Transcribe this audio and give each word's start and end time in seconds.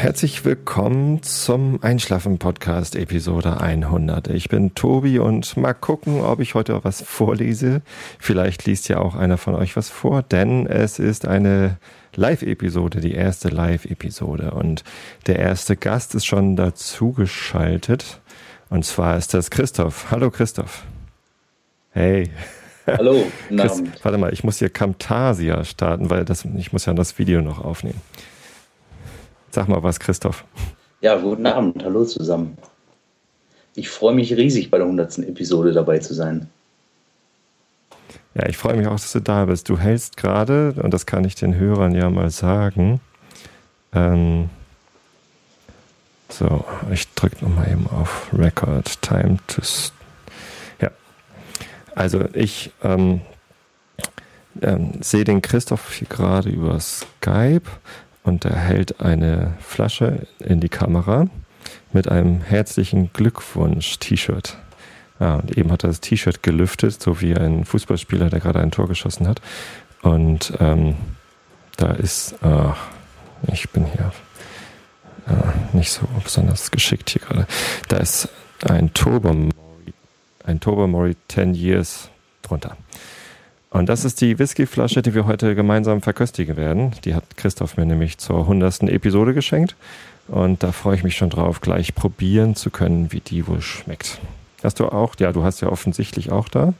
Herzlich 0.00 0.46
willkommen 0.46 1.22
zum 1.22 1.82
Einschlafen-Podcast 1.82 2.96
Episode 2.96 3.60
100. 3.60 4.28
Ich 4.28 4.48
bin 4.48 4.74
Tobi 4.74 5.18
und 5.18 5.58
mal 5.58 5.74
gucken, 5.74 6.22
ob 6.22 6.40
ich 6.40 6.54
heute 6.54 6.82
was 6.84 7.02
vorlese. 7.02 7.82
Vielleicht 8.18 8.64
liest 8.64 8.88
ja 8.88 8.96
auch 8.96 9.14
einer 9.14 9.36
von 9.36 9.54
euch 9.54 9.76
was 9.76 9.90
vor, 9.90 10.22
denn 10.22 10.66
es 10.66 10.98
ist 10.98 11.28
eine 11.28 11.76
Live-Episode, 12.16 13.00
die 13.00 13.12
erste 13.12 13.50
Live-Episode. 13.50 14.52
Und 14.52 14.84
der 15.26 15.38
erste 15.38 15.76
Gast 15.76 16.14
ist 16.14 16.24
schon 16.24 16.56
dazugeschaltet. 16.56 18.22
Und 18.70 18.86
zwar 18.86 19.18
ist 19.18 19.34
das 19.34 19.50
Christoph. 19.50 20.10
Hallo 20.10 20.30
Christoph. 20.30 20.84
Hey. 21.90 22.30
Hallo, 22.86 23.26
Chris, 23.50 23.82
warte 24.02 24.16
mal, 24.16 24.32
ich 24.32 24.44
muss 24.44 24.60
hier 24.60 24.70
Camtasia 24.70 25.62
starten, 25.62 26.08
weil 26.08 26.24
das, 26.24 26.46
ich 26.56 26.72
muss 26.72 26.86
ja 26.86 26.94
das 26.94 27.18
Video 27.18 27.42
noch 27.42 27.62
aufnehmen. 27.62 28.00
Sag 29.50 29.68
mal 29.68 29.82
was, 29.82 29.98
Christoph. 29.98 30.44
Ja, 31.00 31.16
guten 31.16 31.46
Abend. 31.46 31.82
Hallo 31.84 32.04
zusammen. 32.04 32.56
Ich 33.74 33.88
freue 33.88 34.14
mich 34.14 34.32
riesig, 34.36 34.70
bei 34.70 34.78
der 34.78 34.86
100. 34.86 35.18
Episode 35.18 35.72
dabei 35.72 35.98
zu 35.98 36.14
sein. 36.14 36.48
Ja, 38.34 38.48
ich 38.48 38.56
freue 38.56 38.76
mich 38.76 38.86
auch, 38.86 38.92
dass 38.92 39.12
du 39.12 39.20
da 39.20 39.46
bist. 39.46 39.68
Du 39.68 39.76
hältst 39.76 40.16
gerade, 40.16 40.74
und 40.80 40.94
das 40.94 41.04
kann 41.04 41.24
ich 41.24 41.34
den 41.34 41.56
Hörern 41.56 41.94
ja 41.94 42.10
mal 42.10 42.30
sagen, 42.30 43.00
ähm, 43.92 44.50
so, 46.28 46.64
ich 46.92 47.12
drücke 47.14 47.44
nochmal 47.44 47.72
eben 47.72 47.88
auf 47.88 48.28
Record 48.32 49.02
Time 49.02 49.38
to. 49.48 49.62
Ja, 50.80 50.90
also 51.96 52.24
ich 52.34 52.70
ähm, 52.84 53.22
ähm, 54.62 54.92
sehe 55.00 55.24
den 55.24 55.42
Christoph 55.42 55.92
hier 55.92 56.06
gerade 56.06 56.50
über 56.50 56.78
Skype 56.78 57.68
und 58.30 58.44
er 58.44 58.56
hält 58.56 59.00
eine 59.00 59.54
Flasche 59.60 60.28
in 60.38 60.60
die 60.60 60.68
Kamera 60.68 61.26
mit 61.92 62.08
einem 62.08 62.42
herzlichen 62.42 63.12
Glückwunsch-T-Shirt. 63.12 64.56
Ja, 65.18 65.34
und 65.34 65.58
eben 65.58 65.72
hat 65.72 65.82
er 65.82 65.88
das 65.88 66.00
T-Shirt 66.00 66.40
gelüftet, 66.40 67.02
so 67.02 67.20
wie 67.20 67.36
ein 67.36 67.64
Fußballspieler, 67.64 68.30
der 68.30 68.38
gerade 68.38 68.60
ein 68.60 68.70
Tor 68.70 68.86
geschossen 68.86 69.26
hat. 69.26 69.42
Und 70.02 70.52
ähm, 70.60 70.94
da 71.76 71.90
ist, 71.90 72.36
ach, 72.42 72.76
ich 73.52 73.68
bin 73.70 73.84
hier 73.86 74.12
äh, 75.26 75.76
nicht 75.76 75.90
so 75.90 76.02
besonders 76.22 76.70
geschickt 76.70 77.10
hier 77.10 77.22
gerade. 77.22 77.48
Da 77.88 77.96
ist 77.96 78.28
ein 78.62 78.94
Tobermory, 78.94 79.50
ein 80.46 80.60
Tobermory 80.60 81.16
10 81.28 81.54
Years 81.54 82.08
drunter. 82.42 82.76
Und 83.70 83.88
das 83.88 84.04
ist 84.04 84.20
die 84.20 84.38
Whiskyflasche, 84.38 85.00
die 85.00 85.14
wir 85.14 85.26
heute 85.26 85.54
gemeinsam 85.54 86.02
verköstigen 86.02 86.56
werden. 86.56 86.92
Die 87.04 87.14
hat 87.14 87.36
Christoph 87.36 87.76
mir 87.76 87.86
nämlich 87.86 88.18
zur 88.18 88.48
hundertsten 88.48 88.88
Episode 88.88 89.32
geschenkt. 89.32 89.76
Und 90.26 90.62
da 90.64 90.72
freue 90.72 90.96
ich 90.96 91.04
mich 91.04 91.16
schon 91.16 91.30
drauf, 91.30 91.60
gleich 91.60 91.94
probieren 91.94 92.56
zu 92.56 92.70
können, 92.70 93.12
wie 93.12 93.20
die 93.20 93.46
wohl 93.46 93.62
schmeckt. 93.62 94.18
Hast 94.64 94.80
du 94.80 94.86
auch? 94.86 95.14
Ja, 95.20 95.32
du 95.32 95.44
hast 95.44 95.60
ja 95.60 95.68
offensichtlich 95.68 96.32
auch 96.32 96.48
da. 96.48 96.74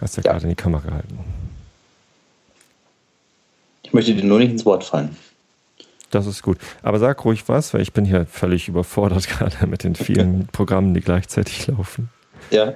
Hast 0.00 0.16
ja, 0.16 0.22
ja. 0.24 0.32
gerade 0.32 0.44
in 0.44 0.50
die 0.50 0.56
Kamera 0.56 0.82
gehalten. 0.86 1.18
Ich 3.82 3.92
möchte 3.92 4.14
dir 4.14 4.24
nur 4.24 4.38
nicht 4.38 4.52
ins 4.52 4.64
Wort 4.64 4.84
fallen. 4.84 5.16
Das 6.10 6.26
ist 6.26 6.42
gut. 6.42 6.58
Aber 6.82 6.98
sag 6.98 7.24
ruhig 7.24 7.48
was, 7.48 7.74
weil 7.74 7.80
ich 7.80 7.92
bin 7.92 8.04
hier 8.04 8.26
völlig 8.26 8.68
überfordert 8.68 9.28
gerade 9.28 9.66
mit 9.66 9.82
den 9.82 9.96
vielen 9.96 10.46
Programmen, 10.52 10.94
die 10.94 11.00
gleichzeitig 11.00 11.66
laufen. 11.66 12.08
Ja. 12.50 12.74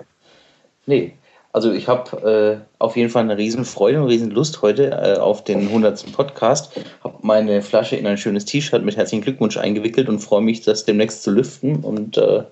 Nee, 0.86 1.14
also 1.56 1.72
ich 1.72 1.88
habe 1.88 2.60
äh, 2.60 2.66
auf 2.78 2.98
jeden 2.98 3.08
Fall 3.08 3.22
eine 3.22 3.38
riesen 3.38 3.64
Freude 3.64 4.02
und 4.02 4.08
riesen 4.08 4.30
Lust 4.30 4.60
heute 4.60 4.90
äh, 4.90 5.16
auf 5.16 5.42
den 5.42 5.68
100. 5.68 6.12
Podcast. 6.12 6.78
Habe 7.02 7.16
meine 7.22 7.62
Flasche 7.62 7.96
in 7.96 8.06
ein 8.06 8.18
schönes 8.18 8.44
T-Shirt 8.44 8.84
mit 8.84 8.98
herzlichen 8.98 9.24
Glückwunsch 9.24 9.56
eingewickelt 9.56 10.10
und 10.10 10.18
freue 10.18 10.42
mich, 10.42 10.60
das 10.60 10.84
demnächst 10.84 11.22
zu 11.22 11.30
lüften 11.30 11.76
und 11.76 12.18
äh, 12.18 12.42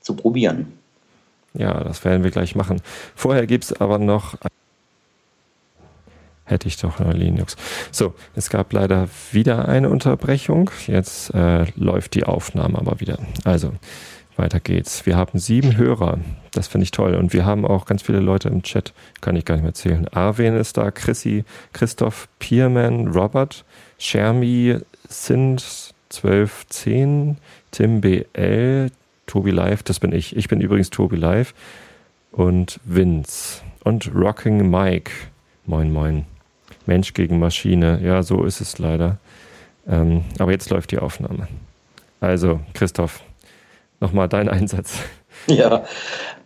zu 0.00 0.14
probieren. 0.14 0.78
Ja, 1.54 1.82
das 1.82 2.04
werden 2.04 2.22
wir 2.22 2.30
gleich 2.30 2.54
machen. 2.54 2.80
Vorher 3.16 3.48
gibt 3.48 3.64
es 3.64 3.72
aber 3.80 3.98
noch 3.98 4.36
hätte 6.44 6.68
ich 6.68 6.76
doch 6.76 7.00
noch 7.00 7.12
Linux. 7.12 7.56
So, 7.90 8.14
es 8.36 8.48
gab 8.48 8.72
leider 8.72 9.08
wieder 9.32 9.68
eine 9.68 9.88
Unterbrechung. 9.88 10.70
Jetzt 10.86 11.34
äh, 11.34 11.66
läuft 11.76 12.14
die 12.14 12.24
Aufnahme 12.24 12.78
aber 12.78 13.00
wieder. 13.00 13.18
Also, 13.44 13.72
weiter 14.36 14.60
geht's. 14.60 15.06
Wir 15.06 15.16
haben 15.16 15.38
sieben 15.38 15.76
Hörer. 15.76 16.18
Das 16.52 16.68
finde 16.68 16.84
ich 16.84 16.90
toll. 16.90 17.14
Und 17.14 17.32
wir 17.32 17.44
haben 17.44 17.64
auch 17.64 17.86
ganz 17.86 18.02
viele 18.02 18.20
Leute 18.20 18.48
im 18.48 18.62
Chat. 18.62 18.92
Kann 19.20 19.36
ich 19.36 19.44
gar 19.44 19.54
nicht 19.54 19.64
mehr 19.64 19.74
zählen. 19.74 20.08
Arwen 20.08 20.56
ist 20.56 20.76
da, 20.76 20.90
Chrissy, 20.90 21.44
Christoph, 21.72 22.28
Pierman, 22.38 23.08
Robert, 23.08 23.64
Shermi, 23.98 24.78
Sind, 25.08 25.92
1210, 26.10 27.38
Tim 27.70 28.00
BL, 28.00 28.90
Tobi 29.26 29.50
Live, 29.50 29.82
das 29.82 29.98
bin 29.98 30.12
ich. 30.12 30.36
Ich 30.36 30.48
bin 30.48 30.60
übrigens 30.60 30.90
Tobi 30.90 31.16
Live. 31.16 31.54
Und 32.32 32.80
Vince. 32.84 33.62
Und 33.84 34.14
Rocking 34.14 34.70
Mike. 34.70 35.10
Moin, 35.66 35.92
moin. 35.92 36.26
Mensch 36.86 37.14
gegen 37.14 37.38
Maschine. 37.38 38.00
Ja, 38.02 38.22
so 38.22 38.44
ist 38.44 38.60
es 38.60 38.78
leider. 38.78 39.18
Ähm, 39.86 40.24
aber 40.38 40.52
jetzt 40.52 40.70
läuft 40.70 40.90
die 40.90 40.98
Aufnahme. 40.98 41.48
Also, 42.20 42.60
Christoph, 42.74 43.22
nochmal 44.02 44.28
dein 44.28 44.48
Einsatz. 44.48 44.98
Ja, 45.48 45.84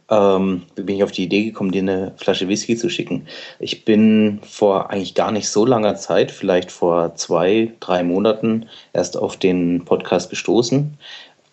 ähm, 0.09 0.63
bin 0.75 0.97
ich 0.97 1.03
auf 1.03 1.13
die 1.13 1.25
Idee 1.25 1.45
gekommen, 1.45 1.73
dir 1.73 1.83
eine 1.83 2.13
Flasche 2.17 2.49
Whisky 2.49 2.77
zu 2.77 2.89
schicken. 2.89 3.27
Ich 3.59 3.85
bin 3.85 4.39
vor 4.43 4.91
eigentlich 4.91 5.15
gar 5.15 5.33
nicht 5.33 5.51
so 5.51 5.67
langer 5.67 5.97
Zeit, 5.97 6.31
vielleicht 6.31 6.71
vor 6.71 7.15
zwei, 7.15 7.73
drei 7.81 8.03
Monaten, 8.05 8.67
erst 8.95 9.19
auf 9.19 9.37
den 9.37 9.85
Podcast 9.85 10.31
gestoßen. 10.31 10.97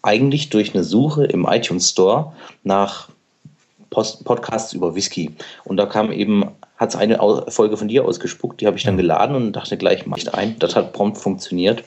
Eigentlich 0.04 0.50
durch 0.52 0.74
eine 0.74 0.86
Suche 0.86 1.26
im 1.26 1.46
iTunes 1.46 1.90
Store 1.90 2.32
nach 2.64 3.10
Post 3.90 4.24
Podcasts 4.26 4.74
über 4.74 4.96
Whisky. 4.96 5.32
Und 5.66 5.78
da 5.78 5.86
kam 5.86 6.12
eben, 6.12 6.46
hat 6.78 6.90
es 6.90 6.96
eine 6.96 7.20
Folge 7.50 7.78
von 7.78 7.88
dir 7.88 8.06
ausgespuckt, 8.06 8.62
die 8.62 8.68
habe 8.68 8.78
ich 8.78 8.84
dann 8.84 8.98
geladen 8.98 9.36
und 9.36 9.54
dachte 9.54 9.78
gleich, 9.78 10.06
mach 10.06 10.18
ich 10.18 10.34
ein. 10.34 10.58
Das 10.60 10.76
hat 10.76 10.94
prompt 10.94 11.18
funktioniert. 11.18 11.84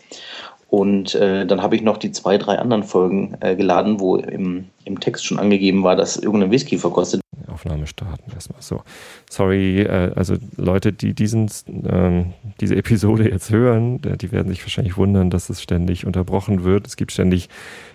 Und 0.68 1.14
äh, 1.14 1.46
dann 1.46 1.62
habe 1.62 1.76
ich 1.76 1.82
noch 1.82 1.96
die 1.96 2.10
zwei, 2.10 2.38
drei 2.38 2.58
anderen 2.58 2.82
Folgen 2.82 3.36
äh, 3.40 3.54
geladen, 3.54 4.00
wo 4.00 4.16
im, 4.16 4.66
im 4.84 4.98
Text 5.00 5.24
schon 5.24 5.38
angegeben 5.38 5.84
war, 5.84 5.94
dass 5.94 6.16
irgendein 6.16 6.50
Whisky 6.50 6.76
verkostet. 6.76 7.20
Aufnahme 7.48 7.86
starten 7.86 8.30
erstmal 8.32 8.60
so. 8.60 8.82
Sorry, 9.30 9.82
äh, 9.82 10.12
also 10.14 10.36
Leute, 10.56 10.92
die 10.92 11.14
diesen, 11.14 11.50
ähm, 11.88 12.34
diese 12.60 12.76
Episode 12.76 13.30
jetzt 13.30 13.50
hören, 13.50 14.00
äh, 14.04 14.16
die 14.16 14.32
werden 14.32 14.48
sich 14.48 14.62
wahrscheinlich 14.62 14.96
wundern, 14.96 15.30
dass 15.30 15.48
es 15.48 15.62
ständig 15.62 16.06
unterbrochen 16.06 16.64
wird. 16.64 16.86
Es 16.86 16.96
gibt 16.96 17.12
ständig 17.12 17.48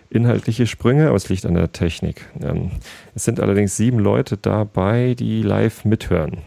inhaltliche 0.10 0.66
Sprünge, 0.66 1.08
aber 1.08 1.16
es 1.16 1.30
liegt 1.30 1.46
an 1.46 1.54
der 1.54 1.72
Technik. 1.72 2.26
Ähm, 2.42 2.72
es 3.16 3.24
sind 3.24 3.40
allerdings 3.40 3.78
sieben 3.78 4.00
Leute 4.00 4.38
dabei, 4.38 5.14
die 5.14 5.44
live 5.44 5.86
mithören. 5.86 6.40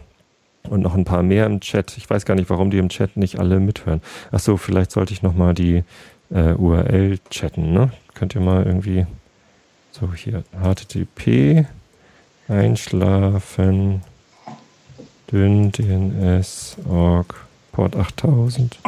Und 0.69 0.81
noch 0.81 0.95
ein 0.95 1.05
paar 1.05 1.23
mehr 1.23 1.45
im 1.45 1.59
Chat. 1.59 1.95
Ich 1.97 2.09
weiß 2.09 2.25
gar 2.25 2.35
nicht, 2.35 2.49
warum 2.49 2.71
die 2.71 2.79
im 2.79 2.89
Chat 2.89 3.17
nicht 3.17 3.39
alle 3.39 3.59
mithören. 3.59 4.01
Achso, 4.31 4.57
vielleicht 4.57 4.91
sollte 4.91 5.13
ich 5.13 5.21
nochmal 5.21 5.53
die 5.53 5.83
äh, 6.29 6.53
URL 6.53 7.19
chatten, 7.29 7.73
ne? 7.73 7.91
Könnt 8.13 8.35
ihr 8.35 8.41
mal 8.41 8.65
irgendwie 8.65 9.05
so 9.91 10.13
hier 10.13 10.43
http 10.61 11.65
einschlafen 12.47 14.01
dünn 15.31 15.71
dns 15.71 16.77
org 16.87 17.35
port 17.71 17.95
8000 17.95 18.79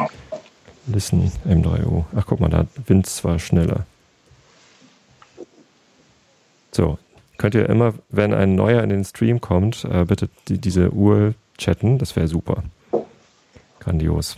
listen 0.86 1.30
m3u. 1.46 2.04
Ach 2.16 2.26
guck 2.26 2.40
mal, 2.40 2.48
da 2.48 2.66
Wind 2.86 3.06
zwar 3.06 3.38
schneller. 3.38 3.86
So, 6.72 6.98
könnt 7.38 7.54
ihr 7.54 7.68
immer, 7.68 7.94
wenn 8.08 8.32
ein 8.32 8.54
neuer 8.54 8.82
in 8.82 8.90
den 8.90 9.04
Stream 9.04 9.40
kommt, 9.40 9.84
äh, 9.84 10.04
bitte 10.04 10.28
die, 10.48 10.58
diese 10.58 10.90
URL 10.90 11.34
chatten, 11.56 11.98
das 11.98 12.16
wäre 12.16 12.28
super. 12.28 12.62
Grandios. 13.80 14.36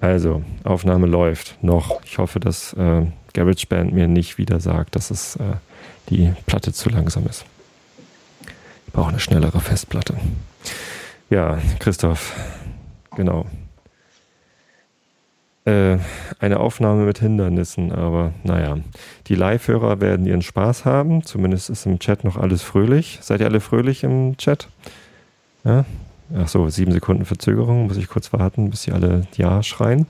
Also, 0.00 0.44
Aufnahme 0.62 1.06
läuft 1.06 1.62
noch. 1.62 2.00
Ich 2.04 2.18
hoffe, 2.18 2.38
dass 2.38 2.72
äh, 2.74 3.06
GarageBand 3.32 3.92
mir 3.92 4.06
nicht 4.06 4.38
wieder 4.38 4.60
sagt, 4.60 4.94
dass 4.94 5.10
es 5.10 5.36
äh, 5.36 5.56
die 6.08 6.32
Platte 6.46 6.72
zu 6.72 6.88
langsam 6.88 7.26
ist. 7.26 7.44
Ich 8.86 8.92
brauche 8.92 9.08
eine 9.08 9.18
schnellere 9.18 9.60
Festplatte. 9.60 10.14
Ja, 11.30 11.58
Christoph, 11.80 12.34
genau. 13.16 13.46
Äh, 15.64 15.98
eine 16.38 16.60
Aufnahme 16.60 17.04
mit 17.04 17.18
Hindernissen, 17.18 17.90
aber 17.90 18.32
naja. 18.44 18.78
Die 19.26 19.34
Live-Hörer 19.34 20.00
werden 20.00 20.26
ihren 20.26 20.42
Spaß 20.42 20.84
haben. 20.84 21.24
Zumindest 21.24 21.70
ist 21.70 21.86
im 21.86 21.98
Chat 21.98 22.22
noch 22.22 22.36
alles 22.36 22.62
fröhlich. 22.62 23.18
Seid 23.20 23.40
ihr 23.40 23.46
alle 23.46 23.60
fröhlich 23.60 24.04
im 24.04 24.36
Chat? 24.36 24.68
Ja, 25.64 25.84
Ach 26.36 26.48
so, 26.48 26.68
sieben 26.68 26.92
Sekunden 26.92 27.24
Verzögerung. 27.24 27.86
Muss 27.86 27.96
ich 27.96 28.08
kurz 28.08 28.32
warten, 28.32 28.70
bis 28.70 28.82
sie 28.82 28.92
alle 28.92 29.26
Ja 29.36 29.62
schreien. 29.62 30.06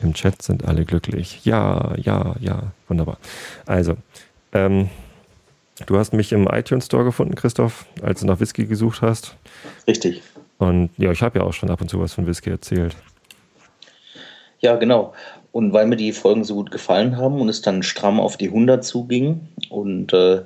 Im 0.00 0.14
Chat 0.14 0.42
sind 0.42 0.64
alle 0.64 0.84
glücklich. 0.84 1.44
Ja, 1.44 1.94
ja, 1.96 2.36
ja. 2.40 2.72
Wunderbar. 2.88 3.18
Also, 3.66 3.96
ähm, 4.52 4.88
du 5.86 5.98
hast 5.98 6.12
mich 6.12 6.32
im 6.32 6.46
iTunes 6.46 6.86
Store 6.86 7.04
gefunden, 7.04 7.34
Christoph, 7.34 7.86
als 8.02 8.20
du 8.20 8.26
nach 8.26 8.40
Whisky 8.40 8.66
gesucht 8.66 9.02
hast. 9.02 9.36
Richtig. 9.86 10.22
Und 10.58 10.90
ja, 10.96 11.12
ich 11.12 11.22
habe 11.22 11.38
ja 11.38 11.44
auch 11.44 11.52
schon 11.52 11.70
ab 11.70 11.80
und 11.80 11.88
zu 11.88 12.00
was 12.00 12.14
von 12.14 12.26
Whisky 12.26 12.50
erzählt. 12.50 12.96
Ja, 14.60 14.76
genau. 14.76 15.14
Und 15.52 15.72
weil 15.72 15.86
mir 15.86 15.96
die 15.96 16.12
Folgen 16.12 16.44
so 16.44 16.54
gut 16.54 16.70
gefallen 16.70 17.16
haben 17.16 17.40
und 17.40 17.48
es 17.48 17.62
dann 17.62 17.82
stramm 17.82 18.20
auf 18.20 18.36
die 18.36 18.48
100 18.48 18.84
zuging 18.84 19.48
und 19.70 20.12
äh, 20.12 20.42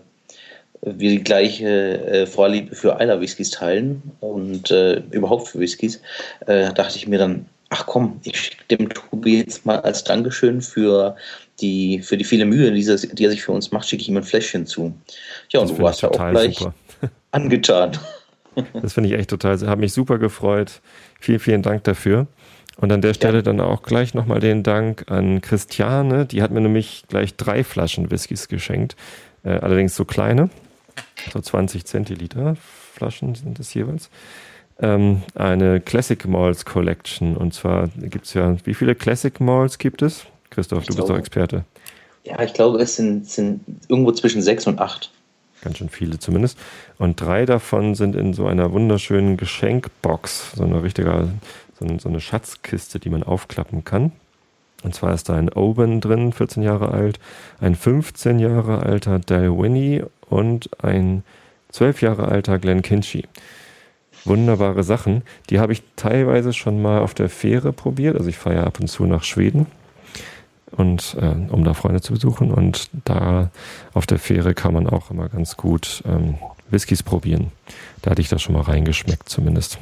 wir 0.82 1.10
die 1.10 1.22
gleiche 1.22 1.66
äh, 1.66 2.26
Vorliebe 2.26 2.74
für 2.74 2.98
Eiler 2.98 3.20
Whiskys 3.20 3.50
teilen 3.50 4.02
und 4.20 4.70
äh, 4.70 5.02
überhaupt 5.10 5.48
für 5.48 5.60
Whiskys, 5.60 6.00
äh, 6.46 6.72
dachte 6.72 6.96
ich 6.96 7.06
mir 7.06 7.18
dann, 7.18 7.46
ach 7.70 7.86
komm, 7.86 8.20
ich 8.24 8.38
schicke 8.38 8.64
dem 8.70 8.88
Tobi 8.88 9.38
jetzt 9.38 9.64
mal 9.64 9.80
als 9.80 10.04
Dankeschön 10.04 10.60
für 10.60 11.16
die, 11.60 12.00
für 12.00 12.16
die 12.16 12.24
viele 12.24 12.44
Mühe, 12.44 12.72
die, 12.72 12.84
die 12.84 13.24
er 13.24 13.30
sich 13.30 13.42
für 13.42 13.52
uns 13.52 13.70
macht, 13.70 13.88
schicke 13.88 14.02
ich 14.02 14.08
ihm 14.08 14.16
ein 14.16 14.24
Fläschchen 14.24 14.66
zu. 14.66 14.92
Ja, 15.50 15.60
und 15.60 15.70
das 15.70 15.76
du 15.76 15.82
warst 15.82 16.02
ja 16.02 16.10
auch 16.10 16.30
gleich 16.30 16.58
super. 16.58 16.74
angetan. 17.30 17.92
Das 18.82 18.92
finde 18.92 19.08
ich 19.08 19.14
echt 19.14 19.30
total, 19.30 19.58
hat 19.66 19.78
mich 19.78 19.92
super 19.92 20.18
gefreut. 20.18 20.82
Vielen, 21.20 21.38
vielen 21.38 21.62
Dank 21.62 21.84
dafür. 21.84 22.26
Und 22.76 22.90
an 22.90 23.00
der 23.00 23.14
Stelle 23.14 23.36
ja. 23.38 23.42
dann 23.42 23.60
auch 23.60 23.82
gleich 23.82 24.14
nochmal 24.14 24.40
den 24.40 24.62
Dank 24.62 25.10
an 25.10 25.40
Christiane. 25.40 26.26
Die 26.26 26.42
hat 26.42 26.50
mir 26.50 26.60
nämlich 26.60 27.04
gleich 27.08 27.36
drei 27.36 27.64
Flaschen 27.64 28.10
Whiskys 28.10 28.48
geschenkt. 28.48 28.96
Äh, 29.44 29.50
allerdings 29.50 29.94
so 29.94 30.04
kleine. 30.04 30.50
So 31.32 31.40
20 31.40 31.84
Zentiliter 31.84 32.56
Flaschen 32.92 33.34
sind 33.34 33.58
es 33.58 33.72
jeweils. 33.74 34.10
Ähm, 34.80 35.22
eine 35.34 35.80
Classic 35.80 36.26
Malls 36.26 36.64
Collection. 36.64 37.36
Und 37.36 37.54
zwar 37.54 37.88
gibt 37.88 38.26
es 38.26 38.34
ja, 38.34 38.56
wie 38.64 38.74
viele 38.74 38.94
Classic 38.94 39.38
Malls 39.40 39.78
gibt 39.78 40.02
es? 40.02 40.26
Christoph, 40.50 40.82
ich 40.82 40.88
du 40.88 40.94
glaube, 40.94 41.08
bist 41.08 41.14
doch 41.14 41.18
Experte. 41.18 41.64
Ja, 42.24 42.40
ich 42.42 42.52
glaube, 42.52 42.78
es 42.78 42.96
sind, 42.96 43.28
sind 43.28 43.60
irgendwo 43.88 44.12
zwischen 44.12 44.42
sechs 44.42 44.66
und 44.66 44.80
acht. 44.80 45.10
Ganz 45.62 45.78
schön 45.78 45.88
viele 45.88 46.18
zumindest. 46.18 46.58
Und 46.98 47.20
drei 47.20 47.46
davon 47.46 47.94
sind 47.94 48.16
in 48.16 48.34
so 48.34 48.46
einer 48.46 48.72
wunderschönen 48.72 49.36
Geschenkbox, 49.36 50.52
so 50.56 50.64
eine 50.64 50.82
richtige, 50.82 51.28
so, 51.78 51.86
so 51.98 52.08
eine 52.08 52.20
Schatzkiste, 52.20 52.98
die 52.98 53.10
man 53.10 53.22
aufklappen 53.22 53.84
kann. 53.84 54.12
Und 54.82 54.94
zwar 54.94 55.14
ist 55.14 55.28
da 55.28 55.36
ein 55.36 55.52
Owen 55.52 56.00
drin, 56.00 56.32
14 56.32 56.62
Jahre 56.62 56.90
alt, 56.90 57.20
ein 57.60 57.74
15 57.74 58.38
Jahre 58.38 58.80
alter 58.80 59.18
Dalwhinnie 59.18 60.02
und 60.28 60.70
ein 60.82 61.22
12 61.70 62.02
Jahre 62.02 62.28
alter 62.28 62.58
Glen 62.58 62.82
Kinchy. 62.82 63.26
Wunderbare 64.24 64.84
Sachen. 64.84 65.22
Die 65.50 65.58
habe 65.58 65.72
ich 65.72 65.82
teilweise 65.96 66.52
schon 66.52 66.80
mal 66.80 67.00
auf 67.00 67.14
der 67.14 67.28
Fähre 67.28 67.72
probiert. 67.72 68.16
Also 68.16 68.28
ich 68.28 68.38
fahre 68.38 68.56
ja 68.56 68.64
ab 68.64 68.78
und 68.78 68.86
zu 68.88 69.04
nach 69.04 69.24
Schweden 69.24 69.66
und 70.70 71.16
äh, 71.20 71.52
um 71.52 71.64
da 71.64 71.74
Freunde 71.74 72.00
zu 72.00 72.12
besuchen. 72.12 72.52
Und 72.52 72.90
da 73.04 73.50
auf 73.94 74.06
der 74.06 74.18
Fähre 74.18 74.54
kann 74.54 74.74
man 74.74 74.86
auch 74.86 75.10
immer 75.10 75.28
ganz 75.28 75.56
gut 75.56 76.02
ähm, 76.06 76.36
Whiskys 76.70 77.02
probieren. 77.02 77.52
Da 78.02 78.12
hatte 78.12 78.22
ich 78.22 78.28
das 78.28 78.42
schon 78.42 78.54
mal 78.54 78.62
reingeschmeckt 78.62 79.28
zumindest. 79.28 79.78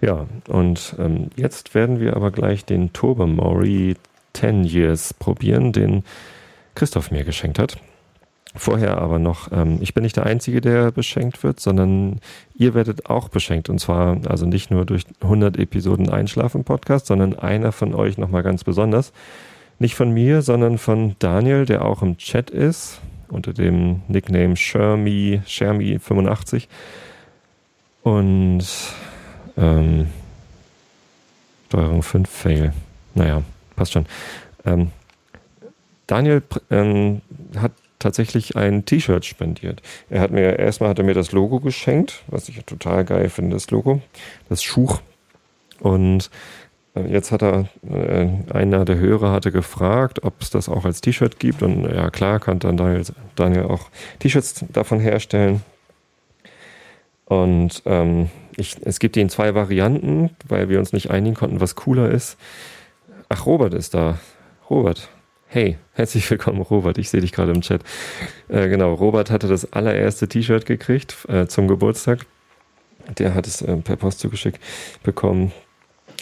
Ja, 0.00 0.26
und 0.48 0.94
ähm, 0.98 1.30
jetzt 1.36 1.74
werden 1.74 2.00
wir 2.00 2.16
aber 2.16 2.30
gleich 2.30 2.64
den 2.64 2.92
Tobermory 2.92 3.96
10 4.32 4.64
Years 4.64 5.12
probieren, 5.14 5.72
den 5.72 6.04
Christoph 6.74 7.10
mir 7.10 7.24
geschenkt 7.24 7.58
hat. 7.58 7.78
Vorher 8.56 8.98
aber 8.98 9.20
noch, 9.20 9.52
ähm, 9.52 9.78
ich 9.80 9.94
bin 9.94 10.02
nicht 10.02 10.16
der 10.16 10.26
Einzige, 10.26 10.60
der 10.60 10.90
beschenkt 10.90 11.44
wird, 11.44 11.60
sondern 11.60 12.20
ihr 12.54 12.74
werdet 12.74 13.06
auch 13.06 13.28
beschenkt. 13.28 13.68
Und 13.68 13.78
zwar 13.78 14.18
also 14.26 14.46
nicht 14.46 14.70
nur 14.70 14.84
durch 14.84 15.04
100 15.20 15.56
Episoden 15.56 16.08
Einschlafen-Podcast, 16.08 17.06
sondern 17.06 17.38
einer 17.38 17.70
von 17.70 17.94
euch 17.94 18.18
nochmal 18.18 18.42
ganz 18.42 18.64
besonders. 18.64 19.12
Nicht 19.78 19.94
von 19.94 20.10
mir, 20.10 20.42
sondern 20.42 20.78
von 20.78 21.14
Daniel, 21.20 21.64
der 21.64 21.84
auch 21.84 22.02
im 22.02 22.16
Chat 22.16 22.50
ist, 22.50 23.00
unter 23.28 23.52
dem 23.52 24.02
Nickname 24.08 24.56
Shermy, 24.56 25.42
Shermy85. 25.46 26.66
Und 28.02 28.64
ähm, 29.56 30.08
Steuerung 31.68 32.02
5 32.02 32.28
Fail. 32.28 32.72
Naja, 33.14 33.42
passt 33.76 33.92
schon. 33.92 34.06
Ähm, 34.64 34.90
Daniel 36.06 36.42
ähm, 36.70 37.22
hat 37.56 37.72
tatsächlich 38.00 38.56
ein 38.56 38.84
T-Shirt 38.84 39.24
spendiert. 39.24 39.82
Er 40.08 40.20
hat 40.20 40.32
mir, 40.32 40.58
erstmal 40.58 40.90
hat 40.90 40.98
er 40.98 41.04
mir 41.04 41.14
das 41.14 41.30
Logo 41.30 41.60
geschenkt, 41.60 42.24
was 42.26 42.48
ich 42.48 42.64
total 42.64 43.04
geil 43.04 43.28
finde, 43.28 43.54
das 43.54 43.70
Logo, 43.70 44.00
das 44.48 44.62
Schuch. 44.62 45.00
Und 45.78 46.30
äh, 46.94 47.02
jetzt 47.02 47.30
hat 47.30 47.42
er, 47.42 47.68
äh, 47.88 48.28
einer 48.52 48.84
der 48.84 48.98
Hörer 48.98 49.30
hatte 49.30 49.52
gefragt, 49.52 50.24
ob 50.24 50.40
es 50.40 50.50
das 50.50 50.68
auch 50.68 50.84
als 50.84 51.00
T-Shirt 51.00 51.38
gibt. 51.38 51.62
Und 51.62 51.84
ja, 51.84 52.10
klar, 52.10 52.40
kann 52.40 52.58
dann 52.58 52.76
Daniel, 52.76 53.04
Daniel 53.36 53.64
auch 53.64 53.90
T-Shirts 54.18 54.64
davon 54.70 54.98
herstellen. 54.98 55.62
Und 57.26 57.82
ähm, 57.86 58.30
ich, 58.60 58.76
es 58.84 58.98
gibt 58.98 59.16
die 59.16 59.20
in 59.20 59.28
zwei 59.28 59.54
Varianten, 59.54 60.30
weil 60.46 60.68
wir 60.68 60.78
uns 60.78 60.92
nicht 60.92 61.10
einigen 61.10 61.34
konnten, 61.34 61.60
was 61.60 61.74
cooler 61.74 62.10
ist. 62.10 62.36
Ach, 63.28 63.46
Robert 63.46 63.74
ist 63.74 63.94
da. 63.94 64.18
Robert, 64.68 65.08
Hey, 65.52 65.78
herzlich 65.94 66.30
willkommen, 66.30 66.62
Robert. 66.62 66.96
Ich 66.96 67.10
sehe 67.10 67.20
dich 67.20 67.32
gerade 67.32 67.50
im 67.50 67.60
Chat. 67.60 67.82
Äh, 68.46 68.68
genau, 68.68 68.94
Robert 68.94 69.32
hatte 69.32 69.48
das 69.48 69.72
allererste 69.72 70.28
T-Shirt 70.28 70.64
gekriegt 70.64 71.26
äh, 71.28 71.48
zum 71.48 71.66
Geburtstag. 71.66 72.24
Der 73.18 73.34
hat 73.34 73.48
es 73.48 73.60
äh, 73.60 73.76
per 73.78 73.96
Post 73.96 74.20
zugeschickt 74.20 74.60
bekommen. 75.02 75.50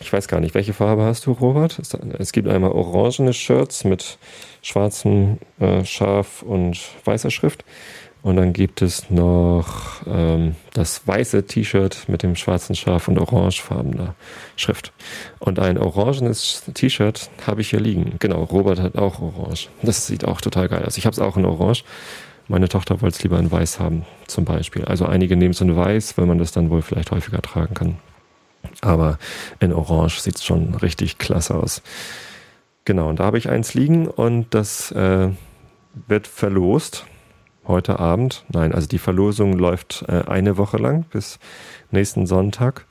Ich 0.00 0.10
weiß 0.10 0.28
gar 0.28 0.40
nicht, 0.40 0.54
welche 0.54 0.72
Farbe 0.72 1.02
hast 1.02 1.26
du, 1.26 1.32
Robert? 1.32 1.78
Es 2.18 2.32
gibt 2.32 2.48
einmal 2.48 2.72
orangene 2.72 3.34
Shirts 3.34 3.84
mit 3.84 4.16
schwarzem 4.62 5.36
äh, 5.60 5.84
Schaf 5.84 6.40
und 6.40 6.80
weißer 7.04 7.30
Schrift. 7.30 7.66
Und 8.22 8.36
dann 8.36 8.52
gibt 8.52 8.82
es 8.82 9.10
noch 9.10 10.02
ähm, 10.06 10.56
das 10.72 11.06
weiße 11.06 11.46
T-Shirt 11.46 12.08
mit 12.08 12.22
dem 12.22 12.34
schwarzen 12.34 12.74
Schaf 12.74 13.08
und 13.08 13.18
orangefarbener 13.18 14.14
Schrift. 14.56 14.92
Und 15.38 15.58
ein 15.58 15.78
orangenes 15.78 16.64
T-Shirt 16.74 17.30
habe 17.46 17.60
ich 17.60 17.70
hier 17.70 17.80
liegen. 17.80 18.16
Genau, 18.18 18.42
Robert 18.42 18.80
hat 18.80 18.98
auch 18.98 19.20
orange. 19.20 19.68
Das 19.82 20.06
sieht 20.06 20.24
auch 20.24 20.40
total 20.40 20.68
geil 20.68 20.84
aus. 20.84 20.98
Ich 20.98 21.06
habe 21.06 21.14
es 21.14 21.20
auch 21.20 21.36
in 21.36 21.44
orange. 21.44 21.84
Meine 22.48 22.68
Tochter 22.68 23.00
wollte 23.02 23.16
es 23.16 23.22
lieber 23.22 23.38
in 23.38 23.52
weiß 23.52 23.78
haben, 23.78 24.04
zum 24.26 24.44
Beispiel. 24.44 24.84
Also 24.84 25.06
einige 25.06 25.36
nehmen 25.36 25.52
es 25.52 25.60
in 25.60 25.76
weiß, 25.76 26.18
weil 26.18 26.26
man 26.26 26.38
das 26.38 26.50
dann 26.50 26.70
wohl 26.70 26.82
vielleicht 26.82 27.10
häufiger 27.10 27.42
tragen 27.42 27.74
kann. 27.74 27.98
Aber 28.80 29.18
in 29.60 29.72
orange 29.72 30.20
sieht 30.20 30.36
es 30.36 30.44
schon 30.44 30.74
richtig 30.74 31.18
klasse 31.18 31.54
aus. 31.54 31.82
Genau, 32.84 33.10
und 33.10 33.20
da 33.20 33.24
habe 33.24 33.38
ich 33.38 33.48
eins 33.48 33.74
liegen 33.74 34.08
und 34.08 34.54
das 34.54 34.90
äh, 34.92 35.28
wird 36.06 36.26
verlost 36.26 37.04
heute 37.68 38.00
Abend. 38.00 38.44
Nein, 38.48 38.74
also 38.74 38.88
die 38.88 38.98
Verlosung 38.98 39.52
läuft 39.52 40.04
äh, 40.08 40.22
eine 40.26 40.56
Woche 40.56 40.78
lang 40.78 41.04
bis 41.10 41.38
nächsten 41.90 42.26
Sonntag. 42.26 42.86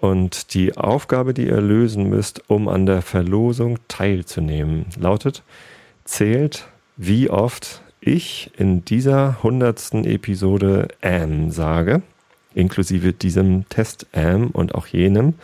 Und 0.00 0.54
die 0.54 0.76
Aufgabe, 0.76 1.34
die 1.34 1.46
ihr 1.46 1.60
lösen 1.60 2.08
müsst, 2.08 2.42
um 2.48 2.68
an 2.68 2.86
der 2.86 3.02
Verlosung 3.02 3.78
teilzunehmen, 3.88 4.86
lautet, 4.98 5.42
zählt, 6.04 6.68
wie 6.96 7.30
oft 7.30 7.82
ich 8.00 8.50
in 8.56 8.84
dieser 8.84 9.42
hundertsten 9.42 10.04
Episode 10.04 10.88
Am 11.02 11.50
sage, 11.50 12.02
inklusive 12.54 13.12
diesem 13.12 13.68
Test 13.68 14.06
Am 14.12 14.48
und 14.48 14.74
auch 14.74 14.86
jenem. 14.86 15.34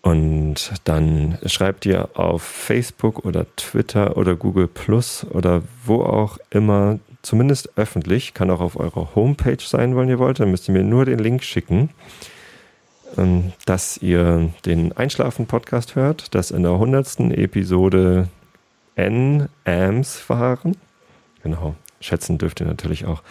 Und 0.00 0.72
dann 0.84 1.38
schreibt 1.46 1.86
ihr 1.86 2.08
auf 2.14 2.42
Facebook 2.42 3.24
oder 3.24 3.46
Twitter 3.56 4.16
oder 4.16 4.34
Google 4.34 4.66
Plus 4.66 5.24
oder 5.30 5.62
wo 5.84 6.02
auch 6.02 6.38
immer 6.50 6.98
zumindest 7.22 7.76
öffentlich, 7.76 8.34
kann 8.34 8.50
auch 8.50 8.60
auf 8.60 8.78
eurer 8.78 9.14
Homepage 9.14 9.62
sein, 9.62 9.96
wenn 9.96 10.08
ihr 10.08 10.18
wollt. 10.18 10.40
Dann 10.40 10.50
müsst 10.50 10.68
ihr 10.68 10.74
mir 10.74 10.84
nur 10.84 11.04
den 11.04 11.18
Link 11.18 11.42
schicken, 11.42 11.90
ähm, 13.16 13.52
dass 13.64 13.96
ihr 13.98 14.50
den 14.66 14.92
Einschlafen-Podcast 14.92 15.94
hört, 15.94 16.34
dass 16.34 16.50
in 16.50 16.62
der 16.62 16.72
100. 16.72 17.20
Episode 17.32 18.28
N 18.94 19.48
AMS 19.64 20.16
fahren. 20.16 20.76
Genau, 21.42 21.74
schätzen 22.00 22.38
dürft 22.38 22.60
ihr 22.60 22.66
natürlich 22.66 23.06
auch. 23.06 23.22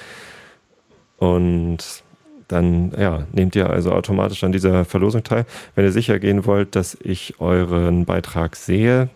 Und 1.17 2.03
dann 2.48 2.91
ja, 2.98 3.25
nehmt 3.31 3.55
ihr 3.55 3.69
also 3.69 3.91
automatisch 3.91 4.43
an 4.43 4.51
dieser 4.51 4.83
Verlosung 4.86 5.24
teil. 5.24 5.45
Wenn 5.75 5.86
ihr 5.86 5.91
sicher 5.91 6.19
gehen 6.19 6.45
wollt, 6.45 6.75
dass 6.75 6.98
ich 7.01 7.39
euren 7.39 8.05
Beitrag 8.05 8.55
sehe, 8.55 9.10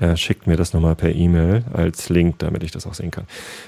äh, 0.00 0.16
schickt 0.16 0.46
mir 0.46 0.56
das 0.56 0.72
nochmal 0.72 0.94
per 0.94 1.14
E-Mail 1.14 1.64
als 1.72 2.08
Link, 2.08 2.38
damit 2.38 2.62
ich 2.62 2.70
das 2.70 2.86
auch 2.86 2.94
sehen 2.94 3.10
kann. 3.10 3.26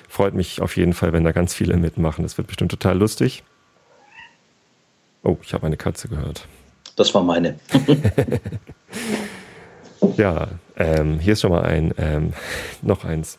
Freut 0.09 0.35
mich 0.35 0.61
auf 0.61 0.77
jeden 0.77 0.93
Fall, 0.93 1.13
wenn 1.13 1.25
da 1.25 1.33
ganz 1.33 1.55
viele 1.55 1.77
mitmachen. 1.77 2.23
Das 2.23 2.37
wird 2.37 2.49
bestimmt 2.49 2.71
total 2.71 2.99
lustig. 2.99 3.43
Oh, 5.23 5.39
ich 5.43 5.55
habe 5.55 5.67
eine 5.67 5.77
Katze 5.77 6.09
gehört. 6.09 6.47
Das 6.97 7.15
war 7.15 7.23
meine. 7.23 7.59
ja, 10.17 10.49
ähm, 10.77 11.19
hier 11.19 11.33
ist 11.33 11.41
schon 11.41 11.53
mal 11.53 11.63
ein, 11.63 11.95
ähm, 11.97 12.33
noch 12.83 13.05
eins. 13.05 13.39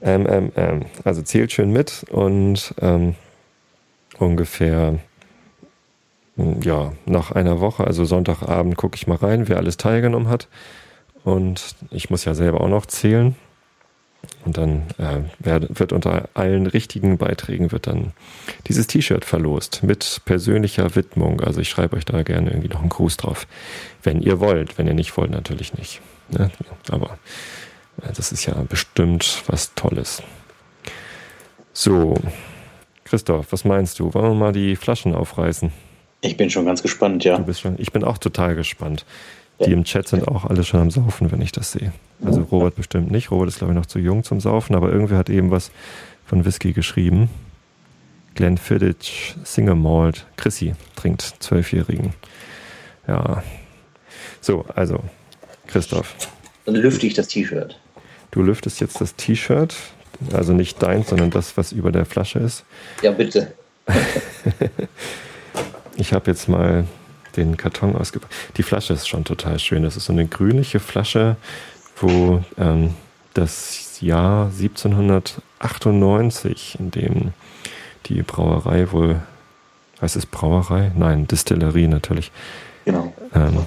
Ähm, 0.00 0.26
ähm, 0.28 0.52
ähm 0.56 0.86
also 1.04 1.22
zählt 1.22 1.52
schön 1.52 1.72
mit 1.72 2.04
und 2.10 2.74
ähm, 2.80 3.14
ungefähr 4.18 4.98
ja, 6.62 6.92
nach 7.04 7.32
einer 7.32 7.60
Woche, 7.60 7.84
also 7.84 8.04
Sonntagabend, 8.04 8.76
gucke 8.76 8.96
ich 8.96 9.06
mal 9.06 9.16
rein, 9.16 9.48
wer 9.48 9.56
alles 9.56 9.76
teilgenommen 9.76 10.28
hat. 10.28 10.48
Und 11.24 11.76
ich 11.90 12.10
muss 12.10 12.24
ja 12.24 12.34
selber 12.34 12.60
auch 12.60 12.68
noch 12.68 12.86
zählen. 12.86 13.36
Und 14.44 14.56
dann 14.56 14.82
äh, 14.98 15.20
wird 15.68 15.92
unter 15.92 16.28
allen 16.34 16.66
richtigen 16.66 17.18
Beiträgen 17.18 17.70
wird 17.70 17.86
dann 17.86 18.12
dieses 18.66 18.86
T-Shirt 18.88 19.24
verlost 19.24 19.82
mit 19.82 20.22
persönlicher 20.24 20.96
Widmung. 20.96 21.40
Also 21.40 21.60
ich 21.60 21.68
schreibe 21.68 21.96
euch 21.96 22.04
da 22.04 22.22
gerne 22.22 22.50
irgendwie 22.50 22.68
noch 22.68 22.80
einen 22.80 22.88
Gruß 22.88 23.16
drauf, 23.16 23.46
wenn 24.02 24.20
ihr 24.20 24.40
wollt. 24.40 24.76
Wenn 24.76 24.86
ihr 24.86 24.94
nicht 24.94 25.16
wollt, 25.16 25.30
natürlich 25.30 25.74
nicht. 25.74 26.00
Ne? 26.30 26.50
Aber 26.90 27.18
äh, 28.02 28.12
das 28.14 28.32
ist 28.32 28.46
ja 28.46 28.54
bestimmt 28.68 29.44
was 29.46 29.74
Tolles. 29.74 30.22
So, 31.72 32.14
Christoph, 33.04 33.52
was 33.52 33.64
meinst 33.64 33.98
du? 33.98 34.12
Wollen 34.14 34.32
wir 34.32 34.34
mal 34.34 34.52
die 34.52 34.76
Flaschen 34.76 35.14
aufreißen? 35.14 35.70
Ich 36.20 36.36
bin 36.36 36.50
schon 36.50 36.66
ganz 36.66 36.82
gespannt, 36.82 37.24
ja. 37.24 37.36
Du 37.36 37.44
bist 37.44 37.60
schon, 37.60 37.76
ich 37.78 37.92
bin 37.92 38.02
auch 38.02 38.18
total 38.18 38.56
gespannt. 38.56 39.06
Die 39.64 39.72
im 39.72 39.84
Chat 39.84 40.06
sind 40.06 40.28
auch 40.28 40.44
alle 40.44 40.62
schon 40.62 40.80
am 40.80 40.90
Saufen, 40.90 41.32
wenn 41.32 41.40
ich 41.40 41.52
das 41.52 41.72
sehe. 41.72 41.92
Also 42.24 42.42
Robert 42.42 42.76
bestimmt 42.76 43.10
nicht. 43.10 43.30
Robert 43.30 43.48
ist, 43.48 43.58
glaube 43.58 43.72
ich, 43.72 43.78
noch 43.78 43.86
zu 43.86 43.98
jung 43.98 44.22
zum 44.22 44.40
Saufen, 44.40 44.76
aber 44.76 44.92
irgendwer 44.92 45.18
hat 45.18 45.30
eben 45.30 45.50
was 45.50 45.70
von 46.26 46.44
Whisky 46.44 46.72
geschrieben. 46.72 47.28
Glenn 48.34 48.56
Fiddich, 48.56 49.34
Single 49.42 49.74
Malt. 49.74 50.26
Chrissy 50.36 50.74
trinkt 50.94 51.22
Zwölfjährigen. 51.40 52.12
Ja. 53.08 53.42
So, 54.40 54.64
also, 54.74 55.02
Christoph. 55.66 56.14
Dann 56.64 56.76
lüfte 56.76 57.06
ich 57.06 57.14
das 57.14 57.26
T-Shirt. 57.26 57.80
Du 58.30 58.42
lüftest 58.42 58.80
jetzt 58.80 59.00
das 59.00 59.16
T-Shirt. 59.16 59.74
Also 60.32 60.52
nicht 60.52 60.80
dein, 60.82 61.04
sondern 61.04 61.30
das, 61.30 61.56
was 61.56 61.72
über 61.72 61.90
der 61.90 62.04
Flasche 62.04 62.38
ist. 62.38 62.64
Ja, 63.02 63.10
bitte. 63.10 63.52
ich 65.96 66.12
habe 66.12 66.30
jetzt 66.30 66.48
mal 66.48 66.84
den 67.38 67.56
Karton 67.56 67.96
ausgepackt. 67.96 68.32
Die 68.56 68.62
Flasche 68.62 68.92
ist 68.92 69.08
schon 69.08 69.24
total 69.24 69.58
schön. 69.58 69.82
Das 69.82 69.96
ist 69.96 70.04
so 70.06 70.12
eine 70.12 70.26
grünliche 70.26 70.78
Flasche, 70.80 71.36
wo 71.96 72.44
ähm, 72.58 72.94
das 73.34 74.00
Jahr 74.00 74.46
1798, 74.46 76.78
in 76.78 76.90
dem 76.90 77.32
die 78.06 78.22
Brauerei 78.22 78.90
wohl, 78.92 79.20
heißt 80.00 80.16
es 80.16 80.24
Brauerei? 80.26 80.92
Nein, 80.94 81.26
Distillerie 81.26 81.88
natürlich. 81.88 82.30
Genau. 82.84 83.12
Ähm, 83.34 83.66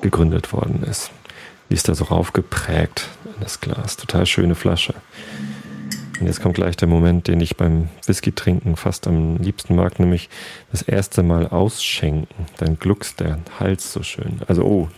gegründet 0.00 0.52
worden 0.52 0.84
ist. 0.84 1.10
Die 1.70 1.74
ist 1.74 1.88
da 1.88 1.94
so 1.94 2.04
raufgeprägt 2.04 3.08
in 3.24 3.32
das 3.40 3.60
Glas. 3.60 3.96
Total 3.96 4.26
schöne 4.26 4.54
Flasche. 4.54 4.94
Und 6.20 6.26
jetzt 6.26 6.40
kommt 6.40 6.54
gleich 6.54 6.76
der 6.76 6.88
Moment, 6.88 7.26
den 7.26 7.40
ich 7.40 7.56
beim 7.56 7.88
Whisky 8.06 8.32
trinken 8.32 8.76
fast 8.76 9.06
am 9.06 9.36
liebsten 9.38 9.74
mag, 9.74 9.98
nämlich 9.98 10.28
das 10.70 10.82
erste 10.82 11.22
Mal 11.22 11.48
ausschenken. 11.48 12.46
Dann 12.58 12.78
gluckst 12.78 13.20
der 13.20 13.38
Hals 13.58 13.92
so 13.92 14.02
schön. 14.02 14.40
Also, 14.46 14.64
oh, 14.64 14.88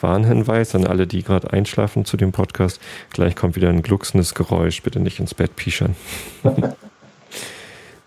Warnhinweis 0.00 0.74
an 0.74 0.86
alle, 0.86 1.06
die 1.06 1.22
gerade 1.22 1.52
einschlafen 1.52 2.04
zu 2.04 2.16
dem 2.16 2.32
Podcast. 2.32 2.80
Gleich 3.10 3.36
kommt 3.36 3.56
wieder 3.56 3.68
ein 3.68 3.82
glucksendes 3.82 4.34
Geräusch. 4.34 4.82
Bitte 4.82 5.00
nicht 5.00 5.20
ins 5.20 5.34
Bett 5.34 5.56
pischern. 5.56 5.96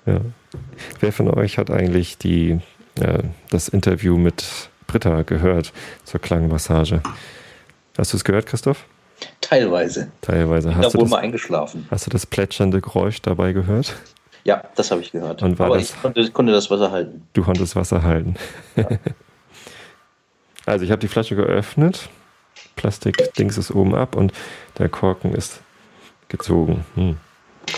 ja. 0.06 0.22
Wer 1.00 1.12
von 1.12 1.30
euch 1.30 1.58
hat 1.58 1.72
eigentlich 1.72 2.18
die, 2.18 2.60
äh, 3.00 3.24
das 3.50 3.68
Interview 3.70 4.18
mit 4.18 4.70
Britta 4.88 5.24
gehört 5.24 5.74
zur 6.04 6.22
Klangmassage? 6.22 7.02
Hast 7.98 8.14
du 8.14 8.18
es 8.18 8.24
gehört, 8.24 8.46
Christoph? 8.46 8.86
Teilweise. 9.42 10.12
Teilweise. 10.22 10.70
Ich 10.72 10.76
hast 10.76 10.94
du 10.96 11.00
wohl 11.00 11.08
mal 11.08 11.18
eingeschlafen. 11.20 11.88
hast 11.92 12.06
du 12.08 12.10
das 12.10 12.26
plätschernde 12.26 12.82
Geräusch 12.82 13.22
dabei 13.22 13.54
gehört? 13.54 13.96
Ja, 14.44 14.64
das 14.76 14.92
habe 14.92 15.02
ich 15.02 15.12
gehört. 15.12 15.42
Und 15.44 15.58
war 15.60 15.68
Aber 15.68 15.78
das- 15.78 15.92
ich 15.92 16.02
konnte, 16.02 16.32
konnte 16.32 16.52
das 16.52 16.70
Wasser 16.70 16.92
halten. 16.92 17.28
Du 17.34 17.44
konntest 17.44 17.76
Wasser 17.76 18.04
halten. 18.04 18.36
also 20.66 20.86
ich 20.86 20.92
habe 20.92 21.00
die 21.00 21.08
Flasche 21.08 21.36
geöffnet. 21.36 22.10
Plastikdings 22.76 23.58
ist 23.58 23.72
oben 23.72 23.96
ab 23.96 24.16
und 24.16 24.34
der 24.78 24.90
Korken 24.90 25.34
ist 25.34 25.62
gezogen. 26.28 26.86
Hm. 26.96 27.18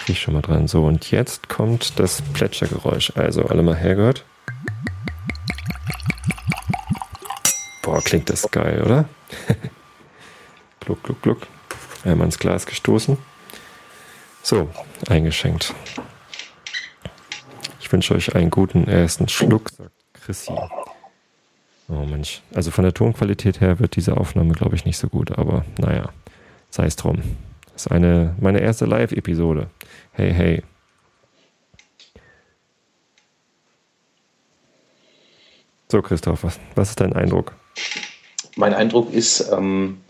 Riech 0.08 0.20
schon 0.22 0.34
mal 0.34 0.42
dran. 0.42 0.68
So, 0.68 0.84
und 0.86 1.12
jetzt 1.12 1.48
kommt 1.50 2.00
das 2.00 2.22
Plätschergeräusch. 2.34 3.14
Also 3.16 3.46
alle 3.46 3.62
mal 3.64 3.76
hergehört. 3.76 4.26
Boah, 7.84 8.02
klingt 8.02 8.30
das 8.30 8.50
geil, 8.52 8.84
oder? 8.84 9.06
Gluck, 10.88 11.04
gluck, 11.04 11.22
gluck. 11.22 11.48
Einmal 12.06 12.28
ins 12.28 12.40
Glas 12.40 12.66
gestoßen. 12.66 13.18
So, 14.42 14.70
eingeschenkt. 15.10 15.74
Ich 17.82 17.92
wünsche 17.92 18.16
euch 18.16 18.36
einen 18.36 18.50
guten 18.50 18.88
ersten 18.88 19.28
Schluck, 19.28 19.70
sagt 19.70 19.92
Chrissy. 20.14 20.54
Oh 21.90 22.06
Mensch. 22.06 22.42
Also 22.54 22.72
von 22.72 22.84
der 22.84 22.94
Tonqualität 22.94 23.60
her 23.60 23.80
wird 23.80 23.96
diese 23.98 24.16
Aufnahme, 24.16 24.54
glaube 24.54 24.76
ich, 24.76 24.86
nicht 24.86 24.98
so 24.98 25.10
gut, 25.10 25.38
aber 25.38 25.66
naja, 25.78 26.10
sei 26.70 26.86
es 26.86 26.96
drum. 26.96 27.22
Das 27.74 27.86
ist 27.86 27.92
eine, 27.92 28.36
meine 28.40 28.60
erste 28.60 28.86
Live-Episode. 28.86 29.70
Hey, 30.14 30.34
hey. 30.34 30.64
So, 35.90 36.02
Christoph, 36.02 36.44
was, 36.44 36.60
was 36.76 36.90
ist 36.90 37.00
dein 37.02 37.14
Eindruck? 37.14 37.54
Mein 38.56 38.74
Eindruck 38.74 39.14
ist, 39.14 39.52
ähm, 39.52 40.02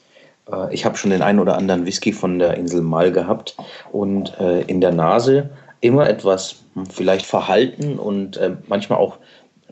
äh, 0.51 0.73
ich 0.73 0.85
habe 0.85 0.97
schon 0.97 1.11
den 1.11 1.21
einen 1.21 1.39
oder 1.39 1.57
anderen 1.57 1.85
Whisky 1.85 2.13
von 2.13 2.39
der 2.39 2.55
Insel 2.55 2.81
Mal 2.81 3.11
gehabt 3.11 3.55
und 3.91 4.39
äh, 4.39 4.61
in 4.61 4.81
der 4.81 4.91
Nase 4.91 5.49
immer 5.81 6.09
etwas 6.09 6.63
hm, 6.73 6.85
vielleicht 6.87 7.25
verhalten 7.25 7.99
und 7.99 8.37
äh, 8.37 8.55
manchmal 8.67 8.99
auch 8.99 9.17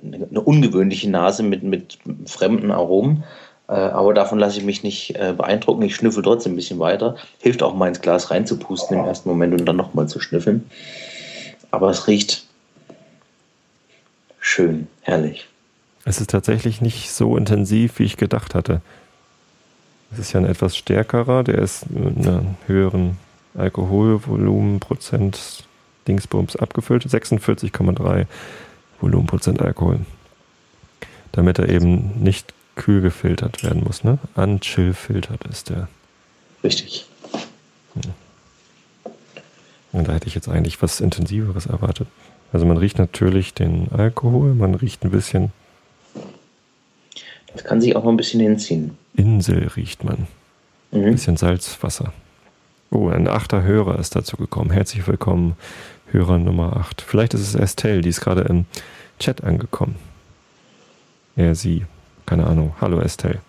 eine, 0.01 0.41
ungewöhnliche 0.41 1.09
Nase 1.09 1.43
mit, 1.43 1.63
mit 1.63 1.97
fremden 2.25 2.71
Aromen. 2.71 3.23
Äh, 3.67 3.73
aber 3.73 4.13
davon 4.13 4.37
lasse 4.37 4.59
ich 4.59 4.65
mich 4.65 4.83
nicht 4.83 5.15
äh, 5.15 5.33
beeindrucken. 5.35 5.81
Ich 5.83 5.95
schnüffel 5.95 6.23
trotzdem 6.23 6.53
ein 6.53 6.57
bisschen 6.57 6.79
weiter. 6.79 7.15
Hilft 7.39 7.63
auch 7.63 7.73
mal 7.73 7.87
ins 7.87 8.01
Glas 8.01 8.29
reinzupusten 8.29 8.97
im 8.97 9.05
ersten 9.05 9.29
Moment 9.29 9.53
und 9.59 9.65
dann 9.65 9.75
nochmal 9.77 10.07
zu 10.07 10.19
schnüffeln. 10.19 10.69
Aber 11.71 11.89
es 11.89 12.07
riecht 12.07 12.45
schön, 14.39 14.87
herrlich. 15.01 15.47
Es 16.05 16.21
ist 16.21 16.29
tatsächlich 16.29 16.81
nicht 16.81 17.11
so 17.11 17.35
intensiv, 17.35 17.97
wie 17.97 18.03
ich 18.03 18.15
gedacht 18.15 18.53
hatte. 18.53 18.81
Es 20.15 20.19
ist 20.19 20.31
ja 20.31 20.39
ein 20.39 20.45
etwas 20.45 20.77
stärkerer, 20.77 21.43
der 21.43 21.57
ist 21.57 21.91
mit 21.91 22.25
einem 22.25 22.55
höheren 22.67 23.17
Alkoholvolumenprozent 23.53 25.65
Dingsbums 26.07 26.55
abgefüllt. 26.55 27.05
46,3 27.05 28.25
Volumenprozent 29.01 29.61
Alkohol. 29.61 29.99
Damit 31.33 31.59
er 31.59 31.67
eben 31.67 32.23
nicht 32.23 32.53
kühl 32.75 33.01
gefiltert 33.01 33.61
werden 33.63 33.83
muss. 33.83 34.05
Ne? 34.05 34.17
Unchill 34.35 34.93
filtert 34.93 35.43
ist 35.47 35.69
der. 35.69 35.89
Richtig. 36.63 37.07
Und 39.91 40.07
da 40.07 40.13
hätte 40.13 40.27
ich 40.27 40.35
jetzt 40.35 40.47
eigentlich 40.47 40.81
was 40.81 41.01
Intensiveres 41.01 41.65
erwartet. 41.65 42.07
Also 42.53 42.65
man 42.65 42.77
riecht 42.77 42.99
natürlich 42.99 43.53
den 43.53 43.89
Alkohol, 43.91 44.53
man 44.53 44.75
riecht 44.75 45.03
ein 45.03 45.11
bisschen 45.11 45.51
Das 47.53 47.65
kann 47.65 47.81
sich 47.81 47.97
auch 47.97 48.05
mal 48.05 48.11
ein 48.11 48.17
bisschen 48.17 48.39
hinziehen. 48.39 48.97
Insel, 49.15 49.67
riecht 49.75 50.03
man. 50.03 50.27
Ein 50.91 51.01
Mhm. 51.01 51.11
bisschen 51.11 51.37
Salzwasser. 51.37 52.13
Oh, 52.91 53.09
ein 53.09 53.27
achter 53.27 53.63
Hörer 53.63 53.99
ist 53.99 54.15
dazu 54.15 54.37
gekommen. 54.37 54.71
Herzlich 54.71 55.07
willkommen, 55.07 55.55
Hörer 56.11 56.37
Nummer 56.37 56.77
8. 56.77 57.01
Vielleicht 57.01 57.33
ist 57.33 57.41
es 57.41 57.55
Estelle, 57.55 58.01
die 58.01 58.09
ist 58.09 58.21
gerade 58.21 58.41
im 58.41 58.65
Chat 59.19 59.43
angekommen. 59.43 59.95
Er, 61.35 61.55
sie, 61.55 61.85
keine 62.25 62.45
Ahnung. 62.47 62.73
Hallo 62.79 62.99
Estelle. 62.99 63.39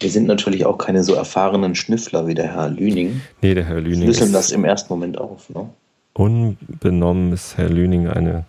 Wir 0.00 0.10
sind 0.10 0.26
natürlich 0.26 0.64
auch 0.64 0.78
keine 0.78 1.02
so 1.02 1.14
erfahrenen 1.14 1.74
Schnüffler 1.74 2.26
wie 2.26 2.34
der 2.34 2.54
Herr 2.54 2.68
Lüning. 2.68 3.22
Nee, 3.42 3.54
der 3.54 3.64
Herr 3.64 3.80
Lüning 3.80 4.02
Schlüsseln 4.04 4.32
das 4.32 4.52
im 4.52 4.64
ersten 4.64 4.92
Moment 4.92 5.18
auf. 5.18 5.50
Ne? 5.50 5.68
unbenommen 6.14 7.32
ist 7.34 7.58
Herr 7.58 7.68
Lüning 7.68 8.08
eine 8.08 8.46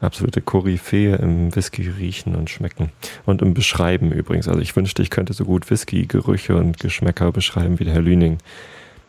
absolute 0.00 0.40
Koryphäe 0.40 1.16
im 1.16 1.54
Whisky 1.54 1.88
riechen 1.88 2.34
und 2.36 2.50
schmecken. 2.50 2.90
Und 3.26 3.42
im 3.42 3.54
Beschreiben 3.54 4.12
übrigens. 4.12 4.48
Also 4.48 4.60
ich 4.60 4.74
wünschte, 4.76 5.02
ich 5.02 5.10
könnte 5.10 5.32
so 5.32 5.44
gut 5.44 5.70
Whisky, 5.70 6.06
Gerüche 6.06 6.56
und 6.56 6.78
Geschmäcker 6.78 7.32
beschreiben 7.32 7.78
wie 7.78 7.84
der 7.84 7.94
Herr 7.94 8.02
Lüning. 8.02 8.38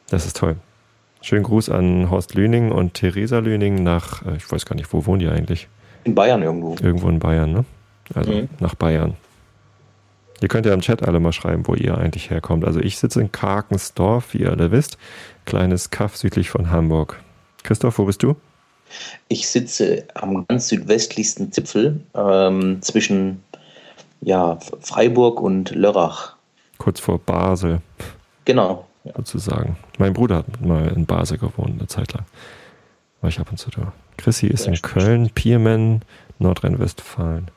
Das 0.09 0.25
ist 0.25 0.37
toll. 0.37 0.55
Schönen 1.21 1.43
Gruß 1.43 1.69
an 1.69 2.09
Horst 2.09 2.33
Lüning 2.35 2.71
und 2.71 2.93
Theresa 2.93 3.39
Lüning 3.39 3.83
nach, 3.83 4.25
äh, 4.25 4.37
ich 4.37 4.49
weiß 4.51 4.65
gar 4.65 4.75
nicht, 4.75 4.91
wo 4.93 5.05
wohnen 5.05 5.19
die 5.19 5.27
eigentlich? 5.27 5.67
In 6.05 6.15
Bayern 6.15 6.41
irgendwo. 6.41 6.75
Irgendwo 6.81 7.09
in 7.09 7.19
Bayern, 7.19 7.51
ne? 7.51 7.65
Also 8.15 8.31
Mhm. 8.31 8.49
nach 8.59 8.73
Bayern. 8.75 9.15
Ihr 10.41 10.47
könnt 10.47 10.65
ja 10.65 10.73
im 10.73 10.79
Chat 10.79 11.03
alle 11.05 11.19
mal 11.19 11.33
schreiben, 11.33 11.67
wo 11.67 11.75
ihr 11.75 11.97
eigentlich 11.97 12.29
herkommt. 12.29 12.63
Also 12.63 12.79
ich 12.79 12.97
sitze 12.97 13.19
in 13.19 13.31
Karkensdorf, 13.31 14.33
wie 14.33 14.39
ihr 14.39 14.51
alle 14.51 14.71
wisst. 14.71 14.97
Kleines 15.45 15.89
Kaff 15.89 16.15
südlich 16.15 16.49
von 16.49 16.71
Hamburg. 16.71 17.19
Christoph, 17.63 17.99
wo 17.99 18.05
bist 18.05 18.23
du? 18.23 18.37
Ich 19.27 19.47
sitze 19.49 20.05
am 20.15 20.45
ganz 20.47 20.67
südwestlichsten 20.69 21.51
Zipfel 21.51 22.01
ähm, 22.15 22.81
zwischen 22.81 23.43
ja, 24.21 24.59
Freiburg 24.81 25.39
und 25.41 25.71
Lörrach. 25.71 26.35
Kurz 26.77 26.99
vor 26.99 27.19
Basel, 27.19 27.81
Genau. 28.45 28.87
Ja. 29.03 29.13
sozusagen. 29.15 29.77
Mein 29.97 30.13
Bruder 30.13 30.37
hat 30.37 30.61
mal 30.61 30.87
in 30.89 31.05
Basel 31.05 31.37
gewohnt, 31.37 31.77
eine 31.79 31.87
Zeit 31.87 32.13
lang. 32.13 32.25
War 33.21 33.29
ich 33.29 33.39
ab 33.39 33.47
und 33.51 33.57
zu 33.57 33.69
da. 33.69 33.93
Chrissy 34.17 34.47
ist 34.47 34.65
in. 34.67 34.75
Köln, 34.81 35.29
Piermen, 35.29 36.01
Nordrhein-Westfalen. 36.39 37.51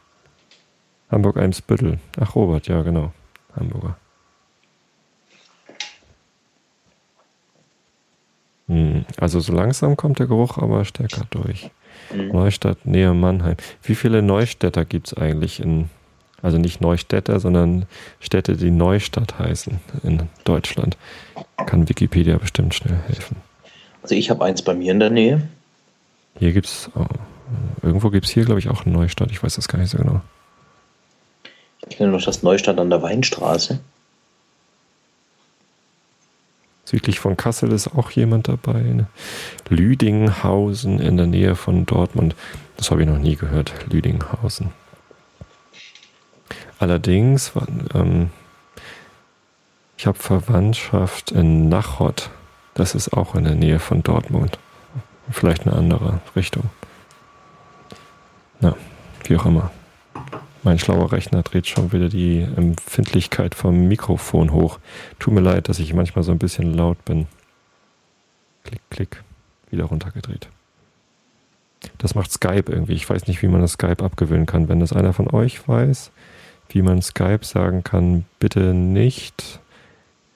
Hamburg-Eimsbüttel. 1.11 1.99
Ach, 2.21 2.35
Robert, 2.35 2.69
ja, 2.69 2.83
genau. 2.83 3.13
Hamburger. 3.57 3.97
Also 9.17 9.41
so 9.41 9.53
langsam 9.53 9.97
kommt 9.97 10.19
der 10.19 10.27
Geruch 10.27 10.59
aber 10.59 10.85
stärker 10.85 11.27
durch. 11.31 11.71
Mhm. 12.15 12.29
Neustadt, 12.29 12.87
Nähe 12.87 13.13
Mannheim. 13.13 13.57
Wie 13.83 13.95
viele 13.95 14.23
Neustädter 14.23 14.85
gibt 14.85 15.09
es 15.09 15.15
eigentlich 15.15 15.61
in, 15.61 15.91
also 16.41 16.59
nicht 16.59 16.81
Neustädter, 16.81 17.41
sondern 17.41 17.87
Städte, 18.21 18.57
die 18.57 18.71
Neustadt 18.71 19.39
heißen 19.39 19.81
in 20.05 20.29
Deutschland? 20.45 20.97
Kann 21.67 21.89
Wikipedia 21.89 22.39
bestimmt 22.39 22.75
schnell 22.75 22.99
helfen. 23.09 23.37
Also 24.03 24.15
ich 24.15 24.31
habe 24.31 24.45
eins 24.45 24.63
bei 24.63 24.75
mir 24.75 24.93
in 24.93 25.01
der 25.01 25.11
Nähe. 25.11 25.43
Hier 26.39 26.53
gibt 26.53 26.67
es, 26.67 26.91
oh, 26.95 27.05
irgendwo 27.83 28.11
gibt 28.11 28.27
es 28.27 28.33
hier, 28.33 28.45
glaube 28.45 28.59
ich, 28.59 28.69
auch 28.69 28.87
eine 28.87 28.95
Neustadt. 28.95 29.31
Ich 29.31 29.43
weiß 29.43 29.57
das 29.57 29.69
gar 29.69 29.79
nicht 29.79 29.91
so 29.91 29.99
genau. 29.99 30.23
Ich 31.89 31.97
kenne 31.97 32.13
noch 32.13 32.23
das 32.23 32.43
Neustadt 32.43 32.79
an 32.79 32.91
der 32.91 33.03
Weinstraße. 33.03 33.81
Südlich 36.85 37.21
von 37.21 37.37
Kassel 37.37 37.73
ist 37.73 37.89
auch 37.89 38.11
jemand 38.11 38.49
dabei. 38.49 38.81
Ne? 38.83 39.07
Lüdinghausen 39.69 40.99
in 40.99 41.17
der 41.17 41.27
Nähe 41.27 41.55
von 41.55 41.87
Dortmund. 41.87 42.35
Das 42.77 42.91
habe 42.91 43.03
ich 43.03 43.09
noch 43.09 43.19
nie 43.19 43.37
gehört, 43.37 43.73
Lüdinghausen. 43.91 44.71
Allerdings, 46.79 47.53
ähm, 47.95 48.31
ich 49.97 50.07
habe 50.07 50.19
Verwandtschaft 50.19 51.31
in 51.31 51.69
Nachod. 51.69 52.31
Das 52.75 52.95
ist 52.95 53.13
auch 53.13 53.37
in 53.37 53.45
der 53.45 53.55
Nähe 53.55 53.79
von 53.79 54.03
Dortmund. 54.03 54.59
Vielleicht 55.31 55.67
eine 55.67 55.77
andere 55.77 56.21
Richtung. 56.35 56.65
Na, 58.61 58.75
wie 59.25 59.37
auch 59.37 59.47
immer. 59.47 59.71
Mein 60.65 60.79
schlauer 60.79 61.11
Rechner 61.11 61.43
dreht 61.43 61.67
schon 61.67 61.93
wieder 61.93 62.09
die 62.09 62.41
Empfindlichkeit 62.41 63.57
vom 63.57 63.89
Mikrofon 63.89 64.53
hoch. 64.53 64.79
Tut 65.19 65.35
mir 65.35 65.41
leid, 65.41 65.69
dass 65.69 65.81
ich 65.81 65.93
manchmal 65.93 66.23
so 66.23 66.31
ein 66.31 66.39
bisschen 66.39 66.73
laut 66.73 67.05
bin. 67.05 67.27
Klick, 68.63 68.81
klick. 68.91 69.23
Wieder 69.71 69.85
runtergedreht. 69.85 70.49
Das 71.99 72.15
macht 72.15 72.31
Skype 72.31 72.71
irgendwie. 72.71 72.93
Ich 72.93 73.11
weiß 73.11 73.27
nicht, 73.27 73.43
wie 73.43 73.49
man 73.49 73.61
das 73.61 73.73
Skype 73.73 74.05
abgewöhnen 74.05 74.47
kann. 74.47 74.69
Wenn 74.69 74.79
das 74.79 74.93
einer 74.93 75.13
von 75.13 75.29
euch 75.29 75.67
weiß, 75.67 76.13
wie 76.69 76.83
man 76.83 77.03
Skype 77.03 77.45
sagen 77.45 77.83
kann, 77.83 78.25
bitte 78.39 78.73
nicht 78.73 79.61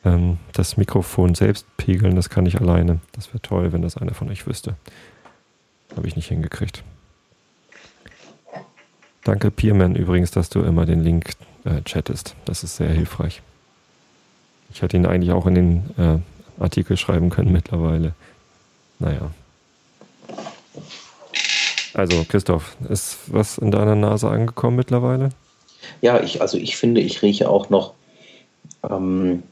ähm, 0.05 0.39
das 0.53 0.77
Mikrofon 0.77 1.37
selbst 1.37 1.67
pegeln. 1.77 2.17
Das 2.17 2.31
kann 2.31 2.47
ich 2.47 2.61
alleine. 2.61 2.99
Das 3.13 3.29
wäre 3.29 3.41
toll, 3.43 3.73
wenn 3.73 3.83
das 3.83 3.97
einer 3.97 4.15
von 4.15 4.29
euch 4.29 4.47
wüsste. 4.49 4.75
Habe 5.97 6.09
ich 6.09 6.17
nicht 6.17 6.29
hingekriegt. 6.29 6.83
Danke, 9.27 9.51
Peerman, 9.51 9.97
übrigens, 9.97 10.31
dass 10.31 10.51
du 10.51 10.61
immer 10.61 10.87
den 10.87 11.03
Link 11.03 11.33
äh, 11.65 11.83
chattest. 11.83 12.37
Das 12.45 12.63
ist 12.63 12.77
sehr 12.77 12.91
hilfreich. 12.91 13.43
Ich 14.71 14.83
hätte 14.83 14.97
ihn 14.97 15.05
eigentlich 15.05 15.33
auch 15.33 15.47
in 15.47 15.55
den 15.57 15.77
äh, 15.99 16.63
Artikel 16.63 16.97
schreiben 16.97 17.29
können 17.29 17.51
mittlerweile. 17.51 18.15
Naja. 19.01 19.33
Also, 21.93 22.25
Christoph, 22.29 22.77
ist 22.89 23.19
was 23.27 23.59
in 23.59 23.73
deiner 23.73 23.97
Nase 23.97 24.29
angekommen 24.29 24.77
mittlerweile? 24.77 25.31
Ja, 26.03 26.21
ich, 26.21 26.41
also 26.41 26.57
ich 26.57 26.77
finde, 26.77 27.01
ich 27.01 27.21
rieche 27.23 27.51
auch 27.51 27.69
noch 27.69 27.95
ähm, 28.89 29.43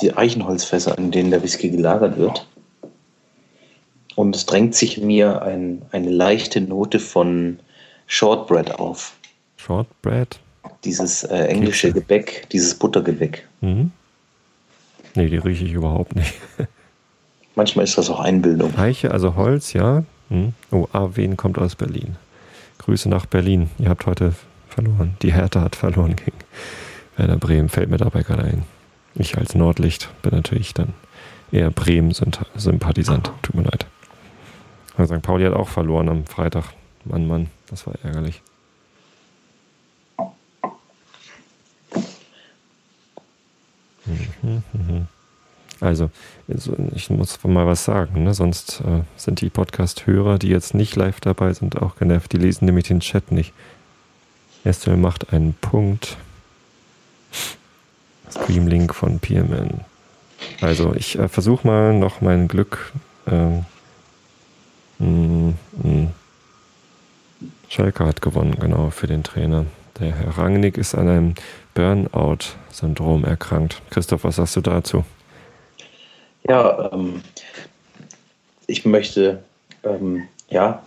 die 0.00 0.16
Eichenholzfässer, 0.16 0.98
in 0.98 1.12
denen 1.12 1.30
der 1.30 1.44
Whisky 1.44 1.70
gelagert 1.70 2.18
wird. 2.18 2.44
Und 4.16 4.34
es 4.34 4.46
drängt 4.46 4.74
sich 4.74 4.98
mir 4.98 5.42
ein, 5.42 5.82
eine 5.92 6.10
leichte 6.10 6.60
Note 6.60 6.98
von 6.98 7.60
Shortbread 8.06 8.78
auf. 8.78 9.12
Shortbread? 9.56 10.38
Dieses 10.84 11.24
äh, 11.24 11.46
englische 11.46 11.88
Kekse. 11.88 12.00
Gebäck, 12.00 12.48
dieses 12.50 12.74
Buttergebäck. 12.74 13.46
Mhm. 13.60 13.92
Nee, 15.14 15.28
die 15.28 15.36
rieche 15.36 15.64
ich 15.64 15.72
überhaupt 15.72 16.16
nicht. 16.16 16.34
Manchmal 17.54 17.84
ist 17.84 17.98
das 17.98 18.08
auch 18.08 18.20
Einbildung. 18.20 18.76
Eiche, 18.78 19.10
also 19.10 19.36
Holz, 19.36 19.72
ja. 19.72 20.04
Hm. 20.30 20.54
Oh, 20.70 20.88
Arwen 20.92 21.36
kommt 21.36 21.58
aus 21.58 21.76
Berlin. 21.76 22.16
Grüße 22.78 23.08
nach 23.08 23.26
Berlin. 23.26 23.70
Ihr 23.78 23.90
habt 23.90 24.06
heute 24.06 24.34
verloren. 24.68 25.16
Die 25.22 25.32
Hertha 25.32 25.60
hat 25.60 25.76
verloren 25.76 26.16
gegen 26.16 26.38
Werder 27.16 27.36
Bremen. 27.36 27.68
Fällt 27.68 27.90
mir 27.90 27.98
dabei 27.98 28.22
gerade 28.22 28.44
ein. 28.44 28.62
Ich 29.14 29.36
als 29.36 29.54
Nordlicht 29.54 30.08
bin 30.22 30.32
natürlich 30.34 30.72
dann 30.72 30.94
eher 31.52 31.70
Bremen-Sympathisant. 31.70 33.30
Tut 33.42 33.54
mir 33.54 33.64
leid. 33.64 33.86
Also 34.96 35.14
St. 35.14 35.22
Pauli 35.22 35.44
hat 35.44 35.52
auch 35.52 35.68
verloren 35.68 36.08
am 36.08 36.24
Freitag. 36.24 36.72
Mann, 37.04 37.26
Mann, 37.26 37.50
das 37.72 37.86
war 37.86 37.94
ärgerlich. 38.04 38.42
Also, 45.80 46.10
ich 46.94 47.10
muss 47.10 47.42
mal 47.44 47.66
was 47.66 47.84
sagen, 47.84 48.24
ne? 48.24 48.34
sonst 48.34 48.82
äh, 48.82 49.02
sind 49.16 49.40
die 49.40 49.48
Podcast-Hörer, 49.48 50.38
die 50.38 50.48
jetzt 50.48 50.74
nicht 50.74 50.94
live 50.96 51.20
dabei 51.20 51.54
sind, 51.54 51.80
auch 51.80 51.96
genervt. 51.96 52.32
Die 52.32 52.36
lesen 52.36 52.66
nämlich 52.66 52.86
den 52.86 53.00
Chat 53.00 53.32
nicht. 53.32 53.52
Estelle 54.64 54.98
macht 54.98 55.32
einen 55.32 55.54
Punkt. 55.54 56.18
Streamlink 58.30 58.94
von 58.94 59.18
PMN. 59.18 59.80
Also, 60.60 60.94
ich 60.94 61.18
äh, 61.18 61.28
versuche 61.28 61.66
mal 61.66 61.94
noch 61.94 62.20
mein 62.20 62.48
Glück. 62.48 62.92
Ähm, 63.26 63.64
mh, 64.98 65.54
mh. 65.82 66.08
Schalke 67.72 68.04
hat 68.04 68.20
gewonnen, 68.20 68.54
genau, 68.60 68.90
für 68.90 69.06
den 69.06 69.22
Trainer. 69.22 69.64
Der 69.98 70.14
Herr 70.14 70.36
Rangnick 70.36 70.76
ist 70.76 70.94
an 70.94 71.08
einem 71.08 71.34
Burnout-Syndrom 71.72 73.24
erkrankt. 73.24 73.80
Christoph, 73.88 74.24
was 74.24 74.36
sagst 74.36 74.56
du 74.56 74.60
dazu? 74.60 75.04
Ja, 76.46 76.90
ähm, 76.92 77.22
ich 78.66 78.84
möchte, 78.84 79.42
ähm, 79.84 80.24
ja, 80.50 80.82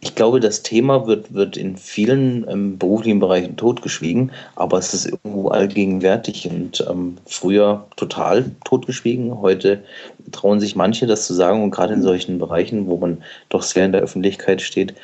ich 0.00 0.16
glaube, 0.16 0.40
das 0.40 0.64
Thema 0.64 1.06
wird, 1.06 1.32
wird 1.32 1.56
in 1.56 1.76
vielen 1.76 2.44
ähm, 2.50 2.78
beruflichen 2.78 3.20
Bereichen 3.20 3.56
totgeschwiegen, 3.56 4.32
aber 4.56 4.78
es 4.78 4.92
ist 4.92 5.06
irgendwo 5.06 5.50
allgegenwärtig 5.50 6.50
und 6.50 6.84
ähm, 6.90 7.16
früher 7.26 7.86
total 7.94 8.50
totgeschwiegen. 8.64 9.40
Heute 9.40 9.84
trauen 10.32 10.58
sich 10.58 10.74
manche 10.74 11.06
das 11.06 11.28
zu 11.28 11.32
sagen 11.32 11.62
und 11.62 11.70
gerade 11.70 11.94
in 11.94 12.02
solchen 12.02 12.40
Bereichen, 12.40 12.88
wo 12.88 12.96
man 12.96 13.22
doch 13.50 13.62
sehr 13.62 13.86
in 13.86 13.92
der 13.92 14.02
Öffentlichkeit 14.02 14.60
steht, 14.60 14.94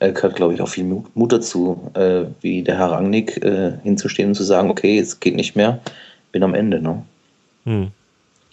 äh, 0.00 0.12
gehört, 0.12 0.36
glaube 0.36 0.54
ich, 0.54 0.60
auch 0.60 0.68
viel 0.68 0.84
Mut 0.84 1.32
dazu, 1.32 1.90
äh, 1.94 2.24
wie 2.40 2.62
der 2.62 2.78
Herr 2.78 2.92
Rangnick 2.92 3.42
äh, 3.44 3.72
hinzustehen 3.82 4.30
und 4.30 4.34
zu 4.34 4.42
sagen, 4.42 4.70
okay, 4.70 4.98
es 4.98 5.20
geht 5.20 5.36
nicht 5.36 5.56
mehr, 5.56 5.80
bin 6.32 6.42
am 6.42 6.54
Ende. 6.54 6.80
Ne? 6.80 7.02
Hm. 7.64 7.90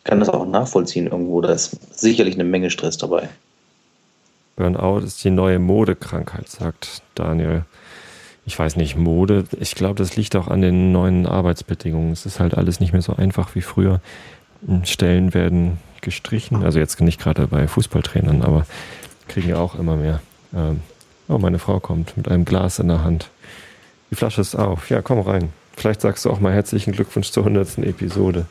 Kann 0.03 0.19
das 0.19 0.29
auch 0.29 0.45
nachvollziehen 0.45 1.07
irgendwo, 1.07 1.41
da 1.41 1.51
ist 1.51 1.99
sicherlich 1.99 2.35
eine 2.35 2.43
Menge 2.43 2.69
Stress 2.69 2.97
dabei. 2.97 3.29
Burnout 4.55 4.99
ist 4.99 5.23
die 5.23 5.29
neue 5.29 5.59
Modekrankheit, 5.59 6.49
sagt 6.49 7.01
Daniel. 7.15 7.63
Ich 8.45 8.57
weiß 8.57 8.75
nicht, 8.77 8.95
Mode, 8.95 9.45
ich 9.59 9.75
glaube, 9.75 9.95
das 9.95 10.15
liegt 10.15 10.35
auch 10.35 10.47
an 10.47 10.61
den 10.61 10.91
neuen 10.91 11.27
Arbeitsbedingungen. 11.27 12.11
Es 12.11 12.25
ist 12.25 12.39
halt 12.39 12.55
alles 12.55 12.79
nicht 12.79 12.93
mehr 12.93 13.01
so 13.01 13.15
einfach 13.15 13.55
wie 13.55 13.61
früher. 13.61 13.99
Stellen 14.83 15.33
werden 15.33 15.77
gestrichen, 16.01 16.63
also 16.63 16.79
jetzt 16.79 16.99
nicht 17.01 17.19
gerade 17.19 17.47
bei 17.47 17.67
Fußballtrainern, 17.67 18.41
aber 18.41 18.65
kriegen 19.27 19.49
ja 19.49 19.57
auch 19.57 19.75
immer 19.75 19.97
mehr. 19.97 20.21
Ähm, 20.55 20.79
Oh, 21.29 21.37
meine 21.37 21.59
Frau 21.59 21.79
kommt 21.79 22.15
mit 22.15 22.29
einem 22.29 22.45
Glas 22.45 22.79
in 22.79 22.87
der 22.87 23.03
Hand. 23.03 23.29
Die 24.11 24.15
Flasche 24.15 24.39
ist 24.39 24.55
auf. 24.55 24.89
Ja, 24.89 25.01
komm 25.01 25.19
rein. 25.19 25.51
Vielleicht 25.75 26.01
sagst 26.01 26.23
du 26.23 26.31
auch 26.31 26.39
mal 26.39 26.53
herzlichen 26.53 26.93
Glückwunsch 26.93 27.31
zur 27.31 27.43
100. 27.43 27.79
Episode. 27.79 28.45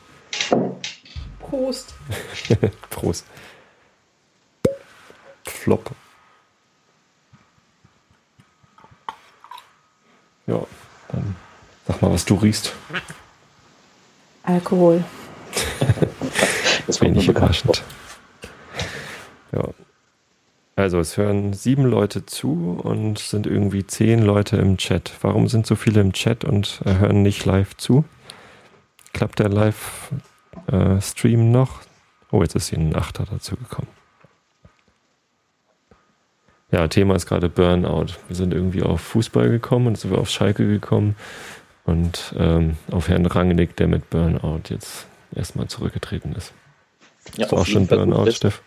Prost. 1.41 1.95
Prost. 2.91 3.25
Flop. 5.45 5.91
Ja, 10.47 10.65
dann 11.09 11.35
sag 11.87 12.03
mal, 12.03 12.13
was 12.13 12.25
du 12.25 12.35
riechst. 12.35 12.73
Alkohol. 14.43 15.03
das 16.87 17.01
war 17.01 17.09
nicht 17.09 17.29
überraschend. 17.29 17.83
Ja, 19.53 19.65
also 20.77 21.01
es 21.01 21.17
hören 21.17 21.55
sieben 21.55 21.85
Leute 21.85 22.27
zu 22.27 22.79
und 22.83 23.19
sind 23.19 23.47
irgendwie 23.47 23.87
zehn 23.87 24.23
Leute 24.23 24.57
im 24.57 24.77
Chat. 24.77 25.13
Warum 25.23 25.49
sind 25.49 25.67
so 25.67 25.75
viele 25.75 26.03
im 26.03 26.13
Chat 26.13 26.45
und 26.45 26.83
äh, 26.85 26.97
hören 26.99 27.23
nicht 27.23 27.45
live 27.47 27.77
zu? 27.77 28.05
Klappt 29.15 29.39
der 29.39 29.49
Live-Stream 29.49 31.41
äh, 31.41 31.45
noch? 31.45 31.81
Oh, 32.31 32.43
jetzt 32.43 32.55
ist 32.55 32.69
hier 32.69 32.79
ein 32.79 32.95
Achter 32.95 33.25
dazu 33.25 33.57
gekommen. 33.57 33.89
Ja, 36.71 36.87
Thema 36.89 37.15
ist 37.15 37.27
gerade 37.27 37.49
Burnout. 37.49 38.09
Wir 38.29 38.37
sind 38.37 38.53
irgendwie 38.53 38.83
auf 38.83 39.01
Fußball 39.01 39.49
gekommen 39.49 39.87
und 39.87 39.99
sind 39.99 40.11
wir 40.11 40.19
auf 40.19 40.29
Schalke 40.29 40.67
gekommen 40.67 41.17
und 41.85 42.35
ähm, 42.37 42.77
auf 42.91 43.09
Herrn 43.09 43.25
Rangnick, 43.25 43.77
der 43.77 43.89
mit 43.89 44.11
Burnout 44.11 44.63
jetzt 44.69 45.07
erstmal 45.35 45.69
zurückgetreten 45.69 46.35
ist. 46.35 46.53
Ja, 47.37 47.47
du 47.47 47.57
auch 47.57 47.67
schon 47.67 47.87
Burnout, 47.87 48.31
Steff? 48.33 48.63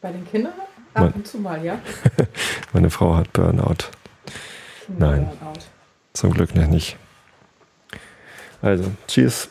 Bei 0.00 0.12
den 0.12 0.26
Kindern? 0.26 0.52
Ab 0.94 1.04
mein, 1.04 1.12
und 1.12 1.26
zu 1.26 1.38
mal, 1.38 1.64
ja. 1.64 1.80
meine 2.72 2.90
Frau 2.90 3.16
hat 3.16 3.32
Burnout. 3.32 3.90
Nein. 4.86 5.28
Burnout. 5.40 5.58
Zum 6.12 6.32
Glück 6.32 6.54
noch 6.54 6.66
nicht. 6.68 6.96
Also, 8.62 8.90
cheers. 9.06 9.48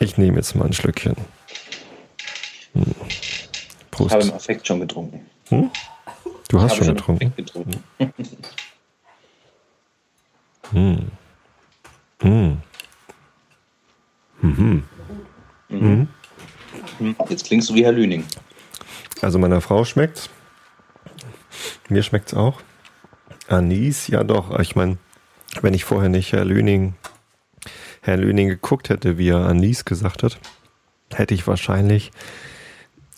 Ich 0.00 0.16
nehme 0.16 0.36
jetzt 0.36 0.54
mal 0.54 0.66
ein 0.66 0.72
Schlückchen. 0.72 1.16
Hm. 2.74 2.94
Prost. 3.90 4.10
Ich 4.10 4.12
habe 4.14 4.24
im 4.24 4.34
Affekt 4.34 4.66
schon 4.66 4.80
getrunken. 4.80 5.26
Hm? 5.48 5.70
Du 6.48 6.60
hast 6.60 6.76
schon, 6.76 6.86
schon 6.86 6.96
getrunken? 6.96 7.32
getrunken. 7.36 7.84
hm. 10.70 11.10
Hm. 12.22 12.62
Mhm. 14.40 14.84
Mhm. 15.68 16.08
Jetzt 17.28 17.44
klingst 17.44 17.68
du 17.68 17.74
wie 17.74 17.84
Herr 17.84 17.92
Lüning. 17.92 18.24
Also 19.20 19.38
meiner 19.38 19.60
Frau 19.60 19.84
schmeckt's. 19.84 20.30
Mir 21.88 22.02
schmeckt's 22.02 22.34
auch. 22.34 22.60
Anis, 23.48 24.08
ja 24.08 24.24
doch. 24.24 24.58
Ich 24.60 24.76
meine, 24.76 24.98
wenn 25.62 25.74
ich 25.74 25.84
vorher 25.84 26.08
nicht 26.08 26.32
Herr 26.32 26.44
Lüning, 26.44 26.94
Herr 28.02 28.16
Lüning 28.16 28.48
geguckt 28.48 28.90
hätte, 28.90 29.18
wie 29.18 29.30
er 29.30 29.46
Anis 29.46 29.84
gesagt 29.84 30.22
hat, 30.22 30.38
hätte 31.12 31.34
ich 31.34 31.46
wahrscheinlich 31.46 32.12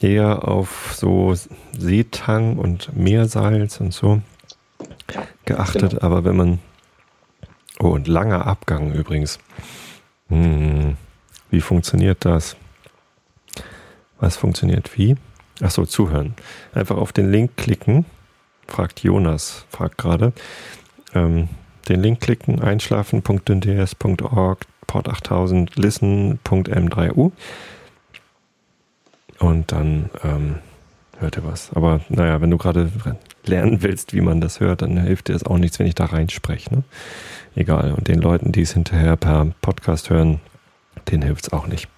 eher 0.00 0.48
auf 0.48 0.94
so 0.96 1.34
Seetang 1.76 2.56
und 2.56 2.96
Meersalz 2.96 3.80
und 3.80 3.92
so 3.92 4.22
geachtet. 5.44 5.90
Genau. 5.90 6.02
Aber 6.02 6.24
wenn 6.24 6.36
man, 6.36 6.58
oh, 7.78 7.88
und 7.88 8.08
langer 8.08 8.46
Abgang 8.46 8.92
übrigens. 8.92 9.38
Hm, 10.28 10.96
wie 11.50 11.60
funktioniert 11.60 12.24
das? 12.24 12.56
Was 14.20 14.36
funktioniert 14.36 14.96
wie? 14.96 15.16
Ach 15.62 15.70
so, 15.70 15.84
zuhören. 15.84 16.34
Einfach 16.74 16.96
auf 16.96 17.12
den 17.12 17.30
Link 17.30 17.56
klicken. 17.56 18.04
Fragt 18.66 19.00
Jonas, 19.00 19.64
fragt 19.70 19.98
gerade. 19.98 20.32
Ähm, 21.14 21.48
den 21.88 22.02
Link 22.02 22.20
klicken, 22.20 22.60
einschlafen.nds.org, 22.60 24.66
Port 24.86 25.08
8000, 25.08 25.76
listen.m3u. 25.76 27.32
Und 29.38 29.72
dann 29.72 30.10
ähm, 30.22 30.56
hört 31.18 31.36
ihr 31.36 31.44
was. 31.44 31.70
Aber 31.74 32.00
naja, 32.08 32.40
wenn 32.40 32.50
du 32.50 32.58
gerade 32.58 32.90
lernen 33.44 33.82
willst, 33.82 34.12
wie 34.12 34.20
man 34.20 34.40
das 34.40 34.60
hört, 34.60 34.82
dann 34.82 34.96
hilft 34.98 35.28
dir 35.28 35.34
es 35.34 35.44
auch 35.44 35.58
nichts, 35.58 35.78
wenn 35.78 35.86
ich 35.86 35.94
da 35.94 36.06
reinspreche. 36.06 36.74
Ne? 36.74 36.82
Egal. 37.54 37.92
Und 37.92 38.08
den 38.08 38.20
Leuten, 38.20 38.52
die 38.52 38.62
es 38.62 38.72
hinterher 38.72 39.16
per 39.16 39.46
Podcast 39.62 40.10
hören, 40.10 40.40
denen 41.10 41.22
hilft 41.22 41.46
es 41.46 41.52
auch 41.52 41.66
nicht. 41.66 41.88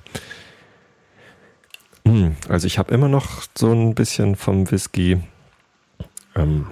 Hm, 2.13 2.37
also 2.47 2.67
ich 2.67 2.79
habe 2.79 2.93
immer 2.93 3.09
noch 3.09 3.43
so 3.57 3.73
ein 3.73 3.95
bisschen 3.95 4.37
vom 4.37 4.71
Whisky 4.71 5.19
ähm, 6.37 6.67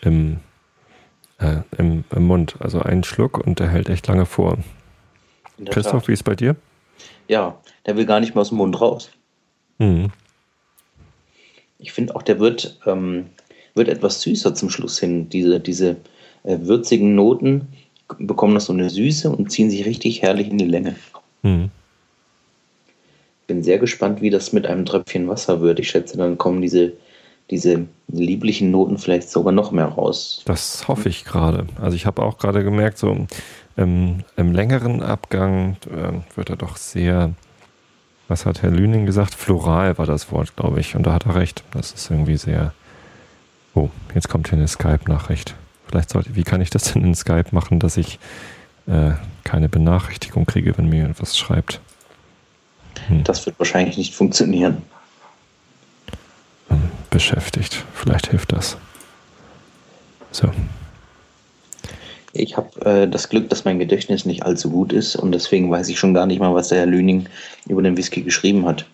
im, 0.00 0.38
äh, 1.38 1.58
im, 1.76 2.04
im, 2.10 2.26
Mund. 2.26 2.56
Also 2.60 2.80
einen 2.80 3.04
Schluck 3.04 3.36
und 3.36 3.58
der 3.60 3.68
hält 3.68 3.90
echt 3.90 4.06
lange 4.06 4.24
vor. 4.24 4.56
Christoph, 5.66 6.02
Tat. 6.02 6.08
wie 6.08 6.12
ist 6.14 6.22
bei 6.22 6.34
dir? 6.34 6.56
Ja, 7.26 7.60
der 7.84 7.98
will 7.98 8.06
gar 8.06 8.20
nicht 8.20 8.34
mehr 8.34 8.40
aus 8.40 8.48
dem 8.48 8.56
Mund 8.58 8.80
raus. 8.80 9.10
Mhm. 9.76 10.10
Ich 11.78 11.92
finde 11.92 12.16
auch, 12.16 12.22
der 12.22 12.40
wird, 12.40 12.80
ähm, 12.86 13.26
wird 13.74 13.88
etwas 13.88 14.22
süßer 14.22 14.54
zum 14.54 14.70
Schluss 14.70 14.98
hin. 14.98 15.28
Diese, 15.28 15.60
diese 15.60 15.96
äh, 16.44 16.56
würzigen 16.60 17.14
Noten 17.14 17.68
bekommen 18.18 18.54
noch 18.54 18.62
so 18.62 18.72
eine 18.72 18.88
Süße 18.88 19.28
und 19.28 19.52
ziehen 19.52 19.70
sich 19.70 19.84
richtig 19.84 20.22
herrlich 20.22 20.48
in 20.48 20.56
die 20.56 20.64
Länge. 20.64 20.96
Mhm 21.42 21.70
bin 23.48 23.64
sehr 23.64 23.78
gespannt, 23.78 24.20
wie 24.20 24.30
das 24.30 24.52
mit 24.52 24.66
einem 24.66 24.84
Tröpfchen 24.84 25.26
Wasser 25.26 25.60
wird. 25.60 25.80
Ich 25.80 25.90
schätze, 25.90 26.16
dann 26.16 26.38
kommen 26.38 26.60
diese, 26.60 26.92
diese 27.50 27.86
lieblichen 28.06 28.70
Noten 28.70 28.98
vielleicht 28.98 29.30
sogar 29.30 29.52
noch 29.52 29.72
mehr 29.72 29.86
raus. 29.86 30.42
Das 30.44 30.86
hoffe 30.86 31.08
ich 31.08 31.24
gerade. 31.24 31.66
Also 31.80 31.96
ich 31.96 32.06
habe 32.06 32.22
auch 32.22 32.38
gerade 32.38 32.62
gemerkt, 32.62 32.98
so 32.98 33.26
im, 33.76 34.22
im 34.36 34.52
längeren 34.52 35.02
Abgang 35.02 35.76
äh, 35.86 36.36
wird 36.36 36.50
er 36.50 36.56
doch 36.56 36.76
sehr, 36.76 37.32
was 38.28 38.46
hat 38.46 38.62
Herr 38.62 38.70
Lüning 38.70 39.06
gesagt? 39.06 39.34
Floral 39.34 39.96
war 39.98 40.06
das 40.06 40.30
Wort, 40.30 40.54
glaube 40.54 40.78
ich. 40.78 40.94
Und 40.94 41.06
da 41.06 41.14
hat 41.14 41.26
er 41.26 41.34
recht. 41.34 41.64
Das 41.72 41.92
ist 41.92 42.10
irgendwie 42.10 42.36
sehr. 42.36 42.72
Oh, 43.74 43.88
jetzt 44.14 44.28
kommt 44.28 44.48
hier 44.48 44.58
eine 44.58 44.68
Skype-Nachricht. 44.68 45.54
Vielleicht 45.86 46.10
sollte, 46.10 46.36
wie 46.36 46.42
kann 46.44 46.60
ich 46.60 46.68
das 46.68 46.92
denn 46.92 47.02
in 47.02 47.14
Skype 47.14 47.46
machen, 47.52 47.80
dass 47.80 47.96
ich 47.96 48.18
äh, 48.86 49.12
keine 49.44 49.70
Benachrichtigung 49.70 50.44
kriege, 50.44 50.76
wenn 50.76 50.90
mir 50.90 51.08
etwas 51.08 51.38
schreibt? 51.38 51.80
Hm. 53.08 53.24
Das 53.24 53.44
wird 53.46 53.58
wahrscheinlich 53.58 53.96
nicht 53.96 54.14
funktionieren. 54.14 54.82
Beschäftigt. 57.10 57.84
Vielleicht 57.94 58.28
hilft 58.28 58.52
das. 58.52 58.76
So. 60.30 60.50
Ich 62.32 62.56
habe 62.56 62.84
äh, 62.84 63.08
das 63.08 63.28
Glück, 63.28 63.48
dass 63.48 63.64
mein 63.64 63.78
Gedächtnis 63.78 64.24
nicht 64.24 64.42
allzu 64.42 64.70
gut 64.70 64.92
ist 64.92 65.16
und 65.16 65.32
deswegen 65.32 65.70
weiß 65.70 65.88
ich 65.88 65.98
schon 65.98 66.14
gar 66.14 66.26
nicht 66.26 66.38
mal, 66.38 66.54
was 66.54 66.68
der 66.68 66.78
Herr 66.78 66.86
Lüning 66.86 67.26
über 67.66 67.82
den 67.82 67.96
Whisky 67.96 68.22
geschrieben 68.22 68.66
hat. 68.66 68.84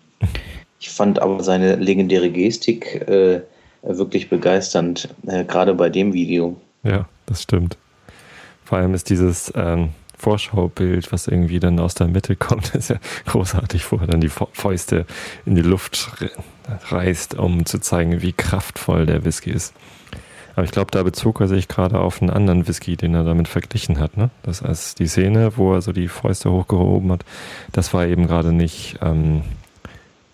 Ich 0.80 0.90
fand 0.90 1.18
aber 1.18 1.42
seine 1.42 1.76
legendäre 1.76 2.30
Gestik 2.30 3.06
äh, 3.08 3.40
wirklich 3.82 4.30
begeisternd, 4.30 5.08
äh, 5.26 5.44
gerade 5.44 5.74
bei 5.74 5.90
dem 5.90 6.12
Video. 6.12 6.56
Ja, 6.82 7.08
das 7.26 7.42
stimmt. 7.42 7.76
Vor 8.64 8.78
allem 8.78 8.94
ist 8.94 9.10
dieses, 9.10 9.52
ähm, 9.56 9.90
Vorschaubild, 10.24 11.12
was 11.12 11.26
irgendwie 11.26 11.60
dann 11.60 11.78
aus 11.78 11.94
der 11.94 12.08
Mitte 12.08 12.34
kommt, 12.34 12.74
ist 12.74 12.88
ja 12.88 12.96
großartig, 13.26 13.92
wo 13.92 13.96
er 13.96 14.06
dann 14.06 14.22
die 14.22 14.30
Fäuste 14.30 15.04
in 15.44 15.54
die 15.54 15.62
Luft 15.62 16.10
reißt, 16.88 17.34
um 17.34 17.66
zu 17.66 17.78
zeigen, 17.78 18.22
wie 18.22 18.32
kraftvoll 18.32 19.04
der 19.04 19.26
Whisky 19.26 19.50
ist. 19.50 19.74
Aber 20.56 20.64
ich 20.64 20.70
glaube, 20.70 20.92
da 20.92 21.02
bezog 21.02 21.40
er 21.40 21.48
sich 21.48 21.68
gerade 21.68 21.98
auf 21.98 22.22
einen 22.22 22.30
anderen 22.30 22.66
Whisky, 22.66 22.96
den 22.96 23.14
er 23.14 23.24
damit 23.24 23.48
verglichen 23.48 23.98
hat. 23.98 24.16
Ne? 24.16 24.30
Das 24.42 24.62
heißt, 24.62 24.98
die 24.98 25.08
Szene, 25.08 25.56
wo 25.56 25.74
er 25.74 25.82
so 25.82 25.92
die 25.92 26.08
Fäuste 26.08 26.50
hochgehoben 26.50 27.12
hat, 27.12 27.24
das 27.72 27.92
war 27.92 28.06
eben 28.06 28.26
gerade 28.26 28.52
nicht 28.52 28.96
ähm, 29.02 29.42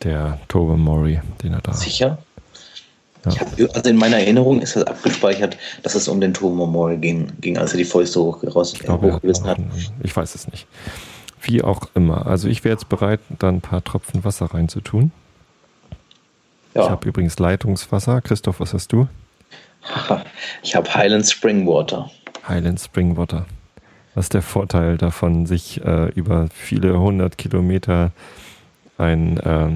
der 0.04 0.38
Tobermory, 0.46 1.20
den 1.42 1.54
er 1.54 1.62
da. 1.62 1.72
Sicher? 1.72 2.18
Ja. 3.26 3.40
Hab, 3.40 3.48
also 3.74 3.90
in 3.90 3.96
meiner 3.96 4.18
Erinnerung 4.18 4.62
ist 4.62 4.76
das 4.76 4.84
abgespeichert, 4.84 5.56
dass 5.82 5.94
es 5.94 6.08
um 6.08 6.20
den 6.20 6.32
Turmomol 6.32 6.96
ging, 6.96 7.30
ging, 7.40 7.58
als 7.58 7.72
er 7.72 7.78
die 7.78 7.84
Fäuste 7.84 8.20
hoch, 8.20 8.42
raus, 8.54 8.72
ich 8.72 8.80
glaube, 8.80 9.12
hochgerissen 9.12 9.46
hat. 9.46 9.58
Ich 10.02 10.16
weiß 10.16 10.34
es 10.34 10.48
nicht. 10.48 10.66
Wie 11.42 11.62
auch 11.62 11.88
immer. 11.94 12.26
Also 12.26 12.48
ich 12.48 12.64
wäre 12.64 12.74
jetzt 12.74 12.88
bereit, 12.88 13.20
da 13.38 13.48
ein 13.48 13.60
paar 13.60 13.84
Tropfen 13.84 14.24
Wasser 14.24 14.46
reinzutun. 14.46 15.12
Ja. 16.74 16.84
Ich 16.84 16.90
habe 16.90 17.08
übrigens 17.08 17.38
Leitungswasser. 17.38 18.20
Christoph, 18.20 18.60
was 18.60 18.72
hast 18.74 18.92
du? 18.92 19.08
Ich 20.62 20.76
habe 20.76 20.94
Highland 20.94 21.26
Spring 21.26 21.66
Water. 21.66 22.10
Highland 22.46 22.80
Spring 22.80 23.16
Water. 23.16 23.46
Was 24.14 24.26
ist 24.26 24.34
der 24.34 24.42
Vorteil 24.42 24.98
davon, 24.98 25.46
sich 25.46 25.82
äh, 25.84 26.08
über 26.10 26.48
viele 26.52 26.98
hundert 26.98 27.38
Kilometer 27.38 28.12
ein 28.98 29.38
äh, 29.38 29.68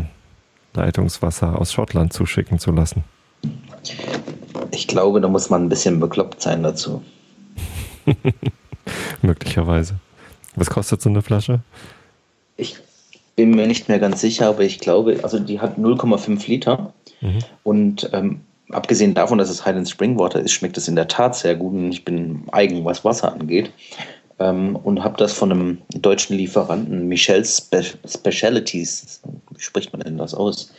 Leitungswasser 0.74 1.58
aus 1.58 1.72
Schottland 1.72 2.12
zuschicken 2.12 2.58
zu 2.58 2.72
lassen? 2.72 3.04
Ich 4.70 4.86
glaube, 4.86 5.20
da 5.20 5.28
muss 5.28 5.50
man 5.50 5.64
ein 5.64 5.68
bisschen 5.68 6.00
bekloppt 6.00 6.40
sein 6.42 6.62
dazu. 6.62 7.02
Möglicherweise. 9.22 9.96
Was 10.56 10.70
kostet 10.70 11.02
so 11.02 11.08
eine 11.08 11.22
Flasche? 11.22 11.60
Ich 12.56 12.76
bin 13.36 13.50
mir 13.50 13.66
nicht 13.66 13.88
mehr 13.88 13.98
ganz 13.98 14.20
sicher, 14.20 14.48
aber 14.48 14.62
ich 14.62 14.78
glaube, 14.78 15.20
also 15.22 15.38
die 15.38 15.60
hat 15.60 15.78
0,5 15.78 16.48
Liter. 16.48 16.92
Mhm. 17.20 17.38
Und 17.62 18.10
ähm, 18.12 18.40
abgesehen 18.70 19.14
davon, 19.14 19.38
dass 19.38 19.50
es 19.50 19.64
Highland 19.64 19.88
Spring 19.88 20.18
Water 20.18 20.40
ist, 20.40 20.52
schmeckt 20.52 20.76
es 20.76 20.88
in 20.88 20.96
der 20.96 21.08
Tat 21.08 21.36
sehr 21.36 21.56
gut. 21.56 21.74
Und 21.74 21.92
ich 21.92 22.04
bin 22.04 22.44
eigen, 22.52 22.84
was 22.84 23.04
Wasser 23.04 23.32
angeht 23.32 23.72
ähm, 24.38 24.76
und 24.76 25.02
habe 25.02 25.16
das 25.16 25.32
von 25.32 25.52
einem 25.52 25.78
deutschen 25.94 26.36
Lieferanten, 26.36 27.08
Michel's 27.08 27.58
Spe 27.58 27.82
Specialities, 28.06 29.20
wie 29.56 29.62
spricht 29.62 29.92
man 29.92 30.02
denn 30.02 30.18
das 30.18 30.34
aus? 30.34 30.72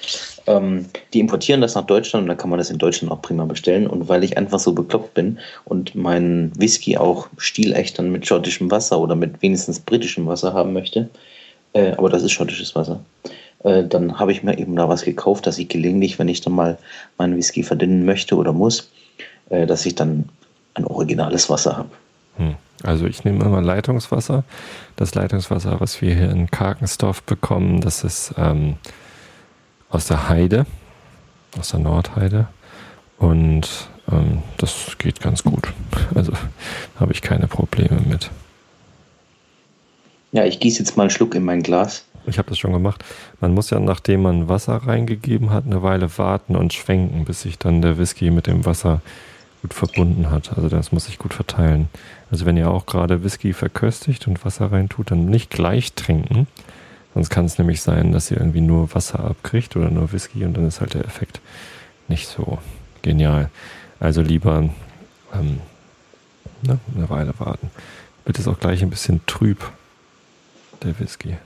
Ähm, 0.47 0.85
die 1.13 1.19
importieren 1.19 1.61
das 1.61 1.75
nach 1.75 1.85
Deutschland 1.85 2.23
und 2.23 2.29
dann 2.29 2.38
kann 2.38 2.49
man 2.49 2.59
das 2.59 2.69
in 2.69 2.77
Deutschland 2.77 3.11
auch 3.11 3.21
prima 3.21 3.45
bestellen. 3.45 3.88
Und 3.88 4.07
weil 4.07 4.23
ich 4.23 4.38
einfach 4.38 4.59
so 4.59 4.73
bekloppt 4.73 5.13
bin 5.13 5.39
und 5.65 5.95
meinen 5.95 6.51
Whisky 6.59 6.97
auch 6.97 7.27
stilecht 7.38 7.97
dann 7.99 8.11
mit 8.11 8.27
schottischem 8.27 8.69
Wasser 8.71 8.99
oder 8.99 9.15
mit 9.15 9.41
wenigstens 9.41 9.79
britischem 9.79 10.27
Wasser 10.27 10.53
haben 10.53 10.73
möchte, 10.73 11.09
äh, 11.73 11.91
aber 11.91 12.09
das 12.09 12.23
ist 12.23 12.31
schottisches 12.31 12.75
Wasser, 12.75 13.01
äh, 13.63 13.83
dann 13.83 14.17
habe 14.19 14.31
ich 14.31 14.43
mir 14.43 14.57
eben 14.57 14.75
da 14.75 14.88
was 14.88 15.03
gekauft, 15.03 15.45
dass 15.45 15.57
ich 15.57 15.67
gelegentlich, 15.67 16.17
wenn 16.19 16.29
ich 16.29 16.41
dann 16.41 16.53
mal 16.53 16.77
meinen 17.17 17.35
Whisky 17.35 17.63
verdünnen 17.63 18.05
möchte 18.05 18.35
oder 18.35 18.53
muss, 18.53 18.89
äh, 19.49 19.65
dass 19.65 19.85
ich 19.85 19.95
dann 19.95 20.29
ein 20.75 20.85
originales 20.85 21.49
Wasser 21.49 21.77
habe. 21.77 21.89
Hm. 22.37 22.55
Also 22.83 23.05
ich 23.05 23.23
nehme 23.23 23.43
immer 23.43 23.61
Leitungswasser. 23.61 24.43
Das 24.95 25.15
Leitungswasser, 25.15 25.79
was 25.79 26.01
wir 26.01 26.13
hier 26.13 26.29
in 26.29 26.51
Karkensdorf 26.51 27.23
bekommen, 27.23 27.81
das 27.81 28.03
ist 28.03 28.33
ähm, 28.37 28.75
aus 29.89 30.07
der 30.07 30.29
Heide, 30.29 30.65
aus 31.57 31.69
der 31.69 31.79
Nordheide. 31.79 32.47
Und 33.17 33.89
ähm, 34.11 34.43
das 34.57 34.97
geht 34.97 35.21
ganz 35.21 35.43
gut. 35.43 35.73
Also 36.13 36.33
habe 36.99 37.13
ich 37.13 37.21
keine 37.21 37.47
Probleme 37.47 38.01
mit. 38.01 38.29
Ja, 40.31 40.43
ich 40.43 40.59
gieße 40.59 40.79
jetzt 40.79 40.97
mal 40.97 41.03
einen 41.03 41.09
Schluck 41.11 41.33
in 41.33 41.45
mein 41.45 41.63
Glas. 41.63 42.05
Ich 42.27 42.37
habe 42.37 42.49
das 42.49 42.57
schon 42.57 42.73
gemacht. 42.73 43.05
Man 43.39 43.53
muss 43.53 43.69
ja, 43.69 43.79
nachdem 43.79 44.23
man 44.23 44.49
Wasser 44.49 44.75
reingegeben 44.75 45.51
hat, 45.51 45.65
eine 45.65 45.81
Weile 45.83 46.17
warten 46.17 46.55
und 46.55 46.73
schwenken, 46.73 47.23
bis 47.23 47.41
sich 47.41 47.57
dann 47.57 47.81
der 47.81 47.97
Whisky 47.97 48.31
mit 48.31 48.47
dem 48.47 48.65
Wasser 48.65 49.01
gut 49.61 49.73
verbunden 49.73 50.31
hat. 50.31 50.55
Also 50.55 50.67
das 50.67 50.91
muss 50.91 51.05
sich 51.05 51.19
gut 51.19 51.33
verteilen. 51.33 51.87
Also 52.31 52.45
wenn 52.45 52.57
ihr 52.57 52.69
auch 52.69 52.85
gerade 52.85 53.23
Whisky 53.23 53.53
verköstigt 53.53 54.27
und 54.27 54.43
Wasser 54.45 54.71
reintut, 54.71 55.11
dann 55.11 55.25
nicht 55.25 55.49
gleich 55.51 55.93
trinken, 55.93 56.47
Sonst 57.13 57.29
kann 57.29 57.45
es 57.45 57.57
nämlich 57.57 57.81
sein, 57.81 58.11
dass 58.11 58.29
ihr 58.29 58.35
irgendwie 58.35 58.59
nur 58.59 58.93
Wasser 58.93 59.21
abkriegt 59.21 59.77
oder 59.77 59.89
nur 59.89 60.11
Whisky 60.11 60.43
und 60.43 60.53
dann 60.55 60.67
ist 60.67 60.81
halt 60.81 60.95
der 60.95 61.05
Effekt 61.05 61.39
nicht 62.09 62.27
so 62.27 62.59
genial. 63.03 63.49
Also 64.01 64.21
lieber 64.21 64.69
ähm, 65.33 65.61
ne, 66.61 66.77
eine 66.93 67.09
Weile 67.09 67.33
warten. 67.38 67.71
Wird 68.25 68.38
es 68.38 68.49
auch 68.49 68.59
gleich 68.59 68.81
ein 68.83 68.89
bisschen 68.89 69.25
trüb, 69.27 69.71
der 70.83 70.99
Whisky. 70.99 71.38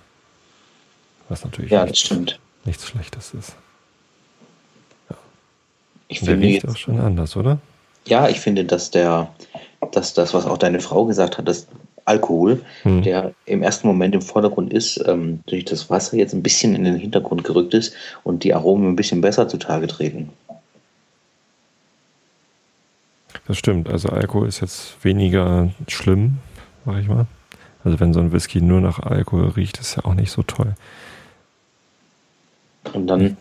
Was 1.30 1.44
natürlich 1.46 1.70
Ja, 1.70 1.82
das 1.82 1.90
nichts, 1.92 2.00
stimmt. 2.08 2.40
nichts 2.66 2.88
Schlechtes 2.88 3.36
ist. 3.36 3.56
Ich 6.08 6.22
Der 6.22 6.30
finde 6.30 6.48
riecht 6.48 6.64
jetzt, 6.64 6.72
auch 6.74 6.78
schon 6.78 7.00
anders, 7.00 7.36
oder? 7.36 7.60
ja, 8.08 8.28
ich 8.28 8.40
finde, 8.40 8.66
dass 8.66 8.90
der, 8.90 9.32
dass 9.92 10.14
das, 10.14 10.34
was 10.34 10.46
auch 10.46 10.58
deine 10.58 10.80
Frau 10.80 11.06
gesagt 11.06 11.38
hat, 11.38 11.48
dass 11.48 11.68
Alkohol, 12.06 12.62
Hm. 12.84 13.04
der 13.04 13.34
im 13.46 13.62
ersten 13.62 13.88
Moment 13.88 14.16
im 14.16 14.22
Vordergrund 14.22 14.74
ist, 14.74 15.02
ähm, 15.08 15.42
durch 15.46 15.66
das 15.66 15.90
Wasser 15.90 16.18
jetzt 16.18 16.34
ein 16.34 16.44
bisschen 16.44 16.76
in 16.76 16.84
den 16.84 16.96
Hintergrund 16.96 17.44
gerückt 17.44 17.74
ist 17.74 17.94
und 18.24 18.44
die 18.44 18.54
Aromen 18.54 18.90
ein 18.90 18.96
bisschen 18.96 19.22
besser 19.22 19.48
zutage 19.48 19.88
treten. 19.88 20.30
Das 23.48 23.58
stimmt. 23.58 23.90
Also 23.90 24.10
Alkohol 24.10 24.48
ist 24.48 24.62
jetzt 24.62 25.04
weniger 25.04 25.70
schlimm, 25.88 26.38
sag 26.86 27.00
ich 27.02 27.08
mal. 27.08 27.26
Also 27.84 28.00
wenn 28.00 28.14
so 28.14 28.20
ein 28.20 28.32
Whisky 28.32 28.62
nur 28.62 28.82
nach 28.82 29.00
Alkohol 29.00 29.50
riecht, 29.50 29.80
ist 29.80 29.96
ja 29.96 30.06
auch 30.06 30.14
nicht 30.14 30.32
so 30.32 30.44
toll. 30.44 30.76
Und 32.94 33.08
dann 33.08 33.38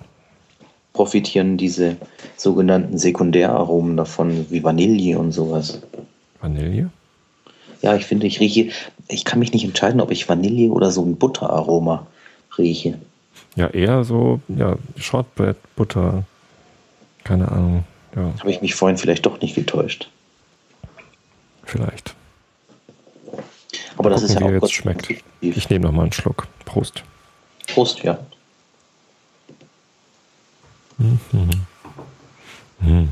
profitieren 0.93 1.57
diese 1.57 1.97
sogenannten 2.37 2.99
Sekundäraromen 2.99 3.97
davon, 3.97 4.47
wie 4.51 4.65
Vanille 4.65 5.19
und 5.19 5.33
sowas. 5.33 5.81
Vanille? 6.41 6.91
Ja, 7.83 7.95
ich 7.95 8.07
finde, 8.07 8.27
ich 8.27 8.41
rieche, 8.41 8.71
ich 9.09 9.25
kann 9.25 9.39
mich 9.39 9.53
nicht 9.53 9.65
entscheiden, 9.65 10.01
ob 10.01 10.11
ich 10.11 10.29
Vanille 10.29 10.71
oder 10.73 10.91
so 10.91 11.05
ein 11.05 11.17
Butteraroma 11.17 12.07
rieche. 12.57 12.99
Ja, 13.57 13.69
eher 13.69 14.05
so, 14.05 14.41
ja, 14.49 14.77
Shortbread, 14.97 15.57
Butter, 15.77 16.25
keine 17.25 17.51
Ahnung. 17.51 17.85
Ja, 18.17 18.33
Habe 18.41 18.51
ich 18.51 18.61
mich 18.61 18.75
vorhin 18.75 18.99
vielleicht 18.99 19.27
doch 19.27 19.41
nicht 19.41 19.55
getäuscht. 19.55 20.09
vielleicht. 21.65 22.15
Aber 23.97 24.11
das 24.11 24.23
ist 24.23 24.35
ja 24.39 24.47
auch 24.47 24.51
jetzt 24.51 24.73
schmeckt. 24.73 25.09
Ich 25.41 25.69
nehme 25.71 25.87
noch 25.87 25.93
mal 25.93 26.03
einen 26.03 26.13
Schluck. 26.13 26.47
Prost. 26.65 27.03
Prost, 27.67 28.03
ja. 28.03 28.19
Mhm. 32.81 33.09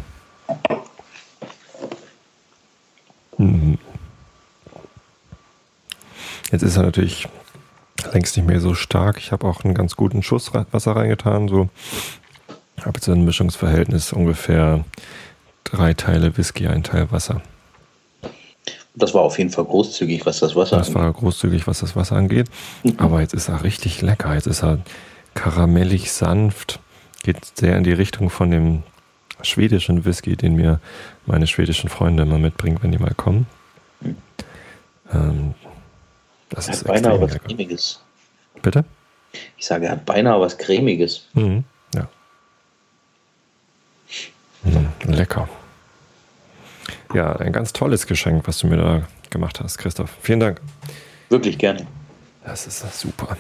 Jetzt 6.51 6.63
ist 6.63 6.77
er 6.77 6.85
natürlich 6.85 7.29
längst 8.13 8.37
nicht 8.37 8.47
mehr 8.47 8.61
so 8.61 8.75
stark. 8.75 9.19
Ich 9.19 9.33
habe 9.33 9.47
auch 9.47 9.65
einen 9.65 9.75
ganz 9.75 9.97
guten 9.97 10.23
Schuss 10.23 10.53
Wasser 10.55 10.97
reingetan. 10.97 11.49
So 11.49 11.69
habe 12.87 12.99
jetzt 12.99 13.09
ein 13.09 13.25
Mischungsverhältnis 13.25 14.13
ungefähr 14.13 14.85
drei 15.65 15.93
Teile 15.93 16.37
Whisky, 16.37 16.69
ein 16.69 16.83
Teil 16.83 17.11
Wasser. 17.11 17.43
Das 18.95 19.13
war 19.13 19.23
auf 19.23 19.37
jeden 19.39 19.51
Fall 19.51 19.65
großzügig, 19.65 20.25
was 20.25 20.39
das 20.39 20.57
Wasser 20.57 20.79
Das 20.79 20.95
war 20.95 21.13
großzügig, 21.13 21.67
was 21.67 21.81
das 21.81 21.97
Wasser 21.97 22.17
angeht. 22.17 22.49
Aber 22.97 23.21
jetzt 23.21 23.35
ist 23.35 23.49
er 23.49 23.63
richtig 23.63 24.01
lecker. 24.01 24.33
Jetzt 24.35 24.47
ist 24.47 24.63
er 24.63 24.79
karamellig 25.35 26.13
sanft. 26.13 26.81
Geht 27.23 27.45
sehr 27.59 27.77
in 27.77 27.85
die 27.85 27.93
Richtung 27.93 28.31
von 28.31 28.51
dem 28.51 28.85
schwedischen 29.47 30.05
Whisky, 30.05 30.37
den 30.37 30.55
mir 30.57 30.81
meine 31.27 31.47
schwedischen 31.47 31.89
Freunde 31.89 32.25
immer 32.25 32.39
mitbringen, 32.39 32.79
wenn 32.83 32.93
die 32.93 32.99
mal 32.99 33.15
kommen. 33.15 33.47
Ähm, 35.13 35.55
das 36.51 36.69
Er 36.69 36.75
ist 36.75 36.81
hat 36.81 36.89
beinahe 36.89 37.21
was. 37.21 37.39
Cremiges. 37.39 38.01
Bitte? 38.63 38.85
Ich 39.57 39.67
sage, 39.67 39.87
er 39.87 39.93
hat 39.93 40.05
beinahe 40.07 40.41
was 40.41 40.57
Cremiges. 40.59 41.27
Mhm. 41.35 41.65
Ja. 41.95 42.09
Mhm, 44.65 44.89
lecker. 45.13 45.49
Ja, 47.15 47.37
ein 47.37 47.53
ganz 47.53 47.73
tolles 47.73 48.07
Geschenk, 48.07 48.47
was 48.47 48.59
du 48.59 48.67
mir 48.67 48.77
da 48.77 49.03
gemacht 49.31 49.61
hast, 49.61 49.79
Christoph. 49.79 50.11
Vielen 50.23 50.41
Dank. 50.41 50.61
Wirklich 51.29 51.59
gerne. 51.59 51.87
Das 52.45 52.67
ist 52.67 52.99
super. 52.99 53.37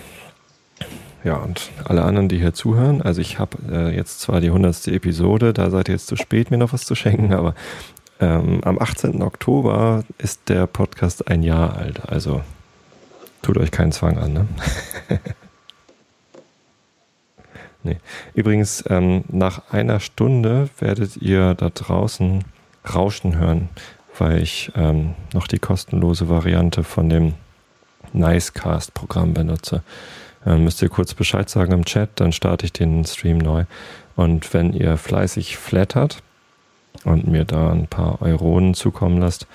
Ja, 1.27 1.39
und 1.39 1.73
alle 1.83 2.05
anderen, 2.05 2.29
die 2.29 2.39
hier 2.39 2.55
zuhören, 2.55 3.03
also 3.03 3.21
ich 3.21 3.41
habe 3.41 3.59
äh, 3.69 3.97
jetzt 3.97 4.21
zwar 4.21 4.41
die 4.41 4.47
100. 4.47 4.87
Episode, 4.87 5.53
da 5.53 5.71
seid 5.71 5.89
ihr 5.89 5.95
jetzt 5.95 6.07
zu 6.07 6.15
spät, 6.15 6.53
mir 6.53 6.57
noch 6.57 6.73
was 6.73 6.85
zu 6.85 6.95
schenken, 6.95 7.35
aber 7.35 7.57
ähm, 8.21 8.61
am 8.62 8.79
18. 8.79 9.23
Oktober 9.23 10.05
ist 10.19 10.49
der 10.49 10.69
Podcast 10.69 11.27
ein 11.27 11.43
Jahr 11.43 11.79
alt, 11.79 12.09
also 12.09 12.43
tut 13.43 13.59
euch 13.59 13.73
keinen 13.73 13.91
Zwang 13.91 14.19
an. 14.19 14.33
Ne? 14.35 14.49
nee. 17.83 17.97
Übrigens, 18.35 18.85
ähm, 18.89 19.25
nach 19.27 19.73
einer 19.73 19.99
Stunde 19.99 20.69
werdet 20.79 21.17
ihr 21.17 21.55
da 21.55 21.71
draußen 21.71 22.45
Rauschen 22.95 23.37
hören, 23.37 23.69
weil 24.17 24.41
ich 24.41 24.71
ähm, 24.77 25.17
noch 25.35 25.49
die 25.49 25.59
kostenlose 25.59 26.29
Variante 26.29 26.85
von 26.85 27.09
dem 27.09 27.35
Nicecast-Programm 28.12 29.35
benutze. 29.35 29.83
Dann 30.44 30.62
müsst 30.64 30.81
ihr 30.83 30.88
kurz 30.88 31.14
Bescheid 31.14 31.49
sagen 31.49 31.72
im 31.72 31.85
Chat, 31.85 32.11
dann 32.16 32.33
starte 32.33 32.66
ich 32.66 32.72
den 32.72 33.05
Stream 33.05 33.38
neu. 33.38 33.64
Und 34.14 34.55
wenn 34.55 34.72
ihr 34.72 34.96
fleißig 34.96 35.57
flattert 35.57 36.22
und 37.05 37.27
mir 37.27 37.44
da 37.44 37.72
ein 37.72 37.87
paar 37.87 38.22
Euronen 38.22 38.75
zukommen 38.75 39.18
lasst, 39.18 39.46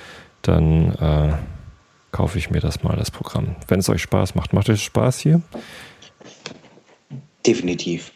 dann 0.41 0.93
äh, 0.95 1.33
kaufe 2.11 2.37
ich 2.37 2.49
mir 2.49 2.59
das 2.59 2.83
mal, 2.83 2.95
das 2.97 3.11
Programm. 3.11 3.55
Wenn 3.67 3.79
es 3.79 3.89
euch 3.89 4.01
Spaß 4.01 4.35
macht. 4.35 4.53
Macht 4.53 4.69
euch 4.69 4.83
Spaß 4.83 5.19
hier? 5.19 5.41
Definitiv. 7.45 8.11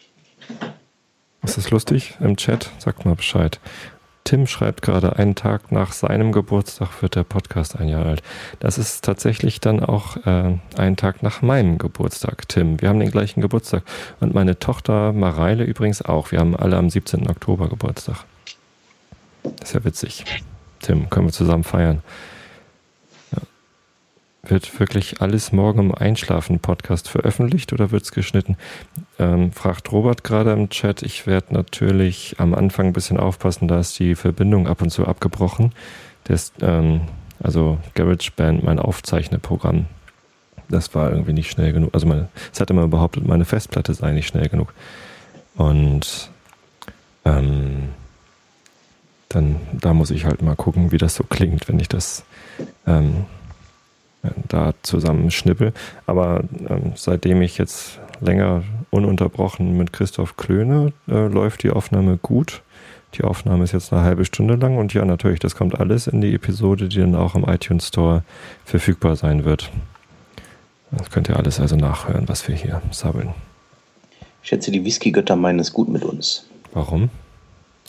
Ist 1.42 1.56
das 1.56 1.70
lustig 1.70 2.14
im 2.20 2.36
Chat? 2.36 2.70
Sagt 2.78 3.04
mal 3.04 3.14
Bescheid. 3.14 3.60
Tim 4.26 4.48
schreibt 4.48 4.82
gerade, 4.82 5.16
einen 5.16 5.36
Tag 5.36 5.70
nach 5.70 5.92
seinem 5.92 6.32
Geburtstag 6.32 7.00
wird 7.00 7.14
der 7.14 7.22
Podcast 7.22 7.78
ein 7.78 7.88
Jahr 7.88 8.04
alt. 8.04 8.24
Das 8.58 8.76
ist 8.76 9.04
tatsächlich 9.04 9.60
dann 9.60 9.78
auch 9.78 10.16
äh, 10.26 10.58
ein 10.76 10.96
Tag 10.96 11.22
nach 11.22 11.42
meinem 11.42 11.78
Geburtstag, 11.78 12.48
Tim. 12.48 12.80
Wir 12.80 12.88
haben 12.88 12.98
den 12.98 13.12
gleichen 13.12 13.40
Geburtstag. 13.40 13.84
Und 14.18 14.34
meine 14.34 14.58
Tochter 14.58 15.12
Mareile 15.12 15.62
übrigens 15.62 16.02
auch. 16.02 16.32
Wir 16.32 16.40
haben 16.40 16.56
alle 16.56 16.76
am 16.76 16.90
17. 16.90 17.30
Oktober 17.30 17.68
Geburtstag. 17.68 18.24
Das 19.44 19.68
ist 19.68 19.74
ja 19.74 19.84
witzig. 19.84 20.24
Tim, 20.80 21.08
können 21.08 21.28
wir 21.28 21.32
zusammen 21.32 21.62
feiern. 21.62 22.02
Wird 24.48 24.78
wirklich 24.78 25.20
alles 25.20 25.50
morgen 25.50 25.80
im 25.80 25.94
Einschlafen-Podcast 25.94 27.08
veröffentlicht 27.08 27.72
oder 27.72 27.90
wird 27.90 28.04
es 28.04 28.12
geschnitten? 28.12 28.56
Ähm, 29.18 29.50
fragt 29.50 29.90
Robert 29.90 30.22
gerade 30.22 30.52
im 30.52 30.68
Chat. 30.68 31.02
Ich 31.02 31.26
werde 31.26 31.52
natürlich 31.52 32.36
am 32.38 32.54
Anfang 32.54 32.86
ein 32.86 32.92
bisschen 32.92 33.18
aufpassen, 33.18 33.66
da 33.66 33.80
ist 33.80 33.98
die 33.98 34.14
Verbindung 34.14 34.68
ab 34.68 34.82
und 34.82 34.90
zu 34.90 35.04
abgebrochen. 35.04 35.72
Das, 36.24 36.52
ähm, 36.60 37.00
also 37.42 37.78
GarageBand, 37.94 38.62
mein 38.62 38.78
Aufzeichneprogramm, 38.78 39.86
das 40.68 40.94
war 40.94 41.10
irgendwie 41.10 41.32
nicht 41.32 41.50
schnell 41.50 41.72
genug. 41.72 41.92
Also 41.92 42.08
es 42.52 42.60
hat 42.60 42.70
immer 42.70 42.86
behauptet, 42.86 43.26
meine 43.26 43.44
Festplatte 43.44 43.94
sei 43.94 44.12
nicht 44.12 44.28
schnell 44.28 44.48
genug. 44.48 44.74
Und 45.56 46.30
ähm, 47.24 47.88
dann 49.28 49.56
da 49.72 49.92
muss 49.92 50.12
ich 50.12 50.24
halt 50.24 50.42
mal 50.42 50.54
gucken, 50.54 50.92
wie 50.92 50.98
das 50.98 51.16
so 51.16 51.24
klingt, 51.24 51.68
wenn 51.68 51.80
ich 51.80 51.88
das 51.88 52.24
ähm, 52.86 53.26
da 54.48 54.74
zusammen 54.82 55.30
schnippel. 55.30 55.72
Aber 56.06 56.44
ähm, 56.68 56.92
seitdem 56.94 57.42
ich 57.42 57.58
jetzt 57.58 57.98
länger 58.20 58.62
ununterbrochen 58.90 59.76
mit 59.76 59.92
Christoph 59.92 60.36
Klöne 60.36 60.92
äh, 61.08 61.26
läuft 61.26 61.62
die 61.62 61.70
Aufnahme 61.70 62.18
gut. 62.20 62.62
Die 63.14 63.24
Aufnahme 63.24 63.64
ist 63.64 63.72
jetzt 63.72 63.92
eine 63.92 64.02
halbe 64.02 64.24
Stunde 64.24 64.56
lang 64.56 64.76
und 64.76 64.92
ja, 64.92 65.04
natürlich, 65.04 65.40
das 65.40 65.54
kommt 65.54 65.78
alles 65.78 66.06
in 66.06 66.20
die 66.20 66.34
Episode, 66.34 66.88
die 66.88 66.98
dann 66.98 67.14
auch 67.14 67.34
im 67.34 67.44
iTunes 67.44 67.88
Store 67.88 68.22
verfügbar 68.64 69.16
sein 69.16 69.44
wird. 69.44 69.70
Das 70.90 71.10
könnt 71.10 71.28
ihr 71.28 71.36
alles 71.36 71.60
also 71.60 71.76
nachhören, 71.76 72.28
was 72.28 72.46
wir 72.48 72.54
hier 72.54 72.82
sabbeln. 72.90 73.30
Ich 74.42 74.48
schätze, 74.48 74.70
die 74.70 74.84
Whisky-Götter 74.84 75.36
meinen 75.36 75.58
es 75.58 75.72
gut 75.72 75.88
mit 75.88 76.04
uns. 76.04 76.46
Warum? 76.72 77.10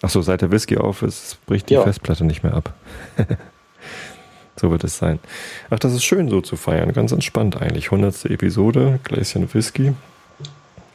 Achso, 0.02 0.21
seit 0.21 0.41
der 0.41 0.52
Whisky 0.52 0.78
auf 0.78 1.02
ist, 1.02 1.43
bricht 1.45 1.69
die 1.69 1.76
Ja. 1.76 1.84
Festplatte 1.84 2.23
nicht 2.23 2.43
mehr 2.43 2.54
ab. 2.54 2.73
so 4.60 4.72
wird 4.72 4.84
es 4.84 4.98
sein. 4.98 5.20
Ach, 5.70 5.80
das 5.80 5.93
ist 5.93 6.04
schön 6.04 6.30
so 6.30 6.41
zu 6.41 6.56
feiern. 6.56 6.93
Ganz 6.93 7.12
entspannt 7.12 7.62
eigentlich. 7.62 7.86
100. 7.86 8.26
Episode, 8.26 9.00
Gläschen 9.04 9.54
Whisky. 9.54 9.93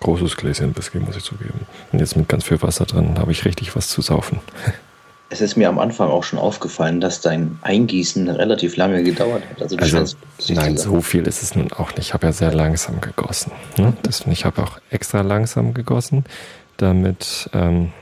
Großes 0.01 0.37
Gläschen 0.37 0.77
Whisky, 0.77 0.98
muss 0.98 1.16
ich 1.16 1.22
zugeben. 1.22 1.66
Und 1.92 2.01
jetzt 2.01 2.16
mit 2.16 2.29
ganz 2.29 2.44
viel 2.44 2.61
Wasser 2.61 2.87
drin 2.87 3.18
habe 3.18 3.33
ich 3.33 3.44
richtig 3.44 3.75
was 3.77 3.88
zu 3.88 4.03
saufen. 4.03 4.40
Es 5.33 5.40
ist 5.40 5.57
mir 5.57 5.70
am 5.70 5.79
Anfang 5.79 6.11
auch 6.11 6.25
schon 6.25 6.38
aufgefallen, 6.38 7.01
dass 7.01 7.22
dein 7.22 7.59
Eingießen 7.62 8.29
relativ 8.29 8.77
lange 8.77 9.03
gedauert 9.03 9.42
hat. 9.48 9.62
Also, 9.62 9.79
Also, 9.79 10.16
nein, 10.53 10.77
so 10.77 11.01
viel 11.01 11.27
ist 11.27 11.42
es 11.42 11.55
nun 11.55 11.72
auch 11.72 11.88
nicht. 11.96 12.09
Ich 12.09 12.12
habe 12.12 12.27
ja 12.27 12.33
sehr 12.33 12.53
langsam 12.53 13.01
gegossen. 13.01 13.51
Ne? 13.79 13.94
Das, 14.03 14.27
ich 14.27 14.44
habe 14.44 14.62
auch 14.62 14.79
extra 14.90 15.22
langsam 15.22 15.72
gegossen, 15.72 16.27
damit, 16.77 17.48
ähm, 17.55 17.92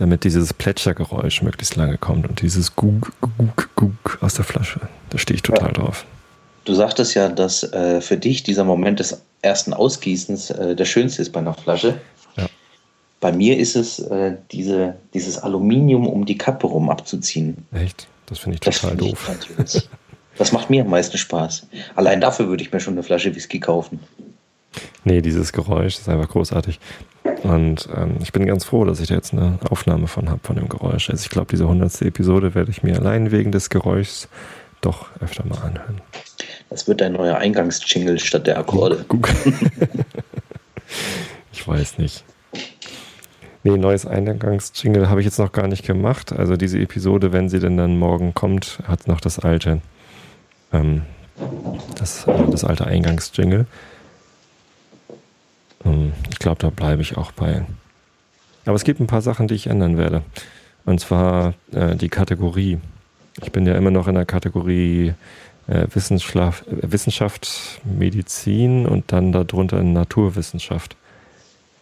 damit 0.00 0.24
dieses 0.24 0.54
Plätschergeräusch 0.54 1.42
möglichst 1.42 1.76
lange 1.76 1.98
kommt 1.98 2.26
und 2.26 2.40
dieses 2.40 2.74
Gug, 2.74 3.12
Gug, 3.20 3.68
Gug 3.76 4.18
aus 4.22 4.32
der 4.32 4.46
Flasche. 4.46 4.80
Da 5.10 5.18
stehe 5.18 5.36
ich 5.36 5.42
total 5.42 5.72
drauf. 5.72 6.06
Du 6.64 6.74
sagtest 6.74 7.14
ja, 7.14 7.28
dass 7.28 7.62
äh, 7.64 8.00
für 8.00 8.16
dich 8.16 8.42
dieser 8.42 8.64
Moment 8.64 8.98
des 8.98 9.20
ersten 9.42 9.74
Ausgießens 9.74 10.50
äh, 10.50 10.74
der 10.74 10.86
schönste 10.86 11.20
ist 11.20 11.32
bei 11.32 11.40
einer 11.40 11.52
Flasche. 11.52 12.00
Ja. 12.36 12.46
Bei 13.20 13.30
mir 13.30 13.58
ist 13.58 13.76
es, 13.76 13.98
äh, 13.98 14.36
diese, 14.52 14.96
dieses 15.12 15.36
Aluminium 15.36 16.06
um 16.06 16.24
die 16.24 16.38
Kappe 16.38 16.66
rum 16.66 16.88
abzuziehen. 16.88 17.66
Echt? 17.72 18.06
Das 18.24 18.38
finde 18.38 18.54
ich 18.54 18.60
Das 18.60 18.80
total 18.80 18.94
ich 18.94 19.10
doof. 19.10 19.26
grandios. 19.26 19.88
Das 20.38 20.52
macht 20.52 20.70
mir 20.70 20.84
am 20.84 20.88
meisten 20.88 21.18
Spaß. 21.18 21.66
Allein 21.96 22.18
dafür 22.22 22.48
würde 22.48 22.62
ich 22.62 22.72
mir 22.72 22.80
schon 22.80 22.94
eine 22.94 23.02
Flasche 23.02 23.34
Whisky 23.34 23.60
kaufen. 23.60 24.00
Nee, 25.04 25.20
dieses 25.20 25.52
Geräusch 25.52 25.98
ist 25.98 26.08
einfach 26.08 26.30
großartig. 26.30 26.80
Und 27.42 27.88
ähm, 27.96 28.16
ich 28.20 28.32
bin 28.32 28.46
ganz 28.46 28.64
froh, 28.64 28.84
dass 28.84 29.00
ich 29.00 29.08
da 29.08 29.14
jetzt 29.14 29.32
eine 29.32 29.58
Aufnahme 29.68 30.06
von 30.06 30.28
habe, 30.28 30.40
von 30.42 30.56
dem 30.56 30.68
Geräusch. 30.68 31.10
Also 31.10 31.22
ich 31.22 31.30
glaube, 31.30 31.48
diese 31.50 31.64
100. 31.64 32.02
Episode 32.02 32.54
werde 32.54 32.70
ich 32.70 32.82
mir 32.82 32.98
allein 32.98 33.30
wegen 33.30 33.52
des 33.52 33.70
Geräuschs 33.70 34.28
doch 34.80 35.08
öfter 35.20 35.44
mal 35.46 35.58
anhören. 35.58 36.00
Das 36.68 36.86
wird 36.86 37.00
dein 37.00 37.12
neuer 37.12 37.36
Eingangsjingle 37.36 38.18
statt 38.18 38.46
der 38.46 38.58
Akkorde. 38.58 39.04
Guck. 39.08 39.28
ich 41.52 41.66
weiß 41.66 41.98
nicht. 41.98 42.24
Nee, 43.62 43.76
neues 43.76 44.06
Eingangsjingle 44.06 45.10
habe 45.10 45.20
ich 45.20 45.26
jetzt 45.26 45.38
noch 45.38 45.52
gar 45.52 45.68
nicht 45.68 45.84
gemacht. 45.84 46.32
Also 46.32 46.56
diese 46.56 46.78
Episode, 46.78 47.32
wenn 47.32 47.48
sie 47.48 47.60
denn 47.60 47.76
dann 47.76 47.98
morgen 47.98 48.32
kommt, 48.32 48.78
hat 48.86 49.06
noch 49.06 49.20
das 49.20 49.38
alte, 49.38 49.82
ähm, 50.72 51.02
das, 51.98 52.26
äh, 52.26 52.32
das 52.50 52.64
alte 52.64 52.86
Eingangsjingle. 52.86 53.66
Ähm, 55.84 56.12
ich 56.30 56.38
glaube, 56.38 56.60
da 56.60 56.70
bleibe 56.70 57.02
ich 57.02 57.16
auch 57.16 57.32
bei. 57.32 57.64
Aber 58.66 58.76
es 58.76 58.84
gibt 58.84 59.00
ein 59.00 59.06
paar 59.06 59.22
Sachen, 59.22 59.48
die 59.48 59.54
ich 59.54 59.66
ändern 59.66 59.96
werde. 59.96 60.22
Und 60.84 61.00
zwar 61.00 61.54
äh, 61.72 61.96
die 61.96 62.08
Kategorie. 62.08 62.78
Ich 63.42 63.52
bin 63.52 63.66
ja 63.66 63.74
immer 63.74 63.90
noch 63.90 64.08
in 64.08 64.14
der 64.14 64.26
Kategorie 64.26 65.14
äh, 65.66 65.86
Wissenschaft, 65.92 66.66
äh, 66.68 66.92
Wissenschaft, 66.92 67.80
Medizin 67.84 68.86
und 68.86 69.12
dann 69.12 69.32
darunter 69.32 69.80
in 69.80 69.92
Naturwissenschaft. 69.92 70.96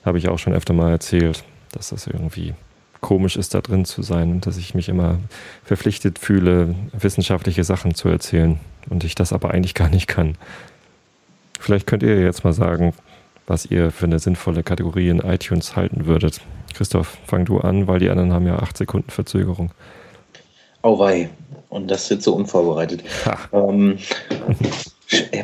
Habe 0.04 0.18
ich 0.18 0.28
auch 0.28 0.38
schon 0.38 0.52
öfter 0.52 0.74
mal 0.74 0.90
erzählt, 0.90 1.44
dass 1.72 1.90
das 1.90 2.06
irgendwie 2.06 2.54
komisch 3.00 3.36
ist, 3.36 3.54
da 3.54 3.60
drin 3.60 3.84
zu 3.84 4.02
sein 4.02 4.32
und 4.32 4.46
dass 4.46 4.56
ich 4.56 4.74
mich 4.74 4.88
immer 4.88 5.18
verpflichtet 5.64 6.18
fühle, 6.18 6.74
wissenschaftliche 6.92 7.64
Sachen 7.64 7.94
zu 7.94 8.08
erzählen 8.08 8.58
und 8.90 9.04
ich 9.04 9.14
das 9.14 9.32
aber 9.32 9.52
eigentlich 9.52 9.74
gar 9.74 9.88
nicht 9.88 10.08
kann. 10.08 10.36
Vielleicht 11.60 11.86
könnt 11.86 12.02
ihr 12.02 12.20
jetzt 12.20 12.44
mal 12.44 12.52
sagen, 12.52 12.94
was 13.48 13.66
ihr 13.66 13.90
für 13.90 14.06
eine 14.06 14.18
sinnvolle 14.18 14.62
Kategorie 14.62 15.08
in 15.08 15.20
iTunes 15.20 15.74
halten 15.74 16.06
würdet. 16.06 16.40
Christoph, 16.74 17.16
fang 17.26 17.44
du 17.44 17.58
an, 17.58 17.86
weil 17.88 17.98
die 17.98 18.10
anderen 18.10 18.32
haben 18.32 18.46
ja 18.46 18.56
acht 18.58 18.76
Sekunden 18.76 19.10
Verzögerung. 19.10 19.70
Auwei. 20.82 21.28
Und 21.70 21.90
das 21.90 22.08
wird 22.08 22.22
so 22.22 22.34
unvorbereitet. 22.34 23.02
Ähm, 23.52 23.98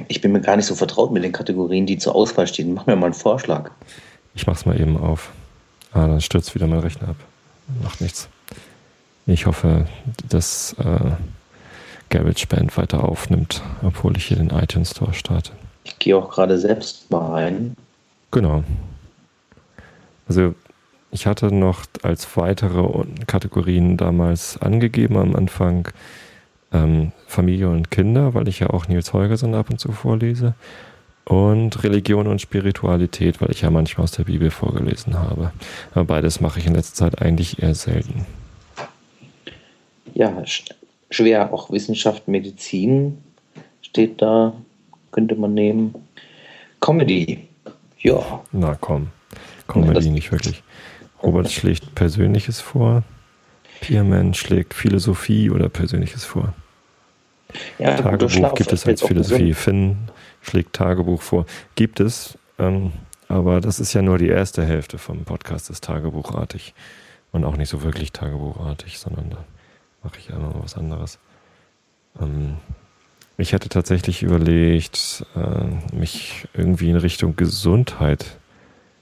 ich 0.08 0.20
bin 0.20 0.32
mir 0.32 0.40
gar 0.40 0.56
nicht 0.56 0.66
so 0.66 0.74
vertraut 0.74 1.12
mit 1.12 1.24
den 1.24 1.32
Kategorien, 1.32 1.86
die 1.86 1.98
zur 1.98 2.14
Auswahl 2.14 2.46
stehen. 2.46 2.74
Mach 2.74 2.86
mir 2.86 2.96
mal 2.96 3.06
einen 3.06 3.14
Vorschlag. 3.14 3.70
Ich 4.34 4.46
mach's 4.46 4.66
mal 4.66 4.80
eben 4.80 4.96
auf. 4.96 5.32
Ah, 5.92 6.06
dann 6.06 6.20
stürzt 6.20 6.54
wieder 6.54 6.66
mein 6.66 6.80
Rechner 6.80 7.08
ab. 7.08 7.16
Macht 7.82 8.00
nichts. 8.00 8.28
Ich 9.26 9.46
hoffe, 9.46 9.86
dass 10.28 10.74
äh, 10.78 11.12
GarageBand 12.10 12.76
weiter 12.76 13.08
aufnimmt, 13.08 13.62
obwohl 13.82 14.16
ich 14.16 14.26
hier 14.26 14.36
den 14.36 14.50
iTunes 14.50 14.90
Store 14.90 15.14
starte. 15.14 15.52
Ich 15.84 15.98
gehe 15.98 16.16
auch 16.16 16.30
gerade 16.30 16.58
selbst 16.58 17.10
mal 17.10 17.30
rein. 17.30 17.76
Genau. 18.34 18.64
Also 20.26 20.54
ich 21.12 21.26
hatte 21.26 21.54
noch 21.54 21.84
als 22.02 22.36
weitere 22.36 23.04
Kategorien 23.28 23.96
damals 23.96 24.60
angegeben 24.60 25.16
am 25.16 25.36
Anfang 25.36 25.88
ähm, 26.72 27.12
Familie 27.28 27.68
und 27.70 27.92
Kinder, 27.92 28.34
weil 28.34 28.48
ich 28.48 28.58
ja 28.58 28.70
auch 28.70 28.88
Nils 28.88 29.12
Holgersson 29.12 29.54
ab 29.54 29.70
und 29.70 29.78
zu 29.78 29.92
vorlese. 29.92 30.54
Und 31.24 31.84
Religion 31.84 32.26
und 32.26 32.40
Spiritualität, 32.40 33.40
weil 33.40 33.52
ich 33.52 33.62
ja 33.62 33.70
manchmal 33.70 34.02
aus 34.04 34.10
der 34.10 34.24
Bibel 34.24 34.50
vorgelesen 34.50 35.16
habe. 35.16 35.52
Aber 35.92 36.04
beides 36.04 36.40
mache 36.40 36.58
ich 36.58 36.66
in 36.66 36.74
letzter 36.74 36.96
Zeit 36.96 37.22
eigentlich 37.22 37.62
eher 37.62 37.76
selten. 37.76 38.26
Ja, 40.12 40.30
sch- 40.40 40.74
schwer. 41.10 41.52
Auch 41.52 41.70
Wissenschaft, 41.70 42.26
Medizin 42.26 43.18
steht 43.80 44.20
da. 44.20 44.52
Könnte 45.12 45.36
man 45.36 45.54
nehmen. 45.54 45.94
Comedy. 46.80 47.46
Ja. 48.04 48.42
Na 48.52 48.76
komm, 48.80 49.08
Comedy 49.66 49.94
Das- 49.94 50.04
nicht 50.06 50.30
wirklich. 50.30 50.62
Robert 51.22 51.50
schlägt 51.50 51.94
Persönliches 51.94 52.60
vor. 52.60 53.02
Pierman 53.80 54.34
schlägt 54.34 54.74
Philosophie 54.74 55.50
oder 55.50 55.68
Persönliches 55.68 56.24
vor. 56.24 56.52
ja 57.78 57.96
Tagebuch 57.96 58.54
gibt 58.54 58.72
es 58.72 58.86
als 58.86 59.02
Philosophie. 59.02 59.54
Finn 59.54 59.96
schlägt 60.42 60.74
Tagebuch 60.74 61.22
vor. 61.22 61.46
Gibt 61.76 61.98
es, 62.00 62.38
ähm, 62.58 62.92
aber 63.28 63.60
das 63.60 63.80
ist 63.80 63.94
ja 63.94 64.02
nur 64.02 64.18
die 64.18 64.28
erste 64.28 64.64
Hälfte 64.64 64.98
vom 64.98 65.24
Podcast, 65.24 65.70
ist 65.70 65.84
Tagebuchartig. 65.84 66.74
Und 67.32 67.44
auch 67.44 67.56
nicht 67.56 67.68
so 67.70 67.82
wirklich 67.82 68.12
Tagebuchartig, 68.12 68.98
sondern 68.98 69.30
da 69.30 69.38
mache 70.02 70.18
ich 70.18 70.28
immer 70.30 70.52
was 70.62 70.76
anderes. 70.76 71.18
Ähm, 72.20 72.58
ich 73.36 73.52
hätte 73.52 73.68
tatsächlich 73.68 74.22
überlegt, 74.22 75.24
äh, 75.34 75.94
mich 75.96 76.46
irgendwie 76.54 76.90
in 76.90 76.96
Richtung 76.96 77.36
Gesundheit 77.36 78.38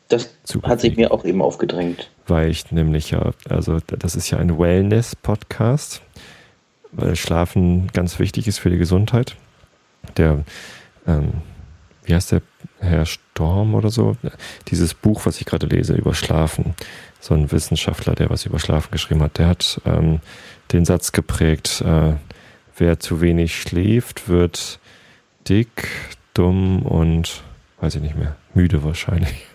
Das 0.09 0.31
hat 0.63 0.81
sich 0.81 0.97
mir 0.97 1.13
auch 1.13 1.25
eben 1.25 1.43
aufgedrängt. 1.43 2.11
weil 2.27 2.51
ich 2.51 2.71
nämlich 2.71 3.11
ja, 3.11 3.33
also 3.49 3.79
das 3.87 4.15
ist 4.15 4.31
ja 4.31 4.39
ein 4.39 4.59
Wellness-Podcast, 4.59 6.03
weil 6.93 7.17
Schlafen 7.17 7.89
ganz 7.93 8.19
wichtig 8.19 8.47
ist 8.47 8.59
für 8.59 8.71
die 8.71 8.79
Gesundheit. 8.79 9.37
Der, 10.17 10.45
ähm, 11.07 11.33
wie 12.05 12.15
heißt 12.15 12.33
der, 12.33 12.43
Herr 12.81 13.07
Storm 13.07 13.75
oder 13.75 13.91
so? 13.91 14.17
Dieses 14.69 14.93
Buch, 14.93 15.25
was 15.25 15.41
ich 15.41 15.47
gerade 15.47 15.67
lese 15.67 15.95
über 15.95 16.15
Schlafen, 16.15 16.75
so 17.21 17.33
ein 17.35 17.53
Wissenschaftler, 17.53 18.15
der 18.15 18.29
was 18.29 18.45
über 18.45 18.59
Schlafen 18.59 18.91
geschrieben 18.91 19.23
hat, 19.23 19.39
der 19.39 19.47
hat 19.47 19.81
ähm, 19.85 20.21
den 20.73 20.85
Satz 20.85 21.13
geprägt, 21.13 21.83
äh, 21.87 22.15
wer 22.83 22.99
zu 22.99 23.21
wenig 23.21 23.63
schläft, 23.63 24.29
wird 24.29 24.81
dick, 25.49 25.87
dumm 26.35 26.83
und, 26.83 27.45
weiß 27.81 27.95
ich 27.95 28.03
nicht 28.03 28.17
mehr, 28.17 28.37
müde 28.55 28.85
wahrscheinlich. 28.85 29.35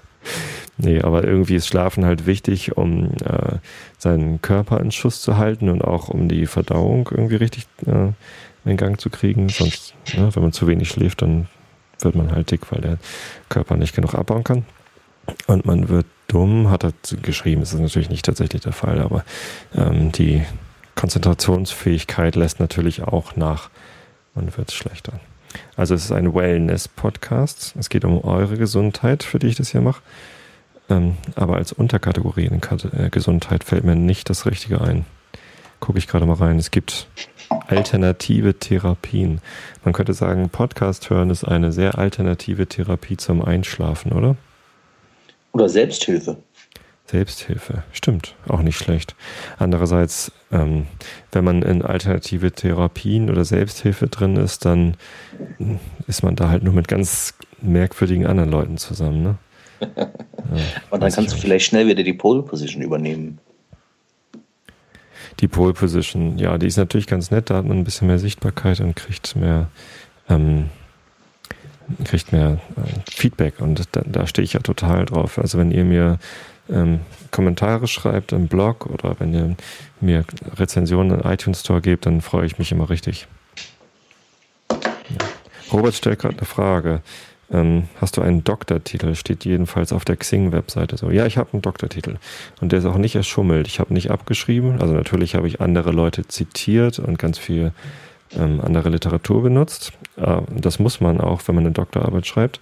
Nee, 0.80 1.02
aber 1.02 1.24
irgendwie 1.24 1.56
ist 1.56 1.66
Schlafen 1.66 2.06
halt 2.06 2.28
wichtig, 2.28 2.78
um 2.78 3.06
äh, 3.26 3.58
seinen 3.98 4.44
Körper 4.44 4.80
in 4.80 4.92
Schuss 4.92 5.24
zu 5.24 5.36
halten 5.36 5.70
und 5.70 5.82
auch 5.84 6.08
um 6.08 6.30
die 6.30 6.46
Verdauung 6.46 7.10
irgendwie 7.10 7.38
richtig 7.38 7.66
äh, 7.88 8.12
in 8.64 8.78
Gang 8.78 9.02
zu 9.02 9.10
kriegen. 9.10 9.50
Sonst, 9.50 9.96
ne, 10.16 10.30
wenn 10.36 10.44
man 10.44 10.54
zu 10.54 10.68
wenig 10.68 10.90
schläft, 10.90 11.24
dann 11.24 11.48
wird 12.02 12.14
man 12.14 12.32
halt 12.32 12.52
dick, 12.52 12.72
weil 12.72 12.82
der 12.82 13.00
Körper 13.50 13.76
nicht 13.76 13.96
genug 13.96 14.14
abbauen 14.14 14.44
kann. 14.44 14.66
Und 15.48 15.66
man 15.66 15.90
wird 15.90 16.06
dumm, 16.28 16.70
hat 16.70 16.84
er 16.84 16.94
geschrieben, 17.24 17.62
das 17.62 17.74
ist 17.74 17.80
natürlich 17.80 18.12
nicht 18.12 18.26
tatsächlich 18.26 18.62
der 18.62 18.72
Fall, 18.72 19.02
aber 19.02 19.26
ähm, 19.74 20.12
die 20.12 20.44
Konzentrationsfähigkeit 20.98 22.36
lässt 22.36 22.60
natürlich 22.60 23.04
auch 23.04 23.36
nach 23.36 23.70
und 24.36 24.58
wird 24.58 24.72
schlechter. 24.72 25.14
Also 25.76 25.96
es 25.96 26.06
ist 26.06 26.12
ein 26.12 26.34
Wellness-Podcast. 26.34 27.76
Es 27.80 27.90
geht 27.90 28.04
um 28.04 28.24
eure 28.24 28.58
Gesundheit, 28.58 29.24
für 29.24 29.40
die 29.40 29.48
ich 29.48 29.56
das 29.56 29.70
hier 29.70 29.82
mache. 29.82 30.02
Ähm, 30.90 31.18
aber 31.36 31.58
als 31.58 31.72
Unterkategorie 31.72 32.46
in 32.46 32.62
äh, 32.94 33.10
Gesundheit 33.10 33.64
fällt 33.64 33.84
mir 33.84 33.96
nicht 33.96 34.30
das 34.30 34.46
Richtige 34.46 34.82
ein. 34.82 35.06
Gucke 35.80 36.00
ich 36.00 36.08
gerade 36.08 36.26
mal 36.26 36.34
rein. 36.34 36.58
Es 36.58 36.72
gibt 36.72 37.08
alternative 37.68 38.56
Therapien. 38.56 39.42
Man 39.84 39.94
könnte 39.94 40.14
sagen, 40.14 40.50
Podcast 40.50 41.10
hören 41.10 41.30
ist 41.30 41.44
eine 41.44 41.72
sehr 41.72 41.98
alternative 42.00 42.68
Therapie 42.68 43.18
zum 43.18 43.44
Einschlafen, 43.44 44.14
oder? 44.14 44.36
Oder 45.52 45.70
Selbsthilfe. 45.70 46.38
Selbsthilfe, 47.10 47.84
stimmt, 47.94 48.36
auch 48.50 48.62
nicht 48.62 48.78
schlecht. 48.78 49.16
Andererseits, 49.58 50.32
ähm, 50.52 50.88
wenn 51.32 51.46
man 51.46 51.62
in 51.62 51.82
alternative 51.82 52.52
Therapien 52.52 53.30
oder 53.30 53.46
Selbsthilfe 53.46 54.08
drin 54.08 54.36
ist, 54.36 54.66
dann 54.66 54.98
ist 56.08 56.24
man 56.24 56.36
da 56.36 56.50
halt 56.50 56.64
nur 56.64 56.74
mit 56.74 56.90
ganz 56.90 57.34
merkwürdigen 57.62 58.28
anderen 58.28 58.52
Leuten 58.52 58.78
zusammen. 58.78 59.24
Ne? 59.24 59.36
Ja, 60.56 60.64
Und 60.92 61.02
dann 61.02 61.12
kannst 61.12 61.34
du 61.34 61.38
vielleicht 61.38 61.66
schnell 61.66 61.88
wieder 61.88 62.04
die 62.04 62.14
Pole 62.14 62.42
Position 62.42 62.82
übernehmen. 62.82 63.40
Die 65.42 65.48
Pole 65.50 65.74
Position, 65.74 66.38
ja, 66.38 66.58
die 66.58 66.68
ist 66.68 66.78
natürlich 66.78 67.08
ganz 67.08 67.32
nett, 67.32 67.50
da 67.50 67.58
hat 67.58 67.66
man 67.66 67.78
ein 67.78 67.84
bisschen 67.84 68.08
mehr 68.08 68.20
Sichtbarkeit 68.20 68.80
und 68.80 68.96
kriegt 68.96 69.36
mehr, 69.36 69.70
ähm, 70.30 70.70
kriegt 72.06 72.32
mehr 72.32 72.62
äh, 72.78 73.12
Feedback 73.12 73.60
und 73.60 73.84
da, 73.92 74.04
da 74.06 74.26
stehe 74.26 74.46
ich 74.46 74.54
ja 74.54 74.62
total 74.62 75.06
drauf. 75.06 75.38
Also 75.38 75.58
wenn 75.58 75.72
ihr 75.72 75.84
mir 75.84 76.18
ähm, 76.70 77.02
Kommentare 77.32 77.88
schreibt 77.88 78.32
im 78.32 78.48
Blog 78.48 78.86
oder 78.86 79.16
wenn 79.20 79.34
ihr 79.34 79.56
mir 80.02 80.26
Rezensionen 80.56 81.20
im 81.20 81.30
iTunes 81.30 81.62
Store 81.62 81.82
gebt, 81.82 82.06
dann 82.06 82.22
freue 82.22 82.46
ich 82.46 82.58
mich 82.60 82.72
immer 82.72 82.90
richtig. 82.90 83.28
Ja. 84.72 85.26
Robert 85.72 85.94
stellt 85.94 86.20
gerade 86.20 86.38
eine 86.38 86.46
Frage. 86.46 87.02
Ähm, 87.50 87.88
hast 88.02 88.18
du 88.18 88.22
einen 88.22 88.44
Doktortitel? 88.44 89.16
Steht 89.16 89.46
jedenfalls 89.46 89.94
auf 89.94 90.04
der 90.04 90.18
Xing-Webseite 90.18 90.98
so. 90.98 91.10
Ja, 91.10 91.26
ich 91.26 91.38
habe 91.38 91.54
einen 91.54 91.62
Doktortitel. 91.62 92.18
Und 92.60 92.72
der 92.72 92.80
ist 92.80 92.86
auch 92.86 92.98
nicht 92.98 93.16
erschummelt. 93.16 93.68
Ich 93.68 93.80
habe 93.80 93.94
nicht 93.94 94.12
abgeschrieben. 94.12 94.82
Also 94.82 94.94
natürlich 94.94 95.36
habe 95.36 95.48
ich 95.48 95.62
andere 95.62 95.92
Leute 95.92 96.28
zitiert 96.28 97.00
und 97.00 97.18
ganz 97.18 97.38
viel 97.38 97.72
ähm, 98.36 98.60
andere 98.62 98.90
Literatur 98.90 99.44
benutzt. 99.44 99.94
Äh, 100.18 100.42
das 100.52 100.80
muss 100.80 101.00
man 101.00 101.22
auch, 101.22 101.42
wenn 101.46 101.56
man 101.56 101.66
eine 101.66 101.74
Doktorarbeit 101.74 102.28
schreibt, 102.28 102.60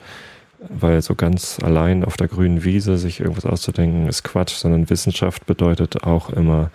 weil 0.70 1.02
so 1.02 1.16
ganz 1.16 1.58
allein 1.62 2.04
auf 2.04 2.18
der 2.18 2.28
grünen 2.28 2.64
Wiese 2.64 2.98
sich 2.98 3.20
irgendwas 3.20 3.46
auszudenken, 3.46 4.08
ist 4.08 4.24
Quatsch, 4.24 4.56
sondern 4.56 4.90
Wissenschaft 4.90 5.46
bedeutet 5.46 6.04
auch 6.04 6.30
immer 6.30 6.72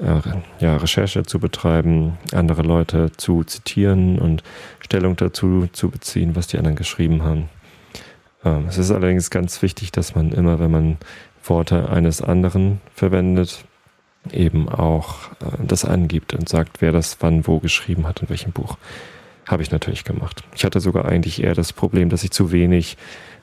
äh, 0.00 0.20
ja, 0.60 0.76
Recherche 0.76 1.24
zu 1.24 1.38
betreiben, 1.38 2.18
andere 2.32 2.62
Leute 2.62 3.12
zu 3.16 3.44
zitieren 3.44 4.18
und 4.18 4.42
Stellung 4.80 5.16
dazu 5.16 5.68
zu 5.72 5.90
beziehen, 5.90 6.36
was 6.36 6.46
die 6.46 6.58
anderen 6.58 6.76
geschrieben 6.76 7.22
haben. 7.22 7.48
Ähm, 8.44 8.66
es 8.68 8.78
ist 8.78 8.90
allerdings 8.90 9.30
ganz 9.30 9.62
wichtig, 9.62 9.92
dass 9.92 10.14
man 10.14 10.32
immer, 10.32 10.58
wenn 10.58 10.70
man 10.70 10.96
Worte 11.44 11.88
eines 11.88 12.22
anderen 12.22 12.80
verwendet, 12.94 13.64
eben 14.32 14.68
auch 14.68 15.30
äh, 15.40 15.64
das 15.66 15.84
angibt 15.84 16.34
und 16.34 16.48
sagt, 16.48 16.80
wer 16.80 16.92
das 16.92 17.18
wann 17.20 17.46
wo 17.46 17.58
geschrieben 17.58 18.06
hat, 18.06 18.22
in 18.22 18.28
welchem 18.28 18.52
Buch. 18.52 18.76
Habe 19.46 19.62
ich 19.62 19.70
natürlich 19.70 20.04
gemacht. 20.04 20.42
Ich 20.54 20.64
hatte 20.64 20.80
sogar 20.80 21.04
eigentlich 21.04 21.42
eher 21.42 21.54
das 21.54 21.72
Problem, 21.72 22.08
dass 22.08 22.24
ich 22.24 22.32
zu 22.32 22.50
wenig 22.50 22.96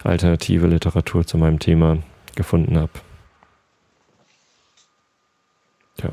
alternative 0.03 0.67
Literatur 0.67 1.25
zu 1.25 1.37
meinem 1.37 1.59
Thema 1.59 1.99
gefunden 2.35 2.77
habe. 2.77 2.91
Ja, 6.01 6.09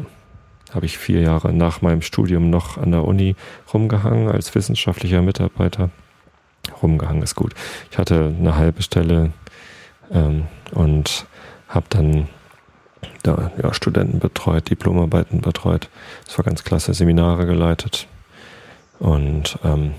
habe 0.73 0.87
ich 0.87 0.99
vier 0.99 1.21
Jahre 1.21 1.53
nach 1.53 1.83
meinem 1.83 2.03
Studium 2.03 2.51
noch 2.51 2.79
an 2.79 2.93
der 2.93 3.05
Uni 3.05 3.35
rumgehangen 3.73 4.29
als 4.29 4.55
wissenschaftlicher 4.55 5.23
Mitarbeiter. 5.23 5.91
Rumgehangen 6.83 7.23
ist 7.23 7.35
gut. 7.35 7.55
Ich 7.91 7.99
hatte 7.99 8.35
eine 8.39 8.57
halbe 8.57 8.83
Stelle 8.83 9.33
ähm, 10.13 10.47
und 10.73 11.27
habe 11.69 11.87
dann 11.89 12.29
da 13.23 13.51
ja, 13.63 13.75
Studenten 13.75 14.19
betreut, 14.19 14.71
Diplomarbeiten 14.71 15.41
betreut. 15.41 15.89
Das 16.27 16.39
war 16.39 16.45
ganz 16.45 16.65
klasse, 16.65 16.95
Seminare 16.95 17.47
geleitet. 17.47 18.07
Und 19.01 19.59
ähm, 19.65 19.95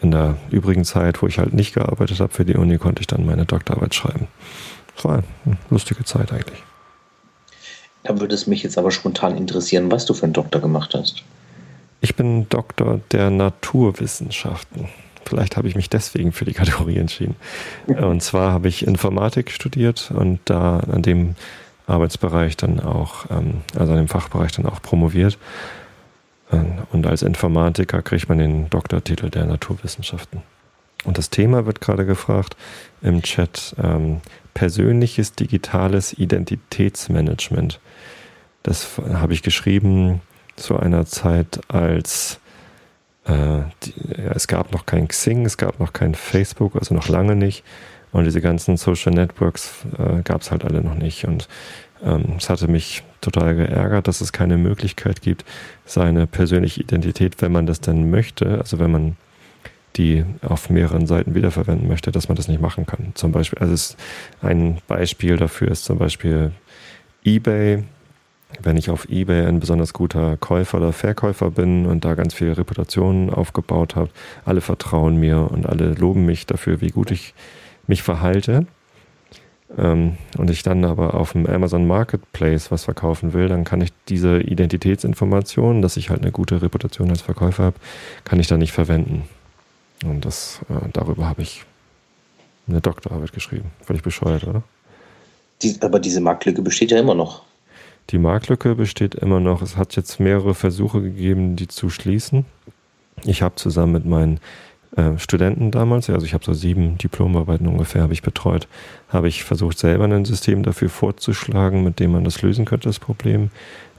in 0.00 0.10
der 0.10 0.36
übrigen 0.50 0.84
Zeit, 0.84 1.20
wo 1.20 1.26
ich 1.26 1.38
halt 1.38 1.52
nicht 1.52 1.74
gearbeitet 1.74 2.20
habe 2.20 2.32
für 2.32 2.44
die 2.44 2.56
Uni, 2.56 2.78
konnte 2.78 3.00
ich 3.00 3.06
dann 3.06 3.26
meine 3.26 3.44
Doktorarbeit 3.44 3.94
schreiben. 3.94 4.28
Das 4.94 5.04
war 5.04 5.22
eine 5.44 5.56
lustige 5.68 6.04
Zeit 6.04 6.32
eigentlich. 6.32 6.62
Da 8.04 8.18
würde 8.18 8.34
es 8.34 8.46
mich 8.46 8.62
jetzt 8.62 8.78
aber 8.78 8.90
spontan 8.90 9.36
interessieren, 9.36 9.90
was 9.90 10.06
du 10.06 10.14
für 10.14 10.24
einen 10.24 10.32
Doktor 10.32 10.60
gemacht 10.60 10.94
hast. 10.94 11.22
Ich 12.00 12.16
bin 12.16 12.48
Doktor 12.48 13.00
der 13.12 13.30
Naturwissenschaften. 13.30 14.88
Vielleicht 15.24 15.56
habe 15.56 15.68
ich 15.68 15.76
mich 15.76 15.88
deswegen 15.88 16.32
für 16.32 16.44
die 16.44 16.52
Kategorie 16.52 16.96
entschieden. 16.96 17.36
Und 17.86 18.22
zwar 18.22 18.52
habe 18.52 18.68
ich 18.68 18.86
Informatik 18.86 19.50
studiert 19.50 20.12
und 20.14 20.40
da 20.46 20.80
an 20.80 21.02
dem 21.02 21.36
Arbeitsbereich 21.86 22.56
dann 22.56 22.80
auch, 22.80 23.26
ähm, 23.30 23.62
also 23.78 23.92
an 23.92 23.98
dem 23.98 24.08
Fachbereich 24.08 24.52
dann 24.52 24.66
auch 24.66 24.82
promoviert. 24.82 25.38
Ähm, 26.52 26.82
und 26.92 27.06
als 27.06 27.22
Informatiker 27.22 28.02
kriegt 28.02 28.28
man 28.28 28.38
den 28.38 28.70
Doktortitel 28.70 29.30
der 29.30 29.46
Naturwissenschaften. 29.46 30.42
Und 31.04 31.18
das 31.18 31.30
Thema 31.30 31.66
wird 31.66 31.80
gerade 31.80 32.06
gefragt 32.06 32.56
im 33.00 33.22
Chat, 33.22 33.74
ähm, 33.82 34.20
persönliches 34.54 35.32
digitales 35.32 36.12
Identitätsmanagement. 36.12 37.80
Das 38.62 38.98
habe 38.98 39.32
ich 39.32 39.42
geschrieben 39.42 40.20
zu 40.54 40.78
einer 40.78 41.06
Zeit, 41.06 41.60
als 41.68 42.38
äh, 43.24 43.62
die, 43.82 43.94
ja, 44.16 44.32
es 44.32 44.46
gab 44.46 44.72
noch 44.72 44.86
kein 44.86 45.08
Xing, 45.08 45.44
es 45.44 45.56
gab 45.56 45.80
noch 45.80 45.92
kein 45.92 46.14
Facebook, 46.14 46.76
also 46.76 46.94
noch 46.94 47.08
lange 47.08 47.34
nicht. 47.34 47.64
Und 48.12 48.24
diese 48.24 48.40
ganzen 48.40 48.76
Social 48.76 49.12
Networks 49.12 49.84
äh, 49.98 50.22
gab 50.22 50.42
es 50.42 50.50
halt 50.50 50.64
alle 50.64 50.82
noch 50.82 50.94
nicht. 50.94 51.24
Und 51.24 51.48
ähm, 52.04 52.34
es 52.38 52.50
hatte 52.50 52.68
mich 52.68 53.02
total 53.22 53.54
geärgert, 53.54 54.06
dass 54.06 54.20
es 54.20 54.32
keine 54.32 54.58
Möglichkeit 54.58 55.22
gibt, 55.22 55.46
seine 55.86 56.26
persönliche 56.26 56.82
Identität, 56.82 57.40
wenn 57.40 57.52
man 57.52 57.66
das 57.66 57.80
denn 57.80 58.10
möchte, 58.10 58.58
also 58.58 58.78
wenn 58.78 58.90
man 58.90 59.16
die 59.96 60.24
auf 60.42 60.70
mehreren 60.70 61.06
Seiten 61.06 61.34
wiederverwenden 61.34 61.88
möchte, 61.88 62.12
dass 62.12 62.28
man 62.28 62.36
das 62.36 62.48
nicht 62.48 62.60
machen 62.60 62.86
kann. 62.86 63.12
Zum 63.14 63.32
Beispiel, 63.32 63.58
also 63.58 63.94
ein 64.40 64.78
Beispiel 64.86 65.36
dafür 65.36 65.70
ist 65.70 65.84
zum 65.84 65.98
Beispiel 65.98 66.52
eBay. 67.24 67.84
Wenn 68.60 68.76
ich 68.76 68.90
auf 68.90 69.08
eBay 69.08 69.46
ein 69.46 69.60
besonders 69.60 69.94
guter 69.94 70.36
Käufer 70.36 70.78
oder 70.78 70.92
Verkäufer 70.92 71.50
bin 71.50 71.86
und 71.86 72.04
da 72.04 72.14
ganz 72.14 72.34
viel 72.34 72.52
Reputation 72.52 73.30
aufgebaut 73.30 73.96
habe, 73.96 74.10
alle 74.44 74.60
vertrauen 74.60 75.16
mir 75.16 75.50
und 75.50 75.66
alle 75.66 75.94
loben 75.94 76.26
mich 76.26 76.46
dafür, 76.46 76.80
wie 76.80 76.90
gut 76.90 77.10
ich 77.10 77.34
mich 77.86 78.02
verhalte, 78.02 78.66
ähm, 79.78 80.16
und 80.36 80.50
ich 80.50 80.62
dann 80.62 80.84
aber 80.84 81.14
auf 81.14 81.32
dem 81.32 81.46
Amazon 81.46 81.86
Marketplace 81.86 82.70
was 82.70 82.84
verkaufen 82.84 83.32
will, 83.32 83.48
dann 83.48 83.64
kann 83.64 83.80
ich 83.80 83.90
diese 84.08 84.40
Identitätsinformation, 84.40 85.82
dass 85.82 85.96
ich 85.96 86.10
halt 86.10 86.22
eine 86.22 86.32
gute 86.32 86.62
Reputation 86.62 87.10
als 87.10 87.22
Verkäufer 87.22 87.64
habe, 87.64 87.76
kann 88.24 88.40
ich 88.40 88.46
da 88.46 88.56
nicht 88.56 88.72
verwenden. 88.72 89.24
Und 90.04 90.24
das, 90.24 90.60
äh, 90.68 90.88
darüber 90.92 91.28
habe 91.28 91.42
ich 91.42 91.64
eine 92.68 92.80
Doktorarbeit 92.80 93.32
geschrieben. 93.32 93.70
Völlig 93.82 94.02
bescheuert, 94.02 94.46
oder? 94.46 94.62
Die, 95.62 95.76
aber 95.80 96.00
diese 96.00 96.20
Marktlücke 96.20 96.62
besteht 96.62 96.90
ja 96.90 96.98
immer 96.98 97.14
noch. 97.14 97.42
Die 98.10 98.18
Marktlücke 98.18 98.74
besteht 98.74 99.14
immer 99.14 99.40
noch. 99.40 99.62
Es 99.62 99.76
hat 99.76 99.94
jetzt 99.96 100.18
mehrere 100.18 100.54
Versuche 100.54 101.00
gegeben, 101.00 101.56
die 101.56 101.68
zu 101.68 101.88
schließen. 101.88 102.44
Ich 103.24 103.42
habe 103.42 103.54
zusammen 103.54 103.92
mit 103.92 104.04
meinen 104.04 104.40
äh, 104.96 105.18
Studenten 105.18 105.70
damals, 105.70 106.08
also 106.10 106.26
ich 106.26 106.34
habe 106.34 106.44
so 106.44 106.52
sieben 106.52 106.98
Diplomarbeiten 106.98 107.66
ungefähr, 107.66 108.02
habe 108.02 108.12
ich 108.12 108.22
betreut, 108.22 108.68
habe 109.08 109.28
ich 109.28 109.44
versucht, 109.44 109.78
selber 109.78 110.04
ein 110.04 110.24
System 110.24 110.62
dafür 110.62 110.88
vorzuschlagen, 110.88 111.84
mit 111.84 112.00
dem 112.00 112.12
man 112.12 112.24
das 112.24 112.42
lösen 112.42 112.64
könnte, 112.64 112.88
das 112.88 112.98
Problem. 112.98 113.50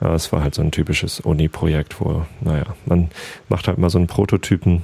Ja, 0.01 0.13
es 0.13 0.31
war 0.31 0.43
halt 0.43 0.55
so 0.55 0.61
ein 0.61 0.71
typisches 0.71 1.19
Uni-Projekt, 1.19 1.99
wo, 1.99 2.25
naja, 2.41 2.65
man 2.85 3.09
macht 3.49 3.67
halt 3.67 3.77
mal 3.77 3.89
so 3.89 3.97
einen 3.97 4.07
Prototypen 4.07 4.83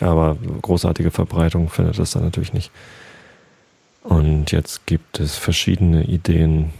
aber 0.00 0.36
großartige 0.62 1.10
Verbreitung 1.10 1.68
findet 1.68 1.98
das 1.98 2.12
dann 2.12 2.24
natürlich 2.24 2.52
nicht. 2.52 2.70
Und 4.02 4.52
jetzt 4.52 4.86
gibt 4.86 5.20
es 5.20 5.36
verschiedene 5.36 6.04
Ideen, 6.04 6.72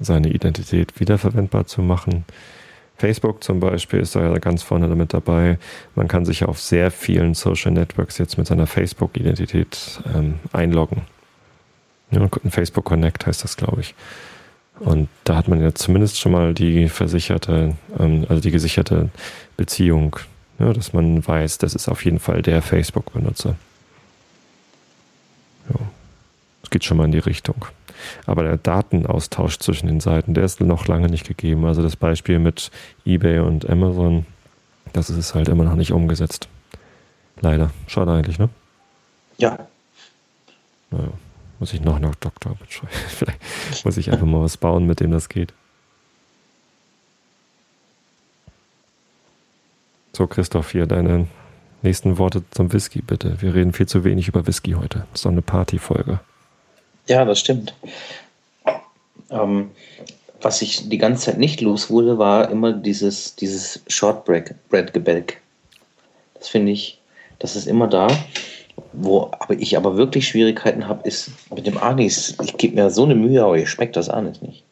seine 0.00 0.28
Identität 0.28 0.98
wiederverwendbar 1.00 1.66
zu 1.66 1.82
machen. 1.82 2.24
Facebook 2.96 3.42
zum 3.42 3.60
Beispiel 3.60 4.00
ist 4.00 4.14
da 4.14 4.22
ja 4.22 4.38
ganz 4.38 4.62
vorne 4.62 4.88
damit 4.88 5.12
dabei. 5.12 5.58
Man 5.94 6.08
kann 6.08 6.24
sich 6.24 6.44
auf 6.44 6.60
sehr 6.60 6.90
vielen 6.90 7.34
Social 7.34 7.72
Networks 7.72 8.18
jetzt 8.18 8.38
mit 8.38 8.46
seiner 8.46 8.66
Facebook-Identität 8.66 10.00
ähm, 10.14 10.34
einloggen. 10.52 11.02
Ja, 12.10 12.28
Facebook 12.50 12.84
Connect 12.84 13.26
heißt 13.26 13.42
das, 13.42 13.56
glaube 13.56 13.80
ich. 13.80 13.94
Und 14.78 15.08
da 15.24 15.36
hat 15.36 15.48
man 15.48 15.60
ja 15.60 15.74
zumindest 15.74 16.20
schon 16.20 16.32
mal 16.32 16.54
die 16.54 16.88
versicherte, 16.88 17.76
ähm, 17.98 18.26
also 18.28 18.40
die 18.40 18.50
gesicherte 18.50 19.10
Beziehung 19.56 20.16
ja, 20.58 20.72
dass 20.72 20.92
man 20.92 21.26
weiß, 21.26 21.58
das 21.58 21.74
ist 21.74 21.88
auf 21.88 22.04
jeden 22.04 22.20
Fall 22.20 22.42
der 22.42 22.62
Facebook-Benutzer. 22.62 23.56
Ja, 25.68 25.80
es 26.62 26.70
geht 26.70 26.84
schon 26.84 26.96
mal 26.96 27.04
in 27.04 27.12
die 27.12 27.18
Richtung. 27.18 27.66
Aber 28.26 28.42
der 28.42 28.56
Datenaustausch 28.56 29.58
zwischen 29.58 29.86
den 29.86 30.00
Seiten, 30.00 30.34
der 30.34 30.44
ist 30.44 30.60
noch 30.60 30.86
lange 30.86 31.08
nicht 31.08 31.26
gegeben. 31.26 31.64
Also 31.64 31.82
das 31.82 31.96
Beispiel 31.96 32.38
mit 32.38 32.70
eBay 33.04 33.40
und 33.40 33.68
Amazon, 33.68 34.26
das 34.92 35.10
ist 35.10 35.34
halt 35.34 35.48
immer 35.48 35.64
noch 35.64 35.76
nicht 35.76 35.92
umgesetzt. 35.92 36.48
Leider. 37.40 37.70
Schade 37.86 38.12
eigentlich, 38.12 38.38
ne? 38.38 38.48
Ja. 39.38 39.58
Naja, 40.90 41.08
muss 41.58 41.72
ich 41.72 41.80
noch 41.80 41.98
nach 41.98 42.14
Doktor. 42.16 42.56
Vielleicht 43.08 43.84
muss 43.84 43.96
ich 43.96 44.12
einfach 44.12 44.26
mal 44.26 44.40
was 44.40 44.56
bauen, 44.56 44.86
mit 44.86 45.00
dem 45.00 45.10
das 45.10 45.28
geht. 45.28 45.52
So, 50.12 50.28
Christoph, 50.28 50.70
hier 50.70 50.86
deine 50.86 51.26
nächsten 51.82 52.18
Worte 52.18 52.44
zum 52.50 52.72
Whisky, 52.72 53.02
bitte. 53.02 53.42
Wir 53.42 53.54
reden 53.54 53.72
viel 53.72 53.86
zu 53.86 54.04
wenig 54.04 54.28
über 54.28 54.46
Whisky 54.46 54.72
heute. 54.72 55.06
Das 55.10 55.20
ist 55.20 55.26
doch 55.26 55.32
eine 55.32 55.42
Partyfolge. 55.42 56.20
Ja, 57.06 57.24
das 57.24 57.38
stimmt. 57.38 57.74
Ähm, 59.30 59.70
was 60.40 60.62
ich 60.62 60.88
die 60.88 60.98
ganze 60.98 61.26
Zeit 61.26 61.38
nicht 61.38 61.60
los 61.60 61.90
wurde, 61.90 62.18
war 62.18 62.50
immer 62.50 62.72
dieses, 62.72 63.34
dieses 63.36 63.82
Shortbread-Gebälk. 63.88 65.40
Das 66.34 66.48
finde 66.48 66.72
ich, 66.72 67.00
das 67.38 67.56
ist 67.56 67.66
immer 67.66 67.88
da. 67.88 68.08
Wo 68.92 69.30
aber 69.38 69.54
ich 69.54 69.76
aber 69.76 69.96
wirklich 69.96 70.28
Schwierigkeiten 70.28 70.88
habe, 70.88 71.08
ist 71.08 71.30
mit 71.54 71.66
dem 71.66 71.78
Anis. 71.78 72.36
Ich 72.42 72.56
gebe 72.56 72.74
mir 72.74 72.90
so 72.90 73.04
eine 73.04 73.14
Mühe, 73.14 73.42
aber 73.42 73.56
ich 73.56 73.70
schmeckt 73.70 73.96
das 73.96 74.08
Anis 74.08 74.42
nicht. 74.42 74.64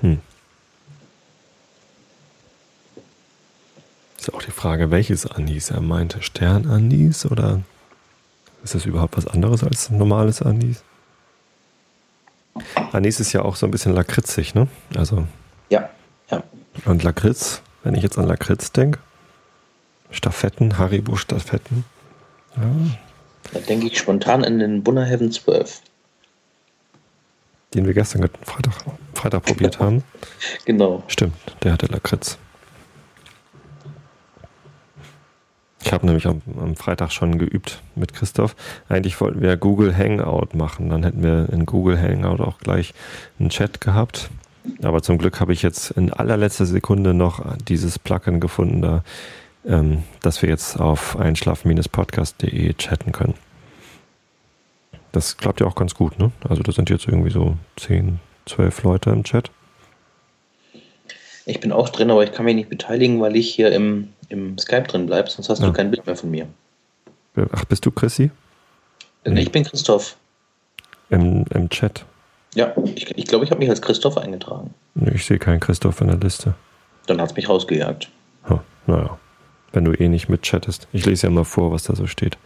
Hm. 0.00 0.20
Ist 4.18 4.32
auch 4.32 4.42
die 4.42 4.50
Frage, 4.50 4.90
welches 4.90 5.26
Anis 5.26 5.70
er 5.70 5.80
meinte. 5.80 6.22
Sternanis 6.22 7.26
oder 7.26 7.62
ist 8.66 8.74
das 8.74 8.84
überhaupt 8.84 9.16
was 9.16 9.28
anderes 9.28 9.62
als 9.62 9.90
normales 9.90 10.42
Anis? 10.42 10.82
Anis 12.92 13.20
ist 13.20 13.32
ja 13.32 13.42
auch 13.42 13.54
so 13.54 13.64
ein 13.64 13.70
bisschen 13.70 13.94
lakritzig, 13.94 14.54
ne? 14.56 14.66
Also. 14.96 15.24
Ja, 15.70 15.88
ja. 16.30 16.42
Und 16.84 17.04
Lakritz, 17.04 17.62
wenn 17.84 17.94
ich 17.94 18.02
jetzt 18.02 18.18
an 18.18 18.26
Lakritz 18.26 18.72
denke, 18.72 18.98
Staffetten, 20.10 20.78
Haribo-Staffetten. 20.78 21.84
Ja. 22.56 22.62
Da 23.52 23.60
denke 23.60 23.86
ich 23.86 23.98
spontan 23.98 24.44
an 24.44 24.58
den 24.58 24.82
Bunner 24.82 25.04
Heaven 25.04 25.30
12. 25.30 25.82
Den 27.72 27.86
wir 27.86 27.94
gestern 27.94 28.28
Freitag, 28.42 28.74
Freitag 29.14 29.44
probiert 29.44 29.78
haben. 29.78 30.02
Genau. 30.64 31.04
Stimmt, 31.06 31.36
der 31.62 31.72
hatte 31.72 31.86
Lakritz. 31.86 32.36
Ich 35.86 35.92
habe 35.92 36.04
nämlich 36.04 36.26
am, 36.26 36.42
am, 36.60 36.74
Freitag 36.74 37.12
schon 37.12 37.38
geübt 37.38 37.80
mit 37.94 38.12
Christoph. 38.12 38.56
Eigentlich 38.88 39.20
wollten 39.20 39.40
wir 39.40 39.56
Google 39.56 39.96
Hangout 39.96 40.48
machen. 40.52 40.90
Dann 40.90 41.04
hätten 41.04 41.22
wir 41.22 41.48
in 41.52 41.64
Google 41.64 41.96
Hangout 41.96 42.42
auch 42.42 42.58
gleich 42.58 42.92
einen 43.38 43.50
Chat 43.50 43.80
gehabt. 43.80 44.28
Aber 44.82 45.00
zum 45.00 45.16
Glück 45.16 45.38
habe 45.38 45.52
ich 45.52 45.62
jetzt 45.62 45.92
in 45.92 46.12
allerletzter 46.12 46.66
Sekunde 46.66 47.14
noch 47.14 47.56
dieses 47.68 48.00
Plugin 48.00 48.40
gefunden, 48.40 48.82
da, 48.82 49.04
ähm, 49.64 50.02
dass 50.22 50.42
wir 50.42 50.48
jetzt 50.48 50.80
auf 50.80 51.16
einschlafen-podcast.de 51.16 52.74
chatten 52.74 53.12
können. 53.12 53.34
Das 55.12 55.36
klappt 55.36 55.60
ja 55.60 55.68
auch 55.68 55.76
ganz 55.76 55.94
gut, 55.94 56.18
ne? 56.18 56.32
Also 56.48 56.64
da 56.64 56.72
sind 56.72 56.90
jetzt 56.90 57.06
irgendwie 57.06 57.30
so 57.30 57.56
10, 57.76 58.18
12 58.46 58.82
Leute 58.82 59.10
im 59.10 59.22
Chat. 59.22 59.52
Ich 61.48 61.60
bin 61.60 61.70
auch 61.70 61.90
drin, 61.90 62.10
aber 62.10 62.24
ich 62.24 62.32
kann 62.32 62.44
mich 62.44 62.56
nicht 62.56 62.70
beteiligen, 62.70 63.20
weil 63.20 63.36
ich 63.36 63.54
hier 63.54 63.70
im, 63.70 64.08
im 64.28 64.58
Skype 64.58 64.84
drin 64.84 65.06
bleibe, 65.06 65.30
sonst 65.30 65.48
hast 65.48 65.60
ja. 65.60 65.66
du 65.66 65.72
kein 65.72 65.90
Bild 65.90 66.06
mehr 66.06 66.16
von 66.16 66.30
mir. 66.30 66.46
Ach, 67.52 67.64
bist 67.64 67.84
du 67.84 67.90
Chrissy? 67.90 68.30
Nee. 69.24 69.42
Ich 69.42 69.52
bin 69.52 69.64
Christoph. 69.64 70.16
Im, 71.10 71.44
im 71.52 71.68
Chat. 71.68 72.04
Ja, 72.54 72.68
ich 72.68 73.04
glaube, 73.04 73.20
ich, 73.20 73.26
glaub, 73.26 73.42
ich 73.42 73.50
habe 73.50 73.58
mich 73.60 73.68
als 73.68 73.82
Christoph 73.82 74.16
eingetragen. 74.16 74.72
Nee, 74.94 75.12
ich 75.14 75.26
sehe 75.26 75.38
keinen 75.38 75.60
Christoph 75.60 76.00
in 76.00 76.06
der 76.06 76.16
Liste. 76.16 76.54
Dann 77.06 77.20
hat 77.20 77.30
es 77.30 77.36
mich 77.36 77.48
rausgejagt. 77.48 78.10
Oh, 78.48 78.60
naja, 78.86 79.18
wenn 79.72 79.84
du 79.84 79.92
eh 79.92 80.08
nicht 80.08 80.28
mitchattest. 80.28 80.88
Ich 80.92 81.04
lese 81.04 81.26
ja 81.26 81.30
mal 81.30 81.44
vor, 81.44 81.70
was 81.70 81.84
da 81.84 81.94
so 81.94 82.06
steht. 82.06 82.38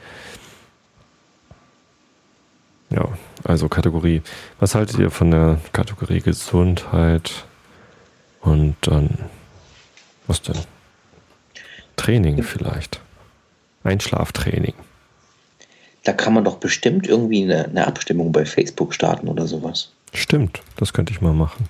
Ja, 2.90 3.08
also 3.44 3.68
Kategorie. 3.68 4.22
Was 4.58 4.74
haltet 4.74 4.98
ihr 4.98 5.10
von 5.10 5.30
der 5.30 5.60
Kategorie 5.72 6.20
Gesundheit? 6.20 7.44
Und 8.40 8.74
dann, 8.80 9.10
was 10.26 10.42
denn? 10.42 10.58
Training 12.00 12.42
vielleicht. 12.42 12.98
Einschlaftraining. 13.84 14.72
Da 16.04 16.14
kann 16.14 16.32
man 16.32 16.44
doch 16.44 16.56
bestimmt 16.56 17.06
irgendwie 17.06 17.42
eine, 17.42 17.66
eine, 17.66 17.86
Abstimmung 17.86 18.32
bei 18.32 18.46
Facebook 18.46 18.94
starten 18.94 19.28
oder 19.28 19.46
sowas. 19.46 19.92
Stimmt, 20.14 20.62
das 20.76 20.94
könnte 20.94 21.12
ich 21.12 21.20
mal 21.20 21.34
machen. 21.34 21.66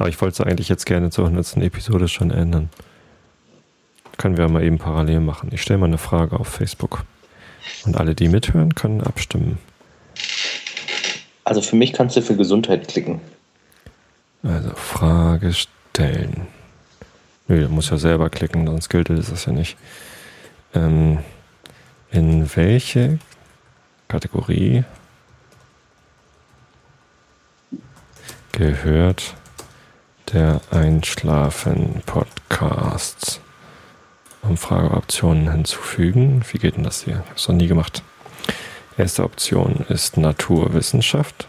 Aber 0.00 0.08
ich 0.08 0.20
wollte 0.20 0.42
es 0.42 0.48
eigentlich 0.48 0.68
jetzt 0.68 0.84
gerne 0.84 1.10
zur 1.10 1.26
100. 1.26 1.58
Episode 1.58 2.08
schon 2.08 2.32
ändern. 2.32 2.70
Können 4.18 4.36
wir 4.36 4.48
mal 4.48 4.64
eben 4.64 4.78
parallel 4.78 5.20
machen. 5.20 5.50
Ich 5.52 5.62
stelle 5.62 5.78
mal 5.78 5.86
eine 5.86 5.98
Frage 5.98 6.40
auf 6.40 6.48
Facebook. 6.48 7.04
Und 7.84 7.96
alle, 7.96 8.16
die 8.16 8.26
mithören, 8.26 8.74
können 8.74 9.00
abstimmen. 9.00 9.58
Also 11.44 11.62
für 11.62 11.76
mich 11.76 11.92
kannst 11.92 12.16
du 12.16 12.22
für 12.22 12.34
Gesundheit 12.34 12.88
klicken. 12.88 13.20
Also 14.42 14.70
Frage 14.74 15.52
stellen. 15.54 16.48
Nö, 17.48 17.62
du 17.62 17.68
musst 17.68 17.90
ja 17.90 17.98
selber 17.98 18.30
klicken, 18.30 18.66
sonst 18.66 18.88
gilt 18.88 19.10
das 19.10 19.44
ja 19.44 19.52
nicht. 19.52 19.76
Ähm, 20.74 21.18
in 22.10 22.56
welche 22.56 23.18
Kategorie 24.08 24.84
gehört 28.52 29.34
der 30.32 30.62
Einschlafen-Podcast? 30.70 33.40
Umfrageoptionen 34.42 35.52
hinzufügen. 35.52 36.42
Wie 36.50 36.58
geht 36.58 36.76
denn 36.76 36.84
das 36.84 37.04
hier? 37.04 37.14
Ich 37.14 37.28
habe 37.28 37.36
es 37.36 37.48
noch 37.48 37.56
nie 37.56 37.68
gemacht. 37.68 38.02
Erste 38.98 39.24
Option 39.24 39.86
ist 39.88 40.16
Naturwissenschaft. 40.16 41.48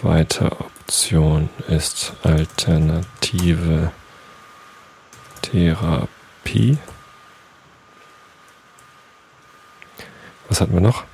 Zweite 0.00 0.52
Option 0.52 1.48
ist 1.68 2.12
alternative 2.22 3.92
Therapie. 5.40 6.76
Was 10.50 10.60
hatten 10.60 10.74
wir 10.74 10.82
noch? 10.82 11.04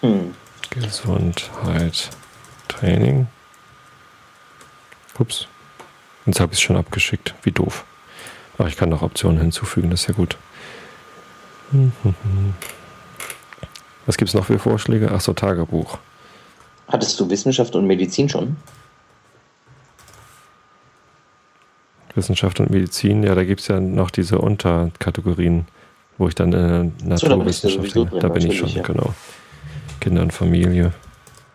Hm. 0.00 0.34
Gesundheit, 0.70 2.10
Training. 2.66 3.28
Ups. 5.20 5.46
Jetzt 6.26 6.40
habe 6.40 6.52
ich 6.52 6.58
es 6.58 6.62
schon 6.62 6.76
abgeschickt. 6.76 7.32
Wie 7.44 7.52
doof. 7.52 7.84
Ach, 8.58 8.66
ich 8.66 8.76
kann 8.76 8.88
noch 8.88 9.02
Optionen 9.02 9.40
hinzufügen, 9.40 9.88
das 9.90 10.00
ist 10.00 10.08
ja 10.08 10.14
gut. 10.14 10.36
Was 14.04 14.16
gibt 14.16 14.30
es 14.30 14.34
noch 14.34 14.46
für 14.46 14.58
Vorschläge? 14.58 15.12
Ach 15.14 15.20
so, 15.20 15.32
Tagebuch. 15.32 16.00
Hattest 16.90 17.18
du 17.20 17.30
Wissenschaft 17.30 17.74
und 17.74 17.86
Medizin 17.86 18.28
schon? 18.28 18.56
Wissenschaft 22.14 22.58
und 22.60 22.70
Medizin, 22.70 23.22
ja, 23.22 23.34
da 23.34 23.44
gibt 23.44 23.60
es 23.60 23.68
ja 23.68 23.78
noch 23.80 24.10
diese 24.10 24.38
Unterkategorien, 24.38 25.66
wo 26.18 26.28
ich 26.28 26.34
dann 26.34 26.52
in 26.52 26.68
der 26.68 27.08
Naturwissenschaft, 27.08 27.92
so, 27.92 28.04
da, 28.04 28.18
da 28.18 28.28
bin 28.28 28.46
ich 28.50 28.58
schon, 28.58 28.68
ja. 28.68 28.82
genau. 28.82 29.14
Kinder 30.00 30.22
und 30.22 30.32
Familie. 30.32 30.92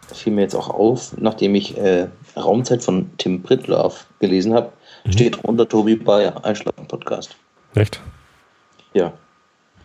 Das 0.07 0.19
fiel 0.19 0.33
mir 0.33 0.41
jetzt 0.41 0.55
auch 0.55 0.69
auf, 0.69 1.15
nachdem 1.17 1.55
ich 1.55 1.77
äh, 1.77 2.07
Raumzeit 2.37 2.83
von 2.83 3.09
Tim 3.17 3.43
Pritloff 3.43 4.05
gelesen 4.19 4.53
habe, 4.53 4.71
Mhm. 5.05 5.11
Steht 5.11 5.43
unter 5.43 5.67
Tobi 5.67 5.95
bei 5.95 6.35
Einschlafen 6.43 6.87
Podcast. 6.87 7.35
Echt? 7.75 8.01
Ja. 8.93 9.13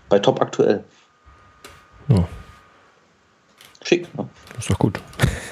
Bei 0.08 0.18
Top 0.18 0.40
aktuell. 0.40 0.82
Oh. 2.08 2.24
Schick, 3.82 4.12
ne? 4.16 4.28
Das 4.54 4.64
ist 4.64 4.70
doch 4.70 4.78
gut. 4.78 5.00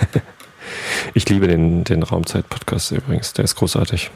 ich 1.15 1.29
liebe 1.29 1.49
den, 1.49 1.85
den 1.85 2.03
Raumzeit-Podcast 2.03 2.93
übrigens. 2.93 3.33
Der 3.33 3.45
ist 3.45 3.57
großartig. 3.57 4.11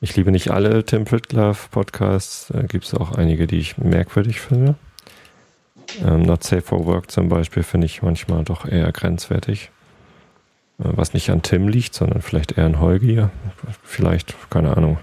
Ich 0.00 0.16
liebe 0.16 0.30
nicht 0.30 0.50
alle 0.50 0.84
Tim 0.84 1.04
Pritlove 1.04 1.68
Podcasts. 1.70 2.48
Da 2.52 2.62
gibt 2.62 2.84
es 2.84 2.94
auch 2.94 3.12
einige, 3.12 3.46
die 3.46 3.58
ich 3.58 3.76
merkwürdig 3.76 4.40
finde. 4.40 4.76
Ähm, 6.04 6.22
Not 6.22 6.44
Safe 6.44 6.62
for 6.62 6.86
Work 6.86 7.10
zum 7.10 7.28
Beispiel 7.28 7.62
finde 7.62 7.86
ich 7.86 8.02
manchmal 8.02 8.44
doch 8.44 8.64
eher 8.64 8.90
grenzwertig. 8.92 9.70
Äh, 10.78 10.84
was 10.96 11.12
nicht 11.12 11.30
an 11.30 11.42
Tim 11.42 11.68
liegt, 11.68 11.94
sondern 11.94 12.22
vielleicht 12.22 12.52
eher 12.52 12.66
an 12.66 12.80
Holgi. 12.80 13.26
Vielleicht, 13.82 14.34
keine 14.50 14.76
Ahnung. 14.76 14.98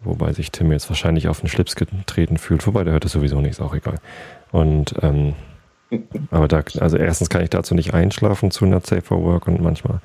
Wobei 0.00 0.32
sich 0.32 0.52
Tim 0.52 0.70
jetzt 0.70 0.88
wahrscheinlich 0.88 1.28
auf 1.28 1.40
den 1.40 1.48
Schlips 1.48 1.74
getreten 1.74 2.38
fühlt. 2.38 2.66
Wobei, 2.66 2.84
der 2.84 2.92
hört 2.92 3.04
es 3.04 3.12
sowieso 3.12 3.40
nicht, 3.40 3.52
ist 3.52 3.60
auch 3.60 3.74
egal. 3.74 3.96
Und, 4.52 4.94
ähm, 5.02 5.34
aber 6.30 6.48
da, 6.48 6.62
also 6.80 6.96
erstens 6.96 7.30
kann 7.30 7.42
ich 7.42 7.50
dazu 7.50 7.74
nicht 7.74 7.94
einschlafen 7.94 8.50
zu 8.50 8.66
Not 8.66 8.86
Safe 8.86 9.02
for 9.02 9.22
Work 9.22 9.48
und 9.48 9.60
manchmal, 9.60 10.00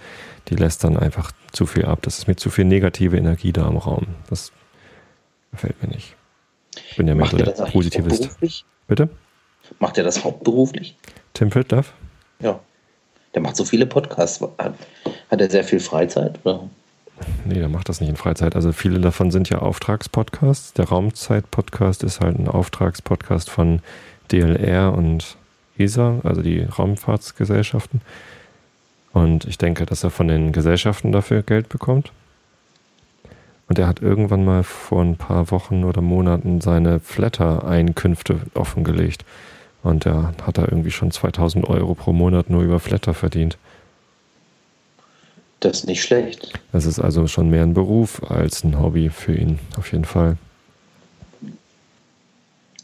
die 0.47 0.55
lässt 0.55 0.83
dann 0.83 0.97
einfach 0.97 1.31
zu 1.51 1.65
viel 1.65 1.85
ab. 1.85 1.99
Das 2.03 2.17
ist 2.17 2.27
mir 2.27 2.35
zu 2.35 2.49
viel 2.49 2.65
negative 2.65 3.17
Energie 3.17 3.51
da 3.51 3.67
im 3.67 3.77
Raum. 3.77 4.07
Das 4.29 4.51
gefällt 5.51 5.81
mir 5.83 5.89
nicht. 5.89 6.15
Ich 6.89 6.97
bin 6.97 7.07
ja 7.07 7.15
mehr 7.15 7.27
so 7.27 7.37
der 7.37 7.51
Positivist. 7.51 8.65
Bitte? 8.87 9.09
Macht 9.79 9.97
er 9.97 10.03
das 10.03 10.23
hauptberuflich? 10.23 10.95
Tim 11.33 11.49
Pritloff? 11.49 11.93
Ja. 12.39 12.59
Der 13.33 13.41
macht 13.41 13.55
so 13.55 13.65
viele 13.65 13.85
Podcasts. 13.85 14.41
Hat, 14.57 14.75
hat 15.31 15.41
er 15.41 15.49
sehr 15.49 15.63
viel 15.63 15.79
Freizeit? 15.79 16.39
Oder? 16.43 16.69
Nee, 17.45 17.55
der 17.55 17.69
macht 17.69 17.89
das 17.89 17.99
nicht 17.99 18.09
in 18.09 18.15
Freizeit. 18.15 18.55
Also 18.55 18.71
viele 18.71 18.99
davon 18.99 19.31
sind 19.31 19.49
ja 19.49 19.59
Auftragspodcasts. 19.59 20.73
Der 20.73 20.85
Raumzeit-Podcast 20.85 22.03
ist 22.03 22.19
halt 22.19 22.37
ein 22.37 22.47
Auftragspodcast 22.47 23.49
von 23.49 23.81
DLR 24.31 24.93
und 24.93 25.37
ESA, 25.83 26.19
also 26.23 26.41
die 26.41 26.61
Raumfahrtsgesellschaften. 26.61 28.01
Und 29.13 29.45
ich 29.45 29.57
denke, 29.57 29.85
dass 29.85 30.03
er 30.03 30.09
von 30.09 30.27
den 30.27 30.51
Gesellschaften 30.51 31.11
dafür 31.11 31.43
Geld 31.43 31.69
bekommt. 31.69 32.11
Und 33.69 33.79
er 33.79 33.87
hat 33.87 34.01
irgendwann 34.01 34.43
mal 34.43 34.63
vor 34.63 35.01
ein 35.01 35.15
paar 35.15 35.49
Wochen 35.51 35.83
oder 35.83 36.01
Monaten 36.01 36.61
seine 36.61 36.99
Flatter-Einkünfte 36.99 38.41
offengelegt. 38.53 39.23
Und 39.83 40.05
der 40.05 40.33
hat 40.45 40.57
da 40.57 40.63
irgendwie 40.63 40.91
schon 40.91 41.11
2000 41.11 41.67
Euro 41.69 41.93
pro 41.93 42.13
Monat 42.13 42.49
nur 42.49 42.63
über 42.63 42.79
Flatter 42.79 43.13
verdient. 43.13 43.57
Das 45.59 45.79
ist 45.79 45.87
nicht 45.87 46.03
schlecht. 46.03 46.59
Das 46.71 46.85
ist 46.85 46.99
also 46.99 47.27
schon 47.27 47.49
mehr 47.49 47.63
ein 47.63 47.73
Beruf 47.73 48.21
als 48.29 48.63
ein 48.63 48.79
Hobby 48.79 49.09
für 49.09 49.33
ihn, 49.33 49.59
auf 49.77 49.91
jeden 49.91 50.05
Fall. 50.05 50.37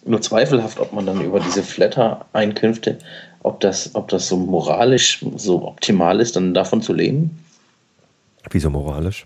Nur 0.09 0.21
zweifelhaft, 0.21 0.79
ob 0.79 0.91
man 0.91 1.05
dann 1.05 1.21
über 1.21 1.39
diese 1.39 1.63
Flatter-Einkünfte, 1.63 2.97
ob 3.43 3.59
das, 3.59 3.93
ob 3.95 4.07
das 4.09 4.27
so 4.27 4.37
moralisch 4.37 5.23
so 5.35 5.67
optimal 5.67 6.19
ist, 6.19 6.35
dann 6.35 6.53
davon 6.53 6.81
zu 6.81 6.93
leben. 6.93 7.43
Wieso 8.49 8.69
moralisch? 8.69 9.25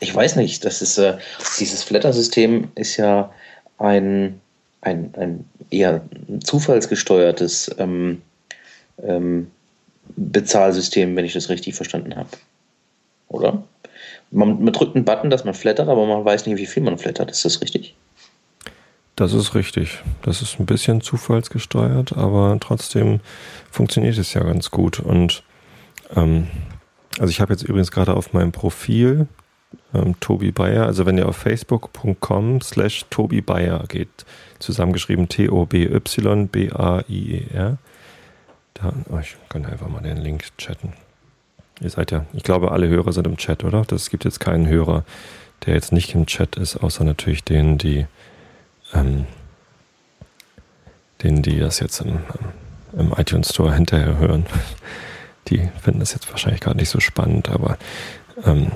Ich 0.00 0.14
weiß 0.14 0.36
nicht. 0.36 0.64
Das 0.64 0.82
ist 0.82 0.98
äh, 0.98 1.16
dieses 1.58 1.82
Flatter-System 1.82 2.68
ist 2.74 2.96
ja 2.96 3.32
ein 3.78 4.40
ein, 4.80 5.12
ein 5.16 5.44
eher 5.70 6.02
zufallsgesteuertes 6.42 7.74
ähm, 7.78 8.22
ähm, 9.02 9.50
Bezahlsystem, 10.16 11.16
wenn 11.16 11.24
ich 11.24 11.34
das 11.34 11.48
richtig 11.48 11.74
verstanden 11.74 12.16
habe. 12.16 12.30
Oder? 13.28 13.62
Man, 14.30 14.62
man, 14.62 14.72
drückt 14.72 14.94
einen 14.94 15.04
Button, 15.04 15.30
dass 15.30 15.44
man 15.44 15.54
flattert, 15.54 15.88
aber 15.88 16.06
man 16.06 16.24
weiß 16.24 16.46
nicht, 16.46 16.58
wie 16.58 16.66
viel 16.66 16.82
man 16.82 16.98
flattert. 16.98 17.30
Ist 17.30 17.44
das 17.44 17.60
richtig? 17.60 17.94
Das 19.18 19.32
ist 19.32 19.56
richtig. 19.56 19.98
Das 20.22 20.42
ist 20.42 20.60
ein 20.60 20.66
bisschen 20.66 21.00
zufallsgesteuert, 21.00 22.16
aber 22.16 22.56
trotzdem 22.60 23.18
funktioniert 23.68 24.16
es 24.16 24.32
ja 24.32 24.44
ganz 24.44 24.70
gut. 24.70 25.00
Und 25.00 25.42
ähm, 26.14 26.46
also 27.18 27.28
ich 27.28 27.40
habe 27.40 27.52
jetzt 27.52 27.64
übrigens 27.64 27.90
gerade 27.90 28.14
auf 28.14 28.32
meinem 28.32 28.52
Profil 28.52 29.26
ähm, 29.92 30.14
Tobi 30.20 30.52
Bayer. 30.52 30.86
Also 30.86 31.04
wenn 31.04 31.18
ihr 31.18 31.28
auf 31.28 31.36
facebook.com 31.36 32.60
slash 32.60 33.06
Tobi 33.10 33.40
Bayer 33.40 33.82
geht, 33.88 34.24
zusammengeschrieben 34.60 35.28
T-O-B-Y-B-A-I-E-R. 35.28 35.98
Da, 38.74 38.92
oh, 39.10 39.18
ich 39.18 39.36
kann 39.48 39.66
einfach 39.66 39.88
mal 39.88 40.00
den 40.00 40.18
Link 40.18 40.44
chatten. 40.58 40.92
Ihr 41.80 41.90
seid 41.90 42.12
ja, 42.12 42.24
ich 42.34 42.44
glaube, 42.44 42.70
alle 42.70 42.86
Hörer 42.86 43.12
sind 43.12 43.26
im 43.26 43.36
Chat, 43.36 43.64
oder? 43.64 43.84
Es 43.90 44.10
gibt 44.10 44.24
jetzt 44.24 44.38
keinen 44.38 44.68
Hörer, 44.68 45.02
der 45.66 45.74
jetzt 45.74 45.90
nicht 45.90 46.14
im 46.14 46.26
Chat 46.26 46.54
ist, 46.54 46.76
außer 46.76 47.02
natürlich 47.02 47.42
denen, 47.42 47.78
die, 47.78 48.06
ähm, 48.94 49.26
denen, 51.22 51.42
die 51.42 51.58
das 51.58 51.80
jetzt 51.80 52.00
im, 52.00 52.18
im 52.96 53.12
iTunes 53.16 53.50
Store 53.50 53.74
hinterher 53.74 54.18
hören. 54.18 54.46
Die 55.48 55.66
finden 55.80 56.00
das 56.00 56.12
jetzt 56.12 56.30
wahrscheinlich 56.30 56.60
gerade 56.60 56.76
nicht 56.76 56.90
so 56.90 57.00
spannend, 57.00 57.48
aber 57.48 57.78
ähm, 58.44 58.70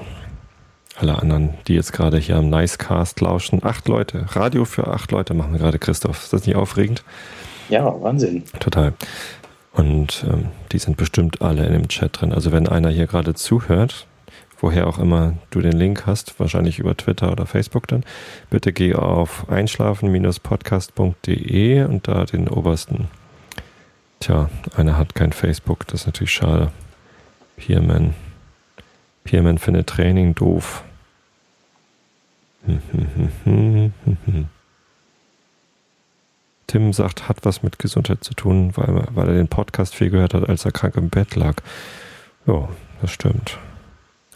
alle 0.97 1.21
anderen, 1.21 1.55
die 1.69 1.75
jetzt 1.75 1.93
gerade 1.93 2.17
hier 2.17 2.37
am 2.37 2.49
Nicecast 2.49 3.21
lauschen, 3.21 3.61
acht 3.63 3.89
Leute, 3.89 4.25
Radio 4.31 4.65
für 4.65 4.89
acht 4.89 5.11
Leute 5.13 5.35
machen 5.35 5.53
wir 5.53 5.59
gerade, 5.59 5.79
Christoph. 5.79 6.23
Ist 6.23 6.33
das 6.33 6.47
nicht 6.47 6.57
aufregend? 6.57 7.05
Ja, 7.69 7.85
Wahnsinn. 8.03 8.45
Total. 8.59 8.95
Und 9.73 10.25
ähm, 10.29 10.49
die 10.71 10.79
sind 10.79 10.97
bestimmt 10.97 11.43
alle 11.43 11.67
in 11.67 11.73
dem 11.73 11.89
Chat 11.89 12.21
drin. 12.21 12.33
Also 12.33 12.53
wenn 12.53 12.69
einer 12.69 12.91
hier 12.91 13.07
gerade 13.07 13.35
zuhört, 13.35 14.07
woher 14.63 14.87
auch 14.87 14.99
immer 14.99 15.35
du 15.51 15.61
den 15.61 15.73
Link 15.73 16.07
hast, 16.07 16.41
wahrscheinlich 16.41 16.79
über 16.79 16.97
Twitter 16.97 17.31
oder 17.31 17.45
Facebook 17.45 17.87
dann, 17.89 18.05
bitte 18.49 18.73
geh 18.73 18.95
auf 18.95 19.51
einschlafen-podcast.de 19.51 21.85
und 21.85 22.09
da 22.09 22.25
den 22.25 22.49
obersten. 22.49 23.09
Tja, 24.21 24.49
einer 24.77 24.97
hat 24.97 25.15
kein 25.15 25.33
Facebook, 25.33 25.87
das 25.89 26.01
ist 26.03 26.07
natürlich 26.07 26.33
schade. 26.33 26.73
Peerman. 27.57 28.15
Peerman 29.25 29.59
findet 29.59 29.89
Training 29.89 30.35
doof. 30.35 30.85
Tim 36.69 36.93
sagt, 36.93 37.29
hat 37.29 37.45
was 37.45 37.65
mit 37.65 37.81
Gesundheit 37.81 38.23
zu 38.23 38.35
tun, 38.35 38.77
weil, 38.77 39.09
weil 39.11 39.29
er 39.29 39.35
den 39.35 39.49
Podcast 39.49 39.97
viel 39.97 40.11
gehört 40.11 40.35
hat, 40.35 40.49
als 40.49 40.65
er 40.65 40.71
krank 40.71 40.95
im 40.97 41.11
Bett 41.11 41.35
lag. 41.35 41.57
Ja, 42.47 42.69
das 43.01 43.11
stimmt. 43.11 43.59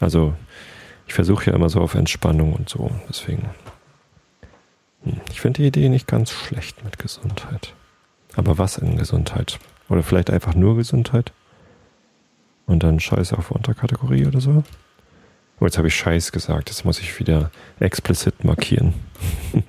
Also, 0.00 0.34
ich 1.06 1.14
versuche 1.14 1.50
ja 1.50 1.56
immer 1.56 1.68
so 1.68 1.80
auf 1.80 1.94
Entspannung 1.94 2.52
und 2.52 2.68
so. 2.68 2.90
Deswegen. 3.08 3.50
Hm, 5.04 5.20
ich 5.30 5.40
finde 5.40 5.62
die 5.62 5.68
Idee 5.68 5.88
nicht 5.88 6.06
ganz 6.06 6.30
schlecht 6.32 6.84
mit 6.84 6.98
Gesundheit. 6.98 7.74
Aber 8.34 8.58
was 8.58 8.78
in 8.78 8.96
Gesundheit? 8.96 9.58
Oder 9.88 10.02
vielleicht 10.02 10.30
einfach 10.30 10.54
nur 10.54 10.76
Gesundheit? 10.76 11.32
Und 12.66 12.82
dann 12.82 13.00
Scheiß 13.00 13.32
auf 13.32 13.50
Unterkategorie 13.50 14.26
oder 14.26 14.40
so? 14.40 14.64
Oh, 15.60 15.64
jetzt 15.64 15.78
habe 15.78 15.88
ich 15.88 15.94
Scheiß 15.94 16.32
gesagt. 16.32 16.68
Jetzt 16.68 16.84
muss 16.84 16.98
ich 16.98 17.18
wieder 17.18 17.50
explizit 17.80 18.44
markieren. 18.44 18.94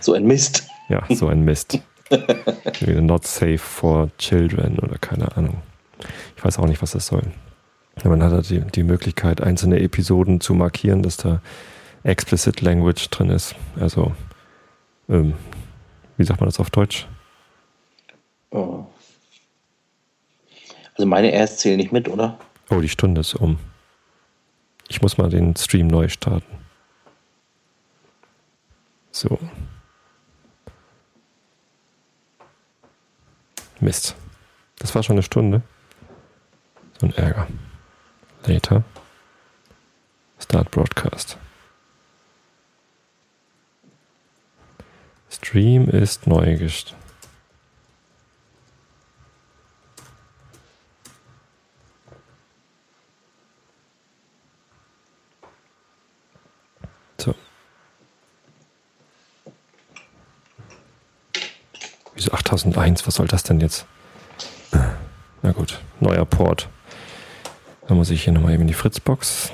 So 0.00 0.14
ein 0.14 0.26
Mist. 0.26 0.66
Ja, 0.88 1.04
so 1.10 1.28
ein 1.28 1.44
Mist. 1.44 1.80
Not 2.86 3.26
safe 3.26 3.58
for 3.58 4.10
children 4.16 4.78
oder 4.78 4.96
keine 4.96 5.36
Ahnung. 5.36 5.58
Ich 6.34 6.42
weiß 6.42 6.58
auch 6.58 6.66
nicht, 6.66 6.80
was 6.80 6.92
das 6.92 7.06
soll. 7.06 7.24
Man 8.04 8.22
hat 8.22 8.32
halt 8.32 8.50
die, 8.50 8.60
die 8.60 8.82
Möglichkeit, 8.82 9.40
einzelne 9.40 9.80
Episoden 9.80 10.40
zu 10.40 10.54
markieren, 10.54 11.02
dass 11.02 11.16
da 11.16 11.40
explicit 12.02 12.60
Language 12.60 13.08
drin 13.10 13.30
ist. 13.30 13.54
Also, 13.80 14.14
ähm, 15.08 15.34
wie 16.16 16.24
sagt 16.24 16.40
man 16.40 16.48
das 16.48 16.60
auf 16.60 16.70
Deutsch? 16.70 17.08
Oh. 18.50 18.84
Also 20.94 21.06
meine 21.06 21.32
Rs 21.32 21.58
zählen 21.58 21.78
nicht 21.78 21.92
mit, 21.92 22.08
oder? 22.08 22.38
Oh, 22.70 22.80
die 22.80 22.88
Stunde 22.88 23.20
ist 23.22 23.34
um. 23.34 23.58
Ich 24.88 25.02
muss 25.02 25.18
mal 25.18 25.28
den 25.28 25.56
Stream 25.56 25.88
neu 25.88 26.08
starten. 26.08 26.46
So. 29.10 29.38
Mist. 33.80 34.14
Das 34.78 34.94
war 34.94 35.02
schon 35.02 35.14
eine 35.14 35.22
Stunde. 35.22 35.62
So 37.00 37.06
ein 37.06 37.14
Ärger. 37.14 37.46
Later. 38.46 38.84
Start 40.38 40.70
Broadcast. 40.70 41.36
Stream 45.28 45.88
ist 45.88 46.28
neu 46.28 46.56
gestartet. 46.56 46.96
So. 57.18 57.34
Wieso 62.14 62.30
8001? 62.30 63.06
Was 63.06 63.16
soll 63.16 63.26
das 63.26 63.42
denn 63.42 63.58
jetzt? 63.58 63.86
Na 65.42 65.52
gut, 65.52 65.80
neuer 65.98 66.24
Port. 66.24 66.68
Da 67.88 67.94
muss 67.94 68.10
ich 68.10 68.24
hier 68.24 68.32
nochmal 68.32 68.52
eben 68.52 68.62
in 68.62 68.68
die 68.68 68.74
Fritzbox. 68.74 69.52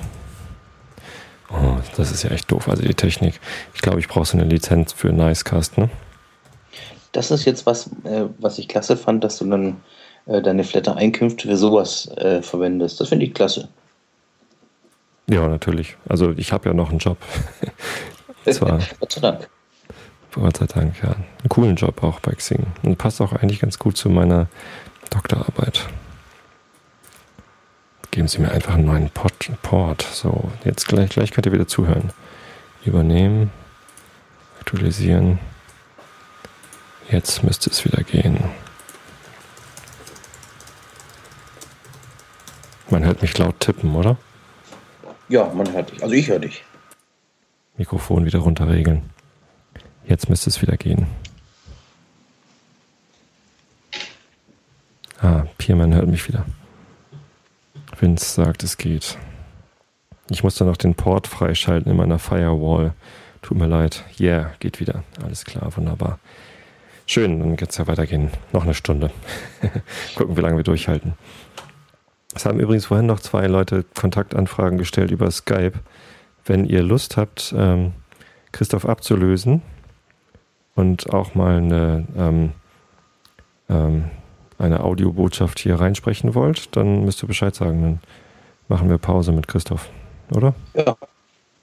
Oh, 1.51 1.77
das 1.97 2.11
ist 2.11 2.23
ja 2.23 2.31
echt 2.31 2.51
doof. 2.51 2.69
Also 2.69 2.83
die 2.83 2.95
Technik. 2.95 3.41
Ich 3.75 3.83
glaube, 3.83 4.01
ich 4.01 4.09
brauche 4.09 4.25
so 4.25 4.39
eine 4.39 4.47
Lizenz 4.47 4.93
für 4.93 5.13
Nicecast, 5.13 5.77
ne? 5.77 5.91
Das 7.13 7.31
ist 7.31 7.45
jetzt 7.45 7.67
was, 7.67 7.89
äh, 8.05 8.25
was 8.39 8.59
ich 8.59 8.69
klasse 8.69 8.97
fand, 8.97 9.23
dass 9.23 9.39
du 9.39 9.45
dann 9.45 9.83
äh, 10.27 10.41
deine 10.41 10.65
Flatter-Einkünfte 10.65 11.49
für 11.49 11.57
sowas 11.59 12.09
äh, 12.17 12.41
verwendest. 12.41 13.01
Das 13.01 13.11
finde 13.11 13.27
ich 13.27 13.35
klasse. 13.35 13.69
Ja, 15.29 15.47
natürlich. 15.47 15.97
Also 16.09 16.33
ich 16.33 16.53
habe 16.53 16.71
ja 16.71 16.75
noch 16.75 16.91
einen 16.91 16.99
Job. 16.99 17.19
Zwar, 18.51 18.81
Gott 18.99 19.13
sei 19.13 19.21
Dank. 19.21 19.49
Gott 20.35 20.57
sei 20.57 20.67
Dank, 20.67 20.95
ja. 21.03 21.11
Einen 21.11 21.49
coolen 21.51 21.77
Job 21.77 22.03
auch 22.03 22.21
bei 22.21 22.33
Xing. 22.33 22.67
Und 22.83 22.97
passt 22.97 23.21
auch 23.21 23.33
eigentlich 23.35 23.61
ganz 23.61 23.79
gut 23.79 23.99
zu 23.99 24.09
meiner 24.09 24.47
Doktorarbeit. 25.11 25.87
Geben 28.13 28.29
Sie 28.29 28.41
mir 28.41 28.53
einfach 28.53 28.75
einen 28.75 28.85
neuen 28.85 29.09
Port. 29.09 29.51
Port. 29.63 30.03
So, 30.03 30.53
jetzt 30.65 30.87
gleich, 30.87 31.09
gleich 31.09 31.31
könnt 31.31 31.47
ihr 31.47 31.53
wieder 31.53 31.67
zuhören. 31.67 32.13
Übernehmen, 32.85 33.51
aktualisieren. 34.61 35.39
Jetzt 37.11 37.43
müsste 37.43 37.71
es 37.71 37.83
wieder 37.87 38.03
gehen. 38.03 38.45
Man 42.91 43.03
hört 43.07 43.23
mich 43.23 43.37
laut 43.39 43.59
tippen, 43.61 43.95
oder? 43.97 44.19
Ja, 45.31 45.51
man 45.55 45.73
hört 45.73 45.91
dich. 45.91 46.03
Also 46.03 46.15
ich 46.15 46.29
höre 46.29 46.39
dich. 46.39 46.65
Mikrofon 47.79 48.27
wieder 48.27 48.41
runterregeln. 48.41 49.09
Jetzt 50.07 50.29
müsste 50.29 50.51
es 50.51 50.61
wieder 50.61 50.77
gehen. 50.77 51.07
Ah, 55.19 55.47
Pierman 55.57 55.95
hört 55.95 56.09
mich 56.09 56.29
wieder. 56.29 56.45
Vince 58.03 58.25
sagt, 58.35 58.65
es 58.65 58.79
geht. 58.79 59.17
Ich 60.29 60.43
muss 60.43 60.57
dann 60.57 60.67
noch 60.67 60.77
den 60.77 60.97
Port 60.97 61.29
freischalten 61.29 61.91
in 61.91 61.97
meiner 61.97 62.19
Firewall. 62.19 62.95
Tut 63.43 63.57
mir 63.57 63.69
leid. 63.69 64.05
Yeah, 64.19 64.51
geht 64.59 64.81
wieder. 64.81 65.05
Alles 65.25 65.45
klar, 65.45 65.77
wunderbar. 65.77 66.19
Schön, 67.07 67.39
dann 67.39 67.55
geht's 67.55 67.79
ja 67.79 67.87
weitergehen. 67.87 68.31
Noch 68.53 68.65
eine 68.65 68.75
Stunde. 68.75 69.11
Gucken, 70.17 70.37
wie 70.37 70.41
lange 70.41 70.57
wir 70.57 70.65
durchhalten. 70.65 71.15
Es 72.35 72.45
haben 72.45 72.59
übrigens 72.59 72.87
vorhin 72.87 73.07
noch 73.07 73.21
zwei 73.21 73.47
Leute 73.47 73.85
Kontaktanfragen 73.95 74.79
gestellt 74.79 75.13
über 75.13 75.31
Skype. 75.31 75.75
Wenn 76.45 76.65
ihr 76.65 76.83
Lust 76.83 77.17
habt, 77.17 77.55
ähm, 77.57 77.93
Christoph 78.51 78.85
abzulösen 78.85 79.63
und 80.75 81.13
auch 81.13 81.37
mal 81.37 81.59
eine, 81.59 82.07
ähm, 82.17 82.53
ähm, 83.69 84.11
eine 84.63 84.85
Audiobotschaft 84.85 85.59
hier 85.59 85.81
reinsprechen 85.81 86.35
wollt, 86.35 86.75
dann 86.77 87.05
müsst 87.05 87.23
ihr 87.23 87.27
Bescheid 87.27 87.55
sagen. 87.55 87.83
Dann 87.83 88.01
machen 88.69 88.89
wir 88.89 88.99
Pause 88.99 89.33
mit 89.33 89.49
Christoph, 89.49 89.91
oder? 90.35 90.55
Ja. 90.75 90.97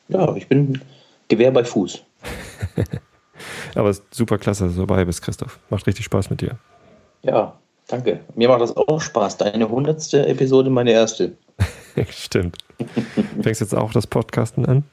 Ja, 0.10 0.36
ich 0.36 0.48
bin 0.48 0.82
Gewehr 1.28 1.52
bei 1.52 1.64
Fuß. 1.64 2.04
Aber 3.76 3.90
es 3.90 4.00
ist 4.00 4.14
super 4.14 4.38
klasse, 4.38 4.66
dass 4.66 4.76
du 4.76 4.82
dabei 4.82 5.06
bist, 5.06 5.22
Christoph. 5.22 5.60
Macht 5.70 5.86
richtig 5.88 6.06
Spaß 6.06 6.30
mit 6.30 6.42
dir. 6.42 6.58
Ja, 7.22 7.58
danke. 7.88 8.22
Mir 8.36 8.50
macht 8.50 8.62
das 8.62 8.76
auch 8.76 9.00
Spaß. 9.00 9.38
Deine 9.38 9.70
hundertste 9.70 10.28
Episode, 10.28 10.70
meine 10.70 10.92
erste. 10.92 11.38
Stimmt. 12.10 12.58
Fängst 13.42 13.62
jetzt 13.62 13.76
auch 13.76 13.92
das 13.92 14.08
Podcasten 14.08 14.66
an? 14.66 14.84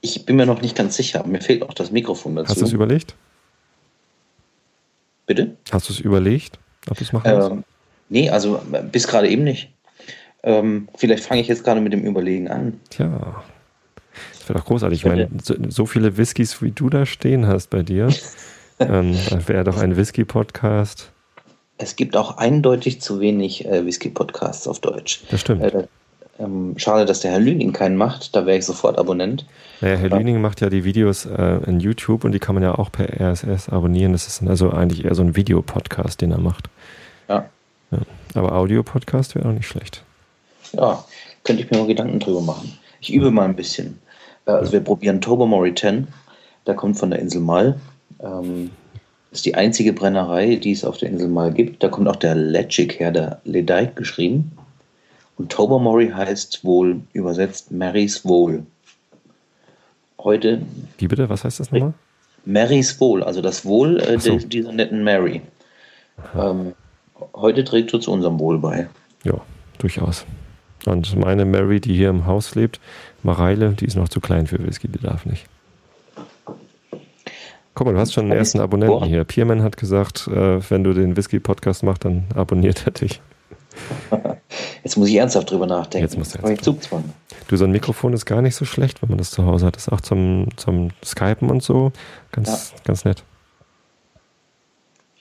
Ich 0.00 0.26
bin 0.26 0.36
mir 0.36 0.46
noch 0.46 0.60
nicht 0.60 0.76
ganz 0.76 0.96
sicher. 0.96 1.24
Mir 1.24 1.40
fehlt 1.40 1.62
auch 1.62 1.74
das 1.74 1.92
Mikrofon 1.92 2.34
dazu. 2.34 2.50
Hast 2.50 2.60
du 2.60 2.64
es 2.64 2.72
überlegt? 2.72 3.14
Bitte? 5.26 5.56
Hast 5.70 5.88
du 5.88 5.92
es 5.92 6.00
überlegt, 6.00 6.58
ob 6.90 6.96
du 6.96 7.04
es 7.04 7.12
machen 7.12 7.30
willst? 7.30 7.50
Ähm, 7.50 7.64
nee, 8.08 8.30
also 8.30 8.60
bis 8.90 9.06
gerade 9.06 9.28
eben 9.28 9.44
nicht. 9.44 9.70
Ähm, 10.42 10.88
vielleicht 10.96 11.24
fange 11.24 11.40
ich 11.40 11.48
jetzt 11.48 11.64
gerade 11.64 11.80
mit 11.80 11.92
dem 11.92 12.04
Überlegen 12.04 12.48
an. 12.48 12.80
Tja, 12.90 13.42
das 14.32 14.48
wäre 14.48 14.58
doch 14.58 14.66
großartig. 14.66 15.00
Ich 15.00 15.04
meine, 15.04 15.28
so, 15.42 15.54
so 15.68 15.86
viele 15.86 16.16
Whiskys, 16.16 16.60
wie 16.62 16.72
du 16.72 16.90
da 16.90 17.06
stehen 17.06 17.46
hast 17.46 17.70
bei 17.70 17.82
dir, 17.82 18.08
ähm, 18.80 19.16
wäre 19.46 19.64
doch 19.64 19.78
ein 19.78 19.96
Whisky-Podcast. 19.96 21.12
Es 21.78 21.96
gibt 21.96 22.16
auch 22.16 22.38
eindeutig 22.38 23.00
zu 23.00 23.20
wenig 23.20 23.66
äh, 23.66 23.86
Whisky-Podcasts 23.86 24.66
auf 24.66 24.80
Deutsch. 24.80 25.22
Das 25.30 25.40
stimmt. 25.40 25.62
Äh, 25.62 25.86
Ähm, 26.42 26.74
schade, 26.76 27.04
dass 27.04 27.20
der 27.20 27.30
Herr 27.30 27.40
Lüning 27.40 27.72
keinen 27.72 27.96
macht, 27.96 28.34
da 28.34 28.46
wäre 28.46 28.58
ich 28.58 28.66
sofort 28.66 28.98
Abonnent. 28.98 29.46
Naja, 29.80 29.96
Herr 29.96 30.10
Lüning 30.10 30.40
macht 30.40 30.60
ja 30.60 30.70
die 30.70 30.84
Videos 30.84 31.24
äh, 31.26 31.60
in 31.66 31.78
YouTube 31.78 32.24
und 32.24 32.32
die 32.32 32.40
kann 32.40 32.54
man 32.54 32.64
ja 32.64 32.76
auch 32.76 32.90
per 32.90 33.08
RSS 33.20 33.68
abonnieren. 33.68 34.12
Das 34.12 34.26
ist 34.26 34.42
also 34.46 34.70
eigentlich 34.70 35.04
eher 35.04 35.14
so 35.14 35.22
ein 35.22 35.36
Videopodcast, 35.36 36.20
den 36.20 36.32
er 36.32 36.40
macht. 36.40 36.68
Ja. 37.28 37.46
ja. 37.92 37.98
Aber 38.34 38.52
Audio-Podcast 38.52 39.36
wäre 39.36 39.48
auch 39.48 39.52
nicht 39.52 39.68
schlecht. 39.68 40.02
Ja, 40.72 41.04
könnte 41.44 41.62
ich 41.62 41.70
mir 41.70 41.78
mal 41.78 41.86
Gedanken 41.86 42.18
drüber 42.18 42.40
machen. 42.40 42.76
Ich 43.00 43.12
übe 43.12 43.30
mal 43.30 43.44
ein 43.44 43.56
bisschen. 43.56 44.00
Äh, 44.46 44.52
also 44.52 44.72
wir 44.72 44.80
probieren 44.80 45.20
Tobermory 45.20 45.74
10. 45.74 46.08
Der 46.66 46.74
kommt 46.74 46.98
von 46.98 47.10
der 47.10 47.20
Insel 47.20 47.40
Mal. 47.40 47.78
Ähm, 48.20 48.70
ist 49.30 49.46
die 49.46 49.54
einzige 49.54 49.92
Brennerei, 49.92 50.56
die 50.56 50.72
es 50.72 50.84
auf 50.84 50.98
der 50.98 51.08
Insel 51.10 51.28
Mal 51.28 51.52
gibt. 51.52 51.82
Da 51.82 51.88
kommt 51.88 52.08
auch 52.08 52.16
der 52.16 52.34
Letschik 52.34 52.98
her, 52.98 53.12
der 53.12 53.40
Ledeik 53.44 53.94
geschrieben. 53.94 54.52
Und 55.36 55.50
Tobermory 55.50 56.10
heißt 56.10 56.64
wohl 56.64 57.00
übersetzt 57.12 57.70
Marys 57.72 58.24
Wohl. 58.24 58.64
Heute. 60.18 60.62
Wie 60.98 61.08
bitte? 61.08 61.28
Was 61.28 61.44
heißt 61.44 61.60
das 61.60 61.72
nochmal? 61.72 61.94
Marys 62.44 63.00
Wohl, 63.00 63.22
also 63.22 63.40
das 63.40 63.64
Wohl 63.64 64.00
äh, 64.00 64.18
so. 64.18 64.36
dieser 64.36 64.72
netten 64.72 65.04
Mary. 65.04 65.42
Ähm, 66.36 66.74
heute 67.34 67.64
trägt 67.64 67.92
es 67.94 68.04
zu 68.04 68.12
unserem 68.12 68.38
Wohl 68.38 68.58
bei. 68.58 68.88
Ja, 69.24 69.40
durchaus. 69.78 70.26
Und 70.86 71.16
meine 71.16 71.44
Mary, 71.44 71.80
die 71.80 71.94
hier 71.94 72.10
im 72.10 72.26
Haus 72.26 72.54
lebt, 72.54 72.80
Mareile, 73.22 73.70
die 73.70 73.86
ist 73.86 73.96
noch 73.96 74.08
zu 74.08 74.20
klein 74.20 74.46
für 74.46 74.64
Whisky, 74.64 74.88
die 74.88 74.98
darf 74.98 75.26
nicht. 75.26 75.46
Guck 77.74 77.86
mal, 77.86 77.94
du 77.94 78.00
hast 78.00 78.12
schon 78.12 78.24
einen 78.24 78.32
ersten 78.32 78.60
Abonnenten 78.60 79.04
hier. 79.04 79.24
Pierman 79.24 79.62
hat 79.62 79.76
gesagt, 79.76 80.28
äh, 80.28 80.60
wenn 80.70 80.84
du 80.84 80.92
den 80.92 81.16
Whisky-Podcast 81.16 81.84
machst, 81.84 82.04
dann 82.04 82.24
abonniert 82.34 82.86
er 82.86 82.92
dich. 82.92 83.20
Jetzt 84.84 84.96
muss 84.96 85.08
ich 85.08 85.14
ernsthaft 85.16 85.50
drüber 85.50 85.66
nachdenken. 85.66 86.04
Jetzt 86.04 86.18
musst 86.18 86.34
du 86.34 86.38
ernsthaft. 86.38 86.88
Du, 87.48 87.56
so 87.56 87.64
ein 87.64 87.72
Mikrofon 87.72 88.12
ist 88.12 88.26
gar 88.26 88.42
nicht 88.42 88.54
so 88.54 88.64
schlecht, 88.64 89.02
wenn 89.02 89.08
man 89.08 89.18
das 89.18 89.30
zu 89.30 89.46
Hause 89.46 89.66
hat. 89.66 89.76
Das 89.76 89.86
ist 89.86 89.92
auch 89.92 90.00
zum, 90.00 90.48
zum 90.56 90.90
Skypen 91.04 91.50
und 91.50 91.62
so 91.62 91.92
ganz, 92.30 92.72
ja. 92.74 92.78
ganz 92.84 93.04
nett. 93.04 93.24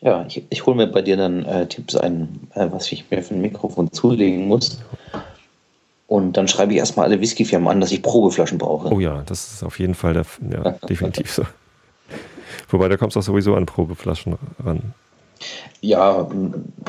Ja, 0.02 0.26
ich, 0.28 0.44
ich 0.50 0.66
hole 0.66 0.76
mir 0.76 0.88
bei 0.88 1.02
dir 1.02 1.16
dann 1.16 1.46
äh, 1.46 1.68
Tipps 1.68 1.96
ein, 1.96 2.48
äh, 2.56 2.68
was 2.72 2.92
ich 2.92 3.10
mir 3.12 3.22
für 3.22 3.36
ein 3.36 3.42
Mikrofon 3.42 3.92
zulegen 3.92 4.48
muss. 4.48 4.80
Und 6.08 6.36
dann 6.38 6.48
schreibe 6.48 6.74
ich 6.74 6.80
erstmal 6.80 7.06
alle 7.06 7.22
Whiskyfirmen 7.22 7.68
an, 7.70 7.80
dass 7.80 7.92
ich 7.92 8.02
Probeflaschen 8.02 8.58
brauche. 8.58 8.92
Oh 8.92 9.00
ja, 9.00 9.24
das 9.26 9.54
ist 9.54 9.64
auf 9.64 9.80
jeden 9.80 9.96
Fall 9.96 10.14
der, 10.14 10.26
ja, 10.52 10.72
definitiv 10.90 11.32
so. 11.32 11.44
Wobei, 12.70 12.90
da 12.90 12.98
kommst 12.98 13.16
du 13.16 13.20
auch 13.20 13.24
sowieso 13.24 13.56
an 13.56 13.66
Probeflaschen 13.66 14.38
ran. 14.64 14.94
Ja, 15.82 16.28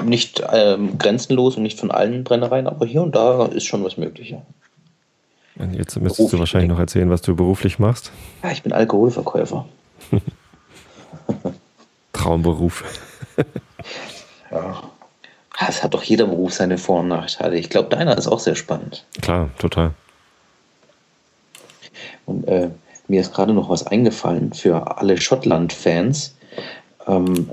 nicht 0.05 0.42
ähm, 0.53 0.98
grenzenlos 0.98 1.57
und 1.57 1.62
nicht 1.62 1.78
von 1.78 1.90
allen 1.90 2.24
Brennereien, 2.24 2.66
aber 2.66 2.86
hier 2.86 3.03
und 3.03 3.14
da 3.14 3.46
ist 3.46 3.64
schon 3.64 3.84
was 3.84 3.96
möglich. 3.96 4.30
Ja. 4.30 4.42
Jetzt 5.72 5.96
müsstest 5.96 6.16
beruflich 6.16 6.30
du 6.30 6.38
wahrscheinlich 6.38 6.70
noch 6.70 6.78
erzählen, 6.78 7.11
was 7.11 7.22
du 7.22 7.36
beruflich 7.36 7.78
machst. 7.78 8.11
Ja, 8.42 8.50
ich 8.50 8.62
bin 8.62 8.72
Alkoholverkäufer. 8.72 9.66
Traumberuf. 12.12 12.84
ja. 14.50 14.82
Es 15.68 15.82
hat 15.82 15.94
doch 15.94 16.03
jeder 16.03 16.26
Beruf 16.26 16.55
seine 16.55 16.78
Vor- 16.78 17.00
und 17.00 17.09
Nachteile. 17.09 17.57
Ich 17.57 17.70
glaube, 17.70 17.88
deiner 17.88 18.16
ist 18.16 18.26
auch 18.26 18.40
sehr 18.40 18.57
spannend. 18.57 19.05
Klar, 19.20 19.50
total. 19.59 19.92
Und 22.26 22.48
äh, 22.48 22.70
mir 23.09 23.20
ist 23.20 23.32
gerade 23.32 23.53
noch 23.53 23.68
was 23.68 23.86
eingefallen 23.86 24.53
für 24.55 24.98
alle 24.98 25.20
Schottland-Fans. 25.20 26.34
Ähm, 27.07 27.48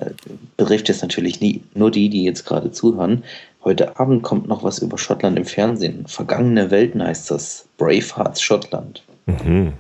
betrifft 0.58 0.89
jetzt 0.89 1.02
natürlich 1.02 1.41
nie, 1.41 1.64
nur 1.74 1.91
die, 1.91 2.10
die 2.10 2.24
jetzt 2.24 2.45
gerade 2.45 2.72
zuhören. 2.72 3.24
Heute 3.64 4.00
Abend 4.00 4.24
kommt 4.24 4.47
noch 4.47 4.64
was 4.64 4.80
über 4.80 4.97
Schottland 4.97 5.38
im 5.38 5.45
Fernsehen. 5.45 6.06
Vergangene 6.08 6.72
Welten 6.72 7.04
heißt 7.04 7.32
das. 7.32 7.66
Bravehearts 7.78 8.41
Schottland. 8.41 9.04
Mhm. 9.26 9.74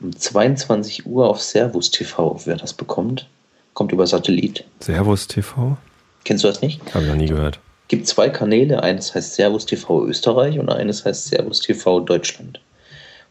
Um 0.00 0.16
22 0.16 1.06
Uhr 1.06 1.28
auf 1.28 1.40
Servus 1.40 1.90
TV, 1.90 2.40
wer 2.44 2.56
das 2.56 2.72
bekommt. 2.72 3.28
Kommt 3.74 3.92
über 3.92 4.06
Satellit. 4.06 4.64
Servus 4.80 5.26
TV? 5.26 5.76
Kennst 6.24 6.44
du 6.44 6.48
das 6.48 6.60
nicht? 6.60 6.80
Habe 6.94 7.04
ich 7.04 7.10
noch 7.10 7.16
nie 7.16 7.28
gehört. 7.28 7.58
Gibt 7.88 8.06
zwei 8.06 8.28
Kanäle. 8.28 8.82
Eines 8.82 9.14
heißt 9.14 9.34
Servus 9.34 9.66
TV 9.66 10.04
Österreich 10.04 10.58
und 10.58 10.68
eines 10.68 11.04
heißt 11.04 11.26
Servus 11.28 11.60
TV 11.60 12.00
Deutschland. 12.00 12.60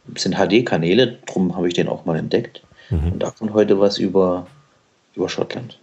Das 0.07 0.23
sind 0.23 0.35
HD-Kanäle, 0.35 1.17
darum 1.25 1.55
habe 1.55 1.67
ich 1.67 1.73
den 1.73 1.87
auch 1.87 2.05
mal 2.05 2.17
entdeckt. 2.17 2.61
Mhm. 2.89 3.13
Und 3.13 3.23
da 3.23 3.31
kommt 3.31 3.53
heute 3.53 3.79
was 3.79 3.97
über, 3.97 4.47
über 5.15 5.29
Schottland. 5.29 5.79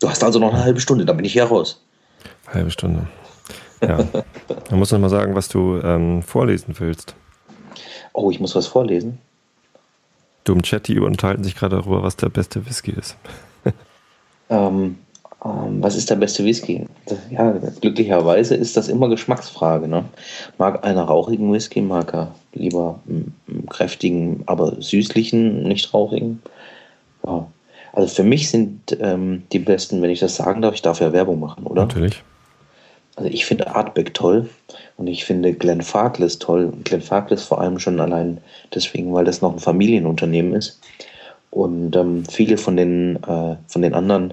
Du 0.00 0.08
hast 0.08 0.24
also 0.24 0.38
noch 0.38 0.52
eine 0.52 0.64
halbe 0.64 0.80
Stunde, 0.80 1.04
da 1.04 1.12
bin 1.12 1.24
ich 1.24 1.34
ja 1.34 1.44
raus. 1.44 1.80
Halbe 2.48 2.70
Stunde. 2.70 3.06
Ja. 3.80 3.98
Dann 4.68 4.78
musst 4.78 4.92
du 4.92 4.96
noch 4.96 5.02
mal 5.02 5.08
sagen, 5.08 5.34
was 5.34 5.48
du 5.48 5.80
ähm, 5.82 6.22
vorlesen 6.22 6.74
willst. 6.78 7.14
Oh, 8.12 8.30
ich 8.30 8.40
muss 8.40 8.54
was 8.54 8.66
vorlesen. 8.66 9.18
Du 10.44 10.52
im 10.52 10.62
Chat, 10.62 10.88
die 10.88 10.98
unterhalten 10.98 11.44
sich 11.44 11.54
gerade 11.54 11.76
darüber, 11.76 12.02
was 12.02 12.16
der 12.16 12.28
beste 12.28 12.66
Whisky 12.66 12.92
ist. 12.92 13.16
ähm, 14.50 14.98
ähm, 15.44 15.82
was 15.82 15.96
ist 15.96 16.10
der 16.10 16.16
beste 16.16 16.44
Whisky? 16.44 16.86
Das, 17.06 17.18
ja, 17.30 17.52
glücklicherweise 17.80 18.54
ist 18.54 18.76
das 18.76 18.88
immer 18.88 19.08
Geschmacksfrage. 19.08 19.88
Ne? 19.88 20.04
Mag 20.58 20.84
einer 20.84 21.04
rauchigen 21.04 21.52
Whisky, 21.52 21.80
mag 21.80 22.12
er 22.14 22.34
lieber 22.52 23.00
einen 23.08 23.66
kräftigen, 23.68 24.42
aber 24.46 24.80
süßlichen, 24.80 25.62
nicht 25.62 25.92
rauchigen. 25.94 26.42
Ja. 27.26 27.46
Also 27.92 28.14
für 28.14 28.22
mich 28.22 28.50
sind 28.50 28.96
ähm, 29.00 29.42
die 29.52 29.58
besten, 29.58 30.00
wenn 30.00 30.10
ich 30.10 30.20
das 30.20 30.36
sagen 30.36 30.62
darf, 30.62 30.74
ich 30.74 30.82
darf 30.82 31.00
ja 31.00 31.12
Werbung 31.12 31.40
machen, 31.40 31.66
oder? 31.66 31.82
Natürlich. 31.82 32.22
Also 33.16 33.28
ich 33.28 33.44
finde 33.44 33.74
Artbeck 33.74 34.14
toll 34.14 34.48
und 34.96 35.06
ich 35.06 35.24
finde 35.24 35.52
Glenn 35.52 35.82
Farkless 35.82 36.38
toll. 36.38 36.72
Glenn 36.84 37.02
Farkless 37.02 37.42
vor 37.42 37.60
allem 37.60 37.78
schon 37.78 38.00
allein 38.00 38.38
deswegen, 38.74 39.12
weil 39.12 39.26
das 39.26 39.42
noch 39.42 39.52
ein 39.52 39.58
Familienunternehmen 39.58 40.54
ist. 40.54 40.80
Und 41.50 41.94
ähm, 41.96 42.24
viele 42.24 42.56
von 42.56 42.78
den, 42.78 43.16
äh, 43.24 43.56
von 43.66 43.82
den 43.82 43.92
anderen 43.92 44.32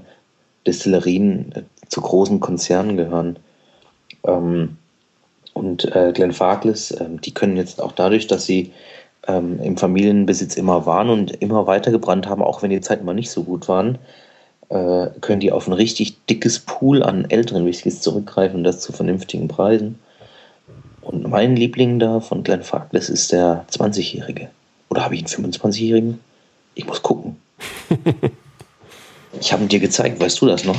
Destillerien 0.66 1.52
äh, 1.54 1.62
zu 1.90 2.00
großen 2.00 2.40
Konzernen 2.40 2.96
gehören. 2.96 3.38
Ähm, 4.24 4.78
und 5.54 5.94
äh, 5.94 6.14
Glenn 6.14 6.32
Farkless, 6.32 6.92
äh, 6.92 7.06
die 7.26 7.34
können 7.34 7.58
jetzt 7.58 7.82
auch 7.82 7.92
dadurch, 7.92 8.28
dass 8.28 8.46
sie 8.46 8.72
ähm, 9.28 9.60
im 9.62 9.78
Familienbesitz 9.78 10.56
immer 10.56 10.86
waren 10.86 11.10
und 11.10 11.32
immer 11.42 11.68
weitergebrannt 11.68 12.28
haben, 12.28 12.42
auch 12.42 12.62
wenn 12.62 12.70
die 12.70 12.82
Zeiten 12.82 13.06
mal 13.06 13.14
nicht 13.14 13.32
so 13.32 13.44
gut 13.44 13.68
waren, 13.68 13.98
äh, 14.70 15.08
können 15.22 15.40
die 15.40 15.52
auf 15.52 15.68
ein 15.68 15.74
richtig 15.74 16.26
dickes 16.28 16.60
Pool 16.60 17.04
an 17.04 17.30
älteren 17.30 17.66
Whiskys 17.66 18.02
zurückgreifen 18.02 18.58
und 18.58 18.64
das 18.64 18.80
zu 18.82 18.92
vernünftigen 18.92 19.48
Preisen. 19.48 20.00
Und 21.02 21.28
mein 21.28 21.56
Liebling 21.56 22.00
da 22.00 22.20
von 22.20 22.44
Glenn 22.44 22.64
Farkless 22.64 23.10
ist 23.10 23.32
der 23.32 23.66
20-Jährige. 23.72 24.50
Oder 24.90 25.04
habe 25.04 25.16
ich 25.16 25.22
einen 25.22 25.52
25-Jährigen? 25.52 26.20
Ich 26.76 26.86
muss 26.86 27.02
gucken. 27.02 27.38
Ich 29.40 29.54
habe 29.54 29.64
ihn 29.64 29.70
dir 29.70 29.80
gezeigt, 29.80 30.20
weißt 30.20 30.42
du 30.42 30.48
das 30.48 30.64
noch? 30.66 30.76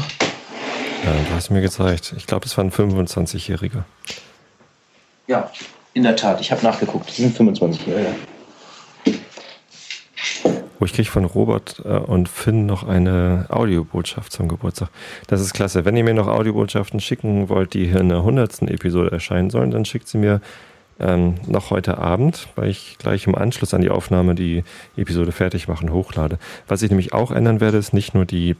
Ja, 1.04 1.12
du 1.28 1.34
hast 1.34 1.50
mir 1.50 1.60
gezeigt. 1.60 2.12
Ich 2.16 2.26
glaube, 2.26 2.46
es 2.46 2.56
war 2.56 2.64
ein 2.64 2.72
25-Jähriger. 2.72 3.84
Ja, 5.28 5.50
in 5.94 6.02
der 6.02 6.16
Tat. 6.16 6.40
Ich 6.40 6.50
habe 6.50 6.62
nachgeguckt. 6.62 7.08
Das 7.08 7.16
sind 7.16 7.36
25-Jähriger. 7.36 8.14
Oh, 10.80 10.86
ich 10.86 10.94
kriege 10.94 11.10
von 11.10 11.26
Robert 11.26 11.82
äh, 11.84 11.98
und 11.98 12.26
Finn 12.26 12.64
noch 12.64 12.88
eine 12.88 13.44
Audiobotschaft 13.50 14.32
zum 14.32 14.48
Geburtstag. 14.48 14.88
Das 15.26 15.42
ist 15.42 15.52
klasse. 15.52 15.84
Wenn 15.84 15.94
ihr 15.94 16.04
mir 16.04 16.14
noch 16.14 16.26
Audiobotschaften 16.26 17.00
schicken 17.00 17.50
wollt, 17.50 17.74
die 17.74 17.86
hier 17.86 18.00
in 18.00 18.08
der 18.08 18.18
100. 18.18 18.62
Episode 18.62 19.12
erscheinen 19.12 19.50
sollen, 19.50 19.70
dann 19.70 19.84
schickt 19.84 20.08
sie 20.08 20.16
mir 20.16 20.40
ähm, 20.98 21.34
noch 21.46 21.70
heute 21.70 21.98
Abend, 21.98 22.48
weil 22.56 22.70
ich 22.70 22.96
gleich 22.96 23.26
im 23.26 23.34
Anschluss 23.34 23.74
an 23.74 23.82
die 23.82 23.90
Aufnahme 23.90 24.34
die 24.34 24.64
Episode 24.96 25.32
fertig 25.32 25.68
machen, 25.68 25.92
hochlade. 25.92 26.38
Was 26.66 26.80
ich 26.80 26.88
nämlich 26.88 27.12
auch 27.12 27.30
ändern 27.30 27.60
werde, 27.60 27.76
ist 27.76 27.92
nicht 27.92 28.14
nur 28.14 28.24
die 28.24 28.56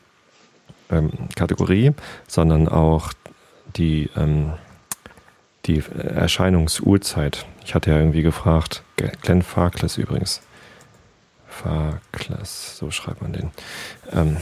ähm, 0.91 1.11
Kategorie, 1.37 1.93
sondern 2.29 2.69
auch 2.69 3.15
die, 3.77 4.11
ähm, 4.15 4.53
die 5.65 5.83
Erscheinungsuhrzeit. 5.97 7.47
Ich 7.65 7.75
hatte 7.75 7.93
ja 7.93 7.97
irgendwie 7.97 8.23
gefragt, 8.23 8.83
Glenn 9.23 9.41
Farkless 9.41 9.97
übrigens. 9.97 10.43
Farkless, 11.63 12.77
so 12.77 12.91
schreibt 12.91 13.23
man 13.23 13.33
den. 13.33 13.51
Ähm, 14.13 14.37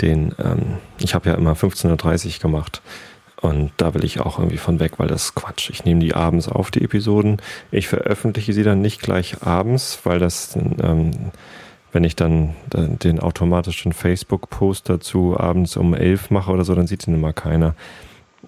den, 0.00 0.34
ähm, 0.42 0.78
ich 0.98 1.14
habe 1.14 1.28
ja 1.28 1.34
immer 1.34 1.52
15.30 1.52 2.36
Uhr 2.36 2.40
gemacht 2.40 2.80
und 3.40 3.72
da 3.76 3.94
will 3.94 4.04
ich 4.04 4.20
auch 4.20 4.38
irgendwie 4.38 4.58
von 4.58 4.80
weg, 4.80 4.98
weil 4.98 5.08
das 5.08 5.26
ist 5.26 5.34
Quatsch. 5.34 5.70
Ich 5.70 5.84
nehme 5.84 6.00
die 6.00 6.14
abends 6.14 6.48
auf, 6.48 6.70
die 6.70 6.82
Episoden. 6.82 7.40
Ich 7.70 7.88
veröffentliche 7.88 8.52
sie 8.52 8.62
dann 8.62 8.80
nicht 8.80 9.00
gleich 9.00 9.42
abends, 9.42 10.00
weil 10.04 10.18
das, 10.18 10.56
ähm, 10.56 11.12
wenn 11.92 12.04
ich 12.04 12.16
dann 12.16 12.54
den 12.72 13.18
automatischen 13.18 13.92
Facebook-Post 13.92 14.88
dazu 14.88 15.38
abends 15.38 15.76
um 15.76 15.94
elf 15.94 16.30
mache 16.30 16.52
oder 16.52 16.64
so, 16.64 16.74
dann 16.74 16.86
sieht 16.86 17.06
ihn 17.06 17.14
immer 17.14 17.32
keiner. 17.32 17.74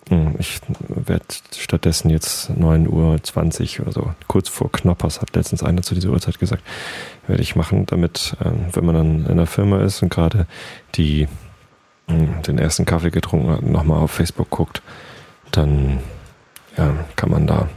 Hm, 0.08 0.34
ich 0.38 0.60
werde 0.88 1.24
stattdessen 1.56 2.10
jetzt 2.10 2.50
9.20 2.50 3.78
Uhr 3.78 3.86
oder 3.86 3.92
so, 3.92 4.14
kurz 4.26 4.48
vor 4.48 4.70
Knoppers, 4.70 5.20
hat 5.20 5.34
letztens 5.36 5.62
einer 5.62 5.82
zu 5.82 5.94
dieser 5.94 6.10
Uhrzeit 6.10 6.38
gesagt, 6.38 6.62
werde 7.26 7.42
ich 7.42 7.56
machen, 7.56 7.86
damit, 7.86 8.36
ähm, 8.44 8.66
wenn 8.72 8.84
man 8.84 8.94
dann 8.94 9.26
in 9.26 9.36
der 9.36 9.46
Firma 9.46 9.82
ist 9.82 10.02
und 10.02 10.08
gerade 10.08 10.46
die 10.94 11.28
den 12.08 12.58
ersten 12.58 12.84
Kaffee 12.84 13.10
getrunken 13.10 13.50
hat 13.50 13.60
und 13.60 13.72
nochmal 13.72 14.00
auf 14.00 14.10
Facebook 14.10 14.50
guckt, 14.50 14.82
dann 15.50 16.00
ja, 16.76 16.94
kann 17.16 17.30
man 17.30 17.46
da 17.46 17.68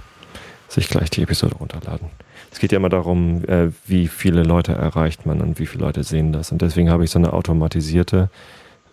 sich 0.68 0.90
gleich 0.90 1.10
die 1.10 1.22
Episode 1.22 1.56
runterladen. 1.56 2.10
Es 2.52 2.60
geht 2.60 2.72
ja 2.72 2.78
immer 2.78 2.90
darum, 2.90 3.44
äh, 3.46 3.72
wie 3.86 4.08
viele 4.08 4.44
Leute 4.44 4.74
erreicht 4.74 5.26
man 5.26 5.42
und 5.42 5.60
wie 5.60 5.66
viele 5.66 5.84
Leute 5.84 6.04
sehen 6.04 6.32
das. 6.32 6.52
Und 6.52 6.62
deswegen 6.62 6.90
habe 6.90 7.04
ich 7.04 7.12
so 7.12 7.20
eine 7.20 7.34
automatisierte, 7.34 8.30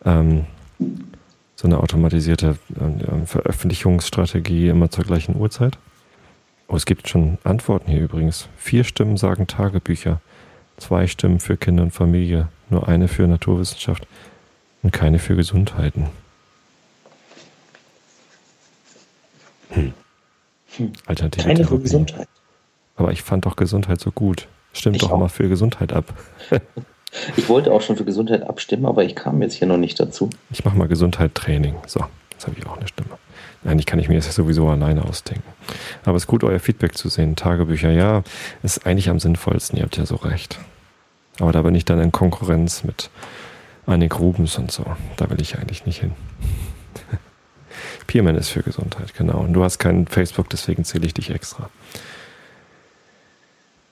ähm, 0.04 0.46
so 1.62 1.68
eine 1.68 1.78
automatisierte 1.78 2.56
äh, 2.74 3.26
Veröffentlichungsstrategie 3.26 4.68
immer 4.68 4.90
zur 4.90 5.04
gleichen 5.04 5.36
Uhrzeit. 5.36 5.78
Oh, 6.66 6.74
es 6.74 6.86
gibt 6.86 7.08
schon 7.08 7.38
Antworten 7.44 7.88
hier 7.88 8.00
übrigens. 8.00 8.48
Vier 8.56 8.82
Stimmen 8.82 9.16
sagen 9.16 9.46
Tagebücher, 9.46 10.20
zwei 10.76 11.06
Stimmen 11.06 11.38
für 11.38 11.56
Kinder 11.56 11.84
und 11.84 11.92
Familie, 11.92 12.48
nur 12.68 12.88
eine 12.88 13.06
für 13.06 13.28
Naturwissenschaft 13.28 14.08
und 14.82 14.92
keine 14.92 15.20
für 15.20 15.36
Gesundheiten. 15.36 16.08
Hm. 19.70 19.94
Hm. 20.76 20.92
Alternative 21.06 21.46
Keine 21.46 21.64
für 21.64 21.78
Gesundheit. 21.78 22.28
Aber 22.96 23.12
ich 23.12 23.22
fand 23.22 23.46
doch 23.46 23.54
Gesundheit 23.54 24.00
so 24.00 24.10
gut. 24.10 24.48
Stimmt 24.72 24.96
ich 24.96 25.02
doch 25.02 25.12
auch. 25.12 25.18
mal 25.18 25.28
für 25.28 25.48
Gesundheit 25.48 25.92
ab. 25.92 26.12
ich 27.36 27.48
wollte 27.48 27.72
auch 27.72 27.82
schon 27.82 27.96
für 27.96 28.04
Gesundheit 28.04 28.42
abstimmen, 28.42 28.86
aber 28.86 29.04
ich 29.04 29.14
kam 29.14 29.42
jetzt 29.42 29.54
hier 29.54 29.68
noch 29.68 29.76
nicht 29.76 30.00
dazu. 30.00 30.30
Ich 30.50 30.64
mache 30.64 30.76
mal 30.76 30.88
Gesundheit-Training. 30.88 31.76
So, 31.86 32.04
jetzt 32.30 32.46
habe 32.46 32.56
ich 32.58 32.66
auch 32.66 32.76
eine 32.76 32.88
Stimme. 32.88 33.18
Eigentlich 33.64 33.86
kann 33.86 33.98
ich 34.00 34.08
mir 34.08 34.16
das 34.16 34.34
sowieso 34.34 34.68
alleine 34.68 35.04
ausdenken. 35.04 35.48
Aber 36.04 36.16
es 36.16 36.24
ist 36.24 36.26
gut, 36.26 36.42
euer 36.42 36.58
Feedback 36.58 36.96
zu 36.96 37.08
sehen. 37.08 37.36
Tagebücher, 37.36 37.90
ja, 37.90 38.24
ist 38.62 38.86
eigentlich 38.86 39.08
am 39.08 39.20
sinnvollsten. 39.20 39.78
Ihr 39.78 39.84
habt 39.84 39.96
ja 39.96 40.06
so 40.06 40.16
recht. 40.16 40.58
Aber 41.38 41.52
da 41.52 41.62
bin 41.62 41.74
ich 41.74 41.84
dann 41.84 42.00
in 42.00 42.12
Konkurrenz 42.12 42.82
mit 42.82 43.10
Annik 43.86 44.18
Rubens 44.18 44.58
und 44.58 44.72
so. 44.72 44.84
Da 45.16 45.30
will 45.30 45.40
ich 45.40 45.58
eigentlich 45.58 45.86
nicht 45.86 46.00
hin. 46.00 46.12
Peerman 48.06 48.36
ist 48.36 48.48
für 48.48 48.62
Gesundheit, 48.62 49.14
genau. 49.14 49.38
Und 49.38 49.52
du 49.52 49.62
hast 49.62 49.78
kein 49.78 50.06
Facebook, 50.06 50.50
deswegen 50.50 50.84
zähle 50.84 51.06
ich 51.06 51.14
dich 51.14 51.30
extra. 51.30 51.70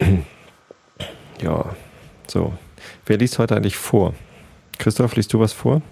ja, 1.41 1.64
so. 2.27 2.53
Wer 3.11 3.19
liest 3.19 3.41
heute 3.41 3.57
eigentlich 3.57 3.77
vor? 3.77 4.15
Christoph, 4.79 5.17
liest 5.17 5.33
du 5.33 5.41
was 5.41 5.53
vor? 5.53 5.83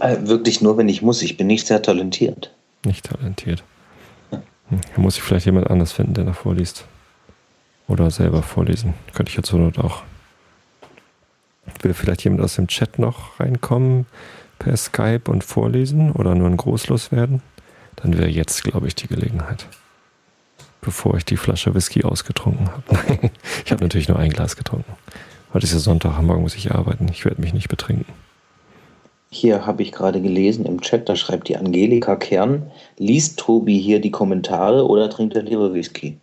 Äh, 0.00 0.16
wirklich 0.22 0.60
nur, 0.60 0.76
wenn 0.76 0.88
ich 0.88 1.00
muss. 1.00 1.22
Ich 1.22 1.36
bin 1.36 1.46
nicht 1.46 1.68
sehr 1.68 1.80
talentiert. 1.82 2.52
Nicht 2.84 3.04
talentiert. 3.04 3.62
Hm, 4.32 4.80
da 4.96 5.00
muss 5.00 5.18
ich 5.18 5.22
vielleicht 5.22 5.46
jemand 5.46 5.70
anders 5.70 5.92
finden, 5.92 6.14
der 6.14 6.24
da 6.24 6.32
vorliest. 6.32 6.84
Oder 7.86 8.10
selber 8.10 8.42
vorlesen. 8.42 8.94
Könnte 9.14 9.30
ich 9.30 9.36
jetzt 9.36 9.46
zur 9.46 9.60
Not 9.60 9.78
auch. 9.78 10.02
Will 11.82 11.94
vielleicht 11.94 12.24
jemand 12.24 12.42
aus 12.42 12.56
dem 12.56 12.66
Chat 12.66 12.98
noch 12.98 13.38
reinkommen 13.38 14.06
per 14.58 14.76
Skype 14.76 15.30
und 15.30 15.44
vorlesen 15.44 16.10
oder 16.10 16.34
nur 16.34 16.48
ein 16.48 16.56
Großlos 16.56 17.12
werden? 17.12 17.40
Dann 17.94 18.18
wäre 18.18 18.28
jetzt, 18.28 18.64
glaube 18.64 18.88
ich, 18.88 18.96
die 18.96 19.06
Gelegenheit 19.06 19.68
bevor 20.86 21.16
ich 21.16 21.24
die 21.24 21.36
Flasche 21.36 21.74
Whisky 21.74 22.04
ausgetrunken 22.04 22.70
habe. 22.70 22.84
ich 23.64 23.72
habe 23.72 23.82
natürlich 23.82 24.08
nur 24.08 24.20
ein 24.20 24.30
Glas 24.30 24.54
getrunken. 24.56 24.92
Heute 25.56 25.64
ist 25.64 25.72
ja 25.72 25.78
Sonntag, 25.78 26.20
morgen 26.20 26.42
muss 26.42 26.54
ich 26.54 26.72
arbeiten. 26.72 27.08
Ich 27.10 27.24
werde 27.24 27.40
mich 27.40 27.54
nicht 27.54 27.70
betrinken. 27.70 28.04
Hier 29.30 29.64
habe 29.64 29.82
ich 29.82 29.90
gerade 29.90 30.20
gelesen 30.20 30.66
im 30.66 30.82
Chat, 30.82 31.08
da 31.08 31.16
schreibt 31.16 31.48
die 31.48 31.56
Angelika 31.56 32.14
Kern, 32.16 32.70
liest 32.98 33.38
Tobi 33.38 33.80
hier 33.80 33.98
die 33.98 34.10
Kommentare 34.10 34.86
oder 34.86 35.08
trinkt 35.08 35.34
er 35.34 35.44
lieber 35.44 35.72
Whisky? 35.72 36.18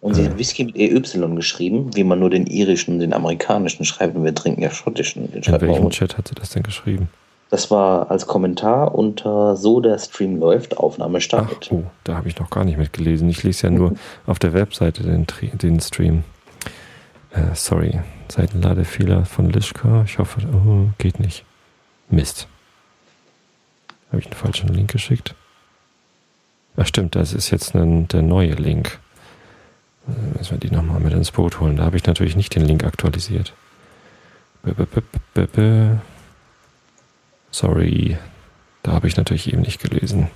Und 0.00 0.14
sie 0.14 0.22
äh. 0.22 0.28
hat 0.28 0.38
Whisky 0.38 0.62
mit 0.62 0.76
EY 0.76 1.00
geschrieben, 1.34 1.90
wie 1.96 2.04
man 2.04 2.20
nur 2.20 2.30
den 2.30 2.46
irischen, 2.46 3.00
den 3.00 3.14
amerikanischen 3.14 3.84
schreibt 3.84 4.14
und 4.14 4.22
wir 4.22 4.32
trinken 4.32 4.62
ja 4.62 4.70
schottischen. 4.70 5.32
Den 5.32 5.42
In 5.42 5.60
welchem 5.60 5.90
Chat 5.90 6.16
hat 6.16 6.28
sie 6.28 6.36
das 6.36 6.50
denn 6.50 6.62
geschrieben? 6.62 7.08
Das 7.50 7.68
war 7.72 8.12
als 8.12 8.28
Kommentar 8.28 8.94
unter 8.94 9.56
So 9.56 9.80
der 9.80 9.98
Stream 9.98 10.38
läuft, 10.38 10.76
Aufnahme 10.76 11.20
startet. 11.20 11.68
Ach, 11.72 11.78
oh, 11.78 11.82
da 12.04 12.14
habe 12.14 12.28
ich 12.28 12.38
noch 12.38 12.50
gar 12.50 12.64
nicht 12.64 12.78
mitgelesen. 12.78 13.28
Ich 13.28 13.42
lese 13.42 13.66
ja 13.66 13.70
nur 13.72 13.94
auf 14.28 14.38
der 14.38 14.52
Webseite 14.52 15.02
den, 15.02 15.26
den 15.60 15.80
Stream. 15.80 16.22
Äh, 17.32 17.54
sorry, 17.54 17.98
Seitenladefehler 18.30 19.24
von 19.24 19.50
Lischka. 19.50 20.04
Ich 20.04 20.18
hoffe, 20.18 20.40
oh, 20.52 20.90
geht 20.98 21.20
nicht. 21.20 21.44
Mist. 22.08 22.46
Habe 24.08 24.20
ich 24.20 24.26
einen 24.26 24.34
falschen 24.34 24.68
Link 24.68 24.90
geschickt? 24.90 25.34
Ach 26.76 26.86
stimmt, 26.86 27.14
das 27.16 27.32
ist 27.32 27.50
jetzt 27.50 27.74
ein, 27.74 28.08
der 28.08 28.22
neue 28.22 28.52
Link. 28.52 28.98
Äh, 30.08 30.38
müssen 30.38 30.52
wir 30.52 30.58
die 30.58 30.74
nochmal 30.74 31.00
mit 31.00 31.12
ins 31.12 31.30
Boot 31.30 31.60
holen. 31.60 31.76
Da 31.76 31.84
habe 31.84 31.96
ich 31.96 32.06
natürlich 32.06 32.36
nicht 32.36 32.54
den 32.54 32.64
Link 32.64 32.84
aktualisiert. 32.84 33.52
Sorry, 37.50 38.18
da 38.82 38.92
habe 38.92 39.08
ich 39.08 39.16
natürlich 39.16 39.52
eben 39.52 39.62
nicht 39.62 39.82
gelesen. 39.82 40.28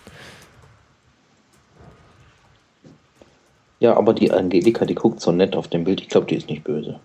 Ja, 3.80 3.96
aber 3.96 4.14
die 4.14 4.30
Angelika, 4.30 4.86
die 4.86 4.94
guckt 4.94 5.20
so 5.20 5.30
nett 5.30 5.54
auf 5.54 5.68
dem 5.68 5.84
Bild. 5.84 6.00
Ich 6.00 6.08
glaube, 6.08 6.26
die 6.26 6.36
ist 6.36 6.48
nicht 6.48 6.64
böse. 6.64 7.00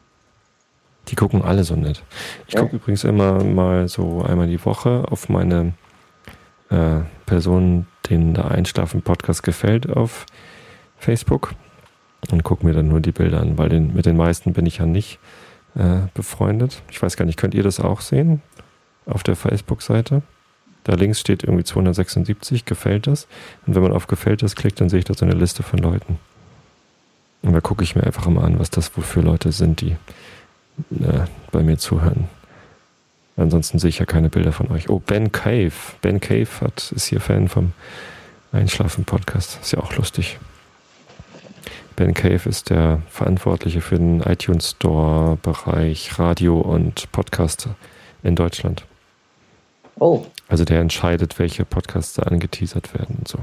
Die 1.10 1.16
gucken 1.16 1.42
alle 1.42 1.64
so 1.64 1.76
nett. 1.76 2.04
Ich 2.48 2.54
ja. 2.54 2.62
gucke 2.62 2.78
übrigens 2.78 3.04
immer 3.04 3.44
mal 3.44 3.88
so 3.88 4.24
einmal 4.24 4.48
die 4.48 4.64
Woche 4.64 5.06
auf 5.10 5.30
meine 5.30 5.74
äh, 6.70 7.00
Person, 7.26 7.88
denen 8.10 8.34
der 8.34 8.52
Einschlafen-Podcast 8.52 9.44
gefällt, 9.44 9.90
auf 9.90 10.26
Facebook 10.98 11.54
und 12.32 12.44
gucke 12.44 12.66
mir 12.66 12.74
dann 12.74 12.88
nur 12.88 13.00
die 13.00 13.12
Bilder 13.12 13.42
an, 13.42 13.58
weil 13.58 13.70
den, 13.70 13.94
mit 13.94 14.06
den 14.06 14.18
meisten 14.18 14.54
bin 14.54 14.66
ich 14.66 14.78
ja 14.78 14.86
nicht 14.86 15.20
äh, 15.76 16.08
befreundet. 16.14 16.84
Ich 16.92 17.02
weiß 17.02 17.18
gar 17.18 17.26
nicht, 17.26 17.38
könnt 17.38 17.54
ihr 17.54 17.64
das 17.64 17.80
auch 17.80 18.02
sehen? 18.02 18.42
auf 19.10 19.24
der 19.24 19.36
Facebook-Seite. 19.36 20.22
Da 20.84 20.94
links 20.94 21.20
steht 21.20 21.44
irgendwie 21.44 21.64
276, 21.64 22.66
gefällt 22.66 23.08
das. 23.08 23.28
Und 23.66 23.76
wenn 23.76 23.84
man 23.84 23.92
auf 23.92 24.08
gefällt 24.08 24.42
das 24.44 24.56
klickt, 24.56 24.80
dann 24.80 24.90
sehe 24.90 25.00
ich 25.00 25.06
da 25.06 25.14
so 25.14 25.26
eine 25.26 25.36
Liste 25.36 25.64
von 25.64 25.80
Leuten. 25.80 26.20
Und 27.42 27.54
da 27.54 27.62
gucke 27.62 27.84
ich 27.84 27.96
mir 27.96 28.04
einfach 28.04 28.28
immer 28.28 28.44
an, 28.44 28.60
was 28.60 28.70
das 28.70 28.96
wohl 28.96 29.04
für 29.04 29.22
Leute 29.22 29.52
sind, 29.52 29.82
die 29.82 29.96
äh, 30.92 31.26
bei 31.52 31.62
mir 31.62 31.78
zuhören. 31.78 32.30
Ansonsten 33.38 33.80
sehe 33.80 33.90
ich 33.90 34.00
ja 34.00 34.06
keine 34.06 34.30
Bilder 34.30 34.52
von 34.52 34.70
euch. 34.72 34.90
Oh, 34.90 35.00
Ben 35.00 35.32
Cave. 35.32 35.72
Ben 36.02 36.20
Cave 36.20 36.50
hat, 36.62 36.92
ist 36.92 37.06
hier 37.06 37.22
Fan 37.22 37.48
vom 37.48 37.72
Einschlafen-Podcast. 38.52 39.60
Ist 39.62 39.72
ja 39.72 39.80
auch 39.80 39.96
lustig. 39.96 40.40
Ben 41.96 42.14
Cave 42.14 42.50
ist 42.50 42.70
der 42.70 43.02
Verantwortliche 43.10 43.82
für 43.82 43.98
den 43.98 44.22
iTunes 44.22 44.72
Store-Bereich 44.72 46.18
Radio 46.20 46.60
und 46.60 47.12
Podcast 47.12 47.70
in 48.24 48.36
Deutschland. 48.36 48.86
Oh. 50.00 50.26
Also 50.48 50.66
der 50.66 50.80
entscheidet, 50.80 51.40
welche 51.40 51.66
Podcasts 51.66 52.14
da 52.14 52.24
angeteasert 52.24 52.94
werden 52.94 53.18
und 53.20 53.28
so. 53.28 53.40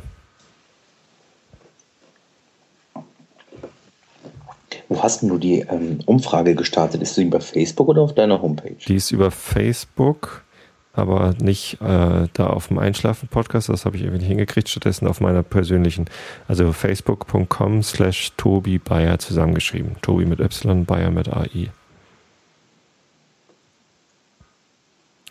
Wo 4.89 5.03
hast 5.03 5.23
du 5.23 5.39
die 5.39 5.61
ähm, 5.61 5.99
Umfrage 6.07 6.55
gestartet? 6.55 7.03
Ist 7.03 7.17
sie 7.17 7.25
über 7.25 7.41
Facebook 7.41 7.89
oder 7.89 8.03
auf 8.03 8.15
deiner 8.15 8.41
Homepage? 8.41 8.77
Die 8.87 8.95
ist 8.95 9.11
über 9.11 9.31
Facebook, 9.31 10.45
aber 10.93 11.35
nicht 11.41 11.81
äh, 11.81 12.29
da 12.33 12.47
auf 12.47 12.69
dem 12.69 12.79
Einschlafen-Podcast. 12.79 13.69
Das 13.69 13.85
habe 13.85 13.97
ich 13.97 14.03
irgendwie 14.03 14.21
nicht 14.21 14.29
hingekriegt. 14.29 14.69
Stattdessen 14.69 15.09
auf 15.09 15.21
meiner 15.21 15.43
persönlichen, 15.43 16.07
also 16.47 16.73
facebook.com 16.73 17.83
slash 17.83 18.33
Tobi 18.37 18.79
Bayer 18.79 19.19
zusammengeschrieben. 19.19 19.97
Tobi 20.03 20.25
mit 20.25 20.39
Y, 20.41 20.85
Bayer 20.85 21.11
mit 21.11 21.29
AI. 21.29 21.71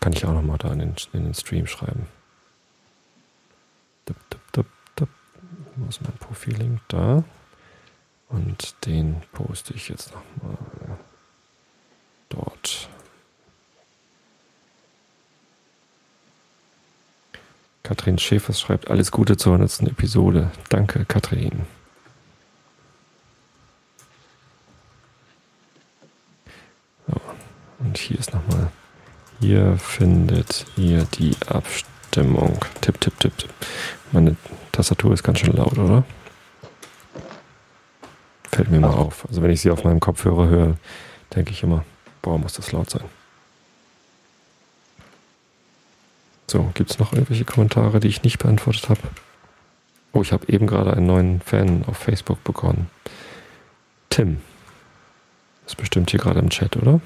Kann 0.00 0.12
ich 0.12 0.24
auch 0.26 0.34
nochmal 0.34 0.58
da 0.58 0.72
in 0.72 0.78
den, 0.80 0.94
in 1.14 1.24
den 1.24 1.34
Stream 1.34 1.66
schreiben. 1.66 2.06
Dup, 4.04 4.16
dup, 4.30 4.40
dup, 4.52 4.66
dup. 4.94 5.08
Wo 5.76 5.88
ist 5.88 6.02
mein 6.02 6.16
Profillink? 6.18 6.80
Da. 6.88 7.24
Und 8.28 8.74
den 8.86 9.22
poste 9.32 9.74
ich 9.74 9.88
jetzt 9.88 10.12
nochmal 10.12 10.58
dort. 12.28 12.88
Katrin 17.82 18.18
Schäfers 18.18 18.60
schreibt 18.60 18.90
alles 18.90 19.12
Gute 19.12 19.36
zur 19.36 19.54
100. 19.54 19.82
Episode. 19.82 20.50
Danke, 20.70 21.04
Katrin. 21.04 21.66
So, 27.06 27.20
und 27.78 27.96
hier 27.96 28.18
ist 28.18 28.34
nochmal 28.34 28.72
hier 29.40 29.76
findet 29.76 30.64
ihr 30.76 31.04
die 31.18 31.36
Abstimmung. 31.46 32.58
Tipp, 32.80 33.00
tipp, 33.00 33.20
tipp, 33.20 33.36
tipp. 33.36 33.52
Meine 34.12 34.36
Tastatur 34.72 35.12
ist 35.12 35.22
ganz 35.22 35.40
schön 35.40 35.52
laut, 35.52 35.76
oder? 35.76 36.04
Fällt 38.56 38.70
mir 38.70 38.80
mal 38.80 38.88
auf. 38.88 39.26
Also 39.28 39.42
wenn 39.42 39.50
ich 39.50 39.60
sie 39.60 39.70
auf 39.70 39.84
meinem 39.84 40.00
Kopfhörer 40.00 40.48
höre, 40.48 40.76
denke 41.34 41.50
ich 41.50 41.62
immer, 41.62 41.84
boah, 42.22 42.38
muss 42.38 42.54
das 42.54 42.72
laut 42.72 42.88
sein. 42.88 43.04
So, 46.46 46.70
gibt 46.72 46.90
es 46.90 46.98
noch 46.98 47.12
irgendwelche 47.12 47.44
Kommentare, 47.44 48.00
die 48.00 48.08
ich 48.08 48.22
nicht 48.22 48.38
beantwortet 48.38 48.88
habe? 48.88 49.02
Oh, 50.14 50.22
ich 50.22 50.32
habe 50.32 50.50
eben 50.50 50.66
gerade 50.66 50.94
einen 50.94 51.04
neuen 51.04 51.42
Fan 51.42 51.84
auf 51.86 51.98
Facebook 51.98 52.42
bekommen. 52.44 52.88
Tim. 54.08 54.40
Ist 55.66 55.76
bestimmt 55.76 56.10
hier 56.10 56.20
gerade 56.20 56.38
im 56.38 56.48
Chat, 56.48 56.78
oder? 56.78 57.02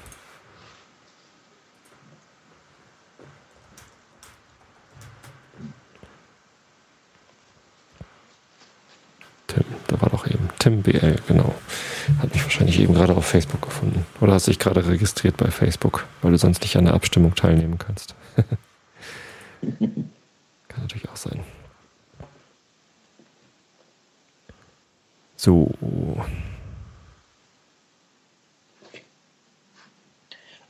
Tim 10.59 10.81
BL, 10.81 11.17
genau. 11.27 11.53
Hat 12.19 12.33
mich 12.33 12.43
wahrscheinlich 12.43 12.79
eben 12.79 12.93
gerade 12.93 13.15
auf 13.15 13.25
Facebook 13.25 13.61
gefunden. 13.61 14.05
Oder 14.19 14.33
hast 14.33 14.47
dich 14.47 14.59
gerade 14.59 14.87
registriert 14.87 15.37
bei 15.37 15.51
Facebook, 15.51 16.05
weil 16.21 16.31
du 16.31 16.37
sonst 16.37 16.61
nicht 16.61 16.75
an 16.77 16.85
der 16.85 16.93
Abstimmung 16.93 17.35
teilnehmen 17.35 17.77
kannst. 17.77 18.15
Kann 19.61 20.81
natürlich 20.81 21.09
auch 21.09 21.15
sein. 21.15 21.41
So. 25.35 25.71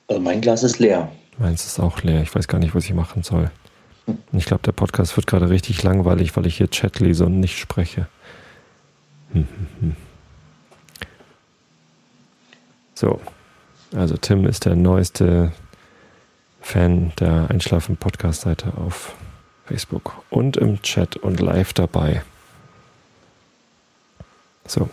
Also 0.07 0.21
mein 0.21 0.41
Glas 0.41 0.63
ist 0.63 0.79
leer. 0.79 1.11
Meins 1.37 1.65
ist 1.65 1.79
auch 1.79 2.01
leer. 2.03 2.21
Ich 2.21 2.33
weiß 2.33 2.47
gar 2.47 2.59
nicht, 2.59 2.73
was 2.73 2.85
ich 2.85 2.93
machen 2.93 3.23
soll. 3.23 3.51
Ich 4.33 4.45
glaube, 4.45 4.63
der 4.63 4.71
Podcast 4.71 5.15
wird 5.15 5.27
gerade 5.27 5.49
richtig 5.49 5.83
langweilig, 5.83 6.35
weil 6.35 6.45
ich 6.47 6.57
hier 6.57 6.69
Chat 6.69 6.99
lese 6.99 7.25
und 7.25 7.39
nicht 7.39 7.59
spreche. 7.59 8.07
So, 12.93 13.19
also 13.95 14.15
Tim 14.15 14.45
ist 14.45 14.65
der 14.65 14.75
neueste 14.75 15.53
Fan 16.61 17.13
der 17.19 17.49
Einschlafen-Podcast-Seite 17.49 18.73
auf 18.77 19.15
Facebook 19.65 20.21
und 20.29 20.55
im 20.57 20.83
Chat 20.83 21.17
und 21.17 21.39
live 21.39 21.73
dabei. 21.73 22.21
So, 24.67 24.87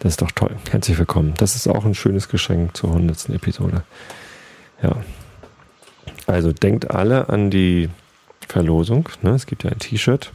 das 0.00 0.14
ist 0.14 0.22
doch 0.22 0.32
toll. 0.32 0.56
Herzlich 0.68 0.98
willkommen. 0.98 1.34
Das 1.36 1.54
ist 1.54 1.68
auch 1.68 1.84
ein 1.84 1.94
schönes 1.94 2.28
Geschenk 2.28 2.76
zur 2.76 2.90
100. 2.90 3.28
Episode. 3.28 3.84
Ja. 4.82 4.96
Also 6.26 6.52
denkt 6.52 6.90
alle 6.90 7.28
an 7.28 7.50
die 7.50 7.88
Verlosung. 8.48 9.08
Ne? 9.22 9.30
Es 9.30 9.46
gibt 9.46 9.62
ja 9.62 9.70
ein 9.70 9.78
T-Shirt 9.78 10.32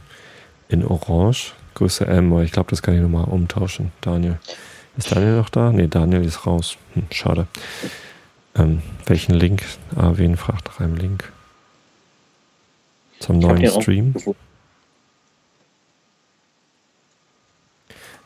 in 0.68 0.84
Orange, 0.86 1.52
Größe 1.74 2.06
M, 2.06 2.32
aber 2.32 2.42
ich 2.42 2.52
glaube, 2.52 2.70
das 2.70 2.82
kann 2.82 2.94
ich 2.94 3.00
nochmal 3.00 3.24
umtauschen. 3.24 3.92
Daniel. 4.00 4.38
Ist 4.96 5.14
Daniel 5.14 5.36
noch 5.36 5.48
da? 5.48 5.72
Ne, 5.72 5.88
Daniel 5.88 6.24
ist 6.24 6.46
raus. 6.46 6.76
Hm, 6.94 7.06
schade. 7.10 7.46
Ähm, 8.56 8.82
welchen 9.06 9.34
Link? 9.34 9.62
Ah, 9.96 10.12
wen 10.14 10.36
fragt 10.36 10.66
nach 10.66 10.80
einem 10.80 10.96
Link? 10.96 11.32
Zum 13.20 13.38
neuen 13.38 13.68
Stream. 13.68 14.14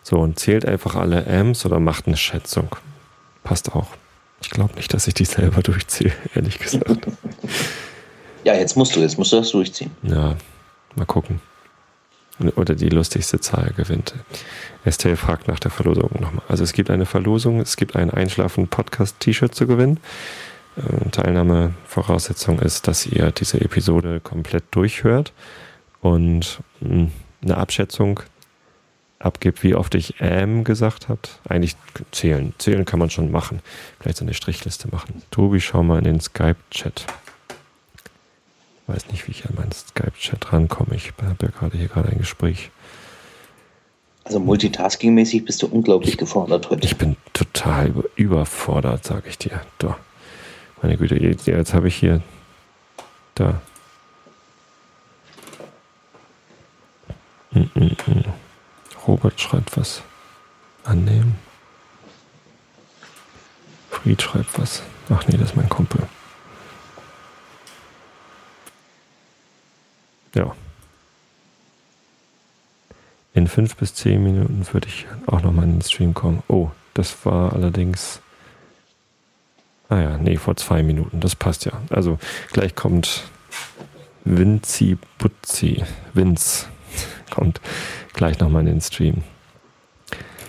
So, 0.03 0.19
und 0.19 0.39
zählt 0.39 0.67
einfach 0.67 0.95
alle 0.95 1.27
Amps 1.27 1.65
oder 1.67 1.81
macht 1.81 2.07
eine 2.07 2.17
Schätzung. 2.17 2.77
Passt 3.43 3.73
auch. 3.73 3.89
Ich 4.43 4.51
glaube 4.51 4.75
nicht, 4.75 4.93
dass 4.93 5.07
ich 5.07 5.15
die 5.15 5.25
selber 5.25 5.63
durchziehe, 5.63 6.13
ehrlich 6.35 6.59
gesagt. 6.59 7.07
Ja, 8.45 8.55
jetzt 8.55 8.77
musst 8.77 8.95
du, 8.95 9.01
jetzt 9.01 9.19
musst 9.19 9.33
du 9.33 9.37
das 9.37 9.51
durchziehen. 9.51 9.91
Ja, 10.03 10.37
mal 10.95 11.07
gucken. 11.07 11.41
Oder 12.57 12.75
die 12.75 12.89
lustigste 12.89 13.39
Zahl 13.39 13.73
gewinnt. 13.77 14.15
Estelle 14.85 15.17
fragt 15.17 15.47
nach 15.47 15.61
der 15.61 15.71
Verlosung 15.71 16.11
nochmal. 16.19 16.45
Also 16.49 16.65
es 16.65 16.73
gibt 16.73 16.91
eine 16.91 17.07
Verlosung, 17.07 17.61
es 17.61 17.77
gibt 17.77 17.95
ein 17.95 18.11
Einschlafen-Podcast-T-Shirt 18.11 19.55
zu 19.55 19.67
gewinnen. 19.67 20.01
Äh, 20.77 21.11
Teilnahmevoraussetzung 21.11 22.59
ist, 22.59 22.89
dass 22.89 23.07
ihr 23.07 23.31
diese 23.31 23.61
Episode 23.61 24.21
komplett 24.21 24.65
durchhört 24.73 25.33
und 26.01 26.61
hm, 26.81 27.13
eine 27.43 27.57
Abschätzung 27.57 28.21
abgibt, 29.21 29.63
wie 29.63 29.75
oft 29.75 29.95
ich 29.95 30.17
ähm 30.19 30.65
gesagt 30.65 31.09
habe. 31.09 31.21
Eigentlich 31.49 31.77
zählen. 32.11 32.53
Zählen 32.59 32.85
kann 32.85 32.99
man 32.99 33.11
schon 33.11 33.31
machen. 33.31 33.61
Vielleicht 34.01 34.19
so 34.19 34.25
eine 34.25 34.35
Strichliste 34.35 34.89
machen. 34.89 35.23
Tobi, 35.31 35.61
schau 35.61 35.83
mal 35.83 35.99
in 35.99 36.05
den 36.05 36.21
Skype-Chat. 36.21 37.07
Weiß 38.87 39.07
nicht, 39.11 39.27
wie 39.27 39.31
ich 39.31 39.47
an 39.47 39.55
meinen 39.57 39.73
Skype-Chat 39.73 40.53
rankomme. 40.53 40.95
Ich 40.95 41.13
habe 41.23 41.37
ja 41.41 41.49
gerade 41.49 41.77
hier 41.77 41.89
gerade 41.89 42.11
ein 42.11 42.19
Gespräch. 42.19 42.71
Also 44.25 44.39
multitasking-mäßig 44.41 45.45
bist 45.45 45.63
du 45.63 45.67
unglaublich 45.67 46.17
gefordert 46.17 46.71
heute. 46.71 46.87
Ich 46.87 46.97
bin 46.97 47.17
total 47.33 47.93
überfordert, 48.17 49.05
sage 49.05 49.29
ich 49.29 49.39
dir. 49.39 49.61
Doch. 49.79 49.97
Meine 50.83 50.97
Güte, 50.97 51.17
jetzt, 51.17 51.47
jetzt 51.47 51.75
habe 51.75 51.89
ich 51.89 51.97
hier 51.97 52.23
da. 53.35 53.61
Mm 57.53 57.61
-mm 57.75 57.97
-mm. 57.97 58.25
Robert 59.07 59.41
schreibt 59.41 59.77
was. 59.77 60.03
Annehmen. 60.85 61.37
Fried 63.91 64.21
schreibt 64.21 64.59
was. 64.59 64.83
Ach 65.11 65.27
nee, 65.27 65.37
das 65.37 65.51
ist 65.51 65.57
mein 65.57 65.69
Kumpel. 65.69 66.07
Ja. 70.35 70.55
In 73.33 73.49
fünf 73.49 73.77
bis 73.77 73.95
zehn 73.95 74.23
Minuten 74.23 74.67
würde 74.73 74.87
ich 74.87 75.07
auch 75.27 75.43
nochmal 75.43 75.65
in 75.65 75.73
den 75.73 75.83
Stream 75.83 76.15
kommen. 76.15 76.43
Oh, 76.49 76.71
das 76.95 77.25
war 77.27 77.53
allerdings. 77.53 78.21
Ah 79.89 80.01
ja, 80.01 80.19
nee, 80.19 80.37
vor 80.37 80.57
zwei 80.57 80.83
Minuten. 80.83 81.21
Das 81.21 81.35
passt 81.35 81.65
ja. 81.65 81.73
Also 81.91 82.19
gleich 82.53 82.75
kommt 82.75 83.25
Vinci 84.25 84.97
Butzi. 85.19 85.83
Vince 86.13 86.67
kommt 87.31 87.61
gleich 88.13 88.39
nochmal 88.39 88.61
in 88.63 88.67
den 88.75 88.81
Stream. 88.81 89.25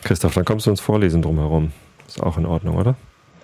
Christoph, 0.03 0.35
dann 0.35 0.45
kommst 0.45 0.67
du 0.67 0.69
uns 0.69 0.81
vorlesen 0.81 1.23
drumherum. 1.23 1.71
Ist 2.07 2.21
auch 2.21 2.37
in 2.37 2.45
Ordnung, 2.45 2.77
oder? 2.77 2.95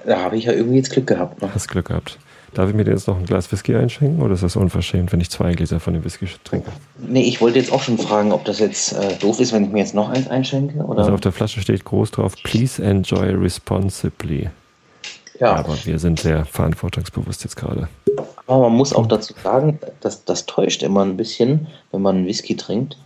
Da 0.05 0.21
habe 0.21 0.37
ich 0.37 0.45
ja 0.45 0.53
irgendwie 0.53 0.77
jetzt 0.77 0.91
Glück 0.91 1.07
gehabt. 1.07 1.41
Ne? 1.41 1.49
Hast 1.53 1.67
Glück 1.67 1.87
gehabt. 1.87 2.19
Darf 2.53 2.69
ich 2.69 2.75
mir 2.75 2.83
jetzt 2.83 3.07
noch 3.07 3.17
ein 3.17 3.25
Glas 3.25 3.49
Whisky 3.51 3.75
einschenken 3.75 4.21
oder 4.21 4.33
ist 4.33 4.43
das 4.43 4.57
unverschämt, 4.57 5.13
wenn 5.13 5.21
ich 5.21 5.29
zwei 5.29 5.53
Gläser 5.53 5.79
von 5.79 5.93
dem 5.93 6.03
Whisky 6.03 6.27
trinke? 6.43 6.69
Nee, 6.97 7.23
ich 7.23 7.39
wollte 7.39 7.59
jetzt 7.59 7.71
auch 7.71 7.81
schon 7.81 7.97
fragen, 7.97 8.33
ob 8.33 8.43
das 8.43 8.59
jetzt 8.59 8.91
äh, 8.91 9.15
doof 9.19 9.39
ist, 9.39 9.53
wenn 9.53 9.63
ich 9.63 9.69
mir 9.71 9.79
jetzt 9.79 9.95
noch 9.95 10.09
eins 10.09 10.27
einschenke. 10.27 10.79
Oder? 10.79 10.99
Also 10.99 11.13
auf 11.13 11.21
der 11.21 11.31
Flasche 11.31 11.61
steht 11.61 11.85
groß 11.85 12.11
drauf, 12.11 12.35
please 12.43 12.83
enjoy 12.83 13.29
responsibly. 13.29 14.49
Ja. 15.39 15.55
Aber 15.55 15.77
wir 15.85 15.97
sind 15.97 16.19
sehr 16.19 16.43
verantwortungsbewusst 16.43 17.45
jetzt 17.45 17.55
gerade. 17.55 17.87
Aber 18.47 18.63
man 18.63 18.73
muss 18.73 18.93
auch 18.93 19.07
dazu 19.07 19.33
sagen, 19.41 19.79
dass 20.01 20.25
das 20.25 20.45
täuscht 20.45 20.83
immer 20.83 21.03
ein 21.03 21.15
bisschen, 21.15 21.67
wenn 21.91 22.01
man 22.01 22.25
Whisky 22.25 22.57
trinkt. 22.57 22.97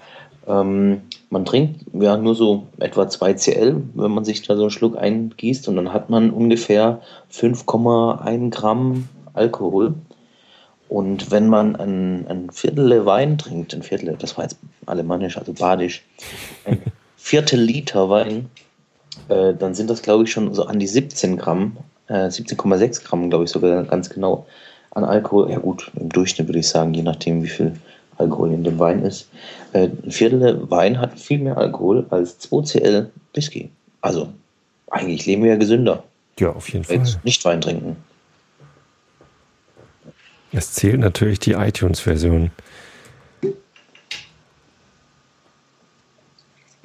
Ähm, 0.48 1.04
man 1.30 1.46
trinkt 1.46 1.86
ja 1.94 2.18
nur 2.18 2.34
so 2.34 2.68
etwa 2.80 3.08
2 3.08 3.34
Cl, 3.36 3.84
wenn 3.94 4.12
man 4.12 4.26
sich 4.26 4.42
da 4.42 4.56
so 4.56 4.64
einen 4.64 4.72
Schluck 4.72 4.98
eingießt 4.98 5.68
und 5.68 5.76
dann 5.76 5.94
hat 5.94 6.10
man 6.10 6.32
ungefähr 6.32 7.02
5,1 7.32 8.50
Gramm 8.50 9.08
Alkohol. 9.36 9.94
Und 10.88 11.32
wenn 11.32 11.48
man 11.48 11.76
ein, 11.76 12.28
ein 12.28 12.52
Viertel 12.52 13.06
Wein 13.06 13.38
trinkt, 13.38 13.74
ein 13.74 13.82
Viertel, 13.82 14.16
das 14.18 14.38
war 14.38 14.44
jetzt 14.44 14.58
alemannisch, 14.86 15.38
also 15.38 15.54
badisch, 15.54 16.04
ein 16.66 16.82
Viertel 17.18 17.60
Liter 17.60 18.10
Wein, 18.10 18.50
äh, 19.30 19.54
dann 19.54 19.74
sind 19.74 19.90
das, 19.90 20.02
glaube 20.02 20.26
ich, 20.26 20.32
schon 20.32 20.54
so 20.54 20.66
an 20.66 20.80
die 20.80 20.88
17 20.88 21.38
Gramm, 21.38 21.78
äh, 22.08 22.28
17,6 22.28 23.04
Gramm, 23.04 23.30
glaube 23.30 23.46
ich 23.46 23.50
sogar 23.50 23.84
ganz 23.84 24.10
genau 24.10 24.46
an 24.92 25.04
Alkohol. 25.04 25.50
Ja 25.50 25.58
gut, 25.58 25.92
im 26.00 26.10
Durchschnitt 26.10 26.48
würde 26.48 26.60
ich 26.60 26.68
sagen, 26.68 26.94
je 26.94 27.02
nachdem, 27.02 27.44
wie 27.44 27.50
viel 27.50 27.74
Alkohol 28.18 28.54
in 28.54 28.64
dem 28.64 28.80
Wein 28.80 29.02
ist. 29.04 29.30
Äh, 29.74 29.90
ein 30.04 30.12
Viertel 30.12 30.70
Wein 30.70 31.00
hat 31.00 31.20
viel 31.20 31.40
mehr 31.40 31.58
Alkohol 31.58 32.06
als 32.10 32.40
2 32.40 32.62
Cl 32.64 33.12
Whisky. 33.34 33.70
Also 34.02 34.30
eigentlich 34.90 35.26
leben 35.26 35.44
wir 35.44 35.52
ja 35.52 35.58
gesünder. 35.58 36.04
Ja, 36.40 36.52
auf 36.52 36.70
jeden 36.70 36.86
Fall. 36.86 37.04
Nicht 37.24 37.44
Wein 37.46 37.62
trinken. 37.62 37.98
Es 40.52 40.74
zählt 40.74 41.00
natürlich 41.00 41.40
die 41.40 41.54
iTunes-Version. 41.54 42.52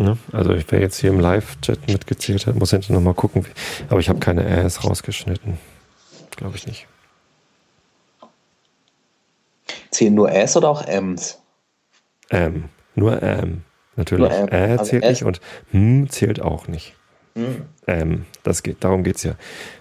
Ne? 0.00 0.16
Also 0.32 0.54
wer 0.68 0.80
jetzt 0.80 0.98
hier 0.98 1.10
im 1.10 1.20
Live-Chat 1.20 1.86
mitgezählt 1.88 2.46
hat, 2.46 2.56
muss 2.56 2.70
hinterher 2.70 2.96
nochmal 2.96 3.14
gucken. 3.14 3.44
Aber 3.90 4.00
ich 4.00 4.08
habe 4.08 4.18
keine 4.18 4.44
Rs 4.64 4.84
rausgeschnitten. 4.84 5.58
Glaube 6.36 6.56
ich 6.56 6.66
nicht. 6.66 6.86
Zählen 9.90 10.14
nur 10.14 10.32
S 10.32 10.56
oder 10.56 10.70
auch 10.70 10.86
Ms? 10.86 11.38
M. 12.30 12.70
Nur 12.94 13.22
M. 13.22 13.62
Natürlich. 13.96 14.20
Nur 14.20 14.32
M. 14.32 14.48
Ä 14.48 14.70
also 14.72 14.84
zählt 14.84 15.04
S. 15.04 15.10
nicht 15.10 15.24
und 15.24 15.40
M 15.72 16.08
zählt 16.08 16.40
auch 16.40 16.66
nicht. 16.66 16.94
Mhm. 17.34 17.62
Ähm, 17.86 18.26
das 18.42 18.62
geht, 18.62 18.82
darum 18.82 19.04
geht 19.04 19.16
es 19.16 19.22
ja. 19.22 19.34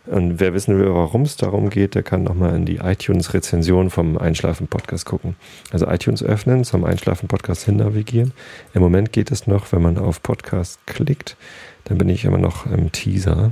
Und 0.05 0.39
wer 0.39 0.53
wissen 0.53 0.77
will, 0.77 0.93
warum 0.93 1.23
es 1.23 1.35
darum 1.35 1.69
geht, 1.69 1.95
der 1.95 2.03
kann 2.03 2.23
nochmal 2.23 2.55
in 2.55 2.65
die 2.65 2.77
iTunes-Rezension 2.77 3.89
vom 3.89 4.17
Einschlafen-Podcast 4.17 5.05
gucken. 5.05 5.35
Also 5.71 5.87
iTunes 5.87 6.23
öffnen, 6.23 6.63
zum 6.63 6.83
Einschlafen-Podcast 6.83 7.65
hin 7.65 7.77
navigieren. 7.77 8.33
Im 8.73 8.81
Moment 8.81 9.11
geht 9.11 9.31
es 9.31 9.47
noch, 9.47 9.71
wenn 9.71 9.81
man 9.81 9.97
auf 9.97 10.21
Podcast 10.21 10.79
klickt, 10.85 11.37
dann 11.85 11.97
bin 11.97 12.09
ich 12.09 12.25
immer 12.25 12.37
noch 12.37 12.65
im 12.65 12.91
Teaser. 12.91 13.51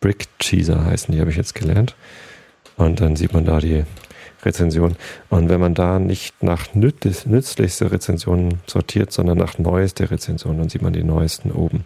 Brick 0.00 0.26
Teaser 0.38 0.84
heißen 0.84 1.12
die, 1.12 1.20
habe 1.20 1.30
ich 1.30 1.36
jetzt 1.36 1.54
gelernt. 1.54 1.94
Und 2.76 3.00
dann 3.00 3.16
sieht 3.16 3.32
man 3.32 3.44
da 3.44 3.60
die 3.60 3.84
Rezension. 4.42 4.96
Und 5.28 5.48
wenn 5.48 5.60
man 5.60 5.74
da 5.74 5.98
nicht 5.98 6.42
nach 6.42 6.74
nützlichste 6.74 7.92
Rezensionen 7.92 8.60
sortiert, 8.66 9.12
sondern 9.12 9.36
nach 9.36 9.58
neueste 9.58 10.10
Rezensionen, 10.10 10.58
dann 10.58 10.68
sieht 10.70 10.82
man 10.82 10.92
die 10.92 11.04
neuesten 11.04 11.52
oben. 11.52 11.84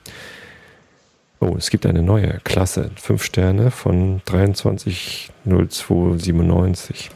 Oh, 1.45 1.55
es 1.59 1.69
gibt 1.69 1.85
eine 1.85 2.03
neue 2.03 2.41
Klasse. 2.45 2.91
Fünf 2.97 3.23
Sterne 3.23 3.71
von 3.71 4.23
230297. 4.25 7.11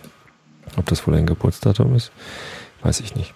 Ob 0.77 0.85
das 0.85 1.07
wohl 1.07 1.15
ein 1.15 1.25
Geburtsdatum 1.25 1.95
ist, 1.95 2.13
weiß 2.83 3.01
ich 3.01 3.17
nicht. 3.17 3.33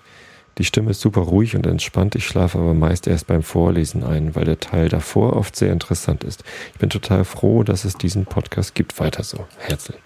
Die 0.59 0.65
Stimme 0.65 0.91
ist 0.91 1.01
super 1.01 1.23
ruhig 1.23 1.57
und 1.57 1.67
entspannt. 1.67 2.15
Ich 2.15 2.27
schlafe 2.27 2.59
aber 2.59 2.75
meist 2.75 3.07
erst 3.07 3.27
beim 3.27 3.43
Vorlesen 3.43 4.05
ein, 4.05 4.37
weil 4.37 4.45
der 4.45 4.61
Teil 4.61 4.91
davor 4.91 5.35
oft 5.35 5.57
sehr 5.57 5.73
interessant 5.73 6.25
ist. 6.25 6.45
Ich 6.75 6.79
bin 6.79 6.91
total 6.91 7.25
froh, 7.25 7.63
dass 7.63 7.87
es 7.87 7.97
diesen 7.97 8.27
Podcast 8.27 8.75
gibt. 8.75 9.01
Weiter 9.01 9.23
so. 9.23 9.47
Herzlich. 9.61 9.97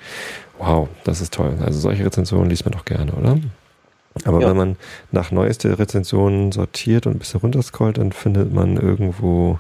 Wow, 0.59 0.89
das 1.03 1.20
ist 1.20 1.34
toll. 1.34 1.59
Also 1.64 1.80
solche 1.80 2.05
Rezensionen 2.05 2.49
liest 2.49 2.64
man 2.64 2.74
doch 2.74 2.84
gerne, 2.84 3.12
oder? 3.12 3.41
Aber 4.24 4.41
ja. 4.41 4.49
wenn 4.49 4.57
man 4.57 4.76
nach 5.11 5.32
neueste 5.32 5.80
Rezensionen 5.80 6.53
sortiert 6.53 7.09
und 7.09 7.16
ein 7.16 7.18
bisschen 7.18 7.41
runterscrollt, 7.41 7.99
dann 7.99 8.12
findet 8.12 8.53
man 8.53 8.76
irgendwo 8.76 9.59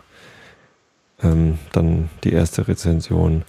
ähm, 1.22 1.58
dann 1.72 2.08
die 2.24 2.32
erste 2.32 2.68
Rezension, 2.68 3.42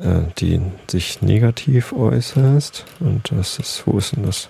äh, 0.00 0.20
die 0.38 0.60
sich 0.88 1.22
negativ 1.22 1.92
äußert. 1.92 2.84
Und 3.00 3.30
das 3.30 3.58
ist, 3.58 3.82
wo 3.86 3.98
ist 3.98 4.16
denn 4.16 4.24
das? 4.24 4.48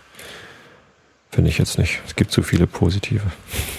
Finde 1.31 1.51
ich 1.51 1.59
jetzt 1.59 1.79
nicht. 1.79 2.01
Es 2.07 2.15
gibt 2.15 2.31
zu 2.31 2.43
viele 2.43 2.67
positive. 2.67 3.25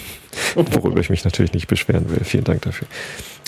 Worüber 0.54 1.00
ich 1.00 1.10
mich 1.10 1.24
natürlich 1.24 1.54
nicht 1.54 1.68
beschweren 1.68 2.10
will. 2.10 2.22
Vielen 2.24 2.44
Dank 2.44 2.62
dafür. 2.62 2.86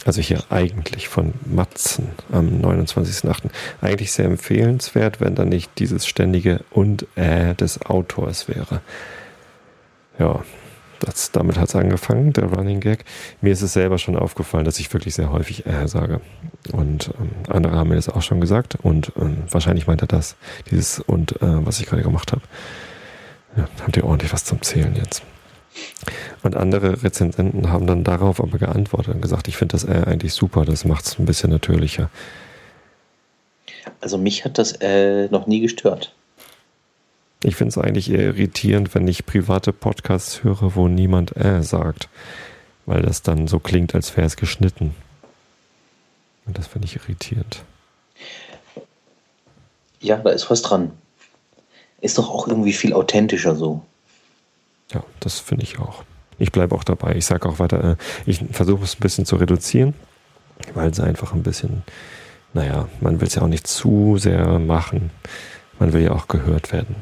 Also 0.05 0.23
hier 0.23 0.43
eigentlich 0.49 1.09
von 1.09 1.35
Matzen 1.45 2.09
am 2.33 2.49
29.08. 2.63 3.51
Eigentlich 3.83 4.13
sehr 4.13 4.25
empfehlenswert, 4.25 5.21
wenn 5.21 5.35
da 5.35 5.45
nicht 5.45 5.71
dieses 5.79 6.07
ständige 6.07 6.65
und 6.71 7.07
äh 7.17 7.55
des 7.55 7.85
Autors 7.85 8.49
wäre. 8.49 8.81
Ja, 10.19 10.43
das, 11.01 11.31
damit 11.33 11.59
hat 11.59 11.69
es 11.69 11.77
angefangen, 11.77 12.33
der 12.33 12.45
Running 12.45 12.81
Gag. 12.81 13.05
Mir 13.41 13.53
ist 13.53 13.63
es 13.63 13.73
selber 13.73 13.99
schon 13.99 14.17
aufgefallen, 14.17 14.65
dass 14.65 14.79
ich 14.79 14.93
wirklich 14.93 15.15
sehr 15.15 15.33
häufig 15.33 15.67
äh 15.67 15.87
sage. 15.87 16.21
Und 16.73 17.11
ähm, 17.21 17.31
andere 17.49 17.77
haben 17.77 17.89
mir 17.91 17.97
das 17.97 18.09
auch 18.09 18.23
schon 18.23 18.41
gesagt. 18.41 18.77
Und 18.83 19.13
ähm, 19.19 19.45
wahrscheinlich 19.51 19.87
meint 19.87 20.03
er 20.03 20.09
das, 20.09 20.37
dieses 20.71 21.01
und 21.01 21.41
äh, 21.43 21.67
was 21.67 21.81
ich 21.81 21.87
gerade 21.87 22.03
gemacht 22.03 22.33
habe. 22.33 22.43
Ja, 23.57 23.69
habt 23.83 23.97
ihr 23.97 24.05
ordentlich 24.05 24.33
was 24.33 24.45
zum 24.45 24.63
Zählen 24.63 24.95
jetzt. 24.97 25.23
Und 26.43 26.57
andere 26.57 27.03
Rezensenten 27.03 27.71
haben 27.71 27.87
dann 27.87 28.05
darauf 28.05 28.41
aber 28.41 28.59
geantwortet 28.59 29.15
und 29.15 29.23
gesagt, 29.23 29.49
ich 29.49 29.57
finde 29.57 29.73
das 29.73 29.85
äh 29.85 30.05
eigentlich 30.07 30.33
super, 30.33 30.65
das 30.65 30.85
macht 30.85 31.05
es 31.05 31.19
ein 31.19 31.27
bisschen 31.27 31.51
natürlicher. 31.51 32.11
Also 34.01 34.19
mich 34.19 34.45
hat 34.45 34.59
das 34.59 34.73
äh, 34.81 35.29
noch 35.29 35.47
nie 35.47 35.61
gestört. 35.61 36.15
Ich 37.43 37.55
finde 37.55 37.71
es 37.71 37.79
eigentlich 37.79 38.11
eher 38.11 38.23
irritierend, 38.23 38.95
wenn 38.95 39.07
ich 39.07 39.25
private 39.25 39.73
Podcasts 39.73 40.43
höre, 40.43 40.75
wo 40.75 40.89
niemand 40.89 41.37
äh 41.37 41.63
sagt. 41.63 42.09
Weil 42.87 43.03
das 43.03 43.23
dann 43.23 43.47
so 43.47 43.59
klingt, 43.59 43.95
als 43.95 44.17
wäre 44.17 44.27
es 44.27 44.37
geschnitten. 44.37 44.95
Und 46.47 46.59
das 46.59 46.67
finde 46.67 46.87
ich 46.87 46.97
irritierend. 46.97 47.63
Ja, 50.01 50.17
da 50.17 50.31
ist 50.31 50.51
was 50.51 50.63
dran. 50.63 50.93
Ist 52.01 52.19
doch 52.19 52.31
auch 52.31 52.49
irgendwie 52.49 52.73
viel 52.73 52.93
authentischer 52.93 53.55
so. 53.55 53.83
Ja, 54.93 55.05
das 55.21 55.39
finde 55.39 55.65
ich 55.65 55.79
auch. 55.79 56.05
Ich 56.39 56.53
bleibe 56.53 56.75
auch 56.75 56.85
dabei. 56.85 57.15
Ich 57.17 57.27
sage 57.27 57.49
auch 57.49 57.59
weiter, 57.59 57.93
äh, 57.93 57.97
ich 58.25 58.43
versuche 58.53 58.85
es 58.85 58.97
ein 58.97 59.01
bisschen 59.01 59.27
zu 59.27 59.37
reduzieren, 59.37 59.95
weil 60.75 60.91
es 60.91 61.01
einfach 61.01 61.35
ein 61.35 61.43
bisschen, 61.43 61.83
naja, 62.55 62.89
man 63.01 63.21
will 63.21 63.29
es 63.29 63.35
ja 63.35 63.43
auch 63.43 63.49
nicht 63.49 63.67
zu 63.67 64.17
sehr 64.19 64.59
machen. 64.59 65.11
Man 65.79 65.93
will 65.93 66.03
ja 66.03 66.13
auch 66.13 66.29
gehört 66.29 66.73
werden. 66.73 66.97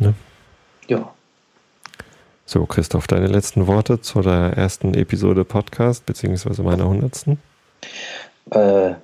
Ne? 0.00 0.14
Ja. 0.88 1.12
So, 2.46 2.66
Christoph, 2.66 3.06
deine 3.06 3.26
letzten 3.26 3.66
Worte 3.66 4.00
zu 4.00 4.22
der 4.22 4.54
ersten 4.56 4.94
Episode 4.94 5.44
Podcast, 5.44 6.06
beziehungsweise 6.06 6.62
meiner 6.62 6.88
hundertsten? 6.88 7.38
Äh, 8.50 8.94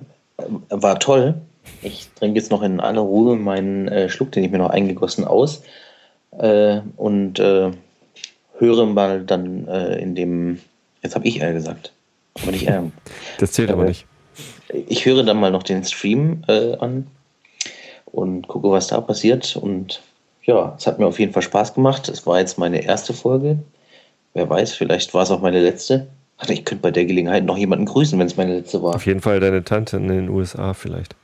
war 0.69 0.99
toll. 0.99 1.35
Ich 1.81 2.09
trinke 2.15 2.39
jetzt 2.39 2.51
noch 2.51 2.63
in 2.63 2.79
aller 2.79 3.01
Ruhe 3.01 3.35
meinen 3.35 3.87
äh, 3.87 4.09
Schluck, 4.09 4.31
den 4.31 4.43
ich 4.43 4.51
mir 4.51 4.57
noch 4.57 4.71
eingegossen, 4.71 5.23
aus 5.23 5.61
äh, 6.31 6.81
und 6.97 7.39
äh, 7.39 7.71
höre 8.57 8.85
mal 8.87 9.23
dann 9.23 9.67
äh, 9.67 10.01
in 10.01 10.15
dem, 10.15 10.59
jetzt 11.03 11.15
habe 11.15 11.27
ich 11.27 11.41
R 11.41 11.53
gesagt, 11.53 11.93
aber 12.41 12.51
nicht 12.51 12.67
R. 12.67 12.91
das 13.39 13.51
zählt 13.51 13.69
aber 13.69 13.85
nicht. 13.85 14.05
Ich 14.87 15.05
höre 15.05 15.23
dann 15.23 15.39
mal 15.39 15.51
noch 15.51 15.63
den 15.63 15.83
Stream 15.83 16.43
äh, 16.47 16.75
an 16.77 17.07
und 18.05 18.47
gucke, 18.47 18.71
was 18.71 18.87
da 18.87 18.99
passiert 18.99 19.55
und 19.55 20.01
ja, 20.47 20.75
es 20.77 20.87
hat 20.87 20.97
mir 20.97 21.05
auf 21.05 21.19
jeden 21.19 21.33
Fall 21.33 21.43
Spaß 21.43 21.73
gemacht. 21.75 22.07
Es 22.09 22.25
war 22.25 22.39
jetzt 22.39 22.57
meine 22.57 22.83
erste 22.83 23.13
Folge. 23.13 23.59
Wer 24.33 24.49
weiß, 24.49 24.73
vielleicht 24.73 25.13
war 25.13 25.23
es 25.23 25.31
auch 25.31 25.41
meine 25.41 25.61
letzte. 25.61 26.07
Ach, 26.37 26.49
ich 26.49 26.63
könnte 26.65 26.83
bei 26.83 26.91
der 26.91 27.05
Gelegenheit 27.05 27.43
noch 27.43 27.57
jemanden 27.57 27.85
grüßen, 27.85 28.17
wenn 28.17 28.27
es 28.27 28.37
meine 28.37 28.57
letzte 28.57 28.81
war. 28.81 28.95
Auf 28.95 29.05
jeden 29.05 29.21
Fall 29.21 29.39
deine 29.39 29.63
Tante 29.63 29.97
in 29.97 30.07
den 30.07 30.29
USA 30.29 30.73
vielleicht. 30.73 31.15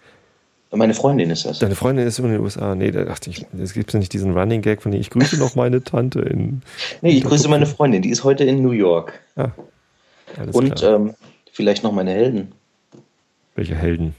Meine 0.71 0.95
Freundin 0.95 1.30
ist 1.30 1.45
das. 1.45 1.59
Deine 1.59 1.76
Freundin 1.76 2.07
ist 2.07 2.17
in 2.17 2.28
den 2.28 2.41
USA. 2.41 2.74
Nee, 2.74 2.89
da 2.89 3.03
dachte 3.03 3.30
ich, 3.30 3.45
es 3.61 3.74
gibt 3.74 3.93
ja 3.93 3.99
nicht 3.99 4.11
diesen 4.11 4.36
Running 4.36 4.63
Gag 4.63 4.82
von 4.82 4.91
dir. 4.91 4.97
Ich 4.97 5.11
grüße 5.11 5.38
noch 5.38 5.55
meine 5.55 5.84
Tante 5.84 6.21
in. 6.21 6.63
nee, 7.01 7.11
ich 7.11 7.24
grüße 7.24 7.47
meine 7.47 7.67
Freundin, 7.67 8.01
die 8.01 8.09
ist 8.09 8.24
heute 8.24 8.43
in 8.43 8.63
New 8.63 8.71
York. 8.71 9.13
Ah, 9.36 9.49
Und 10.51 10.82
ähm, 10.82 11.13
vielleicht 11.51 11.84
noch 11.84 11.91
meine 11.91 12.11
Helden. 12.11 12.53
Welche 13.55 13.76
Helden? 13.76 14.15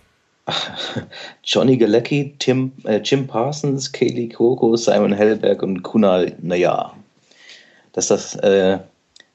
Johnny 1.44 1.76
Galecki, 1.76 2.34
Tim, 2.38 2.72
äh, 2.84 3.00
Jim 3.02 3.26
Parsons, 3.26 3.90
Kaylee 3.92 4.28
Coco, 4.28 4.76
Simon 4.76 5.12
Hellberg 5.12 5.62
und 5.62 5.82
Kunal 5.82 6.34
Nayar. 6.40 6.96
Das, 7.92 8.08
das, 8.08 8.34
äh, 8.36 8.78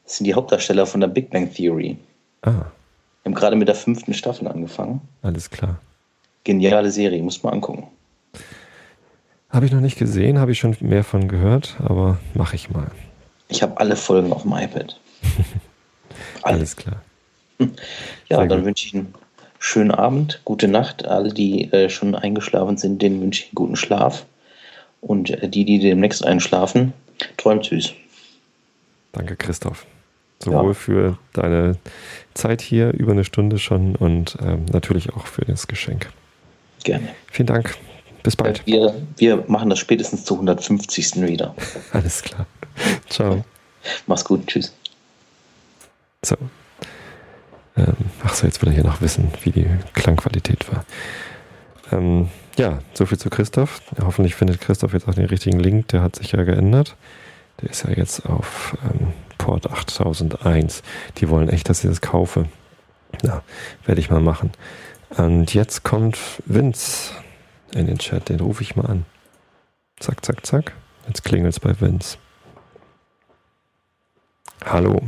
das 0.03 0.17
sind 0.17 0.25
die 0.25 0.33
Hauptdarsteller 0.33 0.85
von 0.85 1.01
der 1.01 1.07
Big 1.07 1.29
Bang 1.29 1.51
Theory. 1.51 1.97
Ah. 2.41 2.51
Wir 2.51 2.65
haben 3.25 3.33
gerade 3.33 3.55
mit 3.55 3.67
der 3.67 3.75
fünften 3.75 4.13
Staffel 4.13 4.47
angefangen. 4.47 5.01
Alles 5.21 5.49
klar. 5.49 5.79
Geniale 6.43 6.91
Serie, 6.91 7.21
muss 7.21 7.43
man 7.43 7.53
angucken. 7.53 7.87
Habe 9.49 9.65
ich 9.65 9.71
noch 9.71 9.81
nicht 9.81 9.97
gesehen, 9.97 10.39
habe 10.39 10.51
ich 10.51 10.59
schon 10.59 10.75
mehr 10.79 11.03
von 11.03 11.27
gehört, 11.27 11.75
aber 11.83 12.19
mache 12.35 12.55
ich 12.55 12.69
mal. 12.69 12.91
Ich 13.47 13.63
habe 13.63 13.79
alle 13.79 13.95
Folgen 13.95 14.31
auf 14.31 14.43
dem 14.43 14.53
iPad. 14.53 14.99
Alles 16.43 16.75
klar. 16.75 17.01
Ja, 18.29 18.37
Sehr 18.37 18.47
dann 18.47 18.63
wünsche 18.63 18.85
ich 18.85 18.93
einen 18.93 19.13
schönen 19.59 19.91
Abend, 19.91 20.41
gute 20.45 20.67
Nacht. 20.67 21.05
Alle, 21.05 21.33
die 21.33 21.71
äh, 21.71 21.89
schon 21.89 22.15
eingeschlafen 22.15 22.77
sind, 22.77 23.01
denen 23.01 23.21
wünsche 23.21 23.43
ich 23.43 23.49
einen 23.49 23.55
guten 23.55 23.75
Schlaf. 23.75 24.25
Und 25.01 25.29
äh, 25.29 25.47
die, 25.47 25.65
die 25.65 25.79
demnächst 25.79 26.25
einschlafen, 26.25 26.93
träumt 27.37 27.65
süß. 27.65 27.93
Danke, 29.11 29.35
Christoph. 29.35 29.85
Sowohl 30.41 30.69
ja. 30.69 30.73
für 30.73 31.17
deine 31.33 31.77
Zeit 32.33 32.61
hier, 32.61 32.93
über 32.93 33.11
eine 33.11 33.25
Stunde 33.25 33.59
schon, 33.59 33.95
und 33.95 34.37
ähm, 34.41 34.65
natürlich 34.71 35.13
auch 35.13 35.27
für 35.27 35.43
das 35.43 35.67
Geschenk. 35.67 36.09
Gerne. 36.83 37.09
Vielen 37.29 37.47
Dank. 37.47 37.75
Bis 38.23 38.35
bald. 38.35 38.65
Wir, 38.65 38.93
wir 39.17 39.43
machen 39.47 39.69
das 39.69 39.79
spätestens 39.79 40.23
zu 40.25 40.35
150. 40.35 41.21
wieder. 41.27 41.55
Alles 41.93 42.21
klar. 42.23 42.45
Ciao. 43.09 43.43
Mach's 44.07 44.23
gut. 44.23 44.47
Tschüss. 44.47 44.73
So. 46.23 46.35
Ähm, 47.79 47.95
ach 48.23 48.33
so, 48.33 48.45
jetzt 48.45 48.61
will 48.61 48.69
er 48.69 48.75
hier 48.75 48.83
noch 48.83 49.01
wissen, 49.01 49.31
wie 49.43 49.51
die 49.51 49.67
Klangqualität 49.93 50.71
war. 50.71 50.85
Ähm, 51.91 52.29
ja, 52.57 52.79
soviel 52.93 53.17
zu 53.17 53.29
Christoph. 53.29 53.81
Hoffentlich 54.01 54.35
findet 54.35 54.59
Christoph 54.59 54.93
jetzt 54.93 55.07
auch 55.07 55.13
den 55.13 55.25
richtigen 55.25 55.59
Link. 55.59 55.87
Der 55.89 56.01
hat 56.01 56.17
sich 56.17 56.33
ja 56.33 56.43
geändert. 56.43 56.95
Der 57.61 57.69
ist 57.69 57.83
ja 57.83 57.91
jetzt 57.91 58.25
auf 58.25 58.77
ähm, 58.83 59.13
Port 59.37 59.69
8001. 59.71 60.83
Die 61.17 61.29
wollen 61.29 61.49
echt, 61.49 61.69
dass 61.69 61.83
ich 61.83 61.89
das 61.89 62.01
kaufe. 62.01 62.45
Ja, 63.23 63.43
werde 63.85 64.01
ich 64.01 64.09
mal 64.09 64.19
machen. 64.19 64.51
Und 65.17 65.53
jetzt 65.53 65.83
kommt 65.83 66.17
Vince 66.45 67.13
in 67.73 67.87
den 67.87 67.97
Chat. 67.97 68.29
Den 68.29 68.39
rufe 68.39 68.61
ich 68.61 68.75
mal 68.75 68.85
an. 68.85 69.05
Zack, 69.99 70.25
zack, 70.25 70.45
zack. 70.45 70.73
Jetzt 71.07 71.23
klingelt 71.23 71.53
es 71.53 71.59
bei 71.59 71.79
Vince. 71.79 72.17
Hallo. 74.65 75.01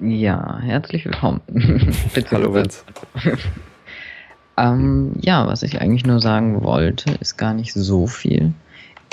Ja, 0.00 0.58
herzlich 0.62 1.04
willkommen. 1.04 1.42
Hallo 2.30 2.54
Vince. 2.54 2.84
ähm, 4.56 5.12
ja, 5.20 5.46
was 5.46 5.62
ich 5.62 5.78
eigentlich 5.78 6.06
nur 6.06 6.20
sagen 6.20 6.64
wollte, 6.64 7.12
ist 7.20 7.36
gar 7.36 7.52
nicht 7.52 7.74
so 7.74 8.06
viel. 8.06 8.54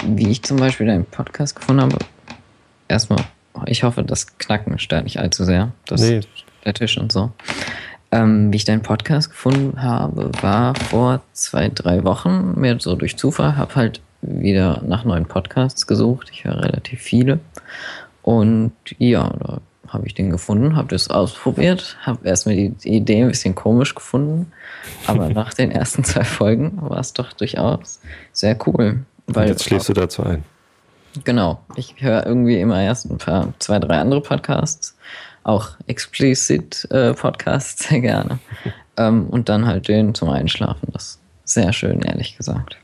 Wie 0.06 0.30
ich 0.30 0.44
zum 0.44 0.56
Beispiel 0.56 0.88
deinen 0.88 1.04
Podcast 1.04 1.58
gefunden 1.58 1.82
habe, 1.82 1.98
erstmal, 2.88 3.20
ich 3.66 3.84
hoffe, 3.84 4.02
das 4.04 4.38
Knacken 4.38 4.80
stört 4.80 5.04
nicht 5.04 5.20
allzu 5.20 5.44
sehr. 5.44 5.74
Das, 5.88 6.00
nee. 6.00 6.22
Der 6.64 6.74
Tisch 6.74 6.98
und 6.98 7.12
so. 7.12 7.32
Ähm, 8.12 8.54
wie 8.54 8.58
ich 8.58 8.66
deinen 8.66 8.82
Podcast 8.82 9.32
gefunden 9.32 9.84
habe, 9.84 10.32
war 10.42 10.74
vor 10.74 11.22
zwei, 11.34 11.68
drei 11.68 12.06
Wochen, 12.06 12.54
mir 12.58 12.80
so 12.80 12.96
durch 12.96 13.18
Zufall, 13.18 13.58
habe 13.58 13.76
halt 13.76 14.00
wieder 14.22 14.82
nach 14.88 15.04
neuen 15.04 15.26
Podcasts 15.26 15.86
gesucht. 15.86 16.30
Ich 16.32 16.46
höre 16.46 16.64
relativ 16.64 17.02
viele. 17.02 17.42
Und 18.22 18.72
ja, 18.98 19.30
da 19.38 19.60
habe 19.98 20.08
ich 20.08 20.14
den 20.14 20.30
gefunden, 20.30 20.76
habe 20.76 20.90
das 20.90 21.10
ausprobiert, 21.10 21.98
habe 22.02 22.28
erstmal 22.28 22.56
die, 22.56 22.74
Idee 22.84 23.24
ein 23.24 23.30
bisschen 23.30 23.56
komisch 23.56 23.96
gefunden, 23.96 24.52
aber 25.08 25.30
nach 25.34 25.54
den 25.56 25.72
ersten 25.72 26.04
zwei 26.04 26.24
Folgen 26.24 26.78
war 26.80 27.00
es 27.00 27.14
doch 27.14 27.34
durchaus 27.34 28.00
sehr 28.32 28.56
cool. 28.68 29.00
Weil 29.26 29.44
Und 29.44 29.50
jetzt 29.50 29.64
schläfst 29.64 29.90
du 29.90 29.94
dazu 29.94 30.24
ein. 30.24 30.44
Genau, 31.24 31.60
ich 31.76 31.96
höre 31.98 32.28
irgendwie 32.28 32.62
immer 32.62 32.80
erst 32.80 33.10
ein 33.10 33.18
paar, 33.18 33.54
zwei, 33.58 33.80
drei 33.80 33.98
andere 33.98 34.22
Podcasts, 34.22 34.96
auch 35.44 35.72
explicit 35.88 36.88
äh, 36.92 37.14
Podcasts 37.14 37.90
sehr 37.90 38.02
gerne. 38.02 38.38
ähm, 38.98 39.28
und 39.28 39.50
dann 39.50 39.66
halt 39.66 39.88
den 39.88 40.14
zum 40.14 40.30
Einschlafen. 40.30 40.90
Das 40.94 41.20
ist 41.44 41.54
sehr 41.54 41.74
schön, 41.74 42.02
ehrlich 42.04 42.38
gesagt. 42.38 42.78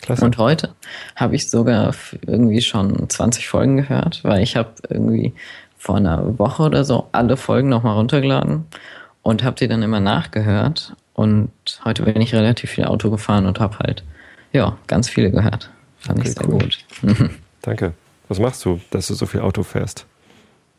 Klasse. 0.00 0.24
Und 0.24 0.38
heute 0.38 0.74
habe 1.14 1.36
ich 1.36 1.50
sogar 1.50 1.94
irgendwie 2.26 2.62
schon 2.62 3.10
20 3.10 3.48
Folgen 3.48 3.76
gehört, 3.76 4.24
weil 4.24 4.42
ich 4.42 4.56
habe 4.56 4.70
irgendwie 4.88 5.34
vor 5.78 5.96
einer 5.96 6.38
Woche 6.38 6.64
oder 6.64 6.84
so 6.84 7.08
alle 7.12 7.36
Folgen 7.36 7.68
nochmal 7.68 7.94
runtergeladen 7.94 8.66
und 9.22 9.44
habe 9.44 9.56
die 9.56 9.68
dann 9.68 9.82
immer 9.82 10.00
nachgehört. 10.00 10.94
Und 11.14 11.50
heute 11.84 12.02
bin 12.02 12.20
ich 12.20 12.34
relativ 12.34 12.70
viel 12.70 12.84
Auto 12.84 13.10
gefahren 13.10 13.46
und 13.46 13.60
habe 13.60 13.78
halt, 13.78 14.04
ja, 14.52 14.76
ganz 14.86 15.08
viele 15.08 15.30
gehört. 15.30 15.70
Fand 15.98 16.20
okay, 16.20 16.28
ich 16.28 16.34
sehr 16.34 16.48
cool. 16.48 16.58
gut. 16.58 16.84
Danke. 17.62 17.92
Was 18.28 18.38
machst 18.38 18.64
du, 18.64 18.80
dass 18.90 19.06
du 19.06 19.14
so 19.14 19.26
viel 19.26 19.40
Auto 19.40 19.62
fährst? 19.62 20.06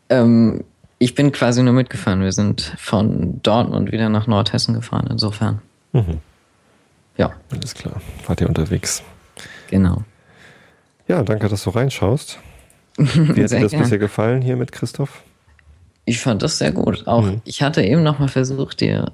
Ähm, 0.10 0.64
ich 0.98 1.16
bin 1.16 1.32
quasi 1.32 1.64
nur 1.64 1.74
mitgefahren. 1.74 2.22
Wir 2.22 2.32
sind 2.32 2.74
von 2.78 3.42
Dortmund 3.42 3.92
wieder 3.92 4.10
nach 4.10 4.28
Nordhessen 4.28 4.76
gefahren, 4.76 5.08
insofern. 5.10 5.62
Mhm. 5.94 6.20
Ja. 7.18 7.32
Alles 7.52 7.74
klar. 7.74 8.02
Wart 8.28 8.42
ihr 8.42 8.48
unterwegs? 8.48 9.04
Genau. 9.70 10.04
Ja, 11.08 11.24
danke, 11.24 11.50
dass 11.50 11.64
du 11.64 11.72
reinschaust. 11.72 12.40
Wie 13.36 13.44
hat 13.44 13.52
dir 13.52 13.62
das 13.62 13.72
gern. 13.72 13.84
bisher 13.84 13.98
gefallen 13.98 14.42
hier 14.42 14.56
mit 14.56 14.72
Christoph? 14.72 15.24
Ich 16.06 16.20
fand 16.20 16.42
das 16.42 16.58
sehr 16.58 16.72
gut. 16.72 17.08
Auch 17.08 17.24
mhm. 17.24 17.42
ich 17.46 17.62
hatte 17.62 17.84
eben 17.84 18.04
noch 18.04 18.20
mal 18.20 18.28
versucht, 18.28 18.82
dir 18.82 19.12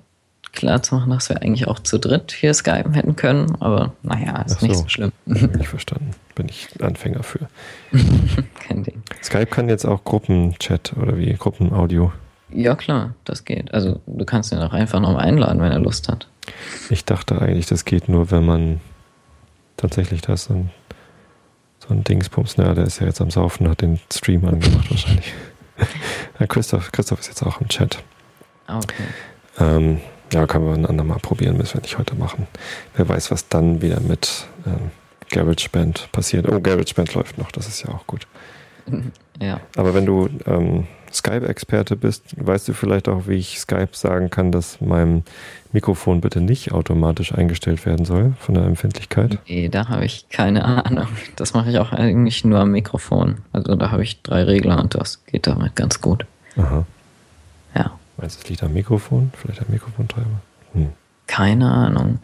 klarzumachen, 0.53 1.11
dass 1.11 1.29
wir 1.29 1.41
eigentlich 1.41 1.67
auch 1.67 1.79
zu 1.79 1.99
dritt 1.99 2.31
hier 2.31 2.53
skypen 2.53 2.93
hätten 2.93 3.15
können, 3.15 3.57
aber 3.59 3.93
naja, 4.01 4.41
ist 4.43 4.61
so. 4.61 4.65
nicht 4.65 4.77
so 4.77 4.87
schlimm. 4.87 5.11
Nicht 5.25 5.67
verstanden. 5.67 6.11
Bin 6.33 6.47
ich 6.49 6.69
Anfänger 6.81 7.23
für. 7.23 7.47
Kein 8.67 8.83
Ding. 8.83 9.03
Skype 9.21 9.47
kann 9.47 9.69
jetzt 9.69 9.85
auch 9.85 10.03
Gruppenchat 10.03 10.93
oder 10.97 11.17
wie 11.17 11.33
Gruppenaudio. 11.33 12.11
Ja, 12.49 12.75
klar, 12.75 13.13
das 13.25 13.43
geht. 13.43 13.73
Also 13.73 13.99
du 14.05 14.25
kannst 14.25 14.51
ihn 14.53 14.59
auch 14.59 14.73
einfach 14.73 14.99
noch 14.99 15.17
einladen, 15.17 15.61
wenn 15.61 15.71
er 15.71 15.79
Lust 15.79 16.07
hat. 16.07 16.27
Ich 16.89 17.03
dachte 17.05 17.41
eigentlich, 17.41 17.65
das 17.65 17.85
geht 17.85 18.07
nur, 18.07 18.31
wenn 18.31 18.45
man 18.45 18.79
tatsächlich 19.77 20.21
da 20.21 20.33
ist 20.33 20.49
so 21.87 21.93
ein, 21.93 22.03
Dingsbums. 22.03 22.57
Na, 22.57 22.73
der 22.73 22.85
ist 22.85 22.99
ja 22.99 23.07
jetzt 23.07 23.21
am 23.21 23.31
Saufen, 23.31 23.69
hat 23.69 23.81
den 23.81 23.99
Stream 24.13 24.45
angemacht 24.45 24.89
wahrscheinlich. 24.89 25.33
ja, 26.39 26.47
Christoph, 26.47 26.91
Christoph 26.91 27.19
ist 27.19 27.27
jetzt 27.27 27.43
auch 27.43 27.61
im 27.61 27.67
Chat. 27.67 28.03
Ah, 28.67 28.77
okay. 28.77 29.03
Ähm, 29.59 30.01
ja, 30.33 30.47
können 30.47 30.65
wir 30.65 30.73
ein 30.73 30.85
andermal 30.85 31.19
probieren, 31.19 31.57
müssen 31.57 31.75
wir 31.75 31.81
nicht 31.81 31.97
heute 31.97 32.15
machen. 32.15 32.47
Wer 32.95 33.07
weiß, 33.07 33.31
was 33.31 33.47
dann 33.47 33.81
wieder 33.81 33.99
mit 33.99 34.47
ähm, 34.65 34.91
GarageBand 35.29 36.11
passiert. 36.11 36.47
Oh, 36.49 36.59
GarageBand 36.59 37.13
läuft 37.13 37.37
noch, 37.37 37.51
das 37.51 37.67
ist 37.67 37.83
ja 37.83 37.89
auch 37.89 38.07
gut. 38.07 38.27
Ja. 39.41 39.59
Aber 39.75 39.93
wenn 39.93 40.05
du 40.05 40.29
ähm, 40.45 40.87
Skype-Experte 41.11 41.97
bist, 41.97 42.23
weißt 42.37 42.69
du 42.69 42.73
vielleicht 42.73 43.09
auch, 43.09 43.27
wie 43.27 43.35
ich 43.35 43.59
Skype 43.59 43.89
sagen 43.91 44.29
kann, 44.29 44.53
dass 44.53 44.79
meinem 44.79 45.23
Mikrofon 45.75 46.21
bitte 46.21 46.39
nicht 46.39 46.71
automatisch 46.71 47.33
eingestellt 47.33 47.85
werden 47.85 48.05
soll 48.05 48.33
von 48.39 48.55
der 48.55 48.63
Empfindlichkeit? 48.63 49.39
Nee, 49.47 49.67
da 49.67 49.89
habe 49.89 50.05
ich 50.05 50.29
keine 50.29 50.63
Ahnung. 50.63 51.07
Das 51.35 51.53
mache 51.53 51.69
ich 51.69 51.77
auch 51.77 51.91
eigentlich 51.91 52.45
nur 52.45 52.59
am 52.59 52.71
Mikrofon. 52.71 53.39
Also 53.51 53.75
da 53.75 53.91
habe 53.91 54.01
ich 54.01 54.21
drei 54.21 54.43
Regler 54.43 54.79
und 54.79 54.95
das 54.95 55.25
geht 55.25 55.47
damit 55.47 55.75
ganz 55.75 55.99
gut. 55.99 56.25
Aha. 56.55 56.85
Ja. 57.75 57.91
Meinst 58.15 58.37
du, 58.37 58.43
es 58.43 58.49
liegt 58.49 58.63
am 58.63 58.73
Mikrofon? 58.73 59.31
Vielleicht 59.35 59.59
am 59.59 59.67
Mikrofontreiber? 59.69 60.41
Hm. 60.73 60.93
Keine 61.27 61.69
Ahnung. 61.69 62.19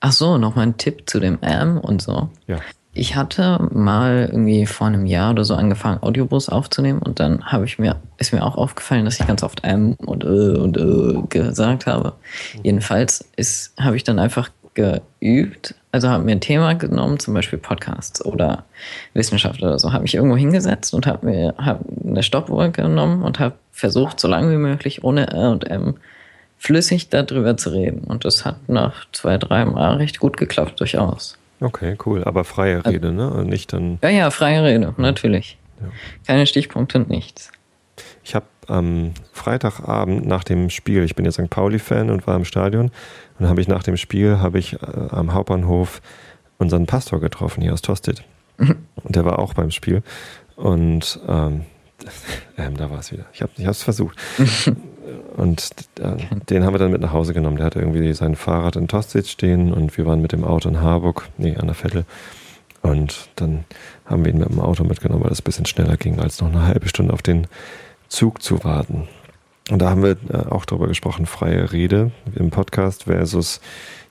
Ach 0.00 0.12
so, 0.12 0.36
noch 0.36 0.56
mal 0.56 0.62
ein 0.62 0.76
Tipp 0.76 1.08
zu 1.08 1.20
dem 1.20 1.38
Am 1.40 1.78
und 1.78 2.02
so. 2.02 2.30
Ja. 2.48 2.58
Ich 2.98 3.14
hatte 3.14 3.68
mal 3.72 4.28
irgendwie 4.32 4.66
vor 4.66 4.88
einem 4.88 5.06
Jahr 5.06 5.30
oder 5.30 5.44
so 5.44 5.54
angefangen, 5.54 6.02
Audiobus 6.02 6.48
aufzunehmen 6.48 6.98
und 6.98 7.20
dann 7.20 7.44
habe 7.44 7.64
ich 7.64 7.78
mir, 7.78 7.94
ist 8.16 8.32
mir 8.32 8.44
auch 8.44 8.56
aufgefallen, 8.56 9.04
dass 9.04 9.20
ich 9.20 9.26
ganz 9.26 9.44
oft 9.44 9.62
M 9.62 9.92
und 10.04 10.24
Ö 10.24 10.58
und 10.58 10.76
Ö 10.76 11.22
gesagt 11.28 11.86
habe. 11.86 12.14
Jedenfalls 12.64 13.30
habe 13.78 13.94
ich 13.94 14.02
dann 14.02 14.18
einfach 14.18 14.50
geübt, 14.74 15.76
also 15.92 16.08
habe 16.08 16.24
mir 16.24 16.32
ein 16.32 16.40
Thema 16.40 16.74
genommen, 16.74 17.20
zum 17.20 17.34
Beispiel 17.34 17.60
Podcasts 17.60 18.24
oder 18.24 18.64
Wissenschaft 19.14 19.62
oder 19.62 19.78
so, 19.78 19.92
habe 19.92 20.02
mich 20.02 20.16
irgendwo 20.16 20.36
hingesetzt 20.36 20.92
und 20.92 21.06
habe 21.06 21.24
mir 21.24 21.54
hab 21.56 21.84
eine 22.04 22.24
Stoppuhr 22.24 22.68
genommen 22.70 23.22
und 23.22 23.38
habe 23.38 23.54
versucht, 23.70 24.18
so 24.18 24.26
lange 24.26 24.50
wie 24.50 24.60
möglich 24.60 25.04
ohne 25.04 25.28
R 25.28 25.52
und 25.52 25.70
M 25.70 25.94
flüssig 26.58 27.10
darüber 27.10 27.56
zu 27.56 27.70
reden. 27.70 28.00
Und 28.00 28.24
das 28.24 28.44
hat 28.44 28.68
nach 28.68 29.06
zwei, 29.12 29.38
drei 29.38 29.64
Mal 29.64 29.98
recht 29.98 30.18
gut 30.18 30.36
geklappt, 30.36 30.80
durchaus. 30.80 31.37
Okay, 31.60 31.96
cool. 32.06 32.24
Aber 32.24 32.44
freie 32.44 32.84
Rede, 32.84 33.12
ne? 33.12 33.30
Und 33.30 33.48
nicht 33.48 33.72
dann. 33.72 33.98
Ja, 34.02 34.10
ja, 34.10 34.30
freie 34.30 34.62
Rede, 34.62 34.94
natürlich. 34.96 35.58
Ja. 35.80 35.88
Keine 36.26 36.46
Stichpunkte, 36.46 37.00
nichts. 37.00 37.50
Ich 38.22 38.34
habe 38.34 38.46
am 38.66 39.12
Freitagabend 39.32 40.26
nach 40.26 40.44
dem 40.44 40.70
Spiel, 40.70 41.02
ich 41.02 41.14
bin 41.14 41.24
ja 41.24 41.32
St. 41.32 41.50
Pauli-Fan 41.50 42.10
und 42.10 42.26
war 42.26 42.36
im 42.36 42.44
Stadion, 42.44 42.86
und 42.86 42.92
dann 43.40 43.48
habe 43.48 43.60
ich 43.60 43.68
nach 43.68 43.82
dem 43.82 43.96
Spiel 43.96 44.38
habe 44.38 44.58
ich 44.58 44.74
äh, 44.74 44.86
am 45.10 45.32
Hauptbahnhof 45.32 46.02
unseren 46.58 46.86
Pastor 46.86 47.20
getroffen 47.20 47.62
hier 47.62 47.72
aus 47.72 47.82
Tosted. 47.82 48.24
und 48.58 49.16
der 49.16 49.24
war 49.24 49.38
auch 49.38 49.54
beim 49.54 49.70
Spiel. 49.70 50.02
Und 50.56 51.20
ähm, 51.26 51.64
ähm, 52.58 52.76
da 52.76 52.90
war 52.90 52.98
es 52.98 53.12
wieder. 53.12 53.26
Ich 53.32 53.42
habe 53.42 53.52
es 53.56 53.82
versucht. 53.82 54.18
Und 55.36 55.70
äh, 56.00 56.16
den 56.48 56.64
haben 56.64 56.74
wir 56.74 56.78
dann 56.78 56.92
mit 56.92 57.00
nach 57.00 57.12
Hause 57.12 57.34
genommen. 57.34 57.56
Der 57.56 57.66
hatte 57.66 57.80
irgendwie 57.80 58.12
sein 58.12 58.36
Fahrrad 58.36 58.76
in 58.76 58.88
Tostsitz 58.88 59.30
stehen 59.30 59.72
und 59.72 59.96
wir 59.96 60.06
waren 60.06 60.20
mit 60.20 60.32
dem 60.32 60.44
Auto 60.44 60.68
in 60.68 60.80
Harburg, 60.80 61.28
nee, 61.38 61.56
an 61.56 61.66
der 61.66 61.74
Vettel. 61.74 62.04
Und 62.82 63.28
dann 63.36 63.64
haben 64.06 64.24
wir 64.24 64.32
ihn 64.32 64.38
mit 64.38 64.48
dem 64.48 64.60
Auto 64.60 64.84
mitgenommen, 64.84 65.24
weil 65.24 65.32
es 65.32 65.40
ein 65.40 65.44
bisschen 65.44 65.66
schneller 65.66 65.96
ging, 65.96 66.20
als 66.20 66.40
noch 66.40 66.48
eine 66.48 66.66
halbe 66.66 66.88
Stunde 66.88 67.12
auf 67.12 67.22
den 67.22 67.46
Zug 68.08 68.42
zu 68.42 68.64
warten. 68.64 69.08
Und 69.70 69.80
da 69.80 69.90
haben 69.90 70.02
wir 70.02 70.16
äh, 70.30 70.46
auch 70.48 70.64
darüber 70.64 70.88
gesprochen, 70.88 71.26
freie 71.26 71.72
Rede 71.72 72.10
im 72.34 72.50
Podcast 72.50 73.04
versus 73.04 73.60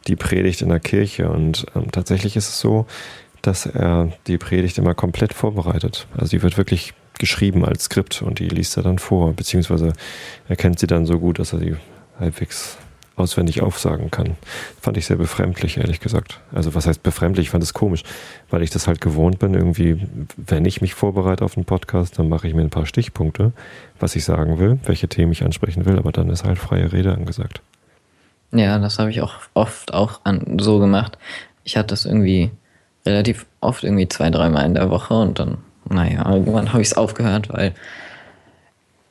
die 0.07 0.15
Predigt 0.15 0.61
in 0.61 0.69
der 0.69 0.79
Kirche. 0.79 1.29
Und 1.29 1.65
ähm, 1.75 1.91
tatsächlich 1.91 2.35
ist 2.35 2.49
es 2.49 2.59
so, 2.59 2.85
dass 3.41 3.65
er 3.65 4.11
die 4.27 4.37
Predigt 4.37 4.77
immer 4.77 4.93
komplett 4.93 5.33
vorbereitet. 5.33 6.07
Also 6.15 6.31
die 6.31 6.43
wird 6.43 6.57
wirklich 6.57 6.93
geschrieben 7.19 7.65
als 7.65 7.85
Skript 7.85 8.21
und 8.21 8.39
die 8.39 8.47
liest 8.47 8.77
er 8.77 8.83
dann 8.83 8.99
vor, 8.99 9.33
beziehungsweise 9.33 9.93
er 10.47 10.55
kennt 10.55 10.79
sie 10.79 10.87
dann 10.87 11.05
so 11.05 11.19
gut, 11.19 11.39
dass 11.39 11.53
er 11.53 11.59
sie 11.59 11.75
halbwegs 12.19 12.77
auswendig 13.17 13.61
aufsagen 13.61 14.11
kann. 14.11 14.35
Fand 14.79 14.95
ich 14.97 15.07
sehr 15.07 15.17
befremdlich, 15.17 15.77
ehrlich 15.77 15.99
gesagt. 15.99 16.39
Also 16.53 16.75
was 16.75 16.85
heißt 16.85 17.01
befremdlich? 17.01 17.47
Ich 17.47 17.49
fand 17.49 17.63
es 17.63 17.73
komisch, 17.73 18.03
weil 18.49 18.61
ich 18.61 18.69
das 18.69 18.87
halt 18.87 19.01
gewohnt 19.01 19.39
bin, 19.39 19.53
irgendwie, 19.55 20.07
wenn 20.37 20.65
ich 20.65 20.81
mich 20.81 20.93
vorbereite 20.93 21.43
auf 21.43 21.57
einen 21.57 21.65
Podcast, 21.65 22.19
dann 22.19 22.29
mache 22.29 22.47
ich 22.47 22.53
mir 22.53 22.61
ein 22.61 22.69
paar 22.69 22.85
Stichpunkte, 22.85 23.53
was 23.99 24.15
ich 24.15 24.23
sagen 24.23 24.59
will, 24.59 24.79
welche 24.85 25.07
Themen 25.07 25.31
ich 25.31 25.43
ansprechen 25.43 25.85
will, 25.85 25.97
aber 25.97 26.11
dann 26.11 26.29
ist 26.29 26.43
halt 26.43 26.59
freie 26.59 26.91
Rede 26.93 27.13
angesagt. 27.13 27.61
Ja, 28.51 28.77
das 28.77 28.99
habe 28.99 29.09
ich 29.09 29.21
auch 29.21 29.33
oft 29.55 29.93
auch 29.93 30.21
an, 30.23 30.57
so 30.61 30.79
gemacht. 30.79 31.17
Ich 31.63 31.75
hatte 31.75 31.87
das 31.87 32.05
irgendwie 32.05 32.51
relativ 33.05 33.45
oft, 33.61 33.83
irgendwie 33.83 34.07
zwei, 34.07 34.29
dreimal 34.29 34.65
in 34.65 34.75
der 34.75 34.89
Woche 34.89 35.15
und 35.15 35.39
dann 35.39 35.57
naja, 35.89 36.29
irgendwann 36.29 36.71
habe 36.73 36.81
ich 36.81 36.89
es 36.89 36.97
aufgehört, 36.97 37.49
weil 37.49 37.73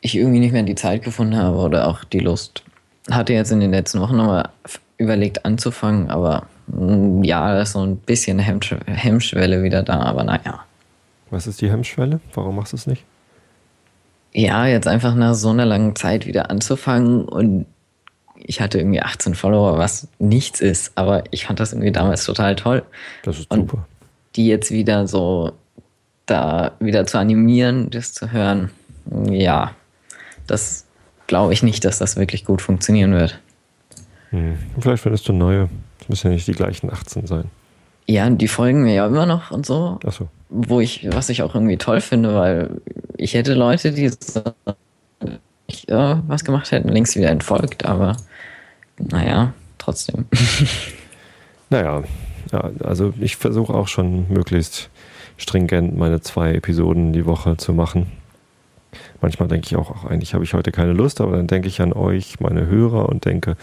ich 0.00 0.16
irgendwie 0.16 0.40
nicht 0.40 0.52
mehr 0.52 0.62
die 0.62 0.74
Zeit 0.74 1.02
gefunden 1.02 1.36
habe 1.36 1.56
oder 1.58 1.88
auch 1.88 2.04
die 2.04 2.20
Lust. 2.20 2.62
Hatte 3.10 3.32
jetzt 3.32 3.52
in 3.52 3.60
den 3.60 3.70
letzten 3.70 4.00
Wochen 4.00 4.16
nochmal 4.16 4.50
überlegt 4.98 5.44
anzufangen, 5.44 6.10
aber 6.10 6.46
mm, 6.68 7.22
ja, 7.22 7.52
da 7.52 7.62
ist 7.62 7.72
so 7.72 7.84
ein 7.84 7.96
bisschen 7.96 8.38
Hemmsch 8.38 8.74
Hemmschwelle 8.86 9.62
wieder 9.62 9.82
da, 9.82 10.00
aber 10.00 10.24
naja. 10.24 10.64
Was 11.30 11.46
ist 11.46 11.60
die 11.60 11.70
Hemmschwelle? 11.70 12.20
Warum 12.34 12.56
machst 12.56 12.72
du 12.72 12.76
es 12.76 12.86
nicht? 12.86 13.04
Ja, 14.32 14.66
jetzt 14.66 14.86
einfach 14.86 15.14
nach 15.14 15.34
so 15.34 15.50
einer 15.50 15.66
langen 15.66 15.96
Zeit 15.96 16.26
wieder 16.26 16.50
anzufangen 16.50 17.24
und 17.24 17.66
ich 18.36 18.60
hatte 18.60 18.78
irgendwie 18.78 19.02
18 19.02 19.34
Follower, 19.34 19.78
was 19.78 20.08
nichts 20.18 20.60
ist, 20.60 20.92
aber 20.94 21.24
ich 21.30 21.46
fand 21.46 21.58
das 21.58 21.72
irgendwie 21.72 21.92
damals 21.92 22.24
total 22.24 22.54
toll. 22.54 22.84
Das 23.22 23.38
ist 23.38 23.52
super. 23.52 23.78
Und 23.78 23.84
die 24.36 24.46
jetzt 24.46 24.70
wieder 24.70 25.08
so 25.08 25.52
da 26.26 26.72
wieder 26.80 27.06
zu 27.06 27.18
animieren, 27.18 27.90
das 27.90 28.12
zu 28.12 28.32
hören, 28.32 28.70
ja, 29.30 29.72
das 30.46 30.84
glaube 31.26 31.52
ich 31.52 31.62
nicht, 31.62 31.84
dass 31.84 31.98
das 31.98 32.16
wirklich 32.16 32.44
gut 32.44 32.62
funktionieren 32.62 33.12
wird. 33.12 33.40
Hm. 34.30 34.58
Vielleicht 34.80 35.02
findest 35.02 35.28
du 35.28 35.32
neue. 35.32 35.68
Es 36.00 36.08
müssen 36.08 36.28
ja 36.28 36.34
nicht 36.34 36.46
die 36.46 36.52
gleichen 36.52 36.92
18 36.92 37.26
sein. 37.26 37.44
Ja, 38.06 38.28
die 38.30 38.48
folgen 38.48 38.84
mir 38.84 38.94
ja 38.94 39.06
immer 39.06 39.26
noch 39.26 39.50
und 39.50 39.66
so. 39.66 39.98
Ach 40.06 40.12
so. 40.12 40.28
Wo 40.48 40.80
ich, 40.80 41.08
was 41.10 41.28
ich 41.28 41.42
auch 41.42 41.54
irgendwie 41.54 41.76
toll 41.76 42.00
finde, 42.00 42.34
weil 42.34 42.80
ich 43.16 43.34
hätte 43.34 43.54
Leute, 43.54 43.92
die 43.92 44.08
so, 44.08 44.42
äh, 45.20 46.16
was 46.26 46.44
gemacht 46.44 46.70
hätten, 46.70 46.88
längst 46.88 47.16
wieder 47.16 47.30
entfolgt, 47.30 47.84
aber 47.84 48.16
naja, 48.98 49.52
trotzdem. 49.78 50.26
naja, 51.70 52.04
ja, 52.52 52.70
also 52.84 53.12
ich 53.20 53.36
versuche 53.36 53.74
auch 53.74 53.88
schon 53.88 54.28
möglichst 54.28 54.88
stringent 55.36 55.96
meine 55.96 56.20
zwei 56.20 56.54
Episoden 56.54 57.12
die 57.12 57.26
Woche 57.26 57.56
zu 57.56 57.72
machen. 57.72 58.06
Manchmal 59.20 59.48
denke 59.48 59.66
ich 59.66 59.76
auch, 59.76 59.94
ach, 59.94 60.04
eigentlich 60.04 60.34
habe 60.34 60.44
ich 60.44 60.54
heute 60.54 60.72
keine 60.72 60.92
Lust, 60.92 61.20
aber 61.20 61.36
dann 61.36 61.46
denke 61.46 61.68
ich 61.68 61.80
an 61.80 61.92
euch, 61.92 62.40
meine 62.40 62.66
Hörer, 62.66 63.08
und 63.08 63.24
denke, 63.24 63.56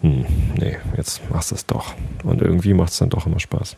hm, 0.00 0.24
nee, 0.58 0.76
jetzt 0.96 1.30
machst 1.30 1.50
du 1.50 1.54
es 1.54 1.66
doch. 1.66 1.94
Und 2.24 2.42
irgendwie 2.42 2.74
macht 2.74 2.90
es 2.90 2.98
dann 2.98 3.10
doch 3.10 3.26
immer 3.26 3.40
Spaß. 3.40 3.76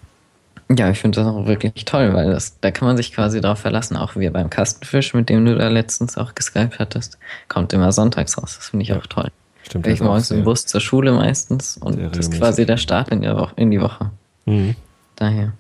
Ja, 0.76 0.90
ich 0.90 0.98
finde 0.98 1.20
das 1.20 1.28
auch 1.28 1.46
wirklich 1.46 1.84
toll, 1.84 2.12
weil 2.12 2.30
das, 2.32 2.58
da 2.60 2.72
kann 2.72 2.88
man 2.88 2.96
sich 2.96 3.12
quasi 3.12 3.40
darauf 3.40 3.60
verlassen, 3.60 3.96
auch 3.96 4.16
wie 4.16 4.28
beim 4.30 4.50
Kastenfisch, 4.50 5.14
mit 5.14 5.28
dem 5.28 5.44
du 5.44 5.54
da 5.54 5.68
letztens 5.68 6.18
auch 6.18 6.34
geskypt 6.34 6.80
hattest, 6.80 7.18
kommt 7.48 7.72
immer 7.72 7.92
sonntags 7.92 8.36
raus. 8.36 8.56
Das 8.56 8.70
finde 8.70 8.82
ich 8.82 8.88
ja. 8.88 8.98
auch 8.98 9.06
toll. 9.06 9.30
Stimmt. 9.62 9.86
Ich 9.86 10.00
morgens 10.00 10.30
im 10.30 10.44
Bus 10.44 10.66
zur 10.66 10.80
Schule 10.80 11.12
meistens 11.12 11.76
und 11.76 11.98
das 12.00 12.28
ist 12.28 12.34
quasi 12.34 12.66
der 12.66 12.76
Start 12.76 13.08
in 13.10 13.20
die 13.20 13.28
Woche. 13.28 13.52
In 13.56 13.70
die 13.70 13.80
Woche. 13.80 14.10
Mhm. 14.44 14.76
Daher. 15.16 15.52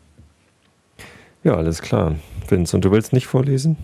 Ja, 1.46 1.54
alles 1.54 1.80
klar. 1.80 2.16
Vince, 2.48 2.74
und 2.76 2.84
du 2.84 2.90
willst 2.90 3.12
nicht 3.12 3.26
vorlesen? 3.28 3.76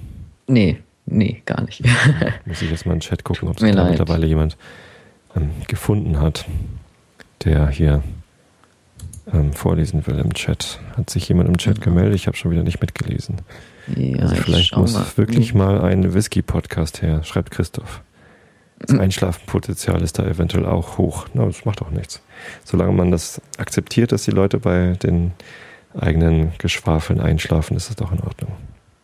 Nee, 0.49 0.79
nee, 1.07 1.43
gar 1.47 1.63
nicht. 1.63 1.83
Muss 2.45 2.61
ich 2.61 2.71
jetzt 2.71 2.87
mal 2.87 2.93
in 2.95 2.99
den 2.99 3.03
Chat 3.03 3.23
gucken, 3.23 3.49
ob 3.49 3.57
da 3.59 3.67
leid. 3.69 3.91
mittlerweile 3.91 4.27
jemand 4.27 4.57
ähm, 5.37 5.51
gefunden 5.69 6.21
hat, 6.21 6.45
der 7.45 7.69
hier 7.69 8.03
ähm, 9.33 9.53
vorlesen 9.53 10.05
will 10.09 10.19
im 10.19 10.35
Chat. 10.35 10.81
Hat 10.97 11.09
sich 11.11 11.29
jemand 11.29 11.49
im 11.49 11.57
Chat 11.57 11.81
gemeldet? 11.81 12.15
Ich 12.17 12.27
habe 12.27 12.37
schon 12.37 12.51
wieder 12.51 12.65
nicht 12.65 12.81
mitgelesen. 12.81 13.37
ja, 13.97 14.19
also 14.23 14.35
ich 14.35 14.41
vielleicht 14.41 14.77
muss 14.77 14.95
mal. 14.95 15.07
wirklich 15.17 15.51
Hm. 15.53 15.59
mal 15.59 15.81
ein 15.83 16.15
Whisky-Podcast 16.15 17.01
her, 17.03 17.23
schreibt 17.23 17.53
Christoph. 17.53 18.03
Das 18.81 18.91
Hm. 18.91 19.01
Einschlafenpotenzial 19.01 20.03
ist 20.03 20.19
da 20.19 20.25
eventuell 20.27 20.67
auch 20.67 20.99
hoch. 20.99 21.27
Na, 21.35 21.47
das 21.47 21.65
macht 21.65 21.81
auch 21.83 21.91
nichts. 21.91 22.21
Solange 22.65 22.93
man 22.93 23.13
das 23.13 23.41
akzeptiert, 23.59 24.11
dass 24.11 24.25
die 24.25 24.33
Leute 24.33 24.59
bei 24.59 24.95
den 25.03 25.31
eigenen 25.99 26.53
Geschwafeln 26.59 27.21
einschlafen, 27.21 27.77
ist 27.77 27.91
es 27.91 27.97
doch 27.97 28.13
in 28.13 28.21
Ordnung. 28.21 28.53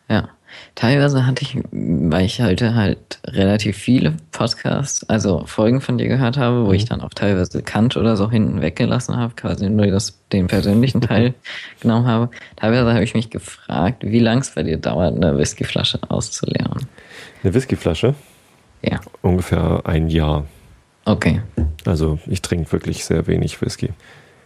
Ja, 0.08 0.28
teilweise 0.74 1.26
hatte 1.26 1.42
ich, 1.42 1.58
weil 1.70 2.24
ich 2.24 2.40
heute 2.40 2.74
halt 2.74 3.20
relativ 3.26 3.76
viele 3.76 4.14
Podcasts, 4.32 5.06
also 5.08 5.44
Folgen 5.44 5.82
von 5.82 5.98
dir 5.98 6.08
gehört 6.08 6.38
habe, 6.38 6.64
wo 6.64 6.68
Mhm. 6.68 6.74
ich 6.74 6.84
dann 6.86 7.02
auch 7.02 7.10
teilweise 7.10 7.62
Kant 7.62 7.96
oder 7.98 8.16
so 8.16 8.30
hinten 8.30 8.62
weggelassen 8.62 9.16
habe, 9.16 9.34
quasi 9.34 9.68
nur 9.68 9.86
das, 9.88 10.18
den 10.32 10.46
persönlichen 10.46 11.02
Teil 11.02 11.34
genommen 11.80 12.06
habe. 12.06 12.30
Teilweise 12.56 12.94
habe 12.94 13.04
ich 13.04 13.14
mich 13.14 13.28
gefragt, 13.28 14.02
wie 14.02 14.20
lang 14.20 14.38
es 14.38 14.54
bei 14.54 14.62
dir 14.62 14.78
dauert, 14.78 15.14
eine 15.16 15.36
Whiskyflasche 15.36 15.98
auszuleeren. 16.08 16.86
Eine 17.42 17.52
Whiskyflasche, 17.54 18.14
Ja, 18.82 19.00
ungefähr 19.20 19.82
ein 19.84 20.08
Jahr. 20.08 20.46
okay. 21.04 21.42
Also 21.84 22.18
ich 22.26 22.40
trinke 22.42 22.72
wirklich 22.72 23.04
sehr 23.04 23.26
wenig 23.26 23.60
Whisky. 23.62 23.90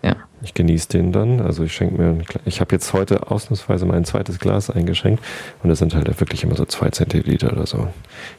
Ja. 0.03 0.16
Ich 0.43 0.55
genieße 0.55 0.89
den 0.89 1.12
dann. 1.12 1.41
Also 1.41 1.62
ich 1.62 1.73
schenke 1.73 2.01
mir, 2.01 2.09
ein 2.09 2.24
ich 2.45 2.61
habe 2.61 2.74
jetzt 2.74 2.93
heute 2.93 3.31
ausnahmsweise 3.31 3.87
mein 3.87 4.05
zweites 4.05 4.39
Glas 4.41 4.69
eingeschenkt 4.70 5.23
und 5.62 5.69
das 5.69 5.79
sind 5.79 5.95
halt 5.95 6.09
wirklich 6.20 6.43
immer 6.43 6.57
so 6.57 6.65
zwei 6.65 6.91
Zentiliter 6.91 7.53
oder 7.53 7.66
so. 7.66 7.89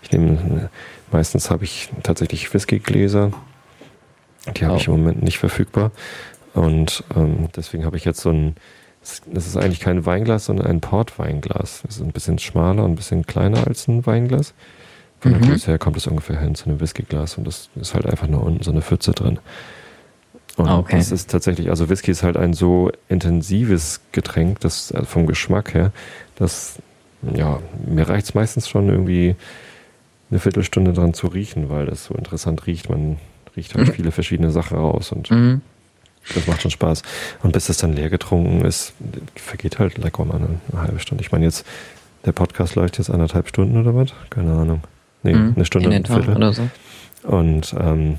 Ich 0.02 0.11
nehme, 0.11 0.69
meistens 1.11 1.49
habe 1.49 1.64
ich 1.64 1.90
tatsächlich 2.03 2.53
Whiskygläser. 2.53 3.31
Die 4.57 4.65
habe 4.65 4.73
Oh. 4.76 4.77
ich 4.77 4.88
im 4.88 4.94
Moment 4.94 5.23
nicht 5.23 5.38
verfügbar. 5.38 5.91
Und 6.53 7.03
ähm, 7.15 7.48
deswegen 7.56 7.85
habe 7.85 7.95
ich 7.95 8.03
jetzt 8.03 8.19
so 8.19 8.30
ein, 8.30 8.56
das 9.31 9.48
ist 9.48 9.56
eigentlich 9.57 9.80
kein 9.80 10.06
Weinglas, 10.06 10.45
sondern 10.45 10.68
ein 10.68 10.81
Portweinglas. 10.81 11.81
Das 11.85 11.95
ist 11.95 12.02
ein 12.02 12.11
bisschen 12.11 12.40
schmaler 12.40 12.84
und 12.84 12.91
ein 12.91 12.95
bisschen 12.95 13.26
kleiner 13.26 13.65
als 13.65 13.88
ein 13.88 14.06
Weinglas. 14.06 14.53
Von 15.22 15.31
der 15.31 15.40
Mhm. 15.41 15.45
Größe 15.52 15.68
her 15.68 15.80
kommt 15.80 15.95
es 15.95 16.07
ungefähr 16.07 16.40
hin 16.41 16.56
zu 16.56 16.65
einem 16.65 16.81
Whiskyglas 16.81 17.38
und 17.38 17.48
das 17.48 17.69
ist 17.76 17.94
halt 17.94 18.06
einfach 18.06 18.27
nur 18.27 18.44
unten 18.44 18.61
so 18.64 18.72
eine 18.72 18.81
Pfütze 18.81 19.14
drin. 19.14 19.40
Und 20.57 20.67
Ah, 20.67 20.77
okay. 20.77 20.97
das 20.97 21.11
ist 21.11 21.31
tatsächlich, 21.31 21.69
also 21.69 21.89
Whisky 21.89 22.11
ist 22.11 22.21
halt 22.23 22.38
ein 22.38 22.53
so 22.53 22.91
intensives 23.09 24.01
Getränk, 24.11 24.59
das 24.59 24.91
also 24.91 25.05
vom 25.07 25.25
Geschmack 25.25 25.73
her, 25.73 25.91
dass, 26.35 26.75
ja, 27.34 27.59
mir 27.88 28.07
reicht 28.07 28.25
es 28.27 28.34
meistens 28.35 28.69
schon 28.69 28.89
irgendwie 28.89 29.35
eine 30.30 30.39
Viertelstunde 30.39 30.93
dran 30.93 31.13
zu 31.13 31.27
riechen, 31.27 31.69
weil 31.69 31.85
das 31.88 32.05
so 32.05 32.13
interessant 32.13 32.67
riecht. 32.67 32.89
Man 32.89 33.17
riecht 33.55 33.73
halt 33.75 33.89
viele 33.93 34.11
verschiedene 34.11 34.51
Sachen 34.51 34.77
raus 34.77 35.11
und 35.11 35.30
Mhm. 35.31 35.61
das 36.35 36.45
macht 36.47 36.61
schon 36.61 36.71
Spaß. 36.71 37.01
Und 37.43 37.51
bis 37.53 37.69
es 37.69 37.77
dann 37.77 37.93
leer 37.93 38.09
getrunken 38.09 38.63
ist, 38.65 38.93
vergeht 39.35 39.80
halt 39.80 39.97
lecker 39.97 40.23
mal 40.25 40.35
eine, 40.38 40.59
eine 40.71 40.81
halbe 40.81 40.99
Stunde. 40.99 41.23
Ich 41.23 41.31
meine 41.31 41.45
jetzt, 41.45 41.65
der 42.25 42.31
Podcast 42.31 42.75
läuft 42.75 42.97
jetzt 42.99 43.09
anderthalb 43.09 43.47
Stunden 43.47 43.77
oder 43.77 43.95
was? 43.95 44.13
Keine 44.30 44.53
Ahnung. 44.53 44.81
Nee, 45.23 45.34
Mhm. 45.34 45.53
eine 45.55 45.65
Stunde 45.65 45.89
In 45.89 45.95
und 45.97 46.09
ein 46.11 46.13
Viertel. 46.23 46.35
oder 46.35 46.53
so. 46.53 46.69
Und 47.23 47.75
ähm, 47.80 48.17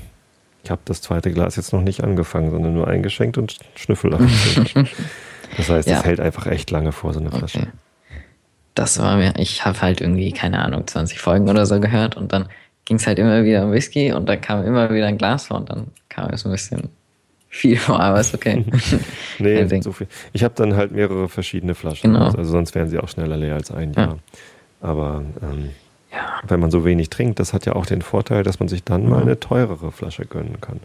ich 0.65 0.71
habe 0.71 0.81
das 0.85 1.01
zweite 1.01 1.31
Glas 1.31 1.55
jetzt 1.55 1.71
noch 1.73 1.81
nicht 1.81 2.03
angefangen, 2.03 2.49
sondern 2.51 2.73
nur 2.73 2.87
eingeschenkt 2.87 3.37
und 3.37 3.57
Schnüffel. 3.75 4.17
Das 5.57 5.69
heißt, 5.69 5.87
Ja. 5.87 5.99
es 5.99 6.03
hält 6.03 6.19
einfach 6.19 6.47
echt 6.47 6.69
lange 6.71 6.91
vor, 6.91 7.13
so 7.13 7.19
eine 7.19 7.31
Flasche. 7.31 7.59
Okay. 7.59 7.67
Das 8.73 8.99
war 8.99 9.15
mir, 9.15 9.33
ich 9.37 9.63
habe 9.63 9.79
halt 9.79 10.01
irgendwie, 10.01 10.33
keine 10.33 10.59
Ahnung, 10.59 10.85
20 10.85 11.19
Folgen 11.21 11.47
oder 11.47 11.65
so 11.65 11.79
gehört 11.79 12.17
und 12.17 12.33
dann 12.33 12.49
ging 12.83 12.97
es 12.97 13.07
halt 13.07 13.19
immer 13.19 13.43
wieder 13.45 13.63
um 13.63 13.71
Whisky 13.71 14.11
und 14.11 14.27
dann 14.27 14.41
kam 14.41 14.65
immer 14.65 14.91
wieder 14.93 15.05
ein 15.05 15.17
Glas 15.17 15.47
vor 15.47 15.57
und 15.57 15.69
dann 15.69 15.87
kam 16.09 16.29
es 16.31 16.45
ein 16.45 16.51
bisschen 16.51 16.89
viel 17.47 17.77
vor, 17.77 17.99
aber 18.01 18.19
ist 18.19 18.33
okay. 18.33 18.65
Nee, 19.39 19.81
so 19.81 19.93
viel. 19.93 20.07
Ich 20.33 20.43
habe 20.43 20.53
dann 20.57 20.75
halt 20.75 20.91
mehrere 20.91 21.29
verschiedene 21.29 21.73
Flaschen. 21.75 22.11
Genau. 22.11 22.25
Also 22.25 22.43
sonst 22.43 22.75
wären 22.75 22.89
sie 22.89 22.99
auch 22.99 23.07
schneller 23.07 23.37
leer 23.37 23.53
als 23.55 23.71
ein 23.71 23.93
Ja. 23.93 24.01
Jahr. 24.01 24.19
Aber 24.81 25.23
ähm, 25.41 25.69
ja, 26.15 26.39
wenn 26.47 26.59
man 26.59 26.71
so 26.71 26.85
wenig 26.85 27.09
trinkt, 27.09 27.39
das 27.39 27.53
hat 27.53 27.65
ja 27.65 27.73
auch 27.73 27.85
den 27.85 28.01
Vorteil, 28.01 28.43
dass 28.43 28.59
man 28.59 28.67
sich 28.69 28.83
dann 28.83 29.09
mal 29.09 29.21
eine 29.21 29.39
teurere 29.39 29.91
Flasche 29.91 30.25
gönnen 30.25 30.61
kann. 30.61 30.79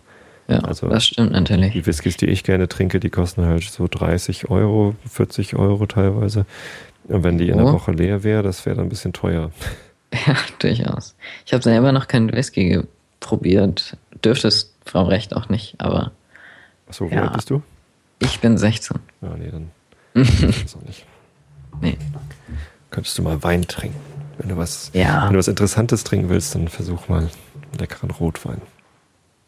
ja 0.49 0.59
Also- 0.61 0.89
das 0.89 1.07
stimmt 1.07 1.33
natürlich. 1.33 1.73
Die 1.73 1.87
Whiskys, 1.87 2.17
die 2.17 2.27
ich 2.27 2.43
gerne 2.45 2.69
trinke, 2.69 2.99
die 3.01 3.11
kosten 3.11 3.45
halt 3.47 3.63
so 3.65 3.87
30 3.89 4.51
Euro, 4.51 4.95
40 5.09 5.57
Euro 5.57 5.87
teilweise. 5.87 6.45
Und 7.09 7.25
wenn 7.25 7.39
die 7.39 7.49
in 7.49 7.57
der 7.59 7.67
Oh. 7.67 7.73
Woche 7.75 7.93
leer 7.93 8.23
wäre, 8.25 8.43
das 8.43 8.67
wäre 8.67 8.77
dann 8.77 8.87
ein 8.87 8.91
bisschen 8.91 9.13
teuer. 9.13 9.51
Ja, 10.27 10.35
durchaus. 10.59 11.15
Ich 11.47 11.53
habe 11.53 11.63
selber 11.63 11.93
noch 11.93 12.09
keinen 12.09 12.33
Whisky 12.33 12.81
probiert. 13.21 13.97
Dürfte 14.25 14.49
es 14.49 14.75
Frau 14.85 15.05
Recht 15.05 15.37
auch 15.37 15.49
nicht, 15.49 15.77
aber 15.79 16.11
Achso, 16.89 17.09
wie 17.09 17.15
Ja. 17.15 17.23
alt 17.23 17.35
bist 17.35 17.49
du? 17.51 17.63
ich 18.19 18.41
bin 18.41 18.59
16. 18.59 18.99
Ja, 19.23 19.37
nee, 19.39 19.51
dann 19.53 19.71
ist 20.25 20.77
auch 20.77 20.83
nicht. 20.85 21.07
Nee. 21.81 21.97
Könntest 22.91 23.17
du 23.19 23.23
mal 23.23 23.41
Wein 23.45 23.63
trinken? 23.69 24.01
Wenn 24.41 24.49
du 24.49 24.57
was, 24.57 24.91
Ja. 24.95 25.25
wenn 25.27 25.35
du 25.35 25.39
was 25.39 25.49
Interessantes 25.49 26.03
trinken 26.05 26.29
willst, 26.31 26.55
dann 26.55 26.69
versuch 26.69 27.09
mal 27.09 27.19
einen 27.21 27.31
leckeren 27.79 28.11
Rotwein. 28.11 28.61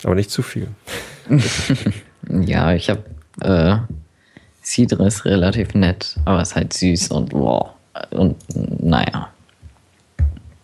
Aber 0.05 0.15
nicht 0.15 0.31
zu 0.31 0.43
viel. 0.43 0.69
Ja, 2.29 2.73
ich 2.73 2.89
habe 2.89 3.03
äh, 3.41 3.79
Cidre 4.63 5.09
ist 5.09 5.25
relativ 5.25 5.75
nett, 5.75 6.17
aber 6.25 6.41
ist 6.41 6.55
halt 6.55 6.73
süß 6.73 7.09
und 7.09 7.33
wow. 7.33 7.71
Und 8.11 8.37
naja. 8.55 9.29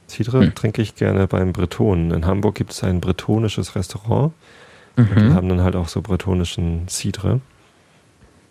Cidre 0.06 0.40
Hm. 0.42 0.54
trinke 0.54 0.82
ich 0.82 0.94
gerne 0.94 1.26
beim 1.26 1.52
Bretonen. 1.52 2.12
In 2.12 2.26
Hamburg 2.26 2.54
gibt 2.54 2.70
es 2.72 2.84
ein 2.84 3.00
bretonisches 3.00 3.74
Restaurant. 3.74 4.32
Und 4.96 5.10
die 5.16 5.20
Mhm. 5.24 5.34
haben 5.34 5.48
dann 5.48 5.62
halt 5.62 5.74
auch 5.74 5.88
so 5.88 6.00
bretonischen 6.00 6.86
Cidre. 6.88 7.40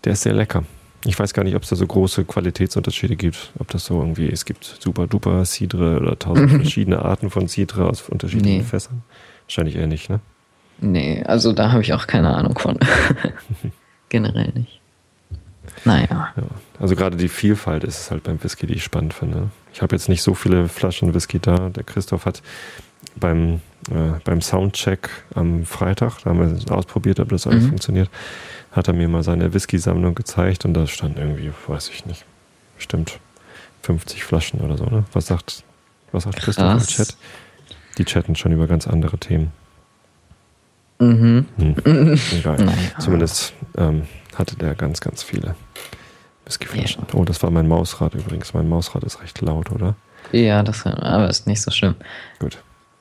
Der 0.03 0.13
ist 0.13 0.23
sehr 0.23 0.33
lecker. 0.33 0.63
Ich 1.07 1.17
weiß 1.17 1.33
gar 1.33 1.43
nicht, 1.43 1.55
ob 1.55 1.63
es 1.63 1.69
da 1.69 1.75
so 1.75 1.87
große 1.87 2.25
Qualitätsunterschiede 2.25 3.15
gibt. 3.15 3.51
Ob 3.59 3.69
das 3.69 3.85
so 3.85 3.99
irgendwie, 3.99 4.29
es 4.29 4.43
gibt 4.45 4.63
super 4.65 5.07
duper 5.07 5.43
Cidre 5.45 5.99
oder 5.99 6.19
tausend 6.19 6.51
verschiedene 6.51 6.99
Arten 7.03 7.29
von 7.29 7.47
Cidre 7.47 7.87
aus 7.89 8.01
unterschiedlichen 8.09 8.57
Nee. 8.57 8.63
Fässern. 8.63 9.03
Wahrscheinlich 9.45 9.77
eher 9.77 9.87
nicht, 9.87 10.09
ne? 10.09 10.19
Nee, 10.79 11.23
also 11.23 11.53
da 11.53 11.71
habe 11.71 11.81
ich 11.81 11.93
auch 11.93 12.05
keine 12.07 12.35
Ahnung 12.35 12.57
von. 12.59 12.77
Generell 14.09 14.51
nicht. 14.53 14.79
Naja. 15.85 16.33
Ja. 16.35 16.43
Also 16.79 16.95
gerade 16.95 17.17
die 17.17 17.29
Vielfalt 17.29 17.83
ist 17.83 17.99
es 17.99 18.11
halt 18.11 18.23
beim 18.23 18.41
Whisky, 18.43 18.67
die 18.67 18.75
ich 18.75 18.83
spannend 18.83 19.13
finde. 19.13 19.49
Ich 19.73 19.81
habe 19.81 19.95
jetzt 19.95 20.09
nicht 20.09 20.21
so 20.21 20.33
viele 20.33 20.67
Flaschen 20.67 21.13
Whisky 21.13 21.39
da. 21.39 21.69
Der 21.69 21.83
Christoph 21.83 22.25
hat 22.25 22.41
beim, 23.15 23.61
äh, 23.91 24.19
beim 24.23 24.41
Soundcheck 24.41 25.09
am 25.35 25.65
Freitag, 25.65 26.19
da 26.23 26.31
haben 26.31 26.39
wir 26.39 26.57
es 26.57 26.67
ausprobiert, 26.69 27.19
ob 27.19 27.29
das 27.29 27.47
alles 27.47 27.63
Mhm. 27.63 27.69
funktioniert, 27.69 28.09
hat 28.77 28.87
er 28.87 28.93
mir 28.93 29.07
mal 29.07 29.23
seine 29.23 29.53
Whisky-Sammlung 29.53 30.15
gezeigt 30.15 30.63
und 30.65 30.73
da 30.73 30.87
stand 30.87 31.17
irgendwie, 31.17 31.51
weiß 31.67 31.89
ich 31.89 32.05
nicht, 32.05 32.25
bestimmt 32.75 33.19
50 33.81 34.23
Flaschen 34.23 34.61
oder 34.61 34.77
so, 34.77 34.85
ne? 34.85 35.03
Was 35.13 35.27
sagt, 35.27 35.63
was 36.11 36.23
sagt 36.23 36.37
Christoph 36.37 36.81
im. 36.81 36.87
Chat? 36.87 37.17
Die 37.97 38.05
chatten 38.05 38.35
schon 38.35 38.51
über 38.51 38.67
ganz 38.67 38.87
andere 38.87 39.17
Themen. 39.17 39.51
Mhm. 40.99 41.45
Hm. 41.57 41.75
Egal. 42.31 42.57
Naja. 42.57 42.99
Zumindest 42.99 43.53
ähm, 43.77 44.03
hatte 44.35 44.55
der 44.55 44.75
ganz, 44.75 45.01
ganz 45.01 45.23
viele 45.23 45.55
Whiskyflaschen. 46.45 47.03
Oh, 47.13 47.23
das 47.23 47.41
war 47.43 47.51
mein 47.51 47.67
Mausrad 47.67 48.13
übrigens. 48.15 48.53
Mein 48.53 48.69
Mausrad 48.69 49.03
ist 49.03 49.21
recht 49.21 49.41
laut, 49.41 49.71
oder? 49.71 49.95
Ja, 50.31 50.63
das 50.63 50.85
aber 50.85 51.29
ist 51.29 51.47
nicht 51.47 51.61
so 51.61 51.71
schlimm. 51.71 51.95
Gut. 52.39 52.57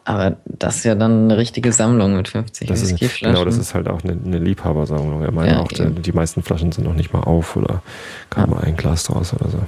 Aber 0.09 0.37
das 0.45 0.77
ist 0.77 0.85
ja 0.85 0.95
dann 0.95 1.25
eine 1.25 1.37
richtige 1.37 1.73
Sammlung 1.73 2.15
mit 2.17 2.29
50 2.29 2.69
Das 2.69 2.81
ist, 2.81 3.21
genau, 3.21 3.45
das 3.45 3.59
ist 3.59 3.75
halt 3.75 3.89
auch 3.89 4.05
eine, 4.05 4.13
eine 4.13 4.39
Liebhabersammlung. 4.39 5.21
Er 5.23 5.33
meinte 5.33 5.55
Ja, 5.57 5.61
auch, 5.61 5.67
die, 5.69 5.85
die 6.01 6.13
meisten 6.13 6.45
Flaschen 6.45 6.71
sind 6.71 6.85
noch 6.85 6.95
nicht 6.95 7.13
mal 7.13 7.23
auf 7.23 7.57
oder 7.57 7.83
kam 8.31 8.51
Ja. 8.51 8.55
mal 8.57 8.63
ein 8.65 8.77
Glas 8.77 9.03
draus 9.03 9.35
oder 9.35 9.51
so. 9.51 9.59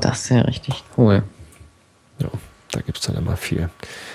das 0.00 0.22
ist 0.24 0.28
ja 0.30 0.40
richtig 0.40 0.82
cool. 0.98 1.22
Ja, 2.18 2.28
da 2.72 2.80
gibt 2.80 2.98
es 2.98 3.04
dann 3.06 3.14
immer 3.16 3.36
viel 3.36 3.70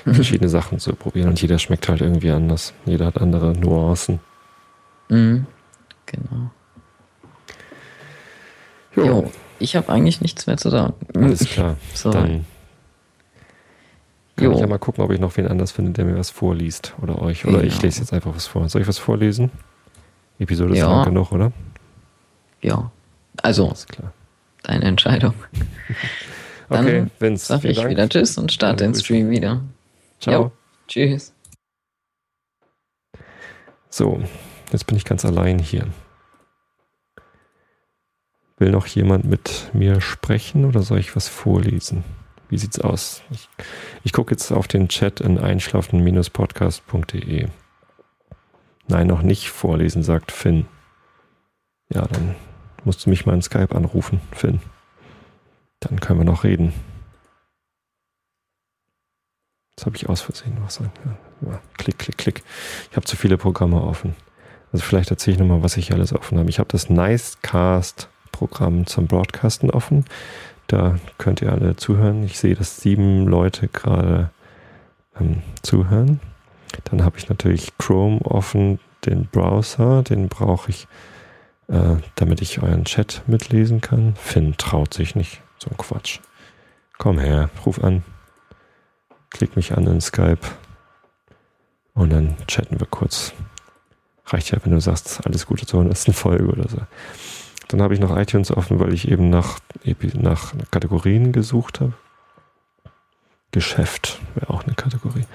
verschiedene 0.05 0.49
Sachen 0.49 0.79
zu 0.79 0.93
probieren 0.95 1.29
und 1.29 1.41
jeder 1.41 1.59
schmeckt 1.59 1.87
halt 1.87 2.01
irgendwie 2.01 2.31
anders. 2.31 2.73
Jeder 2.85 3.05
hat 3.05 3.21
andere 3.21 3.53
Nuancen. 3.53 4.19
Mhm. 5.07 5.45
Genau. 6.07 6.51
Jo, 8.97 9.05
Jo, 9.05 9.31
ich 9.59 9.77
habe 9.77 9.89
eigentlich 9.93 10.19
nichts 10.19 10.45
mehr 10.45 10.57
zu 10.57 10.69
sagen. 10.69 10.93
alles 11.15 11.47
klar. 11.47 11.77
So. 11.93 12.11
Dann 12.11 12.45
kann 14.37 14.45
Jo. 14.45 14.53
ich 14.53 14.59
ja 14.61 14.67
mal 14.67 14.79
gucken, 14.79 15.03
ob 15.03 15.11
ich 15.11 15.19
noch 15.19 15.35
wen 15.35 15.47
anders 15.47 15.71
finde, 15.73 15.91
der 15.91 16.05
mir 16.05 16.17
was 16.17 16.29
vorliest. 16.29 16.93
Oder 17.01 17.21
euch. 17.21 17.45
Oder 17.45 17.63
ich 17.63 17.75
Ja. 17.77 17.81
lese 17.83 17.99
jetzt 18.01 18.13
einfach 18.13 18.33
was 18.35 18.47
vor. 18.47 18.69
Soll 18.69 18.81
ich 18.83 18.87
was 18.87 18.97
vorlesen? 18.99 19.51
Episode 20.39 20.73
ist 20.73 20.79
Ja. 20.79 20.89
lang 20.91 21.05
genug, 21.05 21.31
oder? 21.31 21.51
Ja. 22.61 22.91
Also, 23.41 23.67
Alles 23.67 23.85
klar. 23.87 24.13
deine 24.63 24.85
Entscheidung. 24.85 25.33
Dann 26.69 26.85
Okay, 26.85 27.05
Vince, 27.19 27.45
Sag 27.45 27.63
ich 27.63 27.77
Dank. 27.77 27.89
wieder 27.89 28.07
Tschüss 28.09 28.37
und 28.37 28.51
starte 28.51 28.83
den 28.83 28.93
Stream 28.93 29.29
wieder. 29.29 29.61
Ciao. 30.19 30.43
Jo. 30.43 30.51
Tschüss. 30.87 31.33
So, 33.89 34.21
jetzt 34.71 34.85
bin 34.85 34.97
ich 34.97 35.05
ganz 35.05 35.23
allein 35.25 35.59
hier. 35.59 35.87
Will 38.57 38.71
noch 38.71 38.87
jemand 38.87 39.25
mit 39.25 39.69
mir 39.73 40.01
sprechen 40.01 40.65
oder 40.65 40.81
soll 40.81 40.99
ich 40.99 41.15
was 41.15 41.27
vorlesen? 41.27 42.03
Wie 42.49 42.57
sieht's 42.57 42.79
aus? 42.79 43.21
Ich, 43.31 43.49
ich 44.03 44.13
gucke 44.13 44.31
jetzt 44.31 44.51
auf 44.51 44.67
den 44.67 44.89
Chat 44.89 45.21
in 45.21 45.37
einschlafen-podcast.de. 45.37 47.47
Nein, 48.87 49.07
noch 49.07 49.21
nicht 49.21 49.49
vorlesen, 49.49 50.03
sagt 50.03 50.31
Finn. 50.31 50.65
Ja, 51.89 52.07
dann 52.07 52.35
musst 52.85 53.05
du 53.05 53.09
mich 53.09 53.25
mal 53.25 53.33
in 53.33 53.41
Skype 53.41 53.75
anrufen, 53.75 54.21
Finn. 54.31 54.61
Dann 55.81 55.99
können 55.99 56.19
wir 56.19 56.25
noch 56.25 56.43
reden. 56.43 56.73
Jetzt 59.75 59.85
habe 59.85 59.95
ich 59.95 60.09
aus 60.09 60.21
Versehen 60.21 60.57
was 60.63 60.75
sagen. 60.75 60.91
Ja, 61.41 61.61
klick, 61.77 61.99
klick, 61.99 62.17
klick. 62.17 62.43
Ich 62.89 62.95
habe 62.95 63.05
zu 63.05 63.15
viele 63.15 63.37
Programme 63.37 63.81
offen. 63.81 64.15
Also 64.71 64.83
vielleicht 64.83 65.11
erzähle 65.11 65.35
ich 65.35 65.39
nochmal, 65.39 65.63
was 65.63 65.77
ich 65.77 65.93
alles 65.93 66.13
offen 66.13 66.39
habe. 66.39 66.49
Ich 66.49 66.59
habe 66.59 66.69
das 66.71 66.89
Nicecast-Programm 66.89 68.87
zum 68.87 69.07
Broadcasten 69.07 69.69
offen. 69.69 70.05
Da 70.67 70.99
könnt 71.17 71.41
ihr 71.41 71.51
alle 71.51 71.75
zuhören. 71.75 72.23
Ich 72.23 72.39
sehe, 72.39 72.55
dass 72.55 72.77
sieben 72.77 73.25
Leute 73.25 73.67
gerade 73.67 74.29
ähm, 75.19 75.41
zuhören. 75.61 76.19
Dann 76.85 77.03
habe 77.03 77.17
ich 77.17 77.29
natürlich 77.29 77.77
Chrome 77.77 78.21
offen, 78.21 78.79
den 79.05 79.27
Browser. 79.27 80.03
Den 80.03 80.27
brauche 80.27 80.69
ich, 80.69 80.87
äh, 81.67 81.95
damit 82.15 82.41
ich 82.41 82.61
euren 82.61 82.85
Chat 82.85 83.23
mitlesen 83.27 83.81
kann. 83.81 84.15
Finn 84.15 84.55
traut 84.57 84.93
sich 84.93 85.15
nicht. 85.15 85.41
So 85.57 85.69
ein 85.69 85.77
Quatsch. 85.77 86.19
Komm 86.97 87.19
her, 87.19 87.49
ruf 87.65 87.83
an 87.83 88.03
klick 89.37 89.55
mich 89.55 89.75
an 89.75 89.85
in 89.87 90.01
Skype 90.01 90.39
und 91.93 92.11
dann 92.11 92.35
chatten 92.47 92.79
wir 92.79 92.87
kurz. 92.87 93.33
Reicht 94.25 94.51
ja, 94.51 94.57
wenn 94.63 94.73
du 94.73 94.81
sagst, 94.81 95.25
alles 95.25 95.45
Gute 95.45 95.65
zur 95.65 95.81
100. 95.81 96.13
Folge 96.13 96.47
oder 96.47 96.67
so. 96.67 96.77
Dann 97.69 97.81
habe 97.81 97.93
ich 97.93 97.99
noch 97.99 98.15
iTunes 98.15 98.51
offen, 98.51 98.79
weil 98.79 98.93
ich 98.93 99.09
eben 99.09 99.29
nach, 99.29 99.59
nach 100.13 100.53
Kategorien 100.71 101.31
gesucht 101.31 101.81
habe. 101.81 101.93
Geschäft 103.51 104.19
wäre 104.35 104.49
auch 104.49 104.63
eine 104.65 104.75
Kategorie. 104.75 105.25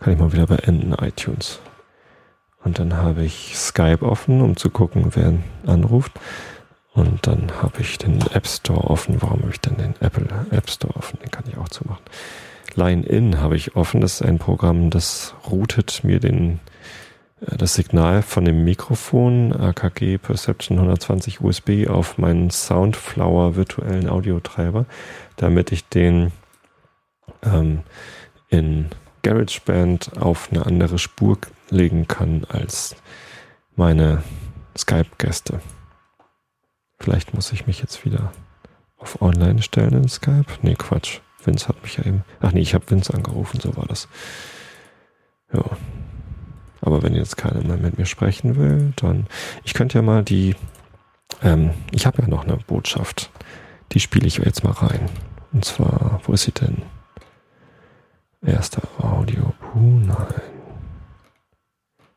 Kann 0.00 0.12
ich 0.12 0.18
mal 0.18 0.32
wieder 0.32 0.46
beenden, 0.46 0.92
iTunes. 0.94 1.60
Und 2.62 2.78
dann 2.78 2.96
habe 2.96 3.24
ich 3.24 3.56
Skype 3.56 4.02
offen, 4.02 4.42
um 4.42 4.56
zu 4.56 4.70
gucken, 4.70 5.12
wer 5.14 5.34
anruft. 5.66 6.12
Und 6.92 7.26
dann 7.26 7.50
habe 7.62 7.80
ich 7.80 7.98
den 7.98 8.20
App 8.32 8.46
Store 8.46 8.90
offen. 8.90 9.22
Warum 9.22 9.40
habe 9.40 9.50
ich 9.52 9.60
denn 9.60 9.76
den 9.76 9.94
Apple 10.00 10.26
App 10.50 10.68
Store 10.68 10.94
offen? 10.96 11.18
Den 11.20 11.30
kann 11.30 11.44
ich 11.48 11.56
auch 11.56 11.68
zumachen. 11.68 12.02
Line-In 12.74 13.40
habe 13.40 13.56
ich 13.56 13.76
offen. 13.76 14.00
Das 14.00 14.14
ist 14.14 14.22
ein 14.22 14.38
Programm, 14.38 14.90
das 14.90 15.34
routet 15.48 16.04
mir 16.04 16.20
den, 16.20 16.60
das 17.40 17.74
Signal 17.74 18.22
von 18.22 18.44
dem 18.44 18.64
Mikrofon 18.64 19.52
AKG 19.52 20.18
Perception 20.18 20.78
120 20.78 21.40
USB 21.40 21.88
auf 21.88 22.18
meinen 22.18 22.50
Soundflower 22.50 23.56
virtuellen 23.56 24.08
Audiotreiber, 24.08 24.84
damit 25.36 25.72
ich 25.72 25.88
den 25.88 26.32
ähm, 27.42 27.80
in 28.48 28.90
GarageBand 29.22 30.20
auf 30.20 30.50
eine 30.50 30.66
andere 30.66 30.98
Spur 30.98 31.38
legen 31.70 32.06
kann 32.06 32.44
als 32.48 32.96
meine 33.74 34.22
Skype-Gäste. 34.76 35.60
Vielleicht 36.98 37.32
muss 37.32 37.52
ich 37.52 37.66
mich 37.66 37.80
jetzt 37.80 38.04
wieder 38.04 38.32
auf 38.98 39.22
Online 39.22 39.62
stellen 39.62 39.94
in 39.94 40.08
Skype. 40.08 40.46
Nee, 40.62 40.74
Quatsch. 40.74 41.20
Vince 41.42 41.68
hat 41.68 41.82
mich 41.82 41.96
ja 41.96 42.04
eben. 42.04 42.24
Ach 42.40 42.52
nee, 42.52 42.60
ich 42.60 42.74
habe 42.74 42.90
Vince 42.90 43.14
angerufen, 43.14 43.60
so 43.60 43.74
war 43.76 43.86
das. 43.86 44.08
Ja. 45.54 45.64
Aber 46.80 47.02
wenn 47.02 47.14
jetzt 47.14 47.36
keiner 47.36 47.62
mehr 47.62 47.76
mit 47.76 47.98
mir 47.98 48.06
sprechen 48.06 48.56
will, 48.56 48.92
dann. 48.96 49.26
Ich 49.64 49.74
könnte 49.74 49.98
ja 49.98 50.02
mal 50.02 50.22
die. 50.22 50.56
Ähm, 51.42 51.70
ich 51.92 52.06
habe 52.06 52.22
ja 52.22 52.28
noch 52.28 52.44
eine 52.44 52.56
Botschaft. 52.56 53.30
Die 53.92 54.00
spiele 54.00 54.26
ich 54.26 54.38
jetzt 54.38 54.64
mal 54.64 54.72
rein. 54.72 55.08
Und 55.52 55.64
zwar, 55.64 56.20
wo 56.24 56.32
ist 56.32 56.44
sie 56.44 56.52
denn? 56.52 56.82
Erster 58.44 58.82
Audio. 58.98 59.52
Buh, 59.60 60.00
nein. 60.00 60.40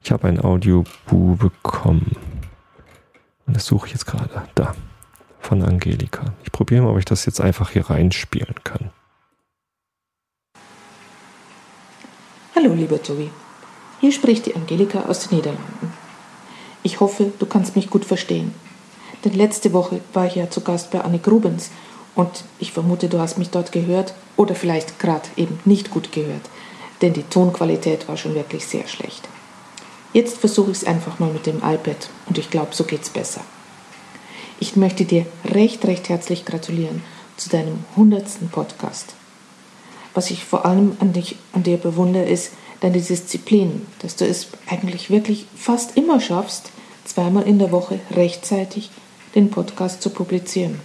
Ich 0.04 0.12
habe 0.12 0.28
ein 0.28 0.40
Audio-Bu 0.44 1.36
bekommen. 1.38 2.16
Und 3.46 3.56
das 3.56 3.66
suche 3.66 3.88
ich 3.88 3.94
jetzt 3.94 4.06
gerade. 4.06 4.44
Da. 4.56 4.76
Von 5.40 5.62
Angelika. 5.62 6.34
Ich 6.44 6.52
probiere 6.52 6.84
mal, 6.84 6.92
ob 6.92 7.00
ich 7.00 7.06
das 7.06 7.26
jetzt 7.26 7.42
einfach 7.42 7.72
hier 7.72 7.90
reinspielen 7.90 8.56
kann. 8.64 8.92
Hallo, 12.56 12.74
lieber 12.74 13.02
Tobi. 13.02 13.30
Hier 14.04 14.12
spricht 14.12 14.48
die 14.48 14.56
Angelika 14.58 15.04
aus 15.04 15.30
den 15.30 15.38
Niederlanden. 15.38 15.94
Ich 16.84 17.00
hoffe, 17.00 17.32
du 17.40 17.46
kannst 17.46 17.78
mich 17.78 17.90
gut 17.90 18.04
verstehen. 18.04 18.54
Denn 19.24 19.32
letzte 19.32 19.72
Woche 19.72 20.02
war 20.12 20.26
ich 20.26 20.36
ja 20.36 20.50
zu 20.50 20.60
Gast 20.60 20.92
bei 20.92 21.00
Anne 21.00 21.20
Grubens 21.20 21.72
und 22.14 22.44
ich 22.60 22.74
vermute, 22.74 23.08
du 23.08 23.20
hast 23.20 23.38
mich 23.38 23.50
dort 23.50 23.72
gehört 23.72 24.14
oder 24.36 24.56
vielleicht 24.56 25.00
gerade 25.00 25.30
eben 25.38 25.58
nicht 25.64 25.90
gut 25.90 26.12
gehört, 26.12 26.42
denn 27.02 27.14
die 27.14 27.24
Tonqualität 27.24 28.10
war 28.10 28.18
schon 28.18 28.36
wirklich 28.36 28.68
sehr 28.68 28.90
schlecht. 28.90 29.30
Jetzt 30.12 30.38
versuche 30.38 30.72
ich 30.72 30.80
es 30.80 30.86
einfach 30.86 31.20
mal 31.20 31.32
mit 31.32 31.46
dem 31.46 31.60
iPad 31.60 32.10
und 32.26 32.38
ich 32.38 32.50
glaube, 32.50 32.76
so 32.76 32.84
geht's 32.84 33.10
besser. 33.10 33.40
Ich 34.60 34.76
möchte 34.76 35.06
dir 35.06 35.26
recht, 35.46 35.86
recht 35.86 36.10
herzlich 36.10 36.44
gratulieren 36.44 37.04
zu 37.38 37.48
deinem 37.50 37.86
hundertsten 37.96 38.50
Podcast. 38.50 39.14
Was 40.14 40.30
ich 40.30 40.44
vor 40.44 40.66
allem 40.66 40.98
an, 41.00 41.14
dich, 41.14 41.38
an 41.54 41.64
dir 41.64 41.78
bewundere, 41.78 42.26
ist 42.26 42.52
deine 42.84 43.00
Disziplin, 43.00 43.86
dass 44.00 44.18
du 44.18 44.28
es 44.28 44.48
eigentlich 44.68 45.10
wirklich 45.10 45.46
fast 45.56 45.96
immer 45.96 46.20
schaffst, 46.20 46.70
zweimal 47.06 47.44
in 47.48 47.58
der 47.58 47.72
Woche 47.72 47.98
rechtzeitig 48.12 48.92
den 49.36 49.50
Podcast 49.50 50.02
zu 50.02 50.10
publizieren. 50.10 50.82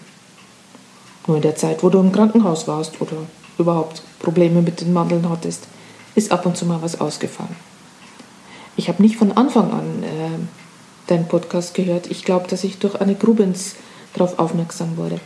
Nur 1.27 1.39
in 1.39 1.43
der 1.43 1.57
Zeit, 1.57 1.83
wo 1.83 1.89
du 1.89 1.99
im 1.99 2.12
Krankenhaus 2.12 2.69
warst 2.69 3.01
oder 3.01 3.16
überhaupt 3.59 4.03
Probleme 4.20 4.62
mit 4.62 4.81
den 4.81 4.93
Mandeln 4.93 5.29
hattest, 5.29 5.66
ist 6.15 6.31
ab 6.31 6.47
und 6.47 6.57
zu 6.57 6.66
mal 6.66 6.81
was 6.83 7.01
ausgefallen. 7.01 7.57
Ich 8.77 8.89
habe 8.89 9.03
nicht 9.03 9.16
von 9.16 9.33
Anfang 9.33 9.73
an 9.73 10.05
äh, 10.05 11.09
deinen 11.09 11.27
Podcast 11.27 11.75
gehört. 11.75 12.07
Ich 12.07 12.25
glaube, 12.25 12.47
dass 12.47 12.62
ich 12.62 12.79
durch 12.79 13.01
Anne 13.01 13.16
Grubens 13.16 13.75
darauf 14.15 14.39
aufmerksam 14.39 14.97
wurde. 14.97 15.19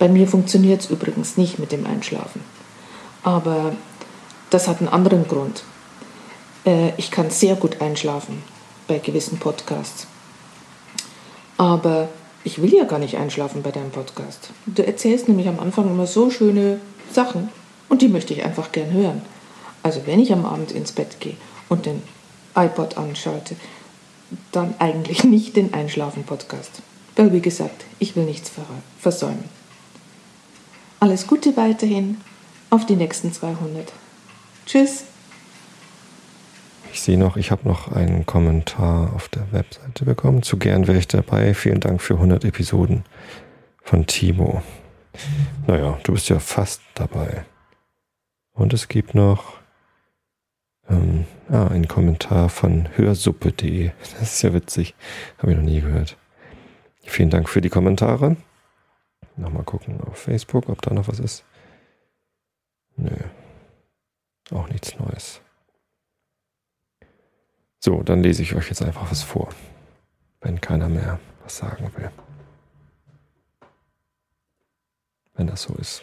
Bei 0.00 0.08
mir 0.08 0.26
funktioniert 0.26 0.80
es 0.80 0.90
übrigens 0.90 1.36
nicht 1.36 1.60
mit 1.60 1.70
dem 1.70 1.86
Einschlafen. 1.86 2.40
Aber 3.22 3.76
das 4.56 4.68
hat 4.68 4.78
einen 4.78 4.88
anderen 4.88 5.28
Grund. 5.28 5.64
Äh, 6.64 6.92
ich 6.96 7.10
kann 7.10 7.28
sehr 7.28 7.56
gut 7.56 7.82
einschlafen 7.82 8.42
bei 8.88 8.98
gewissen 8.98 9.38
Podcasts. 9.38 10.06
Aber 11.58 12.08
ich 12.42 12.62
will 12.62 12.72
ja 12.72 12.84
gar 12.84 12.98
nicht 12.98 13.18
einschlafen 13.18 13.62
bei 13.62 13.70
deinem 13.70 13.90
Podcast. 13.90 14.48
Du 14.64 14.86
erzählst 14.86 15.28
nämlich 15.28 15.46
am 15.46 15.60
Anfang 15.60 15.90
immer 15.90 16.06
so 16.06 16.30
schöne 16.30 16.80
Sachen 17.12 17.50
und 17.90 18.00
die 18.00 18.08
möchte 18.08 18.32
ich 18.32 18.44
einfach 18.46 18.72
gern 18.72 18.92
hören. 18.92 19.20
Also 19.82 20.06
wenn 20.06 20.20
ich 20.20 20.32
am 20.32 20.46
Abend 20.46 20.72
ins 20.72 20.92
Bett 20.92 21.20
gehe 21.20 21.36
und 21.68 21.84
den 21.84 22.02
iPod 22.54 22.96
anschalte, 22.96 23.56
dann 24.52 24.74
eigentlich 24.78 25.22
nicht 25.36 25.54
den 25.56 25.74
Einschlafen-Podcast. 25.74 26.80
Weil 27.14 27.30
wie 27.34 27.42
gesagt, 27.42 27.84
ich 27.98 28.16
will 28.16 28.24
nichts 28.24 28.50
versäumen. 29.00 29.44
Alles 30.98 31.26
Gute 31.26 31.58
weiterhin 31.58 32.22
auf 32.70 32.86
die 32.86 32.96
nächsten 32.96 33.34
200. 33.34 33.92
Tschüss. 34.66 35.04
Ich 36.92 37.00
sehe 37.00 37.18
noch, 37.18 37.36
ich 37.36 37.50
habe 37.50 37.68
noch 37.68 37.92
einen 37.92 38.26
Kommentar 38.26 39.14
auf 39.14 39.28
der 39.28 39.52
Webseite 39.52 40.04
bekommen. 40.04 40.42
Zu 40.42 40.58
gern 40.58 40.86
wäre 40.88 40.98
ich 40.98 41.06
dabei. 41.06 41.54
Vielen 41.54 41.80
Dank 41.80 42.02
für 42.02 42.14
100 42.14 42.44
Episoden 42.44 43.04
von 43.82 44.06
Timo. 44.06 44.62
Naja, 45.66 45.98
du 46.02 46.12
bist 46.12 46.28
ja 46.28 46.40
fast 46.40 46.82
dabei. 46.94 47.44
Und 48.54 48.72
es 48.72 48.88
gibt 48.88 49.14
noch 49.14 49.54
ähm, 50.88 51.26
ah, 51.48 51.68
einen 51.68 51.86
Kommentar 51.86 52.48
von 52.48 52.88
hörsuppe.de. 52.96 53.92
Das 54.00 54.22
ist 54.22 54.42
ja 54.42 54.52
witzig. 54.52 54.94
Habe 55.38 55.52
ich 55.52 55.58
noch 55.58 55.64
nie 55.64 55.80
gehört. 55.80 56.16
Vielen 57.02 57.30
Dank 57.30 57.48
für 57.48 57.60
die 57.60 57.68
Kommentare. 57.68 58.36
Nochmal 59.36 59.64
gucken 59.64 60.00
auf 60.00 60.16
Facebook, 60.16 60.68
ob 60.68 60.82
da 60.82 60.92
noch 60.92 61.08
was 61.08 61.20
ist. 61.20 61.44
Nö. 62.96 63.10
Auch 64.50 64.68
nichts 64.68 64.98
Neues. 64.98 65.40
So, 67.80 68.02
dann 68.02 68.22
lese 68.22 68.42
ich 68.42 68.54
euch 68.54 68.68
jetzt 68.68 68.82
einfach 68.82 69.10
was 69.10 69.22
vor, 69.22 69.48
wenn 70.40 70.60
keiner 70.60 70.88
mehr 70.88 71.20
was 71.42 71.56
sagen 71.56 71.90
will. 71.96 72.10
Wenn 75.34 75.46
das 75.46 75.62
so 75.62 75.74
ist, 75.74 76.02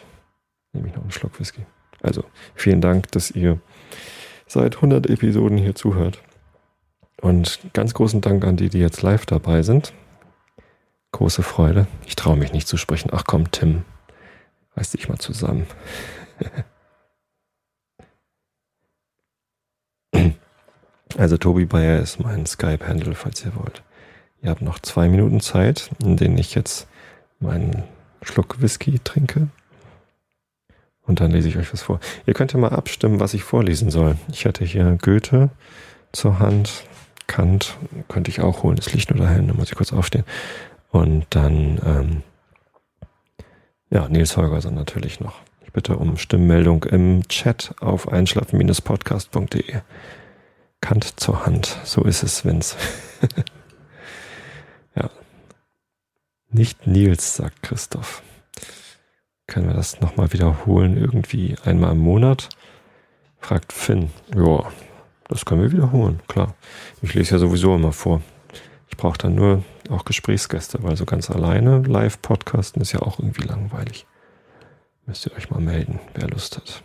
nehme 0.72 0.88
ich 0.88 0.94
noch 0.94 1.02
einen 1.02 1.10
Schluck 1.10 1.38
Whisky. 1.40 1.66
Also, 2.02 2.24
vielen 2.54 2.80
Dank, 2.80 3.10
dass 3.12 3.30
ihr 3.30 3.60
seit 4.46 4.76
100 4.76 5.08
Episoden 5.08 5.58
hier 5.58 5.74
zuhört. 5.74 6.22
Und 7.20 7.60
ganz 7.72 7.94
großen 7.94 8.20
Dank 8.20 8.44
an 8.44 8.56
die, 8.56 8.68
die 8.68 8.80
jetzt 8.80 9.02
live 9.02 9.26
dabei 9.26 9.62
sind. 9.62 9.92
Große 11.12 11.42
Freude. 11.42 11.86
Ich 12.06 12.16
traue 12.16 12.36
mich 12.36 12.52
nicht 12.52 12.68
zu 12.68 12.76
sprechen. 12.76 13.10
Ach 13.12 13.24
komm, 13.26 13.50
Tim, 13.50 13.84
reiß 14.76 14.90
dich 14.90 15.08
mal 15.08 15.18
zusammen. 15.18 15.66
Also 21.16 21.36
Tobi 21.36 21.64
Bayer 21.64 22.00
ist 22.00 22.18
mein 22.18 22.44
Skype-Handle, 22.44 23.14
falls 23.14 23.44
ihr 23.44 23.54
wollt. 23.54 23.82
Ihr 24.42 24.50
habt 24.50 24.62
noch 24.62 24.78
zwei 24.80 25.08
Minuten 25.08 25.40
Zeit, 25.40 25.90
in 26.02 26.16
denen 26.16 26.36
ich 26.38 26.54
jetzt 26.54 26.88
meinen 27.38 27.84
Schluck 28.22 28.60
Whisky 28.60 28.98
trinke. 28.98 29.48
Und 31.06 31.20
dann 31.20 31.30
lese 31.30 31.48
ich 31.48 31.56
euch 31.56 31.72
was 31.72 31.82
vor. 31.82 32.00
Ihr 32.26 32.34
könnt 32.34 32.52
ja 32.52 32.58
mal 32.58 32.70
abstimmen, 32.70 33.20
was 33.20 33.34
ich 33.34 33.44
vorlesen 33.44 33.90
soll. 33.90 34.16
Ich 34.32 34.46
hatte 34.46 34.64
hier 34.64 34.98
Goethe 35.00 35.50
zur 36.12 36.38
Hand, 36.38 36.84
Kant 37.26 37.76
könnte 38.08 38.30
ich 38.30 38.40
auch 38.40 38.62
holen. 38.62 38.78
Es 38.78 38.92
liegt 38.92 39.10
nur 39.10 39.24
dahin, 39.24 39.48
da 39.48 39.54
muss 39.54 39.70
ich 39.70 39.76
kurz 39.76 39.92
aufstehen. 39.92 40.24
Und 40.90 41.26
dann, 41.30 41.80
ähm, 41.84 42.22
ja, 43.90 44.08
Nils 44.08 44.36
Holgersen 44.36 44.74
natürlich 44.74 45.20
noch. 45.20 45.40
Ich 45.64 45.72
bitte 45.72 45.96
um 45.96 46.16
Stimmmeldung 46.16 46.84
im 46.84 47.26
Chat 47.28 47.74
auf 47.80 48.08
einschlafen-podcast.de. 48.08 49.80
Kant 50.84 51.18
zur 51.18 51.46
Hand. 51.46 51.80
So 51.84 52.02
ist 52.02 52.22
es, 52.22 52.44
wenn's. 52.44 52.76
ja. 54.94 55.08
Nicht 56.50 56.86
Nils, 56.86 57.36
sagt 57.36 57.62
Christoph. 57.62 58.22
Können 59.46 59.66
wir 59.66 59.72
das 59.72 60.02
nochmal 60.02 60.34
wiederholen? 60.34 60.98
Irgendwie 60.98 61.56
einmal 61.64 61.92
im 61.92 62.00
Monat? 62.00 62.50
Fragt 63.38 63.72
Finn. 63.72 64.10
Ja, 64.36 64.70
das 65.28 65.46
können 65.46 65.62
wir 65.62 65.72
wiederholen, 65.72 66.20
klar. 66.28 66.54
Ich 67.00 67.14
lese 67.14 67.36
ja 67.36 67.38
sowieso 67.38 67.74
immer 67.74 67.92
vor. 67.92 68.20
Ich 68.90 68.98
brauche 68.98 69.16
dann 69.16 69.36
nur 69.36 69.64
auch 69.88 70.04
Gesprächsgäste, 70.04 70.82
weil 70.82 70.98
so 70.98 71.06
ganz 71.06 71.30
alleine 71.30 71.78
Live-Podcasten 71.78 72.82
ist 72.82 72.92
ja 72.92 73.00
auch 73.00 73.18
irgendwie 73.20 73.44
langweilig. 73.44 74.04
Müsst 75.06 75.24
ihr 75.24 75.32
euch 75.32 75.48
mal 75.48 75.62
melden, 75.62 75.98
wer 76.12 76.28
Lust 76.28 76.58
hat. 76.58 76.82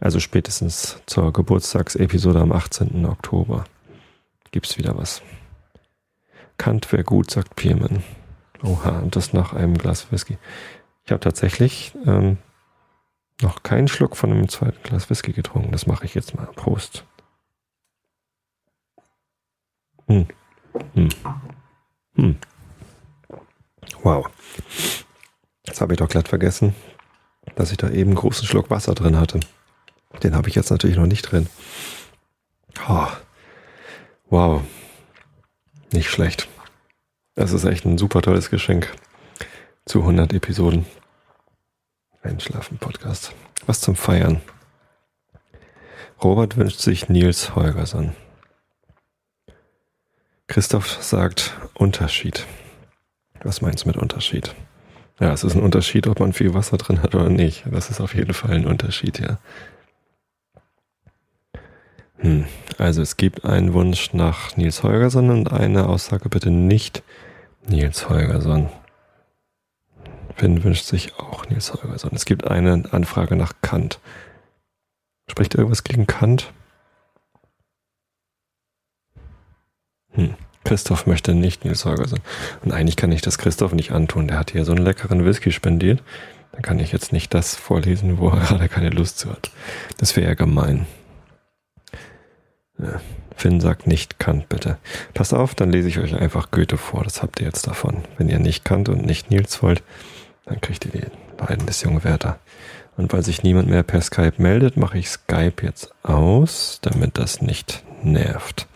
Also 0.00 0.20
spätestens 0.20 1.00
zur 1.06 1.32
Geburtstagsepisode 1.32 2.40
am 2.40 2.52
18. 2.52 3.04
Oktober 3.06 3.64
gibt's 4.50 4.78
wieder 4.78 4.96
was. 4.96 5.22
Kant 6.56 6.90
wäre 6.92 7.04
gut, 7.04 7.30
sagt 7.30 7.56
Pierman. 7.56 8.02
Oha, 8.62 8.98
und 8.98 9.16
das 9.16 9.32
nach 9.32 9.52
einem 9.52 9.78
Glas 9.78 10.12
Whisky. 10.12 10.38
Ich 11.04 11.12
habe 11.12 11.20
tatsächlich 11.20 11.94
ähm, 12.06 12.38
noch 13.40 13.62
keinen 13.62 13.88
Schluck 13.88 14.16
von 14.16 14.30
einem 14.30 14.48
zweiten 14.48 14.82
Glas 14.82 15.08
Whisky 15.08 15.32
getrunken. 15.32 15.72
Das 15.72 15.86
mache 15.86 16.04
ich 16.04 16.14
jetzt 16.14 16.34
mal. 16.34 16.46
Prost. 16.46 17.04
Hm. 20.06 20.26
Hm. 20.94 21.08
Hm. 22.16 22.36
Wow. 24.02 24.28
Jetzt 25.66 25.80
habe 25.80 25.94
ich 25.94 25.98
doch 25.98 26.08
glatt 26.08 26.28
vergessen, 26.28 26.74
dass 27.54 27.70
ich 27.70 27.78
da 27.78 27.88
eben 27.88 28.10
einen 28.10 28.16
großen 28.16 28.46
Schluck 28.46 28.70
Wasser 28.70 28.94
drin 28.94 29.18
hatte. 29.18 29.40
Den 30.22 30.34
habe 30.34 30.48
ich 30.48 30.54
jetzt 30.54 30.70
natürlich 30.70 30.96
noch 30.96 31.06
nicht 31.06 31.22
drin. 31.22 31.46
Oh. 32.88 33.08
Wow. 34.28 34.62
Nicht 35.92 36.10
schlecht. 36.10 36.48
Das 37.34 37.52
ist 37.52 37.64
echt 37.64 37.84
ein 37.84 37.98
super 37.98 38.22
tolles 38.22 38.50
Geschenk 38.50 38.92
zu 39.86 40.00
100 40.00 40.32
Episoden. 40.32 40.86
Einschlafen-Podcast. 42.22 43.32
Was 43.66 43.80
zum 43.80 43.96
Feiern. 43.96 44.40
Robert 46.22 46.56
wünscht 46.56 46.80
sich 46.80 47.08
Nils 47.08 47.54
Holgersson. 47.54 48.14
Christoph 50.48 51.02
sagt 51.02 51.56
Unterschied. 51.74 52.46
Was 53.42 53.62
meinst 53.62 53.84
du 53.84 53.88
mit 53.88 53.96
Unterschied? 53.96 54.54
Ja, 55.18 55.32
es 55.32 55.44
ist 55.44 55.54
ein 55.54 55.62
Unterschied, 55.62 56.06
ob 56.06 56.20
man 56.20 56.32
viel 56.32 56.54
Wasser 56.54 56.76
drin 56.76 57.02
hat 57.02 57.14
oder 57.14 57.30
nicht. 57.30 57.64
Das 57.70 57.90
ist 57.90 58.00
auf 58.00 58.14
jeden 58.14 58.34
Fall 58.34 58.52
ein 58.52 58.66
Unterschied, 58.66 59.18
ja. 59.18 59.38
Hm. 62.20 62.46
Also 62.78 63.02
es 63.02 63.16
gibt 63.16 63.44
einen 63.44 63.72
Wunsch 63.72 64.12
nach 64.12 64.56
Nils 64.56 64.82
Holgersson 64.82 65.30
und 65.30 65.52
eine 65.52 65.88
Aussage 65.88 66.28
bitte 66.28 66.50
nicht 66.50 67.02
Nils 67.66 68.08
Holgersson. 68.08 68.68
Finn 70.36 70.64
wünscht 70.64 70.84
sich 70.84 71.18
auch 71.18 71.46
Nils 71.48 71.72
Holgersson. 71.72 72.12
Es 72.14 72.24
gibt 72.24 72.46
eine 72.46 72.84
Anfrage 72.92 73.36
nach 73.36 73.54
Kant. 73.62 74.00
Spricht 75.30 75.54
irgendwas 75.54 75.84
gegen 75.84 76.06
Kant? 76.06 76.52
Hm. 80.12 80.34
Christoph 80.64 81.06
möchte 81.06 81.34
nicht 81.34 81.64
Nils 81.64 81.84
Holgersson. 81.84 82.20
Und 82.62 82.72
eigentlich 82.72 82.96
kann 82.96 83.12
ich 83.12 83.22
das 83.22 83.38
Christoph 83.38 83.72
nicht 83.72 83.92
antun. 83.92 84.28
Der 84.28 84.38
hat 84.38 84.50
hier 84.50 84.64
so 84.64 84.72
einen 84.72 84.84
leckeren 84.84 85.24
Whisky 85.24 85.52
spendiert. 85.52 86.02
Dann 86.52 86.62
kann 86.62 86.78
ich 86.78 86.92
jetzt 86.92 87.12
nicht 87.12 87.32
das 87.32 87.56
vorlesen, 87.56 88.18
wo 88.18 88.28
er 88.28 88.40
gerade 88.46 88.68
keine 88.68 88.90
Lust 88.90 89.18
zu 89.18 89.30
hat. 89.30 89.50
Das 89.98 90.16
wäre 90.16 90.28
ja 90.28 90.34
gemein. 90.34 90.86
Finn 93.36 93.60
sagt 93.60 93.86
nicht 93.86 94.18
Kant, 94.18 94.48
bitte. 94.48 94.76
Passt 95.14 95.32
auf, 95.32 95.54
dann 95.54 95.72
lese 95.72 95.88
ich 95.88 95.98
euch 95.98 96.14
einfach 96.14 96.50
Goethe 96.50 96.76
vor. 96.76 97.04
Das 97.04 97.22
habt 97.22 97.40
ihr 97.40 97.46
jetzt 97.46 97.66
davon. 97.66 98.04
Wenn 98.18 98.28
ihr 98.28 98.38
nicht 98.38 98.64
Kant 98.64 98.88
und 98.88 99.04
nicht 99.04 99.30
Nils 99.30 99.62
wollt, 99.62 99.82
dann 100.44 100.60
kriegt 100.60 100.84
ihr 100.84 100.92
die 100.92 101.06
beiden 101.36 101.66
des 101.66 101.82
jungen 101.82 102.04
Werther. 102.04 102.38
Und 102.96 103.12
weil 103.12 103.22
sich 103.22 103.42
niemand 103.42 103.68
mehr 103.68 103.82
per 103.82 104.02
Skype 104.02 104.34
meldet, 104.36 104.76
mache 104.76 104.98
ich 104.98 105.08
Skype 105.08 105.62
jetzt 105.62 105.94
aus, 106.02 106.80
damit 106.82 107.16
das 107.16 107.40
nicht 107.40 107.82
nervt. 108.02 108.66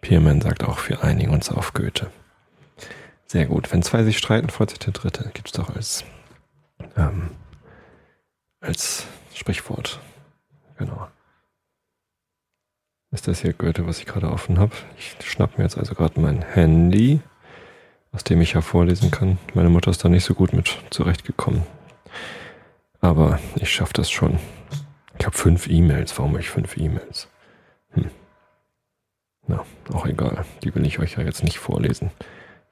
Pierman 0.00 0.40
sagt 0.40 0.62
auch, 0.62 0.88
wir 0.88 1.02
einigen 1.02 1.32
uns 1.32 1.50
auf 1.50 1.72
Goethe. 1.72 2.10
Sehr 3.26 3.46
gut. 3.46 3.72
Wenn 3.72 3.82
zwei 3.82 4.04
sich 4.04 4.18
streiten, 4.18 4.50
freut 4.50 4.70
sich 4.70 4.78
der 4.78 4.92
Dritte. 4.92 5.30
Gibt 5.34 5.48
es 5.48 5.52
doch 5.52 5.74
als, 5.74 6.04
ähm, 6.96 7.30
als 8.60 9.06
Sprichwort. 9.34 9.98
Genau. 10.78 11.08
Ist 13.16 13.26
das 13.28 13.40
hier 13.40 13.54
Goethe, 13.54 13.86
was 13.86 13.98
ich 13.98 14.06
gerade 14.06 14.30
offen 14.30 14.58
habe? 14.58 14.72
Ich 14.98 15.16
schnapp 15.26 15.56
mir 15.56 15.64
jetzt 15.64 15.78
also 15.78 15.94
gerade 15.94 16.20
mein 16.20 16.42
Handy 16.42 17.20
aus 18.16 18.24
dem 18.24 18.40
ich 18.40 18.54
ja 18.54 18.62
vorlesen 18.62 19.10
kann. 19.10 19.38
Meine 19.52 19.68
Mutter 19.68 19.90
ist 19.90 20.02
da 20.02 20.08
nicht 20.08 20.24
so 20.24 20.32
gut 20.32 20.54
mit 20.54 20.78
zurechtgekommen. 20.88 21.64
Aber 23.02 23.38
ich 23.56 23.70
schaffe 23.70 23.92
das 23.92 24.10
schon. 24.10 24.38
Ich 25.18 25.26
habe 25.26 25.36
fünf 25.36 25.68
E-Mails. 25.68 26.18
Warum 26.18 26.32
habe 26.32 26.40
ich 26.40 26.48
fünf 26.48 26.78
E-Mails? 26.78 27.28
Hm. 27.90 28.10
Na, 29.46 29.66
auch 29.92 30.06
egal. 30.06 30.46
Die 30.64 30.74
will 30.74 30.86
ich 30.86 30.98
euch 30.98 31.18
ja 31.18 31.24
jetzt 31.24 31.44
nicht 31.44 31.58
vorlesen. 31.58 32.10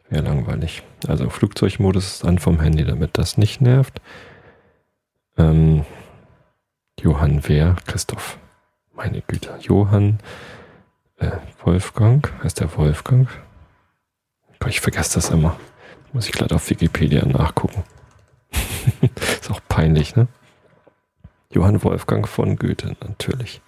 Wäre 0.09 0.25
langweilig. 0.25 0.83
Also 1.07 1.29
Flugzeugmodus 1.29 2.07
ist 2.07 2.25
an 2.25 2.39
vom 2.39 2.61
Handy, 2.61 2.87
damit 2.87 3.19
das 3.19 3.37
nicht 3.37 3.61
nervt. 3.61 4.01
Ähm, 5.37 5.85
Johann 6.99 7.47
Wehr, 7.47 7.77
Christoph. 7.87 8.39
Meine 8.95 9.23
Güte. 9.23 9.57
Johann 9.61 10.19
äh, 11.19 11.31
Wolfgang. 11.62 12.31
Heißt 12.43 12.61
der 12.61 12.77
Wolfgang? 12.77 13.29
Ich 14.66 14.81
vergesse 14.81 15.15
das 15.15 15.31
immer. 15.31 15.57
Muss 16.12 16.27
ich 16.27 16.33
gleich 16.33 16.53
auf 16.53 16.69
Wikipedia 16.71 17.25
nachgucken. 17.27 17.85
ist 19.12 19.51
auch 19.51 19.61
peinlich, 19.69 20.16
ne? 20.16 20.27
Johann 21.51 21.85
Wolfgang 21.85 22.27
von 22.27 22.57
Goethe, 22.57 22.97
natürlich. 23.07 23.61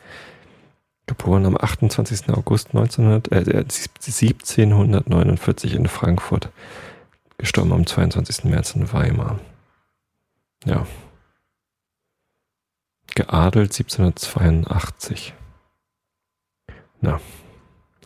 Geboren 1.07 1.47
am 1.47 1.57
28. 1.57 2.31
August 2.31 2.69
1900, 2.69 3.31
äh, 3.31 3.59
1749 3.59 5.75
in 5.75 5.87
Frankfurt. 5.87 6.49
Gestorben 7.39 7.73
am 7.73 7.87
22. 7.87 8.45
März 8.45 8.75
in 8.75 8.93
Weimar. 8.93 9.39
Ja. 10.65 10.87
Geadelt 13.17 13.73
1782. 13.73 15.33
Na, 17.01 17.19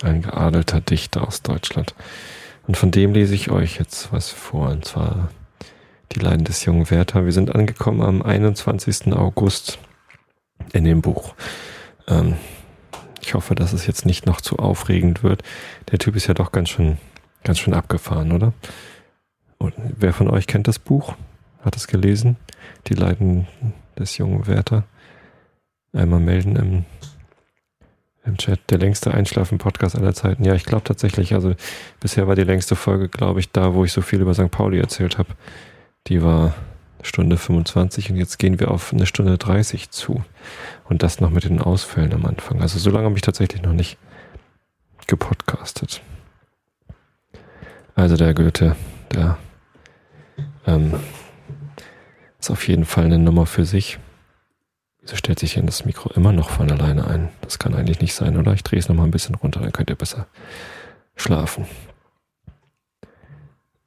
ein 0.04 0.22
geadelter 0.22 0.80
Dichter 0.80 1.26
aus 1.26 1.42
Deutschland. 1.42 1.96
Und 2.68 2.76
von 2.76 2.92
dem 2.92 3.12
lese 3.12 3.34
ich 3.34 3.50
euch 3.50 3.76
jetzt 3.76 4.12
was 4.12 4.30
vor, 4.30 4.68
und 4.68 4.84
zwar 4.84 5.30
die 6.12 6.20
Leiden 6.20 6.44
des 6.44 6.64
jungen 6.64 6.88
Werther. 6.92 7.24
Wir 7.24 7.32
sind 7.32 7.52
angekommen 7.52 8.02
am 8.02 8.22
21. 8.22 9.12
August 9.12 9.80
in 10.72 10.84
dem 10.84 11.02
Buch. 11.02 11.34
Ähm, 12.06 12.36
ich 13.20 13.34
hoffe, 13.34 13.56
dass 13.56 13.72
es 13.72 13.88
jetzt 13.88 14.06
nicht 14.06 14.26
noch 14.26 14.40
zu 14.40 14.60
aufregend 14.60 15.24
wird. 15.24 15.42
Der 15.90 15.98
Typ 15.98 16.14
ist 16.14 16.28
ja 16.28 16.34
doch 16.34 16.52
ganz 16.52 16.68
schön, 16.68 16.98
ganz 17.42 17.58
schön 17.58 17.74
abgefahren, 17.74 18.30
oder? 18.30 18.52
Und 19.58 19.74
wer 19.76 20.12
von 20.12 20.30
euch 20.30 20.46
kennt 20.46 20.68
das 20.68 20.78
Buch? 20.78 21.16
Hat 21.64 21.74
es 21.74 21.88
gelesen? 21.88 22.36
Die 22.86 22.94
Leiden 22.94 23.48
des 23.98 24.16
jungen 24.16 24.46
Werther? 24.46 24.84
Einmal 25.92 26.20
melden 26.20 26.56
im 26.56 26.84
im 28.24 28.36
Chat, 28.36 28.60
der 28.70 28.78
längste 28.78 29.12
Einschlafen-Podcast 29.12 29.96
aller 29.96 30.14
Zeiten. 30.14 30.44
Ja, 30.44 30.54
ich 30.54 30.64
glaube 30.64 30.84
tatsächlich, 30.84 31.34
also 31.34 31.54
bisher 32.00 32.28
war 32.28 32.36
die 32.36 32.44
längste 32.44 32.76
Folge, 32.76 33.08
glaube 33.08 33.40
ich, 33.40 33.50
da, 33.50 33.74
wo 33.74 33.84
ich 33.84 33.92
so 33.92 34.02
viel 34.02 34.20
über 34.20 34.34
St. 34.34 34.50
Pauli 34.50 34.78
erzählt 34.78 35.18
habe. 35.18 35.30
Die 36.06 36.22
war 36.22 36.54
Stunde 37.02 37.38
25 37.38 38.10
und 38.10 38.16
jetzt 38.16 38.38
gehen 38.38 38.60
wir 38.60 38.70
auf 38.70 38.92
eine 38.92 39.06
Stunde 39.06 39.38
30 39.38 39.90
zu. 39.90 40.22
Und 40.88 41.02
das 41.02 41.20
noch 41.20 41.30
mit 41.30 41.44
den 41.44 41.60
Ausfällen 41.60 42.12
am 42.12 42.26
Anfang. 42.26 42.60
Also 42.60 42.78
so 42.78 42.90
lange 42.90 43.06
habe 43.06 43.16
ich 43.16 43.22
tatsächlich 43.22 43.62
noch 43.62 43.72
nicht 43.72 43.96
gepodcastet. 45.06 46.02
Also 47.94 48.16
der 48.16 48.34
Goethe, 48.34 48.76
der 49.12 49.38
ähm, 50.66 50.94
ist 52.38 52.50
auf 52.50 52.68
jeden 52.68 52.84
Fall 52.84 53.06
eine 53.06 53.18
Nummer 53.18 53.46
für 53.46 53.64
sich. 53.64 53.98
Wieso 55.02 55.16
stellt 55.16 55.38
sich 55.38 55.54
denn 55.54 55.66
das 55.66 55.84
Mikro 55.84 56.10
immer 56.14 56.32
noch 56.32 56.50
von 56.50 56.70
alleine 56.70 57.06
ein? 57.06 57.30
Das 57.40 57.58
kann 57.58 57.74
eigentlich 57.74 58.00
nicht 58.00 58.14
sein, 58.14 58.36
oder? 58.36 58.52
Ich 58.52 58.62
drehe 58.62 58.78
es 58.78 58.88
nochmal 58.88 59.06
ein 59.06 59.10
bisschen 59.10 59.34
runter, 59.34 59.60
dann 59.60 59.72
könnt 59.72 59.90
ihr 59.90 59.96
besser 59.96 60.26
schlafen. 61.16 61.66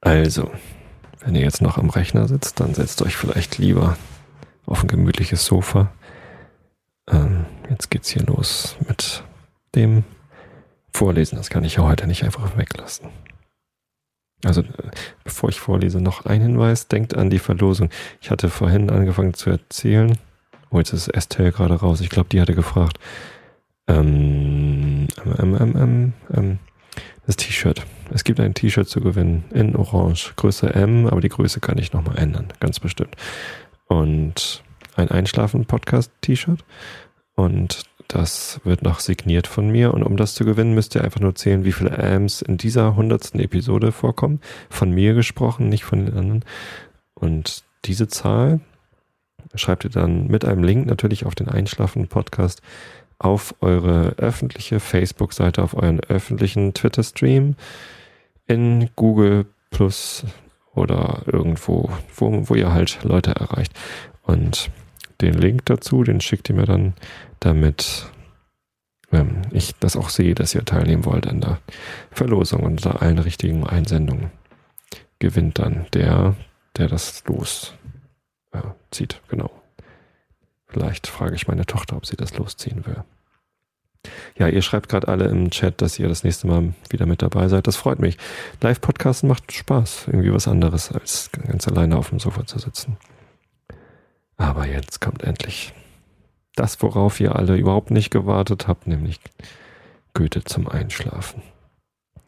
Also, 0.01 0.51
Wenn 1.25 1.35
ihr 1.35 1.41
jetzt 1.41 1.61
noch 1.61 1.77
am 1.77 1.89
Rechner 1.89 2.27
sitzt, 2.27 2.59
dann 2.59 2.73
setzt 2.73 3.01
euch 3.01 3.15
vielleicht 3.15 3.57
lieber 3.57 3.97
auf 4.65 4.83
ein 4.83 4.87
gemütliches 4.89 5.45
Sofa. 5.45 5.91
Ähm, 7.09 7.45
jetzt 7.69 7.89
geht's 7.89 8.09
hier 8.09 8.23
los 8.23 8.75
mit 8.87 9.23
dem 9.73 10.03
Vorlesen. 10.93 11.37
Das 11.37 11.49
kann 11.49 11.63
ich 11.63 11.75
ja 11.75 11.83
heute 11.83 12.07
nicht 12.07 12.23
einfach 12.23 12.57
weglassen. 12.57 13.09
Also 14.43 14.61
äh, 14.61 14.91
bevor 15.23 15.49
ich 15.49 15.59
vorlese, 15.61 16.01
noch 16.01 16.25
ein 16.25 16.41
Hinweis. 16.41 16.89
Denkt 16.89 17.15
an 17.15 17.29
die 17.29 17.39
Verlosung. 17.39 17.89
Ich 18.21 18.29
hatte 18.29 18.49
vorhin 18.49 18.89
angefangen 18.89 19.33
zu 19.33 19.49
erzählen. 19.49 20.17
Oh, 20.73 20.79
jetzt 20.79 20.91
ist 20.91 21.07
Estelle 21.07 21.51
gerade 21.51 21.75
raus. 21.75 22.01
Ich 22.01 22.09
glaube, 22.09 22.29
die 22.29 22.41
hatte 22.41 22.55
gefragt. 22.55 22.97
Ähm, 23.87 25.07
ähm, 25.23 25.57
ähm, 25.59 25.75
ähm, 25.77 26.13
ähm, 26.33 26.59
das 27.27 27.37
T-Shirt. 27.37 27.85
Es 28.09 28.23
gibt 28.23 28.39
ein 28.39 28.55
T-Shirt 28.55 28.89
zu 28.89 28.99
gewinnen 28.99 29.43
in 29.51 29.75
Orange. 29.75 30.33
Größe 30.35 30.73
M, 30.73 31.05
aber 31.05 31.21
die 31.21 31.29
Größe 31.29 31.59
kann 31.59 31.77
ich 31.77 31.93
nochmal 31.93 32.17
ändern. 32.17 32.47
Ganz 32.59 32.79
bestimmt. 32.79 33.15
Und 33.87 34.63
ein 34.95 35.11
Einschlafen-Podcast-T-Shirt. 35.11 36.65
Und 37.35 37.83
das 38.07 38.59
wird 38.63 38.81
noch 38.81 38.99
signiert 38.99 39.45
von 39.45 39.69
mir. 39.69 39.93
Und 39.93 40.01
um 40.01 40.17
das 40.17 40.33
zu 40.33 40.43
gewinnen, 40.43 40.73
müsst 40.73 40.95
ihr 40.95 41.03
einfach 41.03 41.21
nur 41.21 41.35
zählen, 41.35 41.65
wie 41.65 41.71
viele 41.71 41.99
Ams 41.99 42.41
in 42.41 42.57
dieser 42.57 42.95
hundertsten 42.95 43.39
Episode 43.39 43.91
vorkommen. 43.91 44.41
Von 44.71 44.89
mir 44.89 45.13
gesprochen, 45.13 45.69
nicht 45.69 45.83
von 45.83 46.03
den 46.03 46.17
anderen. 46.17 46.45
Und 47.13 47.63
diese 47.85 48.07
Zahl 48.07 48.59
schreibt 49.55 49.83
ihr 49.83 49.89
dann 49.89 50.27
mit 50.27 50.45
einem 50.45 50.63
Link 50.63 50.85
natürlich 50.85 51.25
auf 51.25 51.35
den 51.35 51.49
Einschlafen-Podcast 51.49 52.61
auf 53.19 53.55
eure 53.61 54.15
öffentliche 54.17 54.79
Facebook-Seite, 54.79 55.63
auf 55.63 55.75
euren 55.75 55.99
öffentlichen 56.01 56.73
Twitter-Stream, 56.73 57.55
in 58.47 58.89
Google 58.95 59.45
Plus 59.71 60.25
oder 60.75 61.23
irgendwo, 61.25 61.89
wo, 62.15 62.49
wo 62.49 62.55
ihr 62.55 62.73
halt 62.73 62.99
Leute 63.03 63.31
erreicht. 63.31 63.73
Und 64.23 64.69
den 65.21 65.33
Link 65.33 65.65
dazu, 65.65 66.03
den 66.03 66.21
schickt 66.21 66.49
ihr 66.49 66.55
mir 66.55 66.65
dann, 66.65 66.93
damit 67.39 68.07
ähm, 69.11 69.43
ich 69.51 69.75
das 69.79 69.95
auch 69.95 70.09
sehe, 70.09 70.35
dass 70.35 70.53
ihr 70.53 70.65
teilnehmen 70.65 71.05
wollt 71.05 71.27
an 71.27 71.41
der 71.41 71.59
Verlosung 72.11 72.61
und 72.63 72.85
unter 72.85 73.01
allen 73.01 73.19
richtigen 73.19 73.65
Einsendungen 73.65 74.31
gewinnt 75.19 75.59
dann 75.59 75.85
der, 75.93 76.35
der 76.77 76.87
das 76.87 77.23
los 77.25 77.73
zieht. 78.93 79.21
Genau. 79.27 79.51
Vielleicht 80.67 81.07
frage 81.07 81.35
ich 81.35 81.47
meine 81.47 81.65
Tochter, 81.65 81.97
ob 81.97 82.05
sie 82.05 82.15
das 82.15 82.37
losziehen 82.37 82.85
will. 82.85 83.03
Ja, 84.37 84.47
ihr 84.47 84.61
schreibt 84.61 84.89
gerade 84.89 85.07
alle 85.07 85.25
im 85.25 85.49
Chat, 85.49 85.81
dass 85.81 85.99
ihr 85.99 86.07
das 86.07 86.23
nächste 86.23 86.47
Mal 86.47 86.73
wieder 86.89 87.05
mit 87.05 87.21
dabei 87.21 87.47
seid. 87.47 87.67
Das 87.67 87.75
freut 87.75 87.99
mich. 87.99 88.17
Live-Podcasten 88.61 89.29
macht 89.29 89.51
Spaß. 89.51 90.07
Irgendwie 90.07 90.33
was 90.33 90.47
anderes, 90.47 90.91
als 90.91 91.29
ganz 91.31 91.67
alleine 91.67 91.97
auf 91.97 92.09
dem 92.09 92.19
Sofa 92.19 92.45
zu 92.45 92.59
sitzen. 92.59 92.97
Aber 94.35 94.65
jetzt 94.67 94.99
kommt 94.99 95.23
endlich 95.23 95.73
das, 96.55 96.81
worauf 96.81 97.19
ihr 97.19 97.35
alle 97.35 97.55
überhaupt 97.55 97.91
nicht 97.91 98.11
gewartet 98.11 98.67
habt, 98.67 98.87
nämlich 98.87 99.19
Goethe 100.13 100.43
zum 100.43 100.67
Einschlafen. 100.67 101.41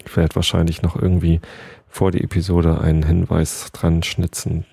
Ich 0.06 0.16
werde 0.16 0.36
wahrscheinlich 0.36 0.82
noch 0.82 0.96
irgendwie 0.96 1.42
vor 1.88 2.12
die 2.12 2.24
Episode 2.24 2.80
einen 2.80 3.04
Hinweis 3.04 3.72
dran 3.72 4.04
schnitzen, 4.04 4.66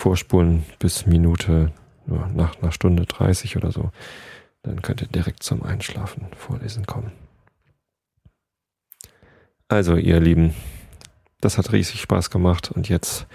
vorspulen 0.00 0.64
bis 0.78 1.06
Minute, 1.06 1.72
nach 2.06 2.60
einer 2.60 2.72
Stunde 2.72 3.04
30 3.04 3.56
oder 3.56 3.70
so. 3.70 3.90
Dann 4.62 4.82
könnt 4.82 5.02
ihr 5.02 5.08
direkt 5.08 5.42
zum 5.42 5.62
Einschlafen 5.62 6.26
vorlesen 6.36 6.86
kommen. 6.86 7.12
Also, 9.68 9.96
ihr 9.96 10.18
Lieben, 10.18 10.54
das 11.40 11.58
hat 11.58 11.72
riesig 11.72 12.00
Spaß 12.00 12.30
gemacht 12.30 12.72
und 12.72 12.88
jetzt 12.88 13.26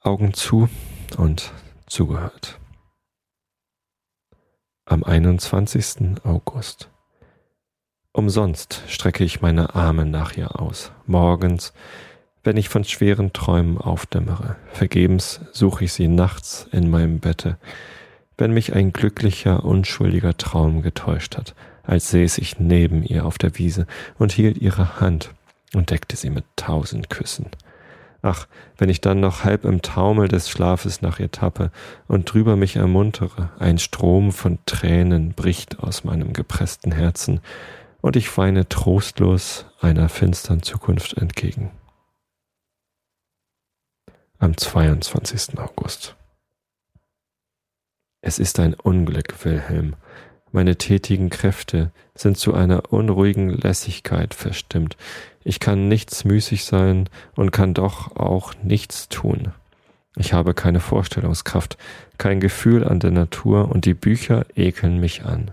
Augen 0.00 0.32
zu 0.34 0.68
und 1.18 1.52
zugehört. 1.86 2.58
Am 4.84 5.02
21. 5.02 6.24
August. 6.24 6.90
Umsonst 8.12 8.82
strecke 8.88 9.24
ich 9.24 9.42
meine 9.42 9.74
Arme 9.74 10.06
nach 10.06 10.36
ihr 10.36 10.58
aus. 10.60 10.92
Morgens, 11.06 11.74
wenn 12.46 12.56
ich 12.56 12.68
von 12.68 12.84
schweren 12.84 13.32
Träumen 13.32 13.78
aufdämmere. 13.78 14.56
Vergebens 14.72 15.40
suche 15.52 15.84
ich 15.84 15.92
sie 15.92 16.08
nachts 16.08 16.68
in 16.72 16.88
meinem 16.88 17.20
Bette 17.20 17.58
wenn 18.38 18.52
mich 18.52 18.74
ein 18.74 18.92
glücklicher, 18.92 19.64
unschuldiger 19.64 20.36
Traum 20.36 20.82
getäuscht 20.82 21.36
hat, 21.36 21.54
als 21.82 22.10
säß 22.10 22.38
ich 22.38 22.58
neben 22.58 23.02
ihr 23.02 23.24
auf 23.24 23.38
der 23.38 23.58
Wiese 23.58 23.86
und 24.18 24.32
hielt 24.32 24.58
ihre 24.58 25.00
Hand 25.00 25.30
und 25.74 25.90
deckte 25.90 26.16
sie 26.16 26.30
mit 26.30 26.44
tausend 26.56 27.10
Küssen. 27.10 27.46
Ach, 28.22 28.46
wenn 28.76 28.88
ich 28.88 29.00
dann 29.00 29.20
noch 29.20 29.44
halb 29.44 29.64
im 29.64 29.82
Taumel 29.82 30.26
des 30.28 30.50
Schlafes 30.50 31.00
nach 31.00 31.20
ihr 31.20 31.30
tappe 31.30 31.70
und 32.08 32.32
drüber 32.32 32.56
mich 32.56 32.76
ermuntere, 32.76 33.50
ein 33.58 33.78
Strom 33.78 34.32
von 34.32 34.58
Tränen 34.66 35.32
bricht 35.32 35.80
aus 35.80 36.04
meinem 36.04 36.32
gepressten 36.32 36.92
Herzen, 36.92 37.40
und 38.02 38.14
ich 38.14 38.36
weine 38.38 38.68
trostlos 38.68 39.66
einer 39.80 40.08
finstern 40.08 40.62
Zukunft 40.62 41.14
entgegen. 41.16 41.70
Am 44.38 44.54
22. 44.54 45.58
August. 45.58 46.14
Es 48.20 48.38
ist 48.38 48.60
ein 48.60 48.74
Unglück, 48.74 49.42
Wilhelm. 49.46 49.96
Meine 50.52 50.76
tätigen 50.76 51.30
Kräfte 51.30 51.90
sind 52.14 52.36
zu 52.36 52.52
einer 52.52 52.92
unruhigen 52.92 53.48
Lässigkeit 53.48 54.34
verstimmt. 54.34 54.98
Ich 55.42 55.58
kann 55.58 55.88
nichts 55.88 56.26
müßig 56.26 56.66
sein 56.66 57.08
und 57.34 57.50
kann 57.50 57.72
doch 57.72 58.14
auch 58.16 58.52
nichts 58.62 59.08
tun. 59.08 59.52
Ich 60.16 60.34
habe 60.34 60.52
keine 60.52 60.80
Vorstellungskraft, 60.80 61.78
kein 62.18 62.38
Gefühl 62.38 62.84
an 62.84 63.00
der 63.00 63.12
Natur 63.12 63.70
und 63.70 63.86
die 63.86 63.94
Bücher 63.94 64.44
ekeln 64.54 65.00
mich 65.00 65.24
an. 65.24 65.52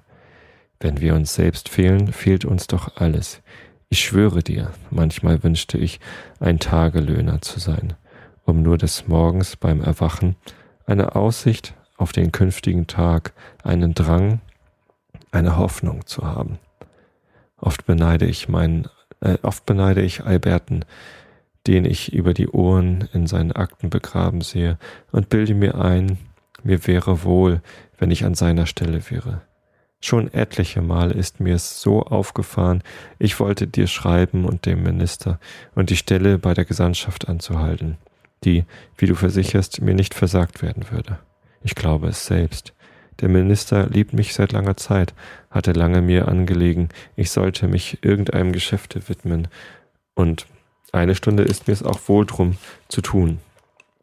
Wenn 0.81 0.99
wir 0.99 1.15
uns 1.15 1.33
selbst 1.33 1.69
fehlen, 1.69 2.11
fehlt 2.11 2.43
uns 2.43 2.67
doch 2.67 2.97
alles. 2.97 3.41
Ich 3.87 4.03
schwöre 4.03 4.43
dir, 4.43 4.73
manchmal 4.89 5.41
wünschte 5.41 5.77
ich, 5.77 6.01
ein 6.41 6.59
Tagelöhner 6.59 7.41
zu 7.41 7.61
sein, 7.61 7.93
um 8.45 8.61
nur 8.61 8.77
des 8.77 9.07
Morgens 9.07 9.55
beim 9.55 9.81
Erwachen 9.81 10.35
eine 10.85 11.15
Aussicht 11.15 11.73
auf 11.97 12.11
den 12.11 12.31
künftigen 12.31 12.87
Tag 12.87 13.33
einen 13.63 13.93
Drang, 13.93 14.41
eine 15.31 15.57
Hoffnung 15.57 16.05
zu 16.05 16.23
haben. 16.23 16.59
Oft 17.57 17.85
beneide 17.85 18.25
ich 18.25 18.49
meinen, 18.49 18.87
äh, 19.21 19.37
oft 19.41 19.65
beneide 19.65 20.01
ich 20.01 20.25
Alberten, 20.25 20.85
den 21.65 21.85
ich 21.85 22.13
über 22.13 22.33
die 22.33 22.49
Ohren 22.49 23.07
in 23.13 23.25
seinen 23.27 23.53
Akten 23.53 23.89
begraben 23.89 24.41
sehe, 24.41 24.77
und 25.11 25.29
bilde 25.29 25.53
mir 25.53 25.75
ein, 25.75 26.17
mir 26.63 26.85
wäre 26.87 27.23
wohl, 27.23 27.61
wenn 27.97 28.11
ich 28.11 28.25
an 28.25 28.35
seiner 28.35 28.65
Stelle 28.65 29.09
wäre. 29.09 29.41
Schon 30.01 30.33
etliche 30.33 30.81
Male 30.81 31.13
ist 31.13 31.39
mir 31.39 31.55
es 31.55 31.81
so 31.81 32.03
aufgefahren, 32.03 32.83
ich 33.19 33.39
wollte 33.39 33.67
dir 33.67 33.87
schreiben 33.87 34.43
und 34.43 34.65
dem 34.65 34.83
Minister 34.83 35.39
und 35.75 35.89
die 35.89 35.95
Stelle 35.95 36.37
bei 36.37 36.53
der 36.53 36.65
Gesandtschaft 36.65 37.29
anzuhalten, 37.29 37.97
die, 38.45 38.65
wie 38.97 39.05
du 39.05 39.15
versicherst, 39.15 39.81
mir 39.81 39.93
nicht 39.93 40.13
versagt 40.13 40.61
werden 40.61 40.91
würde. 40.91 41.19
Ich 41.63 41.75
glaube 41.75 42.07
es 42.07 42.25
selbst. 42.25 42.73
Der 43.19 43.29
Minister 43.29 43.87
liebt 43.87 44.13
mich 44.13 44.33
seit 44.33 44.51
langer 44.51 44.75
Zeit, 44.75 45.13
hatte 45.49 45.71
lange 45.71 46.01
mir 46.01 46.27
angelegen, 46.27 46.89
ich 47.15 47.31
sollte 47.31 47.67
mich 47.67 47.99
irgendeinem 48.03 48.51
Geschäfte 48.51 49.07
widmen, 49.07 49.47
und 50.15 50.45
eine 50.91 51.15
Stunde 51.15 51.43
ist 51.43 51.67
mir 51.67 51.73
es 51.73 51.83
auch 51.83 51.99
wohl 52.07 52.25
drum 52.25 52.57
zu 52.87 53.01
tun. 53.01 53.39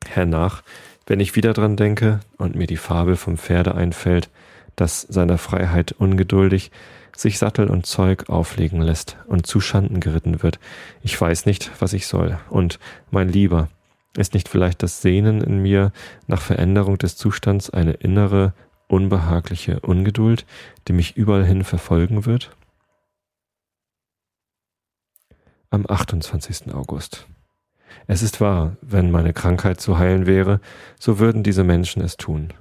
Hernach, 0.08 0.62
wenn 1.06 1.20
ich 1.20 1.36
wieder 1.36 1.52
dran 1.52 1.76
denke 1.76 2.20
und 2.36 2.56
mir 2.56 2.66
die 2.66 2.76
Fabel 2.76 3.16
vom 3.16 3.36
Pferde 3.36 3.74
einfällt, 3.74 4.28
das 4.76 5.02
seiner 5.02 5.38
Freiheit 5.38 5.92
ungeduldig 5.92 6.70
sich 7.16 7.38
Sattel 7.38 7.68
und 7.68 7.86
Zeug 7.86 8.28
auflegen 8.28 8.80
lässt 8.80 9.16
und 9.26 9.46
zu 9.46 9.60
Schanden 9.60 10.00
geritten 10.00 10.42
wird, 10.42 10.58
ich 11.02 11.20
weiß 11.20 11.46
nicht, 11.46 11.70
was 11.80 11.92
ich 11.92 12.06
soll. 12.06 12.38
Und, 12.48 12.78
mein 13.10 13.28
Lieber, 13.28 13.68
ist 14.16 14.34
nicht 14.34 14.48
vielleicht 14.48 14.82
das 14.82 15.02
Sehnen 15.02 15.40
in 15.40 15.58
mir 15.58 15.92
nach 16.26 16.40
Veränderung 16.40 16.98
des 16.98 17.16
Zustands 17.16 17.70
eine 17.70 17.92
innere, 17.92 18.54
unbehagliche 18.88 19.80
Ungeduld, 19.80 20.44
die 20.88 20.92
mich 20.92 21.16
überall 21.16 21.44
hin 21.44 21.64
verfolgen 21.64 22.26
wird? 22.26 22.50
Am 25.70 25.86
28. 25.88 26.74
August. 26.74 27.28
Es 28.06 28.22
ist 28.22 28.40
wahr, 28.40 28.76
wenn 28.80 29.10
meine 29.10 29.32
Krankheit 29.32 29.80
zu 29.80 29.98
heilen 29.98 30.26
wäre, 30.26 30.60
so 30.98 31.18
würden 31.20 31.44
diese 31.44 31.62
Menschen 31.62 32.02
es 32.02 32.16
tun. 32.16 32.52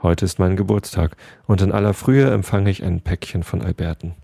Heute 0.00 0.24
ist 0.24 0.38
mein 0.38 0.56
Geburtstag, 0.56 1.16
und 1.46 1.62
in 1.62 1.72
aller 1.72 1.94
Frühe 1.94 2.30
empfange 2.30 2.70
ich 2.70 2.84
ein 2.84 3.00
Päckchen 3.00 3.42
von 3.42 3.62
Alberten. 3.62 4.14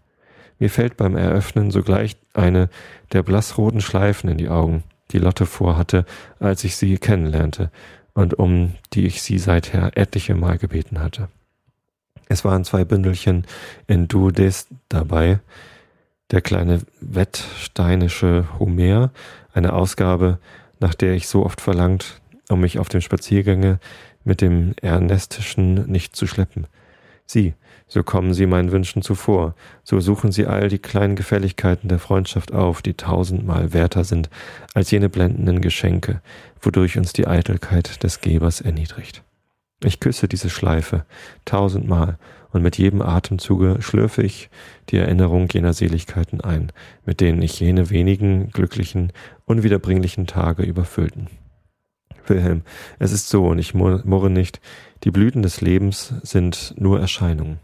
Mir 0.58 0.70
fällt 0.70 0.96
beim 0.96 1.16
Eröffnen 1.16 1.70
sogleich 1.70 2.16
eine 2.34 2.68
der 3.12 3.22
blassroten 3.22 3.80
Schleifen 3.80 4.28
in 4.28 4.36
die 4.36 4.50
Augen, 4.50 4.84
die 5.12 5.18
Lotte 5.18 5.46
vorhatte, 5.46 6.04
als 6.38 6.64
ich 6.64 6.76
sie 6.76 6.98
kennenlernte 6.98 7.70
und 8.14 8.34
um 8.34 8.74
die 8.92 9.06
ich 9.06 9.22
sie 9.22 9.38
seither 9.38 9.96
etliche 9.96 10.34
Mal 10.34 10.58
gebeten 10.58 11.00
hatte. 11.00 11.28
Es 12.28 12.44
waren 12.44 12.64
zwei 12.64 12.84
Bündelchen 12.84 13.44
in 13.86 14.08
Duodes 14.08 14.68
dabei, 14.88 15.40
der 16.30 16.40
kleine 16.40 16.80
wettsteinische 17.00 18.46
Homer, 18.58 19.10
eine 19.52 19.72
Ausgabe, 19.72 20.38
nach 20.78 20.94
der 20.94 21.14
ich 21.14 21.26
so 21.26 21.44
oft 21.44 21.60
verlangt 21.60 22.20
um 22.50 22.60
mich 22.60 22.78
auf 22.78 22.88
dem 22.88 23.00
Spaziergänge 23.00 23.78
mit 24.24 24.40
dem 24.40 24.74
Ernestischen 24.80 25.90
nicht 25.90 26.16
zu 26.16 26.26
schleppen. 26.26 26.66
Sie, 27.24 27.54
so 27.90 28.04
kommen 28.04 28.34
sie 28.34 28.46
meinen 28.46 28.70
Wünschen 28.70 29.02
zuvor, 29.02 29.56
so 29.82 29.98
suchen 29.98 30.30
sie 30.30 30.46
all 30.46 30.68
die 30.68 30.78
kleinen 30.78 31.16
Gefälligkeiten 31.16 31.88
der 31.88 31.98
Freundschaft 31.98 32.54
auf, 32.54 32.82
die 32.82 32.94
tausendmal 32.94 33.72
werter 33.72 34.04
sind 34.04 34.30
als 34.74 34.92
jene 34.92 35.08
blendenden 35.08 35.60
Geschenke, 35.60 36.22
wodurch 36.62 36.96
uns 36.96 37.12
die 37.12 37.26
Eitelkeit 37.26 38.04
des 38.04 38.20
Gebers 38.20 38.60
erniedrigt. 38.60 39.24
Ich 39.82 39.98
küsse 39.98 40.28
diese 40.28 40.50
Schleife 40.50 41.04
tausendmal, 41.44 42.16
und 42.52 42.62
mit 42.62 42.78
jedem 42.78 43.00
Atemzuge 43.00 43.76
schlürfe 43.80 44.22
ich 44.22 44.50
die 44.88 44.96
Erinnerung 44.96 45.48
jener 45.52 45.72
Seligkeiten 45.72 46.40
ein, 46.40 46.72
mit 47.04 47.20
denen 47.20 47.42
ich 47.42 47.60
jene 47.60 47.90
wenigen 47.90 48.50
glücklichen, 48.50 49.12
unwiederbringlichen 49.46 50.26
Tage 50.26 50.64
überfüllten. 50.64 51.28
Wilhelm, 52.26 52.62
es 52.98 53.12
ist 53.12 53.28
so, 53.28 53.46
und 53.46 53.58
ich 53.58 53.74
murre 53.74 54.30
nicht, 54.30 54.60
die 55.04 55.10
Blüten 55.10 55.42
des 55.42 55.60
Lebens 55.60 56.14
sind 56.22 56.74
nur 56.76 57.00
Erscheinungen. 57.00 57.58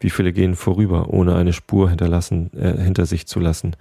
Wie 0.00 0.10
viele 0.10 0.32
gehen 0.32 0.54
vorüber, 0.54 1.08
ohne 1.08 1.34
eine 1.34 1.52
Spur 1.52 1.88
hinterlassen, 1.88 2.50
äh, 2.54 2.80
hinter 2.80 3.06
sich 3.06 3.26
zu 3.26 3.40
lassen? 3.40 3.76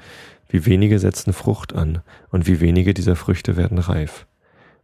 Wie 0.49 0.65
wenige 0.65 0.99
setzen 0.99 1.34
Frucht 1.34 1.76
an, 1.76 2.02
und 2.30 2.48
wie 2.48 2.60
wenige 2.60 2.94
dieser 2.94 3.15
Früchte 3.15 3.57
werden 3.57 3.77
reif. 3.77 4.26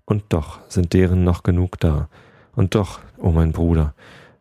Und 0.06 0.26
doch 0.30 0.60
sind 0.68 0.94
deren 0.94 1.24
noch 1.24 1.44
genug 1.44 1.80
da. 1.80 2.10
Und 2.56 2.76
doch, 2.76 3.00
o 3.18 3.28
oh 3.28 3.32
mein 3.32 3.52
Bruder, 3.52 3.96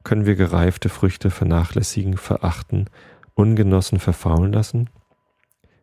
können 0.05 0.27
wir 0.27 0.35
gereifte 0.35 0.89
Früchte 0.89 1.31
vernachlässigen, 1.31 2.16
verachten, 2.16 2.86
ungenossen 3.35 4.01
verfaulen 4.01 4.52
lassen? 4.52 4.90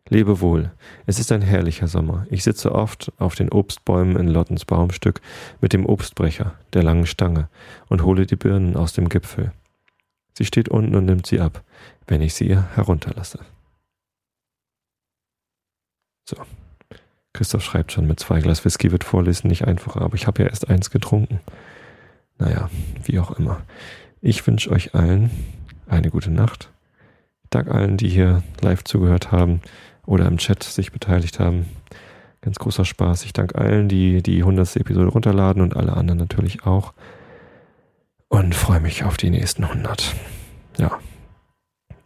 Lebe 0.08 0.40
wohl, 0.40 0.72
es 1.06 1.18
ist 1.18 1.30
ein 1.30 1.40
herrlicher 1.40 1.86
Sommer. 1.86 2.26
Ich 2.30 2.42
sitze 2.42 2.72
oft 2.72 3.12
auf 3.18 3.36
den 3.36 3.48
Obstbäumen 3.50 4.16
in 4.16 4.28
Lottens 4.28 4.64
Baumstück 4.64 5.20
mit 5.60 5.72
dem 5.72 5.86
Obstbrecher, 5.86 6.54
der 6.72 6.82
langen 6.82 7.06
Stange, 7.06 7.48
und 7.88 8.02
hole 8.02 8.26
die 8.26 8.36
Birnen 8.36 8.76
aus 8.76 8.92
dem 8.92 9.08
Gipfel. 9.08 9.52
Sie 10.34 10.44
steht 10.44 10.68
unten 10.68 10.94
und 10.94 11.04
nimmt 11.04 11.26
sie 11.26 11.40
ab, 11.40 11.62
wenn 12.06 12.22
ich 12.22 12.34
sie 12.34 12.56
herunterlasse. 12.56 13.40
So. 16.28 16.36
Christoph 17.32 17.62
schreibt 17.62 17.92
schon, 17.92 18.06
mit 18.06 18.20
zwei 18.20 18.40
Glas 18.40 18.64
Whisky 18.64 18.90
wird 18.92 19.04
Vorlesen 19.04 19.48
nicht 19.48 19.66
einfacher, 19.66 20.02
aber 20.02 20.14
ich 20.14 20.26
habe 20.26 20.42
ja 20.42 20.48
erst 20.48 20.68
eins 20.68 20.90
getrunken. 20.90 21.40
Naja, 22.38 22.70
wie 23.04 23.18
auch 23.18 23.32
immer. 23.32 23.62
Ich 24.20 24.46
wünsche 24.46 24.70
euch 24.70 24.94
allen 24.94 25.30
eine 25.86 26.10
gute 26.10 26.30
Nacht. 26.30 26.70
Dank 27.50 27.68
allen, 27.68 27.96
die 27.96 28.08
hier 28.08 28.42
live 28.60 28.84
zugehört 28.84 29.32
haben 29.32 29.60
oder 30.06 30.26
im 30.26 30.38
Chat 30.38 30.62
sich 30.62 30.92
beteiligt 30.92 31.40
haben. 31.40 31.66
Ganz 32.42 32.58
großer 32.58 32.84
Spaß. 32.84 33.24
Ich 33.24 33.32
danke 33.32 33.56
allen, 33.56 33.88
die 33.88 34.22
die 34.22 34.38
100. 34.38 34.76
Episode 34.76 35.08
runterladen 35.08 35.62
und 35.62 35.76
alle 35.76 35.96
anderen 35.96 36.18
natürlich 36.18 36.64
auch. 36.64 36.94
Und 38.30 38.54
freue 38.54 38.78
mich 38.78 39.02
auf 39.02 39.16
die 39.16 39.28
nächsten 39.28 39.64
100. 39.64 40.14
Ja, 40.78 41.00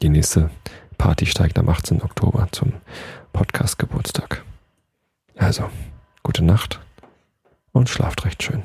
die 0.00 0.08
nächste 0.08 0.48
Party 0.96 1.26
steigt 1.26 1.58
am 1.58 1.68
18. 1.68 2.00
Oktober 2.00 2.48
zum 2.50 2.72
Podcast-Geburtstag. 3.34 4.42
Also, 5.36 5.68
gute 6.22 6.42
Nacht 6.42 6.80
und 7.72 7.90
schlaft 7.90 8.24
recht 8.24 8.42
schön. 8.42 8.62